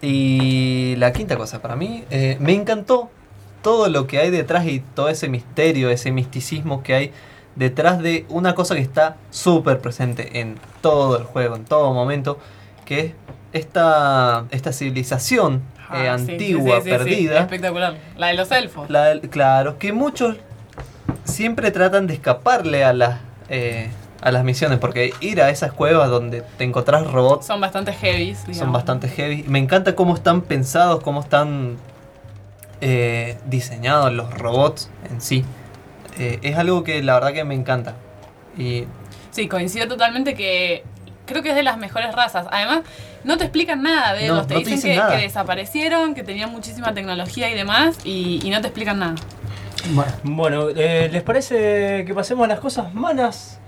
Y 0.00 0.94
la 0.96 1.12
quinta 1.12 1.36
cosa, 1.36 1.62
para 1.62 1.76
mí, 1.76 2.04
eh, 2.10 2.36
me 2.40 2.52
encantó 2.54 3.10
todo 3.62 3.88
lo 3.88 4.06
que 4.08 4.18
hay 4.18 4.30
detrás 4.30 4.66
y 4.66 4.80
todo 4.80 5.08
ese 5.08 5.28
misterio, 5.28 5.90
ese 5.90 6.10
misticismo 6.10 6.82
que 6.82 6.94
hay 6.94 7.12
detrás 7.54 8.00
de 8.00 8.26
una 8.28 8.54
cosa 8.54 8.74
que 8.74 8.80
está 8.80 9.16
súper 9.30 9.80
presente 9.80 10.40
en 10.40 10.58
todo 10.80 11.16
el 11.18 11.24
juego, 11.24 11.54
en 11.54 11.64
todo 11.64 11.92
momento, 11.92 12.38
que 12.84 12.98
es 13.00 13.12
esta, 13.52 14.46
esta 14.50 14.72
civilización 14.72 15.62
eh, 15.94 16.08
Ah, 16.08 16.14
antigua, 16.14 16.76
sí, 16.76 16.82
sí, 16.82 16.82
sí, 16.82 16.90
perdida. 16.90 17.40
espectacular. 17.40 17.96
La 18.16 18.28
de 18.28 18.34
los 18.34 18.50
elfos. 18.50 18.88
La- 18.90 19.18
claro, 19.30 19.78
que 19.78 19.92
muchos 19.92 20.36
siempre 21.24 21.70
tratan 21.70 22.06
de 22.06 22.14
escaparle 22.14 22.84
a 22.84 22.92
las, 22.92 23.20
eh, 23.48 23.88
a 24.20 24.30
las 24.32 24.44
misiones, 24.44 24.78
porque 24.78 25.12
ir 25.20 25.40
a 25.42 25.50
esas 25.50 25.72
cuevas 25.72 26.08
donde 26.10 26.42
te 26.56 26.64
encontrás 26.64 27.10
robots 27.10 27.46
Son 27.46 27.60
bastante 27.60 27.92
heavy. 27.92 28.36
son 28.54 28.72
bastante 28.72 29.08
heavy. 29.08 29.44
Me 29.48 29.58
encanta 29.58 29.94
cómo 29.94 30.14
están 30.14 30.42
pensados, 30.42 31.02
cómo 31.02 31.20
están 31.20 31.76
eh, 32.80 33.38
diseñados 33.46 34.12
los 34.12 34.32
robots 34.38 34.90
en 35.10 35.20
sí. 35.20 35.44
Eh, 36.18 36.38
es 36.42 36.56
algo 36.58 36.84
que 36.84 37.02
la 37.02 37.14
verdad 37.14 37.32
que 37.32 37.44
me 37.44 37.54
encanta. 37.54 37.94
Y 38.56 38.86
Sí, 39.30 39.48
coincido 39.48 39.88
totalmente 39.88 40.34
que 40.34 40.84
creo 41.24 41.42
que 41.42 41.50
es 41.50 41.54
de 41.56 41.62
las 41.62 41.78
mejores 41.78 42.14
razas. 42.14 42.46
Además, 42.50 42.80
no 43.24 43.36
te 43.38 43.44
explican 43.44 43.82
nada 43.82 44.14
de 44.14 44.26
No, 44.28 44.34
ellos. 44.34 44.46
Te 44.46 44.54
no 44.54 44.60
te 44.60 44.70
dicen 44.70 44.90
dicen 44.90 45.08
que, 45.10 45.16
desaparecieron, 45.16 46.14
que 46.14 46.22
tenían 46.22 46.50
muchísima 46.50 46.92
tecnología 46.94 47.50
y 47.50 47.54
demás, 47.54 47.96
y, 48.04 48.40
y 48.42 48.50
no 48.50 48.60
te 48.60 48.68
explican 48.68 48.98
nada. 48.98 49.14
Bueno, 49.90 50.12
Bueno, 50.22 50.68
eh, 50.76 51.08
¿les 51.12 51.22
parece 51.22 52.04
que 52.06 52.14
pasemos 52.14 52.44
a 52.44 52.48
las 52.48 52.60
cosas 52.60 52.94
malas? 52.94 53.58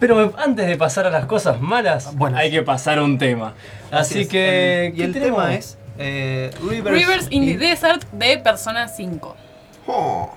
Pero 0.00 0.32
antes 0.38 0.66
de 0.68 0.76
pasar 0.76 1.06
a 1.06 1.10
las 1.10 1.26
cosas 1.26 1.60
malas, 1.60 2.14
Bueno. 2.14 2.36
hay 2.36 2.50
que 2.52 2.62
pasar 2.62 2.98
a 2.98 3.02
un 3.02 3.18
tema. 3.18 3.54
Así, 3.90 4.20
es. 4.20 4.28
que. 4.28 4.86
El- 4.86 4.92
y 4.94 4.96
¿qué 4.96 5.04
el 5.04 5.12
tenemos? 5.12 5.38
tema 5.42 5.54
es 5.54 5.76
eh, 5.98 6.50
Rivers, 6.62 6.96
Rivers 6.96 7.26
in 7.30 7.46
the 7.46 7.58
Desert 7.58 8.04
de 8.12 8.38
Persona 8.38 8.86
5. 8.86 9.36
Oh. 9.88 10.30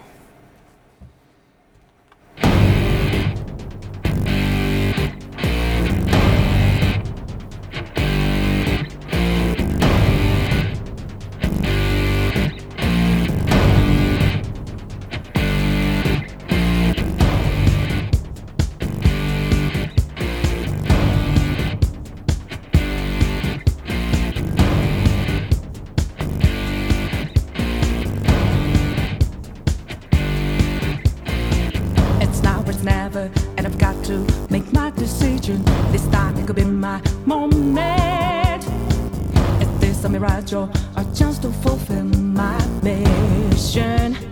My 36.92 37.02
moment. 37.26 38.64
Is 39.62 39.70
this 39.80 40.04
a 40.04 40.10
mirage 40.10 40.54
or 40.54 40.70
a 40.98 41.06
chance 41.16 41.40
to 41.40 41.50
fulfill 41.64 42.04
my 42.04 42.60
mission? 42.84 44.31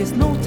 There's 0.00 0.12
no 0.12 0.39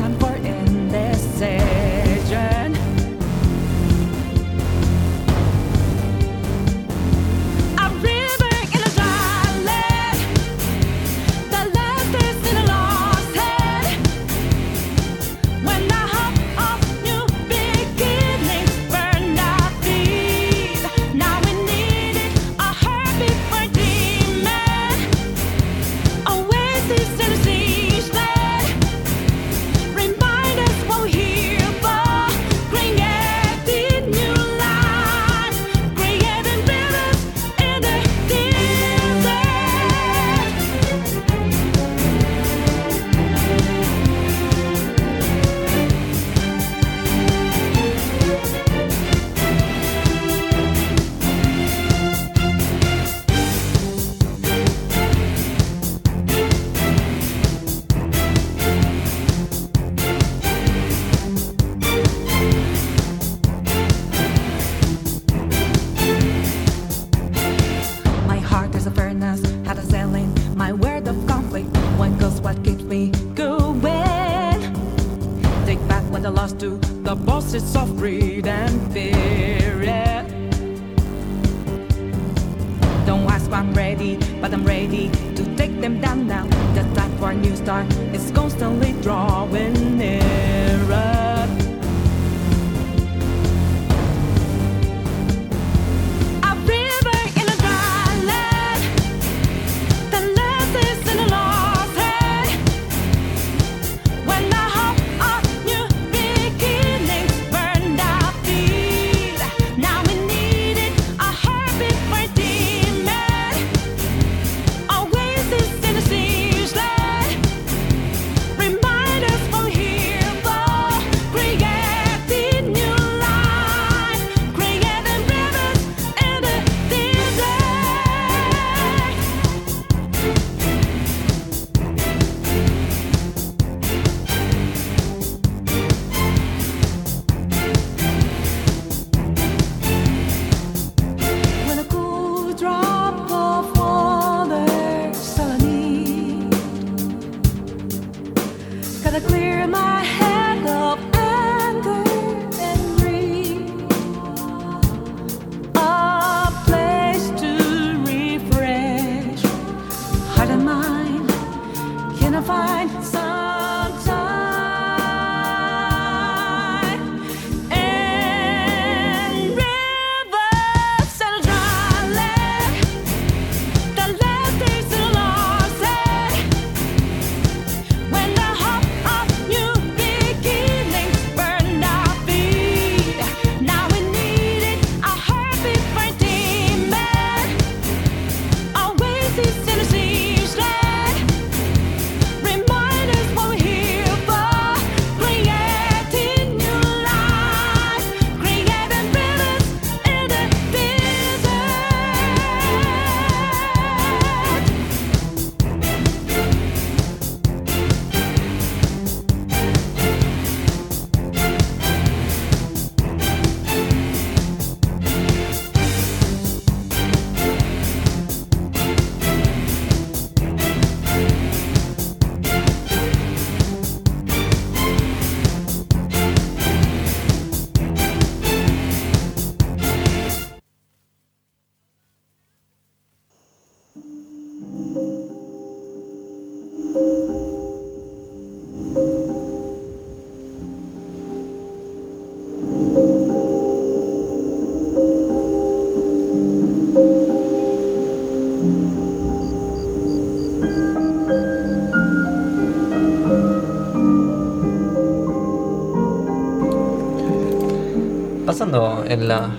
En 259.06 259.28
la, 259.28 259.50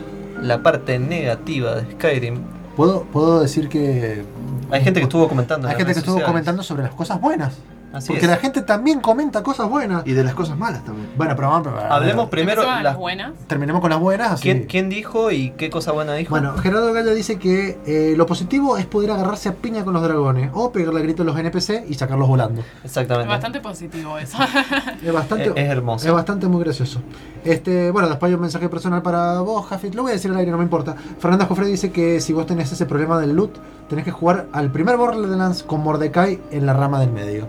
la 0.43 0.63
parte 0.63 0.99
negativa 0.99 1.75
de 1.77 1.93
Skyrim, 1.93 2.39
¿Puedo, 2.77 3.05
puedo 3.05 3.41
decir 3.41 3.69
que 3.69 4.25
hay 4.71 4.83
gente 4.83 4.99
que 5.01 5.05
estuvo 5.05 5.29
comentando. 5.29 5.69
en 5.69 5.73
hay 5.73 5.77
gente 5.79 5.93
que 5.93 5.99
estuvo 6.01 6.15
sociales. 6.15 6.33
comentando 6.33 6.63
sobre 6.65 6.83
las 6.83 6.95
cosas 6.95 7.21
buenas. 7.21 7.55
Así 7.93 8.09
Porque 8.09 8.25
es. 8.25 8.31
la 8.31 8.39
gente 8.39 8.63
también 8.63 9.01
comenta 9.01 9.45
cosas 9.45 9.69
buenas. 9.69 10.05
Y 10.05 10.13
de 10.15 10.25
las 10.25 10.35
cosas 10.35 10.59
malas 10.59 10.85
también. 10.85 10.94
Bueno, 11.17 11.35
pero 11.37 11.49
vamos 11.49 11.69
a 11.69 11.95
Hablemos 11.95 12.29
primero. 12.29 12.63
Las- 12.63 12.83
las 12.83 12.97
buenas. 12.97 13.33
Terminemos 13.47 13.81
con 13.81 13.91
las 13.91 14.01
buenas. 14.01 14.33
Así. 14.33 14.43
¿Quién, 14.43 14.65
quién 14.65 14.89
dijo 14.89 15.31
y 15.31 15.51
qué 15.51 15.71
cosa 15.71 15.93
buena 15.93 16.15
dijo? 16.15 16.31
Bueno, 16.31 16.57
Gerardo 16.59 16.93
Galla 16.93 17.13
dice 17.13 17.39
que 17.39 17.79
eh, 17.87 18.15
lo 18.17 18.27
positivo 18.27 18.77
es 18.79 18.87
poder 18.87 19.11
agarrarse 19.13 19.49
a 19.49 19.55
piña 19.55 19.85
con 19.85 19.95
los 19.95 20.03
dragones 20.03 20.51
o 20.55 20.73
pegarle 20.73 21.03
grito 21.03 21.23
a 21.23 21.27
los 21.27 21.39
NPC 21.39 21.85
y 21.89 21.95
sacarlos 21.95 22.29
volando. 22.29 22.61
Es 22.61 22.85
Exactamente. 22.87 23.29
bastante 23.29 23.61
positivo 23.61 24.19
eso. 24.19 24.39
Es 25.03 25.13
bastante, 25.13 25.45
Es- 25.51 25.57
es 25.57 25.69
hermoso. 25.71 26.07
Es 26.09 26.13
bastante 26.13 26.47
muy 26.49 26.63
gracioso. 26.65 27.01
Este, 27.45 27.91
bueno, 27.91 28.09
después 28.09 28.31
hay 28.31 28.35
un 28.35 28.41
mensaje 28.41 28.69
personal 28.69 29.03
para 29.03 29.41
vos, 29.41 29.67
Jafit. 29.67 29.95
Lo 29.95 30.03
voy 30.03 30.11
a 30.11 30.15
decir 30.15 30.31
al 30.31 30.37
aire, 30.39 30.51
no 30.51 30.59
me 30.59 30.65
importa. 30.65 30.95
Fernanda 31.19 31.47
Jofre 31.47 31.67
dice 31.67 31.91
que 31.93 32.21
si 32.21 32.33
vos 32.33 32.47
tenés 32.47 32.73
ese 32.73 32.87
problema 32.87 33.19
del 33.21 33.35
loot, 33.35 33.57
tenés 33.89 34.05
que 34.05 34.11
jugar 34.11 34.47
al 34.53 34.71
primer 34.71 34.97
Borderlands 34.97 35.63
con 35.63 35.83
Mordecai 35.83 36.41
en 36.51 36.67
la 36.67 36.73
rama 36.73 37.01
del 37.01 37.11
medio. 37.13 37.47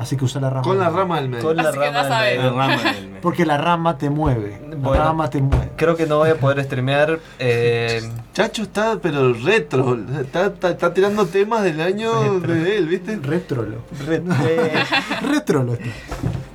Así 0.00 0.16
que 0.16 0.24
usa 0.24 0.40
la 0.40 0.48
rama. 0.48 0.62
Con 0.62 0.78
la 0.78 0.88
rama 0.88 1.20
del 1.20 1.28
medio. 1.28 1.44
Con 1.44 1.56
la 1.56 1.68
Así 1.68 1.78
que 1.78 1.84
ya 1.84 2.02
rama 2.02 2.20
del 2.22 2.38
medio. 2.38 2.50
La 2.56 2.66
rama 2.66 2.92
del 2.92 3.06
medio. 3.08 3.20
Porque 3.20 3.44
la 3.46 3.58
rama 3.58 3.98
te 3.98 4.08
mueve. 4.10 4.60
La 4.70 4.76
Bueno. 4.76 5.04
rama 5.04 5.28
te 5.30 5.42
mueve. 5.42 5.70
Creo 5.76 5.94
que 5.94 6.06
no 6.06 6.16
voy 6.18 6.30
a 6.30 6.36
poder 6.36 6.64
streamear. 6.64 7.18
eh, 7.38 8.00
Chacho 8.32 8.62
está, 8.62 8.98
pero 9.02 9.34
retro. 9.34 9.98
Está, 10.20 10.46
está- 10.46 10.70
está 10.70 10.94
tirando 10.94 11.26
temas 11.26 11.62
del 11.62 11.80
año 11.82 12.40
de 12.40 12.78
él, 12.78 12.86
¿viste? 12.88 13.16
Retrolo. 13.22 13.76
re- 14.06 14.22
eh, 14.46 14.72
Retrolo 15.30 15.74
está. 15.74 15.84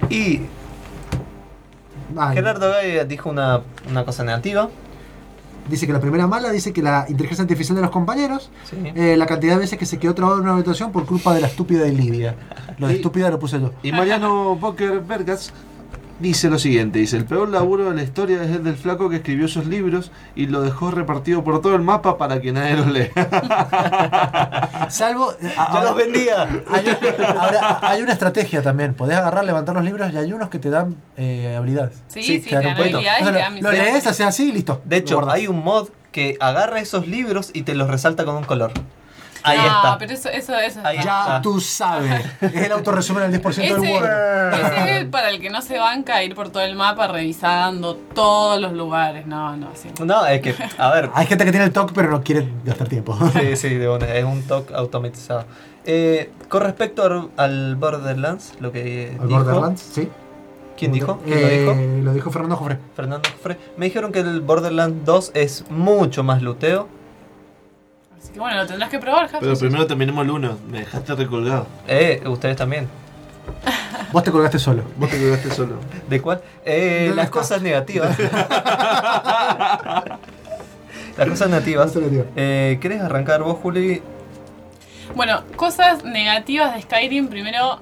y 0.10 0.42
Ay, 2.18 2.36
Gerardo 2.36 2.72
Gay 2.72 3.06
dijo 3.08 3.30
una, 3.30 3.62
una 3.90 4.06
cosa 4.06 4.24
negativa. 4.24 4.70
Dice 5.70 5.88
que 5.88 5.94
la 5.94 6.00
primera 6.00 6.28
mala 6.28 6.52
dice 6.52 6.74
que 6.74 6.82
la 6.82 7.06
inteligencia 7.10 7.42
artificial 7.44 7.76
de 7.76 7.82
los 7.82 7.92
compañeros, 7.92 8.52
Sí. 8.70 8.76
eh, 8.96 9.16
la 9.18 9.26
cantidad 9.26 9.54
de 9.54 9.60
veces 9.60 9.80
que 9.80 9.86
se 9.86 9.98
quedó 9.98 10.14
trabado 10.14 10.38
en 10.38 10.44
una 10.44 10.54
habitación 10.54 10.92
por 10.92 11.06
culpa 11.06 11.34
de 11.34 11.42
la 11.42 11.48
estúpida 11.48 11.82
de 11.84 11.92
Lidia. 11.92 12.36
Lo 12.78 12.88
de 12.88 12.96
estúpida 12.96 13.30
lo 13.32 13.40
puse 13.40 13.60
yo. 13.60 13.72
Y 13.82 13.92
Mariano 13.92 14.58
Poker 14.62 15.00
Vergas 15.02 15.52
dice 16.20 16.50
lo 16.50 16.58
siguiente, 16.60 17.00
dice, 17.00 17.18
el 17.18 17.26
peor 17.26 17.50
laburo 17.50 17.90
de 17.90 17.96
la 17.96 18.04
historia 18.04 18.42
es 18.44 18.50
el 18.52 18.64
del 18.64 18.76
flaco 18.76 19.10
que 19.10 19.18
escribió 19.18 19.46
esos 19.46 19.66
libros 19.66 20.12
y 20.36 20.48
lo 20.48 20.62
dejó 20.62 20.92
repartido 20.92 21.44
por 21.44 21.62
todo 21.62 21.76
el 21.76 21.82
mapa 21.82 22.18
para 22.18 22.40
que 22.42 22.52
nadie 22.52 22.76
los 22.78 22.88
lea. 22.88 23.12
Salvo. 24.90 25.32
eh, 25.34 25.52
¡Ya 25.56 25.64
ahora- 25.64 25.84
los 25.86 25.96
vendía! 25.96 26.44
Hay, 26.70 26.86
ahora, 27.38 27.80
hay 27.82 28.02
una 28.02 28.14
estrategia 28.14 28.62
también. 28.62 28.94
Podés 28.94 29.18
agarrar, 29.18 29.46
levantar 29.46 29.76
los 29.76 29.84
libros 29.84 30.12
y 30.14 30.18
hay 30.18 30.32
unos 30.34 30.50
que 30.50 30.60
te 30.60 30.70
dan 30.70 30.96
eh, 31.18 31.56
habilidades. 31.58 31.96
Sí, 32.08 32.24
Sí, 32.24 32.40
sí, 32.42 32.50
te 32.50 32.56
dan 32.56 32.62
te 32.64 32.68
dan 32.70 32.78
habilidades 32.80 33.20
Entonces, 33.20 33.42
dan 33.42 33.56
lo, 33.56 33.62
lo 33.62 33.72
lees, 33.72 34.08
haces 34.08 34.26
así 34.26 34.50
y 34.50 34.52
listo. 34.52 34.82
De 34.86 34.98
hecho, 34.98 35.30
hay 35.30 35.48
un 35.48 35.64
mod 35.64 35.90
que 36.12 36.38
agarra 36.40 36.80
esos 36.80 37.08
libros 37.08 37.52
y 37.54 37.64
te 37.64 37.76
los 37.76 37.90
resalta 37.90 38.24
con 38.26 38.36
un 38.36 38.44
color. 38.44 38.72
Ahí 39.46 39.58
no, 39.58 39.66
está. 39.66 39.98
pero 39.98 40.14
eso, 40.14 40.30
eso, 40.30 40.58
eso 40.58 40.80
Ahí 40.84 40.98
está- 40.98 41.06
Ya 41.06 41.36
Ah. 41.38 41.42
tú 41.42 41.60
sabes. 41.62 42.26
Es 42.42 42.54
el 42.56 42.72
autorresumen 42.72 43.24
al 43.24 43.32
10% 43.32 43.76
del 43.76 43.84
Ese, 43.84 43.94
Word. 43.94 44.54
ese 44.54 44.98
es 45.00 45.06
para 45.06 45.30
el 45.30 45.40
que 45.40 45.50
no 45.50 45.62
se 45.62 45.78
banca 45.78 46.24
ir 46.24 46.36
por 46.36 46.50
todo 46.50 46.64
el 46.64 46.76
mapa 46.76 47.08
revisando 47.08 47.96
todos 47.96 48.60
los 48.62 48.74
lugares. 48.74 49.26
No, 49.28 49.56
no, 49.56 49.70
sí. 49.76 49.90
No, 50.04 50.26
es 50.26 50.42
que, 50.42 50.56
a 50.78 50.90
ver, 50.92 51.10
Hay 51.14 51.28
gente 51.28 51.46
que 51.46 51.52
tiene 51.52 51.66
el 51.66 51.72
TOC 51.74 51.92
pero 51.94 52.10
no 52.10 52.22
quiere 52.24 52.48
gastar 52.64 52.88
tiempo. 52.88 53.18
Sí, 53.34 53.56
sí, 53.56 53.70
de 53.76 53.88
una, 53.90 54.06
es 54.14 54.24
un 54.24 54.42
toque 54.44 54.74
automatizado. 54.74 55.46
Eh, 55.86 56.32
con 56.50 56.62
respecto 56.64 57.04
al- 57.04 57.30
al 57.38 57.76
Borderlands, 57.76 58.54
lo 58.60 58.72
que 58.72 59.16
Al 59.20 59.28
dijo, 59.28 59.44
Borderlands, 59.44 59.82
sí. 59.82 60.10
¿Quién 60.78 60.92
dijo? 60.92 61.22
¿Quién 61.24 61.38
Eh, 61.38 61.42
lo 61.66 61.74
dijo? 61.74 62.04
Lo 62.06 62.14
dijo 62.14 62.32
Fernando 62.32 62.58
Jofre. 62.58 62.78
Fernando 62.96 63.30
Jofre. 63.32 63.58
Me 63.78 63.86
dijeron 63.86 64.12
que 64.12 64.20
el 64.20 64.42
Borderlands 64.42 65.06
2 65.06 65.32
es 65.34 65.64
mucho 65.70 66.24
más 66.24 66.42
luteo. 66.42 66.90
Así 68.26 68.34
que 68.34 68.40
bueno, 68.40 68.58
lo 68.58 68.66
tendrás 68.66 68.90
que 68.90 68.98
probar, 68.98 69.28
Javi. 69.30 69.46
Pero 69.46 69.56
primero 69.60 69.86
terminemos 69.86 70.26
el 70.26 70.32
1. 70.32 70.58
Me 70.68 70.80
dejaste 70.80 71.14
recolgado. 71.14 71.68
Eh, 71.88 72.24
ustedes 72.26 72.56
también. 72.56 72.88
Vos 74.12 74.24
te 74.24 74.32
colgaste 74.32 74.58
solo. 74.58 74.82
Vos 74.98 75.12
te 75.12 75.20
colgaste 75.20 75.52
solo. 75.52 75.76
¿De 76.10 76.20
cuál? 76.22 76.42
Eh, 76.66 77.14
las 77.16 77.26
la- 77.26 77.30
cosas 77.32 77.62
negativas. 77.62 78.18
las 81.18 81.30
cosas 81.30 81.50
negativas. 81.50 81.88
Cosas 81.88 82.02
negativas. 82.02 82.28
Eh, 82.36 82.78
¿Querés 82.82 83.02
arrancar 83.02 83.44
vos, 83.44 83.58
Juli? 83.62 84.02
Bueno, 85.16 85.44
cosas 85.56 86.04
negativas 86.04 86.74
de 86.74 86.82
Skyrim. 86.82 87.28
Primero, 87.28 87.80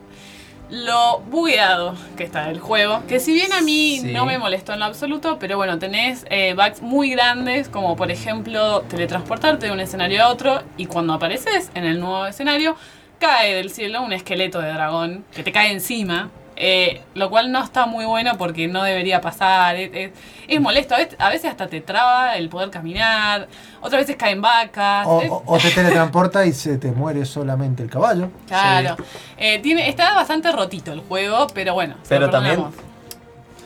lo 0.73 1.19
bugueado 1.29 1.93
que 2.17 2.23
está 2.23 2.49
el 2.49 2.59
juego. 2.59 3.03
Que 3.07 3.19
si 3.19 3.31
bien 3.33 3.53
a 3.53 3.61
mí 3.61 3.99
Sí. 4.01 4.11
no 4.11 4.25
me 4.25 4.37
molestó 4.39 4.73
en 4.73 4.79
lo 4.79 4.85
absoluto, 4.85 5.37
pero 5.39 5.55
bueno, 5.55 5.77
tenés 5.77 6.25
eh, 6.31 6.55
bugs 6.55 6.81
muy 6.81 7.11
grandes, 7.11 7.69
como 7.69 7.95
por 7.95 8.09
ejemplo 8.09 8.81
teletransportarte 8.89 9.67
de 9.67 9.71
un 9.71 9.79
escenario 9.79 10.23
a 10.23 10.29
otro 10.29 10.63
y 10.77 10.87
cuando 10.87 11.13
apareces 11.13 11.69
en 11.75 11.85
el 11.85 11.99
nuevo 11.99 12.25
escenario, 12.25 12.75
cae 13.19 13.53
del 13.53 13.69
cielo 13.69 14.01
un 14.01 14.13
esqueleto 14.13 14.59
de 14.59 14.73
dragón 14.73 15.23
que 15.33 15.43
te 15.43 15.51
cae 15.51 15.71
encima. 15.71 16.29
Eh, 16.55 17.01
lo 17.15 17.29
cual 17.29 17.51
no 17.51 17.63
está 17.63 17.85
muy 17.85 18.05
bueno 18.05 18.37
porque 18.37 18.67
no 18.67 18.83
debería 18.83 19.21
pasar. 19.21 19.75
Es, 19.75 19.89
es- 19.93 20.11
es 20.47 20.61
molesto. 20.61 20.95
A 21.19 21.29
veces, 21.29 21.49
hasta 21.51 21.67
te 21.67 21.81
traba 21.81 22.35
el 22.37 22.49
poder 22.49 22.69
caminar. 22.69 23.47
Otras 23.81 24.01
veces 24.01 24.15
caen 24.15 24.41
vacas. 24.41 25.05
O, 25.07 25.21
es- 25.21 25.29
o- 25.31 25.43
o 25.45 25.57
te 25.57 25.71
teletransporta 25.71 26.45
y 26.45 26.53
se 26.53 26.77
te 26.77 26.91
muere 26.91 27.25
solamente 27.25 27.83
el 27.83 27.89
caballo. 27.89 28.29
Claro. 28.47 28.95
Eh, 29.37 29.59
tiene, 29.59 29.89
está 29.89 30.13
bastante 30.13 30.51
rotito 30.51 30.93
el 30.93 31.01
juego, 31.01 31.47
pero 31.53 31.73
bueno. 31.73 31.95
Pero 32.07 32.29
también, 32.29 32.63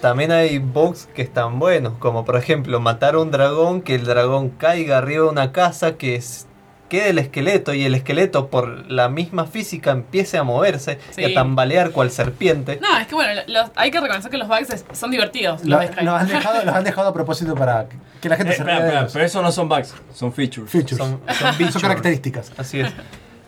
también 0.02 0.32
hay 0.32 0.60
bugs 0.60 1.08
que 1.16 1.22
están 1.24 1.60
buenos, 1.60 1.94
como 2.00 2.24
por 2.26 2.36
ejemplo 2.38 2.80
matar 2.80 3.16
a 3.16 3.20
un 3.20 3.32
dragón, 3.32 3.82
que 3.82 3.96
el 3.96 4.06
dragón 4.06 4.50
caiga 4.50 4.98
arriba 5.00 5.24
de 5.26 5.30
una 5.30 5.52
casa, 5.52 5.98
que 5.98 6.16
es- 6.16 6.47
quede 6.90 7.10
el 7.10 7.18
esqueleto 7.20 7.74
y 7.74 7.84
el 7.84 7.94
esqueleto 7.96 8.48
por 8.48 8.90
la 8.90 9.10
misma 9.10 9.46
física 9.46 9.92
empiece 9.92 10.38
a 10.38 10.44
moverse 10.44 11.00
y 11.18 11.26
a 11.26 11.34
tambalear 11.34 11.92
cual 11.92 12.12
serpiente. 12.12 12.80
No, 12.82 12.98
es 12.98 13.08
que 13.08 13.16
bueno, 13.16 13.42
los- 13.48 13.72
hay 13.76 13.92
que 13.92 14.00
reconocer 14.00 14.32
que 14.32 14.38
los 14.38 14.48
bugs 14.48 14.70
es- 14.70 14.86
son 14.94 15.12
divertidos. 15.12 15.66
Lo, 15.66 15.80
los 15.82 16.22
han 16.22 16.28
dejado, 16.28 16.64
los 16.64 16.74
han 16.76 16.84
dejado 16.84 17.10
a 17.10 17.14
propósito 17.14 17.56
para 17.56 17.88
que 18.22 18.30
la 18.30 18.38
gente 18.38 18.54
Eh, 18.54 18.56
se 18.56 18.62
espera, 18.62 18.80
ría 18.90 19.00
ellos. 19.02 19.12
pero 19.14 19.26
eso 19.26 19.42
no 19.42 19.52
son 19.52 19.68
bugs, 19.70 19.94
son 20.14 20.32
features. 20.32 20.70
Features. 20.72 20.98
Son, 20.98 21.20
son 21.28 21.36
Son 21.38 21.54
features. 21.56 21.82
características. 21.82 22.52
Así 22.58 22.80
es. 22.80 22.92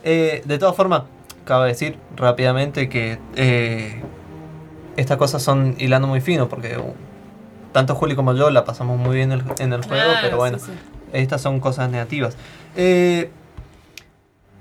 Eh, 0.04 0.42
de 0.44 0.58
todas 0.58 0.76
formas, 0.76 1.02
cabe 1.44 1.68
decir 1.68 1.96
rápidamente 2.16 2.88
que 2.88 3.18
eh, 3.36 4.02
estas 4.96 5.16
cosas 5.16 5.42
son 5.42 5.74
hilando 5.78 6.06
muy 6.08 6.20
fino 6.20 6.48
porque 6.48 6.76
uh, 6.78 6.94
tanto 7.72 7.94
Juli 7.94 8.14
como 8.14 8.34
yo 8.34 8.50
la 8.50 8.64
pasamos 8.64 8.98
muy 8.98 9.16
bien 9.16 9.32
en 9.32 9.40
el, 9.40 9.44
en 9.58 9.72
el 9.72 9.82
juego, 9.82 10.04
Claro, 10.04 10.18
pero 10.22 10.36
bueno, 10.36 10.58
sí, 10.58 10.66
sí. 10.66 10.72
Estas 11.12 11.40
son 11.42 11.60
cosas 11.60 11.90
negativas. 11.90 12.36
Eh, 12.76 13.30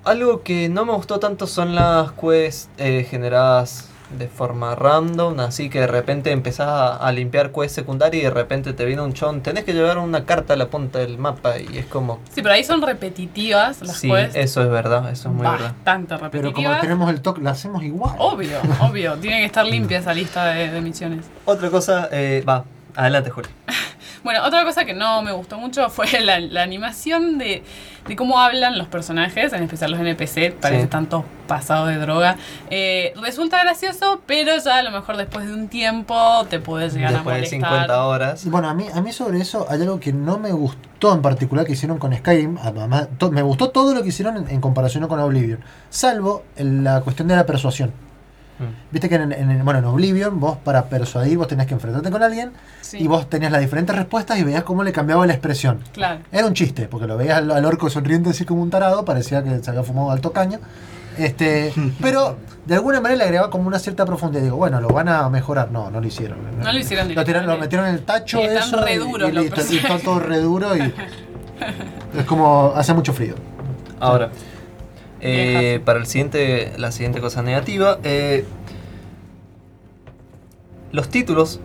algo 0.03 0.43
que 0.43 0.69
no 0.69 0.85
me 0.85 0.93
gustó 0.93 1.19
tanto 1.19 1.45
son 1.47 1.75
las 1.75 2.11
quests 2.13 2.69
eh, 2.77 3.05
generadas 3.09 3.89
de 4.17 4.27
forma 4.27 4.73
random, 4.73 5.39
así 5.39 5.69
que 5.69 5.81
de 5.81 5.85
repente 5.87 6.31
empezás 6.31 6.67
a, 6.67 6.95
a 6.97 7.11
limpiar 7.11 7.51
quests 7.51 7.73
secundarias 7.73 8.23
y 8.23 8.25
de 8.25 8.31
repente 8.31 8.73
te 8.73 8.83
viene 8.85 9.03
un 9.03 9.13
chon, 9.13 9.41
tenés 9.41 9.65
que 9.65 9.73
llevar 9.73 9.99
una 9.99 10.25
carta 10.25 10.53
a 10.53 10.57
la 10.57 10.67
punta 10.67 10.97
del 10.97 11.19
mapa 11.19 11.59
y 11.59 11.77
es 11.77 11.85
como... 11.85 12.19
Sí, 12.33 12.41
pero 12.41 12.55
ahí 12.55 12.63
son 12.63 12.81
repetitivas 12.81 13.81
las 13.83 13.97
Sí, 13.97 14.09
quests. 14.09 14.35
eso 14.35 14.63
es 14.63 14.69
verdad, 14.71 15.11
eso 15.11 15.29
es 15.29 15.35
muy 15.35 15.45
verdad. 15.45 15.73
Bastante 15.75 16.15
Pero 16.15 16.21
como 16.21 16.39
repetitivas. 16.41 16.81
tenemos 16.81 17.09
el 17.11 17.21
toque, 17.21 17.41
lo 17.41 17.49
hacemos 17.51 17.83
igual. 17.83 18.15
Obvio, 18.17 18.57
obvio. 18.81 19.15
Tiene 19.17 19.39
que 19.41 19.45
estar 19.45 19.63
limpia 19.65 19.99
esa 19.99 20.13
lista 20.15 20.45
de, 20.45 20.71
de 20.71 20.81
misiones. 20.81 21.25
Otra 21.45 21.69
cosa, 21.69 22.09
eh, 22.11 22.43
va, 22.49 22.65
adelante 22.95 23.29
Juli. 23.29 23.47
Bueno, 24.23 24.43
otra 24.45 24.63
cosa 24.65 24.83
que 24.85 24.93
no 24.93 25.21
me 25.21 25.31
gustó 25.31 25.57
mucho 25.57 25.89
fue 25.89 26.07
la, 26.21 26.39
la 26.39 26.61
animación 26.63 27.37
de, 27.37 27.63
de 28.07 28.15
cómo 28.15 28.39
hablan 28.39 28.77
los 28.77 28.87
personajes, 28.87 29.53
en 29.53 29.63
especial 29.63 29.91
los 29.91 29.99
NPC, 29.99 30.53
parece 30.59 30.81
Sí. 30.83 30.87
tanto 30.87 31.23
pasado 31.47 31.87
de 31.87 31.97
droga. 31.97 32.35
Eh, 32.69 33.13
resulta 33.21 33.61
gracioso, 33.63 34.21
pero 34.25 34.51
ya 34.63 34.77
a 34.77 34.83
lo 34.83 34.91
mejor 34.91 35.15
después 35.17 35.47
de 35.47 35.53
un 35.53 35.67
tiempo 35.69 36.45
te 36.49 36.59
puede 36.59 36.89
llegar 36.89 37.13
Después 37.13 37.33
a 37.33 37.35
de 37.35 37.41
molestar. 37.47 37.69
50 37.71 38.05
horas. 38.05 38.45
Bueno, 38.49 38.69
a 38.69 38.73
mí, 38.73 38.85
a 38.93 39.01
mí 39.01 39.11
sobre 39.13 39.39
eso 39.41 39.65
hay 39.69 39.81
algo 39.81 39.99
que 39.99 40.11
no 40.13 40.37
me 40.37 40.51
gustó 40.51 41.13
en 41.13 41.21
particular 41.21 41.65
que 41.65 41.71
hicieron 41.71 41.97
con 41.97 42.13
Skyrim. 42.15 42.57
Además, 42.61 43.07
to- 43.17 43.31
me 43.31 43.41
gustó 43.41 43.69
todo 43.69 43.93
lo 43.95 44.03
que 44.03 44.09
hicieron 44.09 44.37
en, 44.37 44.49
en 44.49 44.59
comparación 44.61 45.07
con 45.07 45.19
Oblivion. 45.19 45.59
Salvo 45.89 46.43
en 46.57 46.83
la 46.83 47.01
cuestión 47.01 47.27
de 47.29 47.35
la 47.35 47.45
persuasión. 47.45 47.91
Mm. 48.59 48.91
Viste 48.91 49.07
que 49.09 49.15
en, 49.15 49.31
en- 49.31 49.63
bueno, 49.65 49.79
en 49.79 49.85
Oblivion 49.85 50.39
vos 50.39 50.57
para 50.63 50.85
persuadir 50.85 51.37
vos 51.37 51.47
tenías 51.47 51.65
que 51.67 51.73
enfrentarte 51.73 52.11
con 52.11 52.21
alguien 52.23 52.51
Sí. 52.81 52.97
y 52.99 53.07
vos 53.07 53.29
tenías 53.29 53.51
las 53.51 53.61
diferentes 53.61 53.95
respuestas 53.95 54.37
y 54.39 54.43
veías 54.43 54.63
cómo 54.63 54.83
le 54.83 54.91
cambiaba 54.91 55.25
la 55.27 55.33
expresión. 55.33 55.79
Claro. 55.93 56.21
Era 56.31 56.45
un 56.47 56.53
chiste, 56.53 56.87
porque 56.87 57.07
lo 57.07 57.17
veías 57.17 57.37
al, 57.37 57.51
al 57.51 57.65
orco 57.65 57.89
sonriente 57.89 58.31
así 58.31 58.45
como 58.45 58.61
un 58.61 58.69
tarado, 58.69 59.05
parecía 59.05 59.43
que 59.43 59.59
se 59.59 59.69
había 59.69 59.83
fumado 59.83 60.11
alto 60.11 60.31
caño. 60.33 60.59
Este, 61.17 61.73
pero 62.01 62.37
de 62.65 62.75
alguna 62.75 62.99
manera 63.01 63.17
le 63.17 63.23
agregaba 63.25 63.49
como 63.49 63.67
una 63.67 63.79
cierta 63.79 64.05
profundidad. 64.05 64.43
Digo, 64.43 64.57
bueno, 64.57 64.79
lo 64.81 64.89
van 64.89 65.07
a 65.09 65.29
mejorar. 65.29 65.71
No, 65.71 65.89
no 65.91 65.99
lo 66.01 66.07
hicieron. 66.07 66.37
No 66.61 66.71
lo 66.71 66.77
hicieron 66.79 67.13
Lo, 67.13 67.23
tiraron- 67.23 67.45
lo 67.47 67.57
metieron 67.57 67.87
en 67.87 67.95
el 67.95 68.01
tacho 68.03 68.39
Y 68.39 68.43
están 68.45 68.63
eso, 68.69 68.81
re 68.81 68.93
y- 68.93 68.97
duros 68.97 69.31
y, 69.33 69.73
y 69.73 69.77
está 69.77 69.99
todo 69.99 70.19
re 70.19 70.39
duro 70.39 70.75
y 70.75 70.81
es 72.17 72.25
como 72.25 72.73
hace 72.75 72.93
mucho 72.93 73.13
frío. 73.13 73.35
Ahora, 73.99 74.29
eh, 75.21 75.81
para 75.85 75.99
el 75.99 76.05
siguiente, 76.05 76.73
la 76.77 76.91
siguiente 76.91 77.21
cosa 77.21 77.41
negativa, 77.41 77.99
eh, 78.03 78.45
los 80.91 81.09
títulos 81.09 81.59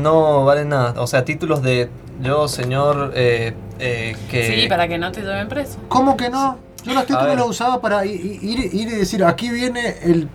no 0.00 0.44
valen 0.44 0.70
nada. 0.70 1.00
O 1.00 1.06
sea, 1.06 1.24
títulos 1.24 1.62
de 1.62 1.88
yo, 2.20 2.48
señor, 2.48 3.12
eh, 3.14 3.54
eh, 3.78 4.16
que... 4.30 4.62
Sí, 4.62 4.68
para 4.68 4.88
que 4.88 4.98
no 4.98 5.12
te 5.12 5.20
lleven 5.20 5.48
preso. 5.48 5.78
¿Cómo 5.88 6.16
que 6.16 6.30
no? 6.30 6.58
Yo 6.84 6.94
los 6.94 7.06
títulos 7.06 7.36
los 7.36 7.48
usaba 7.48 7.80
para 7.80 8.04
ir 8.04 8.70
y 8.72 8.84
decir, 8.86 9.24
aquí 9.24 9.50
viene 9.50 9.96
el 10.02 10.28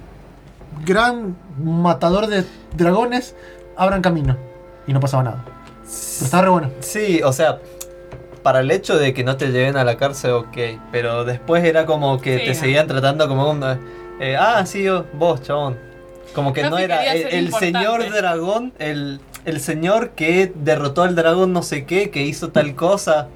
gran 0.85 1.35
matador 1.57 2.27
de 2.27 2.45
dragones, 2.75 3.35
abran 3.75 4.01
camino. 4.01 4.37
Y 4.85 4.93
no 4.93 4.99
pasaba 4.99 5.23
nada. 5.23 5.45
Pero 5.45 6.25
estaba 6.25 6.43
re 6.43 6.49
bueno. 6.49 6.71
Sí, 6.79 7.21
o 7.23 7.31
sea, 7.33 7.59
para 8.43 8.59
el 8.59 8.69
hecho 8.71 8.97
de 8.97 9.13
que 9.13 9.23
no 9.23 9.37
te 9.37 9.47
lleven 9.51 9.77
a 9.77 9.83
la 9.83 9.97
cárcel, 9.97 10.31
ok. 10.31 10.57
Pero 10.91 11.23
después 11.25 11.63
era 11.63 11.85
como 11.85 12.19
que 12.19 12.39
Sí, 12.39 12.45
te 12.45 12.53
seguían 12.55 12.87
tratando 12.87 13.27
como 13.27 13.49
un... 13.49 13.63
eh, 14.19 14.35
ah, 14.37 14.65
sí, 14.65 14.83
yo, 14.83 15.05
vos, 15.13 15.41
chabón. 15.41 15.77
Como 16.35 16.51
que 16.53 16.63
no 16.63 16.77
era 16.77 17.13
el, 17.13 17.51
señor 17.53 18.09
dragón, 18.11 18.73
el, 18.79 19.19
el 19.45 19.59
señor 19.59 20.09
que 20.11 20.51
derrotó 20.55 21.03
al 21.03 21.15
dragón 21.15 21.53
no 21.53 21.61
sé 21.63 21.85
qué, 21.85 22.09
que 22.09 22.23
hizo 22.23 22.49
tal 22.49 22.75
cosa. 22.75 23.27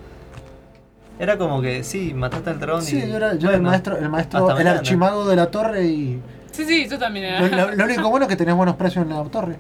Era 1.20 1.38
como 1.38 1.62
que, 1.62 1.84
sí, 1.84 2.14
mataste 2.14 2.50
al 2.52 2.60
dragón 2.60 2.82
Sí, 2.84 2.98
y... 2.98 3.10
yo 3.10 3.18
era, 3.18 3.34
yo 3.36 3.48
era 3.50 3.58
el 3.58 3.64
maestro, 3.64 3.98
el 3.98 4.10
maestro, 4.10 4.50
el 4.50 4.56
mañana. 4.56 4.80
archimago 4.80 5.28
de 5.28 5.36
la 5.36 5.48
torre 5.52 5.86
y. 5.86 6.20
Sí, 6.52 6.66
sí, 6.66 6.88
yo 6.90 6.98
también 6.98 7.26
era. 7.26 7.42
Lo, 7.42 7.48
lo- 7.70 7.76
lo 7.76 7.86
único 7.86 8.10
bueno 8.10 8.26
es 8.26 8.30
que 8.30 8.36
tenías 8.36 8.56
buenos 8.58 8.76
precios 8.76 9.04
en 9.06 9.10
la 9.16 9.24
torre. 9.26 9.56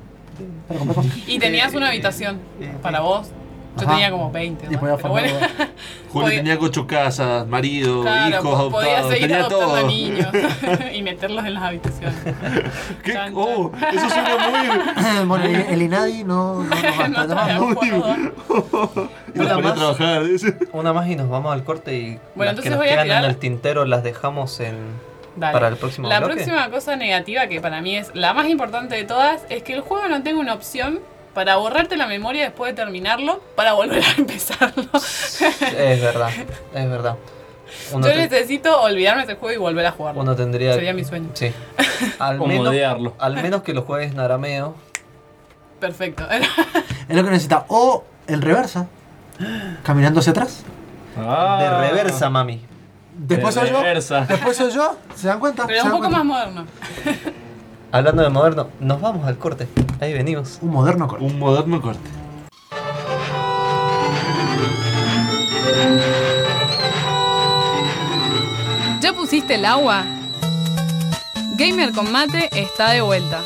Para 0.67 0.79
comprar 0.79 0.95
cosas. 1.05 1.17
Y 1.27 1.39
tenías 1.39 1.73
una 1.73 1.87
habitación 1.89 2.39
para 2.81 2.99
vos. 3.01 3.29
Yo 3.77 3.83
Ajá. 3.85 3.91
tenía 3.93 4.11
como 4.11 4.31
20. 4.31 4.65
Y 4.65 4.69
¿no? 4.69 4.79
Pero 4.79 4.97
bueno, 5.09 5.27
formar- 5.29 5.49
Juli 6.11 6.25
Podía- 6.25 6.37
tenía 6.37 6.57
ocho 6.59 6.87
casas, 6.87 7.47
marido, 7.47 8.01
claro, 8.01 8.29
hijos 8.39 8.59
adoptados, 8.59 9.07
seguir 9.11 9.21
tenía 9.21 9.37
adoptando 9.45 9.65
todo. 9.75 9.87
niños 9.87 10.27
y 10.93 11.01
meterlos 11.03 11.45
en 11.45 11.53
las 11.53 11.63
habitaciones. 11.63 12.15
¿Qué? 13.03 13.13
Chan, 13.13 13.25
chan. 13.25 13.33
Oh, 13.35 13.71
eso 13.93 14.09
suena 14.09 14.37
muy. 14.37 15.25
bueno, 15.27 15.45
el, 15.45 15.55
el 15.55 15.81
Inadi 15.81 16.23
no, 16.23 16.63
no 16.63 16.63
No 16.63 16.75
estoy 16.75 16.87
de 16.87 17.27
llamando. 17.27 17.69
acuerdo. 17.69 18.15
Iba 19.35 19.45
a 19.51 19.55
poner 19.55 19.71
a 19.71 19.73
trabajar. 19.75 20.23
Una 20.73 20.93
más 20.93 21.07
y 21.07 21.15
nos 21.15 21.29
vamos 21.29 21.53
al 21.53 21.63
corte 21.63 21.95
y 21.97 22.19
Bueno, 22.35 22.53
las 22.53 22.61
que 22.61 22.67
entonces 22.69 22.71
nos 22.71 22.79
voy 22.79 22.87
a 22.87 22.91
quedan 22.91 23.05
tirar- 23.05 23.23
en 23.23 23.29
el 23.29 23.37
tintero 23.37 23.85
las 23.85 24.03
dejamos 24.03 24.59
en 24.59 24.75
Dale. 25.35 25.53
para 25.53 25.67
el 25.67 25.75
próximo 25.77 26.07
La 26.07 26.19
bloque. 26.19 26.33
próxima 26.35 26.69
cosa 26.71 26.95
negativa, 26.95 27.47
que 27.47 27.61
para 27.61 27.81
mí 27.81 27.95
es 27.95 28.09
la 28.15 28.33
más 28.33 28.47
importante 28.49 28.95
de 28.95 29.03
todas, 29.03 29.41
es 29.49 29.61
que 29.63 29.73
el 29.73 29.81
juego 29.81 30.07
no 30.07 30.23
tenga 30.23 30.39
una 30.39 30.53
opción 30.53 30.99
para 31.37 31.55
borrarte 31.57 31.95
la 31.97 32.07
memoria 32.07 32.45
después 32.45 32.71
de 32.75 32.81
terminarlo, 32.81 33.43
para 33.55 33.73
volver 33.73 34.03
a 34.03 34.11
empezarlo. 34.17 34.85
Es 34.95 36.01
verdad, 36.01 36.31
es 36.73 36.89
verdad. 36.89 37.15
Uno, 37.91 38.07
Yo 38.07 38.13
te- 38.13 38.17
necesito 38.21 38.81
olvidarme 38.81 39.23
de 39.27 39.33
ese 39.33 39.39
juego 39.39 39.53
y 39.53 39.57
volver 39.59 39.85
a 39.85 39.91
jugarlo. 39.91 40.21
uno 40.21 40.35
tendría 40.35 40.73
Sería 40.73 40.95
mi 40.95 41.03
sueño. 41.03 41.29
Sí. 41.35 41.53
Al 42.19 42.41
O 42.41 42.47
menos, 42.47 42.73
al 43.19 43.35
menos 43.35 43.61
que 43.61 43.75
lo 43.75 43.83
juegues 43.83 44.13
en 44.13 44.19
arameo. 44.19 44.73
Perfecto. 45.79 46.25
Es 47.07 47.15
lo 47.15 47.23
que 47.23 47.29
necesita. 47.29 47.65
O 47.67 48.03
en 48.25 48.41
reversa. 48.41 48.87
Caminando 49.83 50.21
hacia 50.21 50.31
atrás. 50.31 50.63
Ah. 51.15 51.59
De 51.61 51.87
reversa, 51.89 52.31
mami. 52.31 52.65
Después 53.15 53.53
De 53.53 53.61
soy 53.61 53.69
yo. 53.69 54.25
Después 54.27 54.57
soy 54.57 54.71
yo. 54.71 54.97
¿Se 55.15 55.27
dan 55.27 55.39
cuenta? 55.39 55.67
Pero 55.67 55.81
¿Se 55.81 55.85
un 55.85 55.91
poco 55.91 56.01
cuenta? 56.09 56.23
más 56.23 56.25
moderno. 56.25 56.65
Hablando 57.97 58.21
de 58.21 58.29
moderno, 58.29 58.69
nos 58.79 59.01
vamos 59.01 59.25
al 59.25 59.39
corte. 59.39 59.67
Ahí 59.99 60.13
venimos. 60.13 60.59
Un 60.61 60.69
moderno 60.69 61.07
corte. 61.07 61.25
Un 61.25 61.39
moderno 61.39 61.81
corte. 61.81 62.07
¿Ya 69.01 69.13
pusiste 69.13 69.55
el 69.55 69.65
agua? 69.65 70.05
Gamer 71.57 71.91
con 71.91 72.11
Mate 72.11 72.51
está 72.51 72.91
de 72.91 73.01
vuelta. 73.01 73.41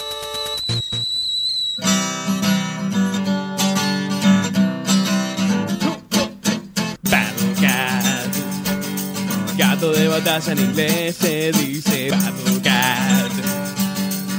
Gato 9.55 9.93
de 9.93 10.07
batalla 10.09 10.51
en 10.51 10.59
inglés 10.59 11.15
se 11.15 11.53
dice 11.53 12.11
Battle 12.11 12.61
Cat. 12.61 13.40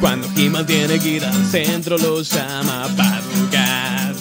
Cuando 0.02 0.26
He-Man 0.36 0.66
tiene 0.66 0.98
que 0.98 1.10
ir 1.10 1.24
al 1.24 1.46
centro 1.46 1.96
lo 1.96 2.22
llama 2.22 2.88
Cat. 3.52 4.16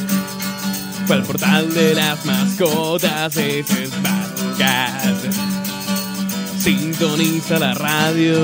Fue 1.07 1.15
al 1.15 1.23
portal 1.23 1.73
de 1.73 1.95
las 1.95 2.23
mascotas, 2.23 3.35
ese 3.35 3.85
es 3.85 4.03
Battle 4.03 4.51
Cat. 4.59 5.33
Sintoniza 6.59 7.57
la 7.57 7.73
radio. 7.73 8.37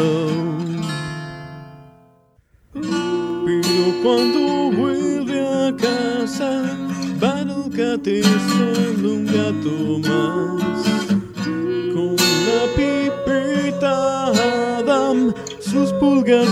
Pero 2.73 4.01
cuando 4.01 4.72
vuelve 4.76 5.68
a 5.68 5.76
casa, 5.76 6.76
Battle 7.19 7.69
Cat 7.69 8.07
es 8.07 8.26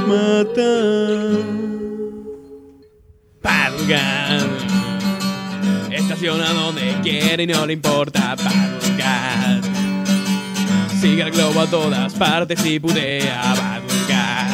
mata. 0.07 1.65
Cat 3.87 4.49
estaciona 5.91 6.51
donde 6.53 6.95
quiere 7.03 7.43
y 7.43 7.47
no 7.47 7.65
le 7.67 7.73
importa. 7.73 8.35
Cat 8.97 9.63
sigue 10.99 11.21
al 11.21 11.31
globo 11.31 11.61
a 11.61 11.67
todas 11.67 12.13
partes 12.15 12.65
y 12.65 12.79
pudea. 12.79 13.53
Cat 14.07 14.49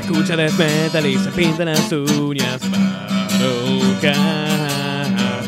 escucha 0.00 0.36
death 0.36 0.58
metal 0.58 1.06
y 1.06 1.16
se 1.16 1.30
pinta 1.30 1.64
las 1.64 1.92
uñas. 1.92 2.60
Cat, 4.02 5.46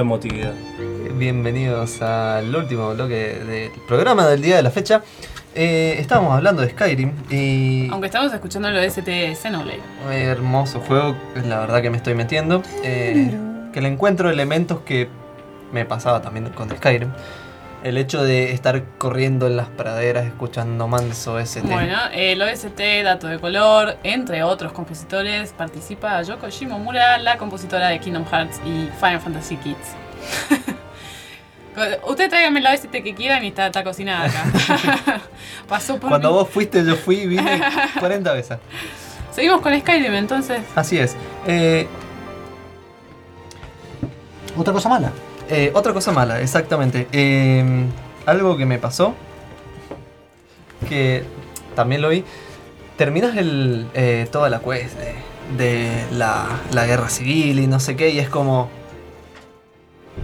Emotividad. 0.00 0.54
Bienvenidos 1.18 2.00
al 2.00 2.54
último 2.54 2.94
bloque 2.94 3.38
del 3.46 3.70
programa 3.86 4.26
del 4.26 4.40
día 4.40 4.56
de 4.56 4.62
la 4.62 4.70
fecha. 4.70 5.02
Eh, 5.54 5.96
estábamos 5.98 6.32
hablando 6.34 6.62
de 6.62 6.70
Skyrim 6.70 7.12
y 7.28 7.88
Aunque 7.90 8.06
estamos 8.06 8.32
escuchando 8.32 8.70
lo 8.70 8.78
de 8.78 8.86
ST 8.86 9.34
Xenoblade. 9.34 9.80
hermoso 10.10 10.80
juego, 10.80 11.16
la 11.44 11.60
verdad 11.60 11.82
que 11.82 11.90
me 11.90 11.96
estoy 11.98 12.14
metiendo. 12.14 12.62
eh, 12.82 13.36
que 13.72 13.80
le 13.80 13.88
encuentro 13.88 14.30
elementos 14.30 14.80
que 14.80 15.08
me 15.72 15.84
pasaba 15.84 16.22
también 16.22 16.48
con 16.50 16.70
Skyrim. 16.70 17.10
El 17.82 17.96
hecho 17.96 18.22
de 18.22 18.52
estar 18.52 18.84
corriendo 18.98 19.46
en 19.46 19.56
las 19.56 19.68
praderas 19.68 20.26
escuchando 20.26 20.86
manso 20.86 21.38
ST. 21.38 21.66
Bueno, 21.66 21.96
el 22.12 22.42
OST, 22.42 22.78
Dato 23.04 23.26
de 23.26 23.38
Color, 23.38 23.96
entre 24.02 24.42
otros 24.42 24.72
compositores, 24.72 25.52
participa 25.54 26.20
Yoko 26.22 26.50
Shimomura, 26.50 27.16
la 27.18 27.38
compositora 27.38 27.88
de 27.88 27.98
Kingdom 27.98 28.26
Hearts 28.26 28.60
y 28.66 28.90
Final 29.00 29.20
Fantasy 29.20 29.56
Kids. 29.56 29.96
Ustedes 32.06 32.28
tráiganme 32.28 32.60
la 32.60 32.74
OST 32.74 32.90
que 32.90 33.14
quieran 33.14 33.42
y 33.44 33.48
está, 33.48 33.66
está 33.68 33.82
cocinada 33.82 34.26
acá. 34.26 35.20
Pasó 35.68 35.98
por 35.98 36.10
Cuando 36.10 36.28
mí. 36.28 36.34
vos 36.34 36.48
fuiste, 36.50 36.84
yo 36.84 36.96
fui 36.96 37.20
y 37.20 37.26
vine 37.28 37.62
40 37.98 38.32
veces. 38.34 38.58
Seguimos 39.32 39.62
con 39.62 39.78
Skyrim 39.80 40.12
entonces. 40.14 40.60
Así 40.74 40.98
es. 40.98 41.16
Eh, 41.46 41.86
Otra 44.58 44.74
cosa 44.74 44.90
mala. 44.90 45.10
Eh, 45.52 45.72
otra 45.74 45.92
cosa 45.92 46.12
mala, 46.12 46.40
exactamente. 46.40 47.08
Eh, 47.10 47.84
algo 48.24 48.56
que 48.56 48.66
me 48.66 48.78
pasó, 48.78 49.14
que 50.88 51.24
también 51.74 52.02
lo 52.02 52.10
vi, 52.10 52.24
terminas 52.96 53.36
el, 53.36 53.88
eh, 53.94 54.28
toda 54.30 54.48
la 54.48 54.60
quest 54.60 54.96
de, 55.58 56.04
la, 56.12 56.46
la 56.72 56.86
guerra 56.86 57.08
civil 57.08 57.58
y 57.58 57.66
no 57.66 57.80
sé 57.80 57.96
qué, 57.96 58.10
y 58.10 58.20
es 58.20 58.28
como... 58.28 58.70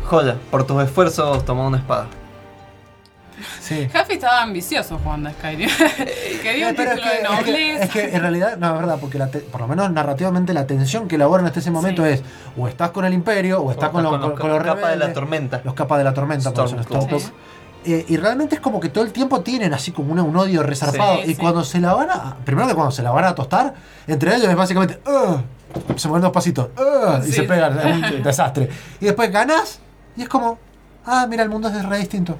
Joya, 0.04 0.36
por 0.50 0.64
tus 0.64 0.82
esfuerzos 0.82 1.44
toma 1.44 1.66
una 1.66 1.78
espada. 1.78 2.06
Sí. 3.60 3.88
Jaffe 3.92 4.14
estaba 4.14 4.42
ambicioso 4.42 4.98
jugando 5.02 5.28
a 5.28 5.32
Skyrim. 5.32 5.68
Quería 6.42 6.68
un 6.68 6.74
Pero 6.76 6.90
es 6.92 6.96
título 6.96 7.12
de 7.14 7.18
que, 7.20 7.22
es, 7.22 7.28
que, 7.44 7.50
nobleza. 7.52 7.84
es 7.84 7.90
que 7.90 8.14
en 8.16 8.20
realidad, 8.22 8.56
no, 8.56 8.74
es 8.74 8.80
verdad, 8.80 8.98
porque 9.00 9.18
la 9.18 9.28
te- 9.30 9.40
por 9.40 9.60
lo 9.60 9.68
menos 9.68 9.90
narrativamente 9.90 10.54
la 10.54 10.66
tensión 10.66 11.06
que 11.08 11.16
elaboran 11.16 11.46
hasta 11.46 11.60
ese 11.60 11.70
momento 11.70 12.04
Sí. 12.04 12.10
es 12.12 12.22
o 12.56 12.66
estás 12.68 12.90
con 12.90 13.04
el 13.04 13.12
imperio 13.12 13.60
o 13.60 13.70
estás 13.70 13.88
O 13.90 13.92
con, 13.92 14.02
los, 14.02 14.12
con 14.12 14.20
con, 14.20 14.30
los 14.30 14.40
con 14.40 14.48
los 14.50 14.62
capas 14.62 14.90
de 14.90 14.96
la 14.96 15.12
tormenta. 15.12 15.60
Los 15.64 15.74
capas 15.74 15.98
de 15.98 16.04
la 16.04 16.14
tormenta, 16.14 16.52
por 16.52 16.64
eso 16.66 16.76
no. 16.76 17.18
Eh, 17.88 18.04
y 18.08 18.16
realmente 18.16 18.56
es 18.56 18.60
como 18.60 18.80
que 18.80 18.88
todo 18.88 19.04
el 19.04 19.12
tiempo 19.12 19.42
tienen 19.42 19.72
así 19.72 19.92
como 19.92 20.12
un 20.12 20.36
odio 20.36 20.62
resarpado. 20.64 21.18
Sí, 21.22 21.30
y 21.30 21.34
sí. 21.34 21.40
cuando 21.40 21.62
se 21.62 21.78
la 21.80 21.94
van 21.94 22.10
a. 22.10 22.36
Primero 22.44 22.66
que 22.66 22.74
cuando 22.74 22.90
se 22.90 23.00
la 23.02 23.12
van 23.12 23.24
a 23.26 23.34
tostar, 23.34 23.74
entre 24.08 24.34
ellos 24.34 24.48
es 24.48 24.56
básicamente. 24.56 25.00
"Ugh", 25.06 25.40
se 25.96 26.08
mueven 26.08 26.22
dos 26.22 26.32
pasitos. 26.32 26.68
Y 27.28 27.30
se 27.30 27.44
pegan. 27.44 27.78
Es 27.78 28.12
un 28.16 28.22
desastre. 28.24 28.68
Y 29.00 29.04
después 29.04 29.30
ganas 29.30 29.78
y 30.16 30.22
es 30.22 30.28
como. 30.28 30.58
Ah, 31.04 31.26
mira, 31.30 31.44
el 31.44 31.48
mundo 31.48 31.68
es 31.68 31.84
re 31.84 31.98
distinto. 31.98 32.36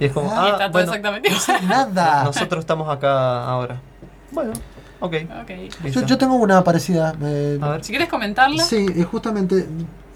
Y 0.00 0.06
es 0.06 0.12
como, 0.12 0.30
Ah, 0.32 0.36
ah, 0.44 0.48
está 0.52 0.58
todo 0.64 0.72
bueno, 0.72 0.92
exactamente 0.94 1.28
igual. 1.30 1.68
Nada. 1.68 2.24
nosotros 2.24 2.60
estamos 2.60 2.88
acá 2.88 3.44
ahora. 3.44 3.76
Bueno, 4.32 4.52
ok. 5.00 5.14
Ok. 5.42 5.50
listo. 5.84 6.00
Yo, 6.00 6.06
yo 6.06 6.18
tengo 6.18 6.34
una 6.36 6.62
parecida. 6.64 7.14
eh, 7.22 7.58
A 7.60 7.68
ver. 7.70 7.84
Si 7.84 7.90
quieres 7.92 8.08
comentarla. 8.08 8.62
Sí, 8.64 8.86
es 8.96 9.06
justamente. 9.06 9.66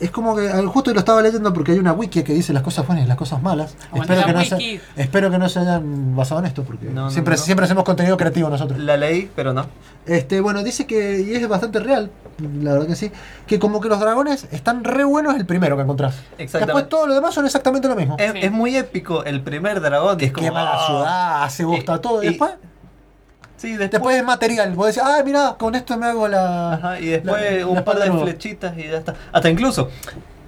Es 0.01 0.11
como 0.11 0.35
que 0.35 0.51
al- 0.51 0.67
justo 0.67 0.93
lo 0.93 0.99
estaba 0.99 1.23
leyendo 1.23 1.53
porque 1.53 1.71
hay 1.71 1.79
una 1.79 1.93
wiki 1.93 2.25
que 2.25 2.35
dice 2.35 2.53
las 2.53 2.65
cosas 2.65 2.85
buenas 2.85 3.05
y 3.05 3.09
las 3.09 3.17
cosas 3.17 3.41
malas. 3.41 3.77
Aguante 3.93 4.13
Espero 4.15 4.27
que, 4.27 4.33
no 4.33 4.45
se, 4.45 4.81
espero 4.97 5.31
que 5.31 5.39
no 5.39 5.49
se 5.49 5.59
hayan 5.61 6.17
basado 6.17 6.41
en 6.41 6.47
esto 6.47 6.65
porque 6.65 6.87
No, 6.87 7.03
no, 7.05 7.11
siempre, 7.13 7.37
no. 7.37 7.43
siempre 7.43 7.65
hacemos 7.65 7.85
contenido 7.85 8.17
creativo 8.17 8.51
nosotros. 8.51 8.77
La 8.81 8.97
leí, 8.97 9.31
pero 9.37 9.53
no. 9.55 9.67
Este, 10.05 10.41
bueno, 10.41 10.65
dice 10.65 10.87
que, 10.87 11.21
y 11.21 11.35
es 11.35 11.49
bastante 11.49 11.79
real, 11.79 12.11
la 12.61 12.73
verdad 12.73 12.89
que 12.89 12.97
sí, 12.97 13.13
que 13.47 13.61
como 13.61 13.81
que 13.81 13.89
los 13.89 14.01
dragones 14.01 14.49
están 14.51 14.83
re 14.83 15.05
buenos 15.05 15.37
el 15.37 15.47
primero 15.47 15.77
que 15.77 15.85
encontrás. 15.85 16.17
Exactamente. 16.39 16.67
Después 16.73 16.89
todo 16.89 17.07
lo 17.07 17.15
demás 17.15 17.33
son 17.33 17.47
exactamente 17.47 17.87
lo 17.87 17.95
mismo. 17.95 18.17
Es, 18.19 18.33
Sí. 18.33 18.39
es 18.43 18.51
muy 18.53 18.77
épico 18.77 19.25
el 19.25 19.43
primer 19.43 19.81
dragón. 19.81 20.19
Te 20.19 20.27
es 20.27 20.33
como, 20.33 20.45
quema 20.49 20.65
la 20.65 20.73
ah. 20.75 20.87
ciudad, 20.87 21.49
se 21.51 21.65
gusta 21.65 21.95
Y- 21.95 22.01
todo. 22.01 22.23
Y 22.23 22.27
y- 22.27 22.29
después, 22.31 22.51
Sí, 23.65 23.71
después. 23.71 23.91
después 23.91 24.17
es 24.17 24.25
material. 24.25 24.73
Vos 24.75 24.87
decís, 24.89 25.03
ah, 25.05 25.23
mira, 25.25 25.57
con 25.59 25.75
esto 25.75 25.97
me 25.97 26.07
hago 26.07 26.29
la. 26.29 26.75
Ajá, 26.75 27.01
y 27.01 27.07
después 27.07 27.61
la- 27.61 27.67
un 27.67 27.75
la 27.77 27.85
par 27.85 27.99
de 27.99 28.09
nueva. 28.09 28.23
flechitas 28.25 28.77
y 28.77 28.83
ya 28.89 28.99
está. 28.99 29.15
Hasta 29.33 29.49
incluso, 29.51 29.89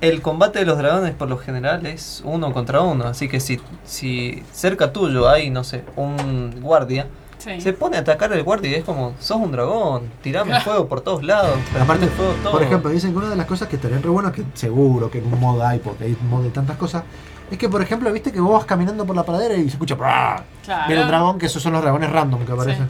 el 0.01 0.21
combate 0.23 0.59
de 0.59 0.67
los 0.67 0.77
dragones 0.79 1.15
por 1.15 1.29
lo 1.29 1.39
general 1.39 1.87
es 1.87 2.23
uno 2.25 2.53
contra 2.53 2.81
uno. 2.83 3.07
Así 3.07 3.29
que 3.29 3.41
si, 3.41 3.61
si 3.85 4.43
cerca 4.53 4.93
tuyo 4.93 5.29
hay, 5.29 5.51
no 5.51 5.65
sé, 5.65 5.83
un 5.97 6.61
guardia, 6.61 7.07
Sí. 7.39 7.61
se 7.61 7.73
pone 7.73 7.97
a 7.97 8.01
atacar 8.01 8.33
al 8.33 8.43
guardia 8.43 8.71
y 8.71 8.75
es 8.75 8.85
como, 8.85 9.15
sos 9.21 9.37
un 9.37 9.53
dragón, 9.53 10.11
tirame 10.23 10.59
fuego 10.63 10.89
por 10.89 11.01
todos 11.01 11.23
lados. 11.23 11.57
prendeme 11.73 12.09
fuego 12.09 12.33
todo. 12.43 12.53
Por 12.53 12.63
ejemplo, 12.63 12.91
dicen 12.91 13.13
que 13.13 13.19
una 13.19 13.29
de 13.31 13.37
las 13.37 13.47
cosas 13.47 13.69
que 13.69 13.77
estarían 13.77 14.03
re 14.03 14.09
buenas, 14.11 14.33
que 14.33 14.43
seguro 14.55 15.11
que 15.11 15.19
en 15.19 15.33
un 15.33 15.39
mod 15.41 15.61
hay, 15.63 15.79
porque 15.79 16.05
hay 16.05 16.17
mod 16.29 16.43
de 16.43 16.51
tantas 16.51 16.77
cosas, 16.77 17.05
es 17.51 17.57
que, 17.59 17.69
por 17.69 17.81
ejemplo, 17.81 18.11
viste 18.13 18.33
que 18.33 18.41
vos 18.41 18.55
vas 18.55 18.65
caminando 18.65 19.07
por 19.07 19.15
la 19.15 19.23
pradera 19.23 19.55
y 19.55 19.63
se 19.63 19.69
escucha. 19.69 19.95
Claro. 19.97 20.43
Viene 20.89 21.03
un 21.03 21.09
dragón, 21.09 21.39
que 21.39 21.47
esos 21.47 21.63
son 21.63 21.73
los 21.75 21.83
dragones 21.83 22.11
random 22.11 22.45
que 22.45 22.51
aparecen. 22.53 22.89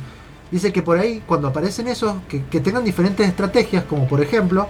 Dice 0.50 0.72
que 0.72 0.82
por 0.82 0.98
ahí, 0.98 1.22
cuando 1.26 1.48
aparecen 1.48 1.88
esos, 1.88 2.16
que, 2.28 2.60
tengan 2.60 2.84
diferentes 2.84 3.26
estrategias, 3.26 3.84
como 3.84 4.06
por 4.06 4.20
ejemplo, 4.20 4.68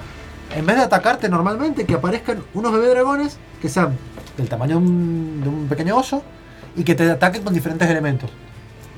en 0.54 0.64
vez 0.66 0.76
de 0.76 0.82
atacarte 0.82 1.28
normalmente, 1.28 1.84
que 1.84 1.94
aparezcan 1.94 2.42
unos 2.54 2.72
bebé 2.72 2.88
dragones 2.88 3.38
que 3.60 3.68
sean 3.68 3.96
del 4.36 4.48
tamaño 4.48 4.78
de 4.78 4.86
un, 4.86 5.40
de 5.42 5.48
un 5.48 5.68
pequeño 5.68 5.96
oso 5.96 6.22
y 6.76 6.84
que 6.84 6.94
te 6.94 7.10
ataquen 7.10 7.42
con 7.42 7.54
diferentes 7.54 7.88
elementos. 7.88 8.30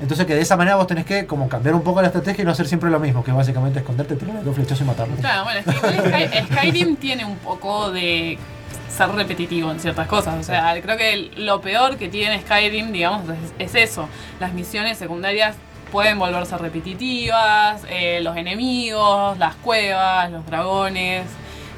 Entonces 0.01 0.25
que 0.25 0.33
de 0.33 0.41
esa 0.41 0.55
manera 0.55 0.77
vos 0.77 0.87
tenés 0.87 1.05
que 1.05 1.25
como 1.25 1.49
cambiar 1.49 1.75
un 1.75 1.81
poco 1.81 2.01
la 2.01 2.07
estrategia 2.07 2.41
y 2.41 2.45
no 2.45 2.51
hacer 2.51 2.67
siempre 2.67 2.89
lo 2.89 2.99
mismo, 2.99 3.23
que 3.23 3.31
básicamente 3.31 3.79
esconderte, 3.79 4.15
tirarle 4.15 4.43
dos 4.43 4.55
flechazos 4.55 4.81
y 4.81 4.85
matarlo. 4.85 5.15
Claro, 5.15 5.43
bueno, 5.43 5.59
es 5.59 6.45
Skyrim 6.45 6.95
tiene 6.95 7.25
un 7.25 7.37
poco 7.37 7.91
de 7.91 8.37
ser 8.89 9.09
repetitivo 9.09 9.71
en 9.71 9.79
ciertas 9.79 10.07
cosas. 10.07 10.39
O 10.39 10.43
sea, 10.43 10.79
creo 10.81 10.97
que 10.97 11.31
lo 11.35 11.59
peor 11.59 11.97
que 11.97 12.07
tiene 12.07 12.39
Skyrim, 12.41 12.93
digamos, 12.93 13.23
es 13.57 13.75
eso. 13.75 14.07
Las 14.39 14.53
misiones 14.53 14.97
secundarias 14.97 15.57
pueden 15.91 16.17
volverse 16.19 16.57
repetitivas, 16.57 17.81
eh, 17.89 18.19
los 18.21 18.37
enemigos, 18.37 19.37
las 19.37 19.55
cuevas, 19.55 20.31
los 20.31 20.45
dragones. 20.45 21.25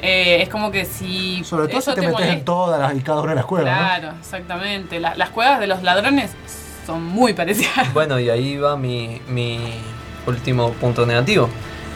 Eh, 0.01 0.41
es 0.41 0.49
como 0.49 0.71
que 0.71 0.85
si 0.85 1.43
Sobre 1.43 1.67
todo 1.67 1.79
eso 1.79 1.93
si 1.93 1.99
te, 2.01 2.07
metes 2.07 2.25
en 2.27 2.43
todas 2.45 2.79
las, 2.79 2.95
y 2.95 3.01
cada 3.01 3.21
una 3.21 3.31
de 3.31 3.35
las 3.35 3.45
cuevas, 3.45 3.71
¿no? 3.71 3.77
Claro, 3.79 4.13
exactamente. 4.19 4.99
La- 4.99 5.15
las 5.15 5.29
cuevas 5.29 5.59
de 5.59 5.67
los 5.67 5.83
ladrones 5.83 6.31
son 6.85 7.03
muy 7.05 7.33
parecidas. 7.33 7.87
Bueno, 7.93 8.19
y 8.19 8.29
ahí 8.29 8.57
va 8.57 8.75
mi, 8.77 9.21
mi 9.27 9.59
último 10.25 10.71
punto 10.73 11.05
negativo. 11.05 11.49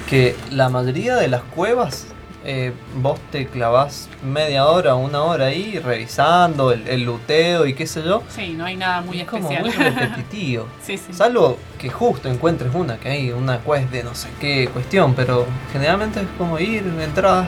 Que 0.09 0.35
la 0.51 0.69
mayoría 0.69 1.15
de 1.15 1.27
las 1.27 1.41
cuevas, 1.41 2.05
eh, 2.45 2.71
vos 3.01 3.19
te 3.31 3.47
clavás 3.47 4.07
media 4.23 4.67
hora, 4.67 4.95
una 4.95 5.23
hora 5.23 5.45
ahí 5.47 5.79
revisando 5.79 6.71
el, 6.71 6.87
el 6.87 7.03
luteo 7.03 7.65
y 7.65 7.73
qué 7.73 7.87
sé 7.87 8.03
yo. 8.03 8.21
Sí, 8.29 8.53
no 8.57 8.65
hay 8.65 8.75
nada 8.75 9.01
muy 9.01 9.19
Es 9.21 9.27
como 9.27 9.49
especial. 9.51 9.75
muy 9.75 9.85
repetitivo. 9.99 10.67
sí, 10.81 10.97
sí. 10.97 11.11
Salvo 11.11 11.57
que 11.79 11.89
justo 11.89 12.29
encuentres 12.29 12.73
una, 12.75 12.97
que 12.97 13.09
hay 13.09 13.31
una 13.31 13.59
quest 13.61 13.89
de 13.91 14.03
no 14.03 14.13
sé 14.15 14.29
qué 14.39 14.69
cuestión, 14.71 15.13
pero 15.15 15.45
generalmente 15.73 16.19
es 16.21 16.27
como 16.37 16.59
ir, 16.59 16.83
entrar, 17.03 17.47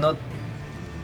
no 0.00 0.14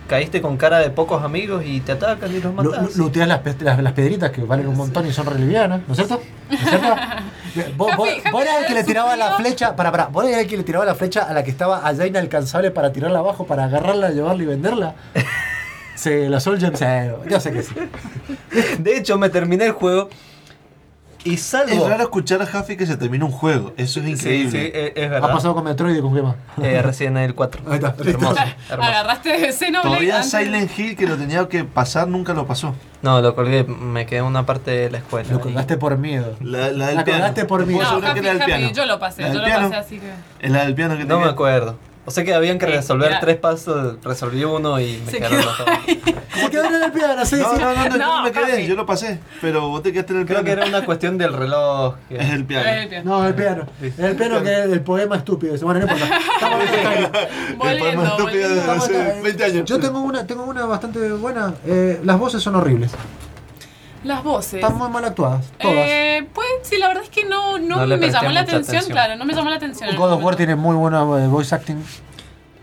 caíste 0.09 0.41
con 0.41 0.57
cara 0.57 0.79
de 0.79 0.91
pocos 0.91 1.23
amigos 1.23 1.65
y 1.67 1.81
te 1.81 1.93
atacan 1.93 2.35
y 2.35 2.41
los 2.41 2.55
matas. 2.55 2.97
lu- 2.97 3.05
Luteas 3.05 3.27
las, 3.29 3.41
las, 3.61 3.83
las 3.83 3.93
piedritas 3.93 4.31
que 4.31 4.43
valen 4.43 4.69
un 4.69 4.77
montón 4.77 5.07
y 5.07 5.13
son 5.13 5.27
re 5.27 5.39
livianas, 5.39 5.81
¿no 5.87 5.93
es 5.93 5.97
cierto? 5.99 6.21
¿No 6.49 6.55
es 6.57 6.61
cierto? 6.69 6.95
vos, 7.77 7.97
vos- 7.97 8.09
vos 8.33 8.43
eras 8.43 8.57
el 8.61 8.67
que 8.67 8.75
le 8.75 8.85
tiraba 8.85 9.17
la 9.17 9.33
flecha, 9.37 9.75
para, 9.77 9.91
para, 9.91 10.07
vos 10.07 10.25
eras 10.27 10.41
el 10.41 10.47
que 10.47 10.57
le 10.57 10.63
tiraba 10.63 10.85
la 10.85 10.95
flecha 10.95 11.23
a 11.23 11.33
la 11.33 11.43
que 11.45 11.51
estaba 11.51 11.87
allá 11.87 12.07
inalcanzable 12.07 12.71
para 12.71 12.93
tirarla 12.93 13.19
abajo, 13.21 13.47
para 13.47 13.65
agarrarla, 13.65 14.11
llevarla 14.11 14.43
y 14.43 14.47
venderla. 14.47 14.95
Sí, 15.97 16.29
la 16.29 16.41
Soldier, 16.41 16.77
sí, 16.77 16.85
yo 17.31 17.41
sé 17.41 17.53
que 17.53 17.63
sí. 17.63 17.75
De 18.79 18.99
hecho, 18.99 19.17
me 19.17 19.31
terminé 19.31 19.65
el 19.65 19.73
juego 19.73 20.11
y 21.27 21.35
Es 21.35 21.43
salvo. 21.43 21.89
raro 21.89 22.03
escuchar 22.05 22.41
a 22.43 22.47
Jaffi 22.47 22.77
que 22.77 22.87
se 22.87 22.97
termina 22.97 23.25
un 23.25 23.31
juego. 23.33 23.75
Eso 23.77 24.01
es 24.01 24.07
Sí, 24.07 24.13
increíble. 24.13 24.51
sí, 24.51 24.71
es, 24.75 24.93
es 24.97 25.07
Ha 25.07 25.09
verdad. 25.11 25.33
pasado 25.33 25.55
con 25.55 25.65
Metroid 25.65 25.97
y 25.97 26.01
con 26.01 26.15
qué 26.15 26.23
más. 26.23 26.37
Eh, 26.63 26.81
Resident 26.83 27.17
Evil 27.19 27.35
4. 27.35 27.63
Ahí 27.69 27.75
está. 27.75 27.95
Hermoso, 27.99 28.37
hermoso. 28.71 28.89
Agarraste 28.91 29.29
de 29.39 29.53
Xenoblade 29.53 29.83
Todavía 29.83 30.17
antes- 30.17 30.31
Silent 30.31 30.79
Hill, 30.79 30.97
que 30.97 31.07
lo 31.07 31.17
tenía 31.17 31.49
que 31.49 31.65
pasar, 31.65 32.09
nunca 32.09 32.33
lo 32.35 32.47
pasó. 32.47 32.75
No, 33.03 33.21
lo 33.21 33.35
colgué, 33.35 33.65
me 33.65 34.07
quedé 34.07 34.21
en 34.21 34.25
una 34.25 34.47
parte 34.47 34.71
de 34.71 34.91
la 34.91 34.99
escuela. 34.99 35.29
Lo 35.31 35.37
ahí. 35.37 35.43
colgaste 35.43 35.77
por 35.77 35.97
miedo. 35.99 36.37
La, 36.41 36.71
la 36.71 36.87
del 36.89 36.97
La 36.97 37.05
piano. 37.05 37.21
colgaste 37.21 37.45
por 37.45 37.67
mí. 37.67 37.75
Puedo 37.75 37.83
No, 37.85 37.89
asegurar 37.91 38.15
que 38.15 38.21
era 38.21 38.29
del 38.33 38.43
Happy, 38.43 38.53
piano. 38.53 38.73
yo 38.75 38.87
lo 38.87 38.99
pasé, 38.99 39.23
La 39.23 39.29
yo 39.33 39.39
lo 39.41 39.45
piano. 39.45 39.69
pasé 39.71 39.77
así 39.81 39.99
que. 39.99 40.11
Es 40.41 40.51
la 40.51 40.65
del 40.65 40.75
piano 40.75 40.95
que 40.97 41.05
No 41.05 41.09
tenía. 41.15 41.25
me 41.27 41.31
acuerdo. 41.33 41.79
O 42.07 42.11
sea 42.13 42.25
que 42.25 42.33
habían 42.35 42.59
que 42.59 42.67
Sí, 42.67 42.73
resolver 42.73 43.11
era- 43.11 43.21
tres 43.21 43.37
pasos, 43.37 43.97
resolví 44.03 44.45
uno 44.45 44.79
y 44.81 45.03
me 45.05 45.11
Se 45.11 45.17
quedaron 45.19 45.39
quedó 45.41 45.47
los 45.51 45.59
dos. 45.59 45.67
Se 46.37 46.51
quedó 46.51 46.65
en 46.67 46.83
el 46.85 46.93
piano, 46.93 47.25
sí, 47.27 47.37
No, 47.37 47.51
sí. 47.55 47.61
no, 47.61 47.75
no, 47.75 47.75
no, 47.75 47.89
yo 47.91 47.99
No, 47.99 48.17
no 48.19 48.23
me 48.23 48.33
quedé, 48.33 48.67
yo 48.67 48.75
lo 48.77 48.87
pasé. 48.87 49.19
Pero 49.41 49.69
vos 49.69 49.83
te 49.83 49.93
quedaste 49.93 50.13
en 50.13 50.21
el 50.21 50.27
Creo 50.27 50.43
piano. 50.43 50.45
que 50.45 50.53
era 50.63 50.67
una 50.79 50.87
cuestión 50.87 51.19
del 51.19 51.33
reloj. 51.33 51.97
que- 52.09 52.17
Es 52.17 52.31
el 52.31 52.45
piano. 52.45 52.69
Eh, 52.69 52.87
bien. 52.89 53.05
No, 53.05 53.27
el 53.27 53.35
piano. 53.35 53.67
El 53.99 54.17
piano 54.17 54.43
que 54.43 54.53
es 54.53 54.67
el 54.71 54.81
poema 54.83 55.17
estúpido. 55.17 55.57
Bueno, 55.63 55.81
no 55.81 55.93
importa. 55.93 56.19
Estamos 56.35 56.61
en 56.61 56.69
Skyrim. 56.69 57.05
El 57.05 57.57
Volviendo, 57.57 57.85
poema 57.85 58.03
estúpido 58.05 58.25
volviendo. 58.49 58.55
de 58.55 58.71
hace 58.71 59.03
acá. 59.03 59.21
20 59.23 59.45
años. 59.45 59.65
Yo 59.65 59.81
tengo 59.81 60.01
una, 60.01 60.27
tengo 60.27 60.45
una 60.45 60.65
bastante 60.67 61.11
buena. 61.13 61.55
Eh, 61.67 62.01
las 62.05 62.19
voces 62.19 62.43
son 62.43 62.55
horribles. 62.55 62.93
Las 64.07 64.23
voces. 64.23 64.55
Están 64.55 64.77
muy 64.79 64.89
mal 64.89 65.05
actuadas. 65.05 65.45
Todas. 65.61 65.75
Eh, 65.77 66.27
pues 66.33 66.47
sí, 66.63 66.79
la 66.79 66.89
verdad 66.89 67.03
es 67.03 67.11
que 67.11 67.25
no, 67.25 67.59
no, 67.59 67.87
me 67.87 68.11
llamó 68.11 68.31
la 68.31 68.41
atención, 68.41 68.77
atención. 68.77 68.85
claro, 68.93 69.17
no 69.17 69.25
me 69.25 69.35
llamó 69.35 69.51
la 69.51 69.57
atención. 69.57 69.95
God 69.97 70.13
of 70.13 70.23
War 70.25 70.37
tiene 70.37 70.55
muy 70.57 70.77
buena 70.77 71.01
eh, 71.03 71.27
voice 71.29 71.55
acting. 71.55 71.83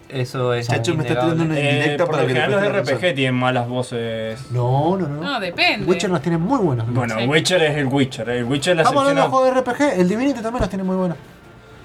Eso 0.09 0.53
es. 0.53 0.67
Chacho, 0.67 0.93
me 0.95 1.01
está 1.07 1.19
tirando 1.19 1.43
una 1.43 1.57
Eh, 1.59 1.73
indirecta 1.73 2.05
para 2.05 2.21
lo 2.21 2.27
que 2.27 2.33
los 2.47 2.81
RPG 2.83 3.15
tienen 3.15 3.33
malas 3.33 3.67
voces. 3.67 4.51
No, 4.51 4.95
no, 4.95 5.07
no. 5.07 5.21
No, 5.21 5.39
depende. 5.39 5.87
Witcher 5.87 6.11
las 6.11 6.21
tiene 6.21 6.37
muy 6.37 6.59
buenas. 6.59 6.85
Bueno, 6.87 7.15
Sí. 7.19 7.25
Witcher 7.25 7.63
es 7.63 7.77
el 7.77 7.87
Witcher. 7.87 8.29
El 8.29 8.43
Witcher 8.45 8.75
la 8.75 8.83
Estamos 8.83 9.01
hablando 9.01 9.21
de 9.21 9.25
sección. 9.27 9.41
juegos 9.63 9.65
de 9.77 9.85
RPG. 9.93 9.99
El 10.01 10.07
Divinity 10.09 10.41
también 10.41 10.61
las 10.61 10.69
tiene 10.69 10.83
muy 10.83 10.95
buenas. 10.95 11.17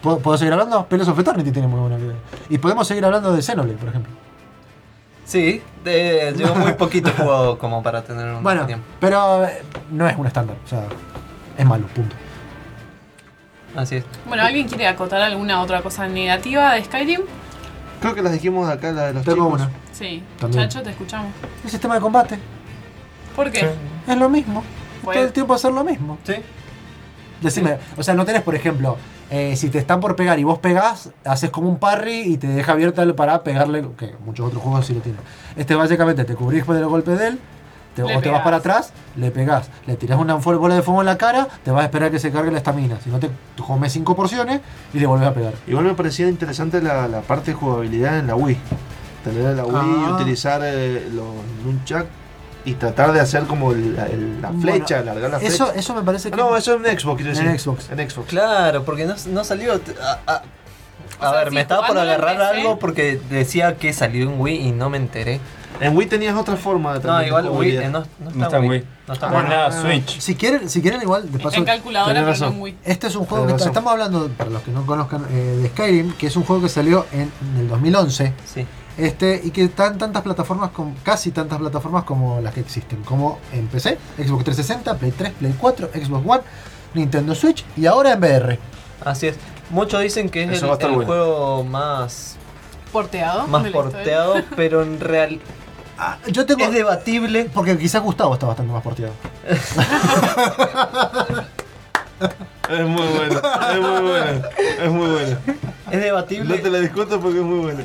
¿Puedo, 0.02 0.18
puedo 0.18 0.36
seguir 0.36 0.52
hablando? 0.52 0.86
Pillars 0.86 1.08
of 1.08 1.18
Eternity 1.18 1.50
tiene 1.50 1.66
muy 1.68 1.80
buena. 1.80 1.96
Y 2.50 2.58
podemos 2.58 2.86
seguir 2.86 3.04
hablando 3.04 3.32
de 3.34 3.42
Xenoblade, 3.42 3.78
por 3.78 3.88
ejemplo. 3.88 4.12
Sí, 5.28 5.62
de, 5.84 6.32
llevo 6.34 6.54
muy 6.54 6.72
poquito 6.72 7.10
jugado 7.14 7.58
como 7.58 7.82
para 7.82 8.02
tener 8.02 8.24
una 8.28 8.40
Bueno, 8.40 8.62
opinión. 8.62 8.82
pero 8.98 9.44
eh, 9.44 9.62
no 9.90 10.08
es 10.08 10.16
un 10.16 10.26
estándar. 10.26 10.56
O 10.64 10.66
sea, 10.66 10.84
es 11.58 11.66
malo, 11.66 11.86
punto. 11.88 12.16
Así 13.76 13.96
es. 13.96 14.04
Bueno, 14.26 14.42
¿alguien 14.42 14.66
quiere 14.66 14.86
acotar 14.86 15.20
alguna 15.20 15.60
otra 15.60 15.82
cosa 15.82 16.08
negativa 16.08 16.72
de 16.72 16.82
Skyrim? 16.84 17.20
Creo 18.00 18.14
que 18.14 18.22
las 18.22 18.32
dijimos 18.32 18.66
de 18.68 18.72
acá, 18.72 18.90
la 18.92 19.08
de 19.08 19.12
los 19.12 19.24
Tengo 19.24 19.44
chicos. 19.48 19.60
una. 19.60 19.70
Sí. 19.92 20.22
También. 20.40 20.62
Chacho, 20.66 20.82
te 20.82 20.90
escuchamos. 20.90 21.30
El 21.62 21.70
sistema 21.70 21.96
de 21.96 22.00
combate 22.00 22.38
¿Por 23.36 23.50
qué? 23.50 23.68
es 24.06 24.16
lo 24.16 24.30
mismo. 24.30 24.64
Pues- 25.04 25.14
Todo 25.16 25.26
el 25.26 25.32
tiempo 25.32 25.52
hacer 25.52 25.72
lo 25.72 25.84
mismo. 25.84 26.16
Sí. 26.24 26.36
Decime, 27.42 27.76
o 27.98 28.02
sea, 28.02 28.14
no 28.14 28.24
tenés, 28.24 28.40
por 28.42 28.54
ejemplo, 28.54 28.96
eh, 29.30 29.56
si 29.56 29.68
te 29.68 29.78
están 29.78 30.00
por 30.00 30.16
pegar 30.16 30.38
y 30.38 30.44
vos 30.44 30.58
pegás, 30.58 31.10
haces 31.24 31.50
como 31.50 31.68
un 31.68 31.78
parry 31.78 32.20
y 32.22 32.36
te 32.38 32.46
deja 32.46 32.72
abierta 32.72 33.02
el 33.02 33.14
para 33.14 33.42
pegarle, 33.42 33.86
que 33.98 34.14
muchos 34.24 34.46
otros 34.48 34.62
juegos 34.62 34.86
sí 34.86 34.94
lo 34.94 35.00
tienen. 35.00 35.20
Este 35.56 35.74
básicamente 35.74 36.24
te 36.24 36.34
cubrís 36.34 36.60
después 36.60 36.78
del 36.78 36.88
golpe 36.88 37.12
de 37.12 37.26
él, 37.28 37.38
te, 37.94 38.02
o 38.02 38.20
te 38.20 38.30
vas 38.30 38.42
para 38.42 38.58
atrás, 38.58 38.92
le 39.16 39.30
pegás, 39.30 39.68
le 39.86 39.96
tirás 39.96 40.18
una 40.18 40.34
bola 40.36 40.74
de 40.76 40.82
fuego 40.82 41.00
en 41.00 41.06
la 41.06 41.18
cara, 41.18 41.48
te 41.64 41.70
vas 41.70 41.82
a 41.82 41.84
esperar 41.84 42.10
que 42.10 42.18
se 42.18 42.30
cargue 42.30 42.50
la 42.50 42.58
estamina. 42.58 42.98
Si 43.02 43.10
no, 43.10 43.18
te 43.18 43.28
comes 43.66 43.92
cinco 43.92 44.14
porciones 44.14 44.60
y 44.94 45.00
le 45.00 45.06
volvés 45.06 45.28
a 45.28 45.34
pegar. 45.34 45.52
Igual 45.66 45.84
me 45.84 45.94
parecía 45.94 46.28
interesante 46.28 46.80
la, 46.80 47.08
la 47.08 47.20
parte 47.22 47.50
de 47.50 47.54
jugabilidad 47.56 48.18
en 48.18 48.28
la 48.28 48.36
Wii. 48.36 48.56
Tener 49.24 49.56
la 49.56 49.64
Wii 49.64 49.74
y 49.74 50.04
Ah. 50.06 50.14
utilizar 50.14 50.60
eh, 50.64 51.08
los 51.12 51.26
nunchuck 51.64 52.06
y 52.64 52.74
tratar 52.74 53.12
de 53.12 53.20
hacer 53.20 53.44
como 53.44 53.72
el- 53.72 53.96
el- 54.10 54.42
la 54.42 54.52
flecha, 54.52 54.96
Bueno, 54.96 55.12
alargar 55.12 55.30
la 55.30 55.38
Eso, 55.46 55.66
flecha. 55.66 55.80
eso 55.80 55.94
me 55.94 56.02
parece 56.02 56.30
que. 56.30 56.36
no, 56.36 56.56
eso 56.56 56.74
en 56.74 56.84
Xbox, 56.98 57.16
quiero 57.22 57.36
En 57.38 57.44
decir. 57.46 57.60
Xbox. 57.60 57.90
En 57.90 58.10
Xbox. 58.10 58.28
Claro, 58.28 58.84
porque 58.84 59.04
no, 59.06 59.14
no 59.30 59.44
salió. 59.44 59.72
A, 59.74 60.18
a- 60.32 60.34
a 60.34 60.42
O 61.28 61.32
sea, 61.32 61.44
ver, 61.44 61.50
me 61.52 61.60
estaba 61.62 61.86
por 61.86 61.96
en 61.96 62.02
agarrar 62.02 62.40
algo 62.42 62.78
porque 62.78 63.20
decía 63.30 63.76
que 63.76 63.92
salió 63.92 64.24
en 64.30 64.40
Wii 64.40 64.68
y 64.68 64.72
no 64.72 64.88
me 64.90 64.98
enteré. 64.98 65.40
En 65.80 65.96
Wii 65.96 66.08
tenías 66.08 66.36
otra 66.36 66.56
forma 66.56 66.98
de 66.98 67.06
No, 67.06 67.22
igual 67.22 67.48
Wii 67.50 67.76
eh, 67.76 67.88
no, 67.88 68.00
no 68.00 68.04
está, 68.04 68.34
No 68.38 68.44
está 68.44 68.56
en 68.58 68.64
en 68.64 68.70
Wii. 68.70 68.78
Wii. 68.80 68.88
No 69.06 69.14
está 69.14 69.26
en 69.28 69.48
la 69.50 69.72
Switch. 69.72 70.18
Si 70.20 70.34
quieren, 70.34 70.68
si 70.68 70.82
quieren 70.82 71.00
igual, 71.02 71.30
de 71.30 71.38
paso. 71.38 71.56
en 71.56 71.64
calculadora, 71.64 72.22
razón. 72.24 72.54
en 72.54 72.60
Wii. 72.62 72.76
Este 72.84 73.06
es 73.06 73.14
un 73.16 73.26
juego 73.26 73.44
que 73.46 73.52
Tenés 73.52 73.62
está- 73.66 73.80
razón. 73.80 73.88
estamos 73.88 73.92
hablando, 73.92 74.28
para 74.36 74.50
los 74.50 74.62
que 74.62 74.70
no 74.72 74.84
conozcan, 74.84 75.24
eh, 75.30 75.60
de 75.62 75.68
Skyrim, 75.68 76.12
que 76.14 76.26
es 76.26 76.36
un 76.36 76.42
juego 76.44 76.62
que 76.62 76.68
salió 76.68 77.06
en, 77.12 77.20
en 77.52 77.60
el 77.60 77.68
2011. 77.68 78.32
Sí. 78.52 78.66
Este, 78.98 79.40
y 79.44 79.50
que 79.52 79.64
está 79.64 79.86
en 79.86 79.98
tantas 79.98 80.22
plataformas, 80.22 80.70
como, 80.70 80.94
casi 81.04 81.30
tantas 81.30 81.58
plataformas 81.58 82.04
como 82.04 82.40
las 82.40 82.52
que 82.52 82.60
existen, 82.60 83.02
como 83.04 83.38
en 83.52 83.68
PC, 83.68 83.96
Xbox 84.18 84.44
360, 84.44 84.96
Play 84.98 85.12
3, 85.12 85.32
Play 85.38 85.54
4, 85.56 85.90
Xbox 85.94 86.26
One, 86.26 86.42
Nintendo 86.94 87.34
Switch 87.34 87.64
y 87.76 87.86
ahora 87.86 88.12
en 88.12 88.20
VR. 88.20 88.58
Así 89.04 89.28
es. 89.28 89.36
Muchos 89.70 90.00
dicen 90.02 90.28
que 90.28 90.42
es 90.44 90.50
Eso 90.50 90.76
el, 90.80 90.88
bueno. 90.88 91.06
juego 91.06 91.64
más, 91.64 92.36
Porteado. 92.92 93.46
más 93.46 93.68
porteado, 93.70 94.34
pero 94.56 94.82
en 94.82 94.98
real 94.98 95.38
Ah, 96.00 96.16
yo 96.28 96.46
tengo. 96.46 96.64
es 96.64 96.72
debatible. 96.72 97.50
Porque 97.52 97.76
quizás 97.76 98.02
Gustavo 98.02 98.34
está 98.34 98.46
bastante 98.46 98.72
más 98.72 98.82
porteado. 98.82 99.12
Es 102.68 102.86
muy 102.86 103.06
bueno, 103.06 103.40
es 103.72 103.80
muy 103.80 104.10
bueno, 104.10 104.42
es 104.82 104.90
muy 104.90 105.10
bueno. 105.10 105.36
Es 105.90 105.94
No 105.94 106.00
debatible 106.00 106.58
te 106.58 106.70
la 106.70 106.78
discuto 106.80 107.20
porque 107.20 107.38
es 107.38 107.44
muy 107.44 107.60
bueno. 107.60 107.80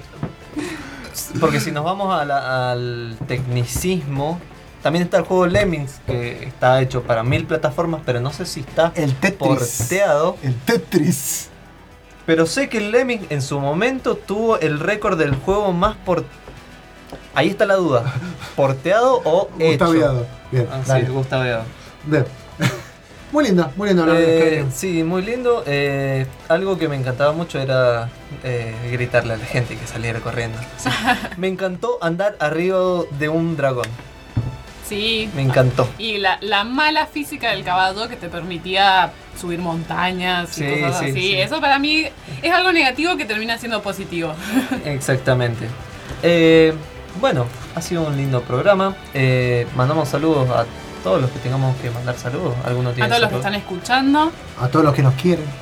Porque 1.39 1.59
si 1.59 1.71
nos 1.71 1.83
vamos 1.83 2.13
a 2.13 2.25
la- 2.25 2.71
al 2.71 3.17
tecnicismo, 3.27 4.39
también 4.81 5.03
está 5.03 5.17
el 5.17 5.23
juego 5.23 5.45
Lemmings 5.47 6.01
que 6.05 6.43
está 6.45 6.81
hecho 6.81 7.03
para 7.03 7.23
mil 7.23 7.45
plataformas, 7.45 8.01
pero 8.05 8.19
no 8.19 8.31
sé 8.33 8.45
si 8.45 8.59
está 8.61 8.91
El 8.95 9.13
Tetris. 9.15 9.77
porteado. 9.79 10.35
El 10.43 10.55
Tetris. 10.55 11.49
Pero 12.25 12.45
sé 12.45 12.69
que 12.69 12.77
el 12.77 12.91
Lemmings 12.91 13.25
en 13.31 13.41
su 13.41 13.59
momento 13.59 14.15
tuvo 14.15 14.57
el 14.59 14.79
récord 14.79 15.17
del 15.17 15.35
juego 15.35 15.71
más 15.73 15.95
por. 16.05 16.23
Ahí 17.35 17.49
está 17.49 17.65
la 17.65 17.75
duda. 17.75 18.13
¿Porteado 18.55 19.21
o 19.25 19.49
hecho? 19.59 19.85
Gustaviado. 19.85 20.25
Bien, 20.51 20.67
Ah, 20.71 20.81
sí. 20.85 21.05
Gustaviado. 21.07 21.63
Bien. 22.05 22.25
Muy 23.33 23.45
lindo, 23.45 23.71
muy 23.75 23.87
lindo 23.87 24.03
hablar 24.03 24.17
de 24.19 24.59
Eh, 24.59 24.65
sí, 24.71 25.03
muy 25.03 25.23
lindo. 25.23 25.63
Eh, 25.65 26.27
algo 26.49 26.77
que 26.77 26.87
me 26.87 26.95
encantaba 26.95 27.31
mucho 27.33 27.59
era 27.59 28.07
eh, 28.43 28.75
gritarle 28.91 29.33
a 29.33 29.37
la 29.37 29.45
gente 29.45 29.75
que 29.75 29.87
saliera 29.87 30.19
corriendo. 30.19 30.59
Sí. 30.77 30.89
Me 31.37 31.47
encantó 31.47 31.97
andar 31.99 32.35
arriba 32.39 32.77
de 33.17 33.29
un 33.29 33.57
dragón. 33.57 33.87
Sí. 34.87 35.31
Me 35.35 35.41
encantó. 35.41 35.89
Y 35.97 36.19
la, 36.19 36.37
la 36.41 36.63
mala 36.63 37.07
física 37.07 37.49
del 37.49 37.63
caballo 37.63 38.07
que 38.07 38.17
te 38.17 38.29
permitía 38.29 39.11
subir 39.41 39.57
montañas 39.57 40.55
y 40.59 40.61
Sí, 40.61 40.81
cosas 40.81 40.99
sí, 40.99 41.05
así. 41.05 41.13
sí. 41.13 41.35
Eso 41.35 41.59
para 41.59 41.79
mí 41.79 42.05
es 42.43 42.51
algo 42.53 42.71
negativo 42.71 43.17
que 43.17 43.25
termina 43.25 43.57
siendo 43.57 43.81
positivo. 43.81 44.35
Exactamente. 44.85 45.67
Eh, 46.21 46.71
bueno, 47.19 47.47
ha 47.73 47.81
sido 47.81 48.03
un 48.03 48.15
lindo 48.15 48.41
programa. 48.43 48.95
Eh, 49.15 49.65
mandamos 49.75 50.07
saludos 50.09 50.47
a 50.51 50.65
todos 51.03 51.21
los 51.21 51.29
que 51.31 51.39
tengamos 51.39 51.75
que 51.77 51.89
mandar 51.91 52.15
saludos. 52.17 52.55
¿Alguno 52.65 52.89
A 52.89 52.93
todos 52.93 53.19
los 53.21 53.29
que 53.29 53.35
están 53.35 53.55
escuchando. 53.55 54.31
A 54.59 54.67
todos 54.69 54.85
los 54.85 54.93
que 54.93 55.01
nos 55.03 55.13
quieren. 55.15 55.45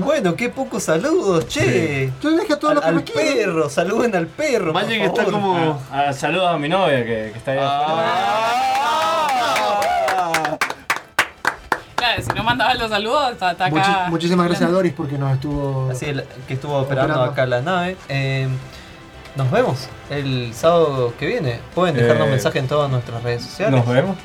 Bueno, 0.00 0.34
qué 0.36 0.48
pocos 0.48 0.84
saludos, 0.84 1.46
che. 1.48 2.10
Yo 2.22 2.30
dije 2.30 2.54
a 2.54 2.58
todos 2.58 2.70
al, 2.70 2.76
los 2.76 2.82
que 2.84 2.88
al 2.88 2.94
me 2.96 3.04
quieren. 3.04 3.36
perro, 3.44 3.68
saluden 3.70 4.16
al 4.16 4.26
perro. 4.26 4.72
por 4.72 4.82
Magic 4.82 5.02
está 5.02 5.24
como. 5.26 5.80
Ah, 5.92 6.12
saludos 6.14 6.48
a 6.48 6.56
mi 6.56 6.68
novia 6.68 7.04
que, 7.04 7.30
que 7.32 7.38
está 7.38 7.52
ahí 7.52 7.58
Claro, 11.94 12.22
si 12.22 12.28
no 12.34 12.42
mandaban 12.42 12.78
los 12.78 12.90
saludos, 12.90 13.32
está, 13.32 13.50
acá. 13.50 13.68
Muchi- 13.70 14.08
muchísimas 14.10 14.46
gracias 14.46 14.68
a 14.68 14.72
Doris 14.72 14.92
porque 14.96 15.18
nos 15.18 15.32
estuvo. 15.34 15.90
Así 15.90 16.06
el- 16.06 16.24
que 16.48 16.54
estuvo 16.54 16.76
operando, 16.78 17.12
Operando. 17.14 17.32
acá 17.32 17.46
la 17.46 17.60
nave. 17.62 17.96
Eh, 18.08 18.48
nos 19.36 19.50
vemos 19.50 19.88
el 20.10 20.52
sábado 20.54 21.12
que 21.18 21.26
viene. 21.26 21.60
Pueden 21.74 21.96
dejarnos 21.96 22.26
Eh, 22.28 22.30
mensaje 22.30 22.58
en 22.58 22.68
todas 22.68 22.90
nuestras 22.90 23.22
redes 23.22 23.42
sociales. 23.42 23.84
¿Nos 23.84 23.94
vemos? 23.94 24.16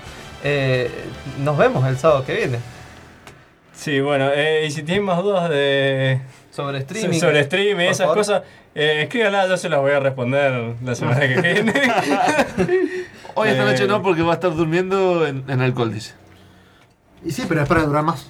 Eh, 0.44 0.90
nos 1.40 1.58
vemos 1.58 1.86
el 1.88 1.98
sábado 1.98 2.26
que 2.26 2.34
viene. 2.36 2.60
Sí, 3.74 4.00
bueno, 4.00 4.30
eh, 4.34 4.66
y 4.68 4.72
si 4.72 4.84
tienen 4.84 5.04
más 5.06 5.22
dudas 5.24 5.50
de. 5.50 6.22
Sobre 6.52 6.80
streaming. 6.80 7.20
Sobre 7.20 7.40
streaming 7.42 7.72
y 7.74 7.86
por 7.86 7.92
esas 7.92 7.98
favor. 8.06 8.18
cosas, 8.18 8.44
eh, 8.76 9.02
escríbanla, 9.04 9.48
yo 9.48 9.58
se 9.58 9.70
las 9.70 9.80
voy 9.80 9.92
a 9.92 10.00
responder 10.00 10.76
la 10.84 10.96
semana 10.96 11.22
que 11.22 11.42
viene. 11.42 11.74
Hoy 13.36 13.50
esta 13.50 13.64
Eh, 13.64 13.66
noche 13.72 13.88
no, 13.88 14.02
porque 14.04 14.22
va 14.22 14.32
a 14.32 14.36
estar 14.36 14.54
durmiendo 14.56 15.26
en, 15.26 15.44
en 15.48 15.62
alcohol, 15.62 15.94
dice. 15.94 16.14
Y 17.24 17.32
sí, 17.32 17.46
pero 17.48 17.62
es 17.62 17.68
para 17.68 17.84
durar 17.84 18.04
más. 18.04 18.28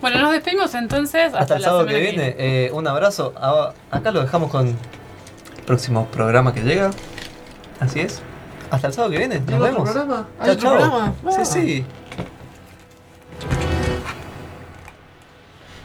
Bueno, 0.00 0.18
nos 0.18 0.32
despedimos 0.32 0.74
entonces 0.74 1.26
hasta, 1.26 1.38
Hasta 1.38 1.56
el 1.56 1.62
sábado 1.62 1.86
que 1.86 1.98
viene. 1.98 2.34
Eh, 2.38 2.70
un 2.72 2.86
abrazo. 2.86 3.32
Ah, 3.36 3.72
acá 3.90 4.10
lo 4.10 4.20
dejamos 4.20 4.50
con 4.50 4.76
próximo 5.66 6.06
programa 6.06 6.52
que 6.52 6.60
llega. 6.62 6.90
Así 7.80 8.00
es. 8.00 8.22
Hasta 8.70 8.88
el 8.88 8.92
sábado 8.94 9.12
que 9.12 9.18
viene. 9.18 9.40
Nos 9.40 9.48
¿Hay 9.48 9.54
otro 9.54 9.64
vemos. 9.72 9.90
programa? 9.90 10.28
¿Hay 10.38 10.46
Chao, 10.46 10.56
chao. 10.56 10.70
programa? 10.78 11.14
Sí, 11.30 11.44
sí. 11.44 11.84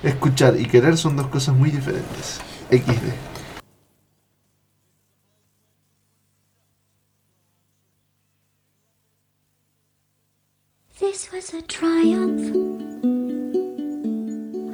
Escuchar 0.04 0.60
y 0.60 0.66
querer 0.68 0.96
son 0.98 1.16
dos 1.18 1.28
cosas 1.28 1.56
muy 1.56 1.72
diferentes. 1.72 2.40
XD. 2.72 3.12
This 11.00 11.32
was 11.32 11.54
a 11.54 11.62
triumph. 11.64 12.56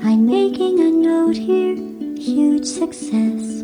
I'm 0.04 0.26
making 0.26 0.80
a 0.80 0.92
note 0.92 1.36
here, 1.38 1.76
huge 2.18 2.66
success. 2.66 3.64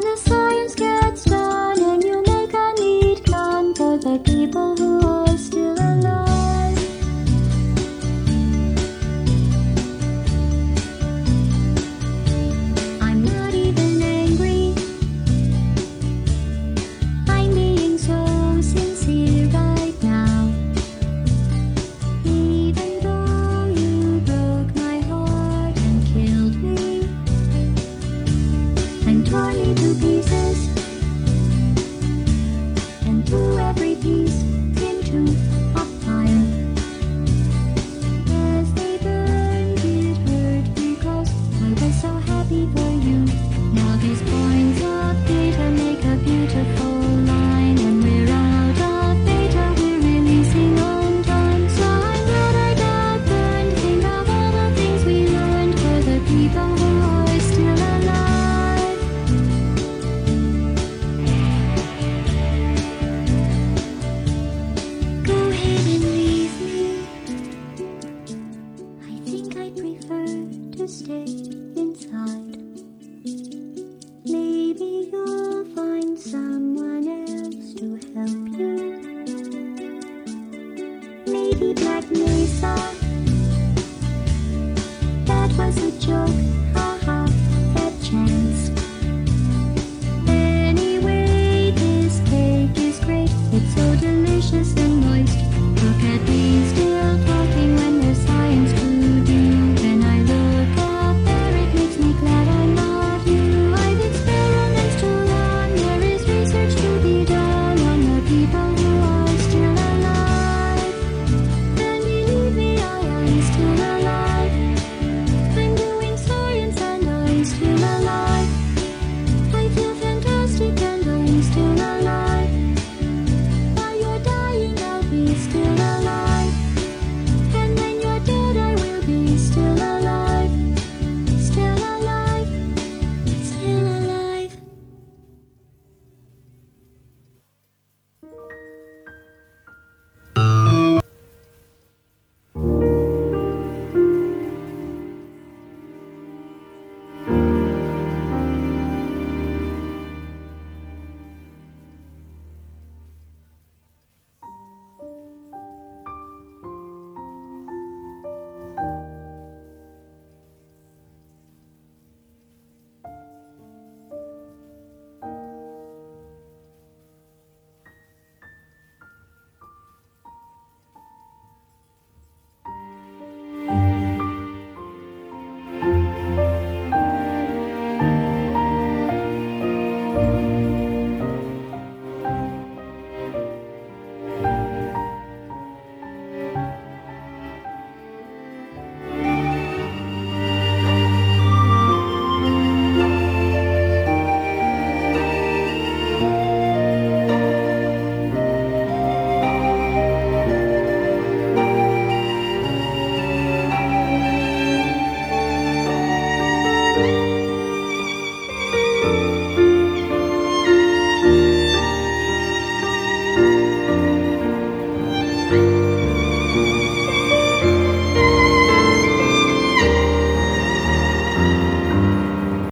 the 0.00 0.16
science 0.16 0.74
gets 0.76 1.24
done, 1.24 1.82
and 1.82 2.02
you 2.04 2.22
make 2.26 2.54
a 2.54 2.74
neat 2.78 3.24
gun 3.26 3.74
for 3.74 3.98
the 3.98 4.18
people 4.24 4.76
who 4.76 5.00
are 5.06 5.31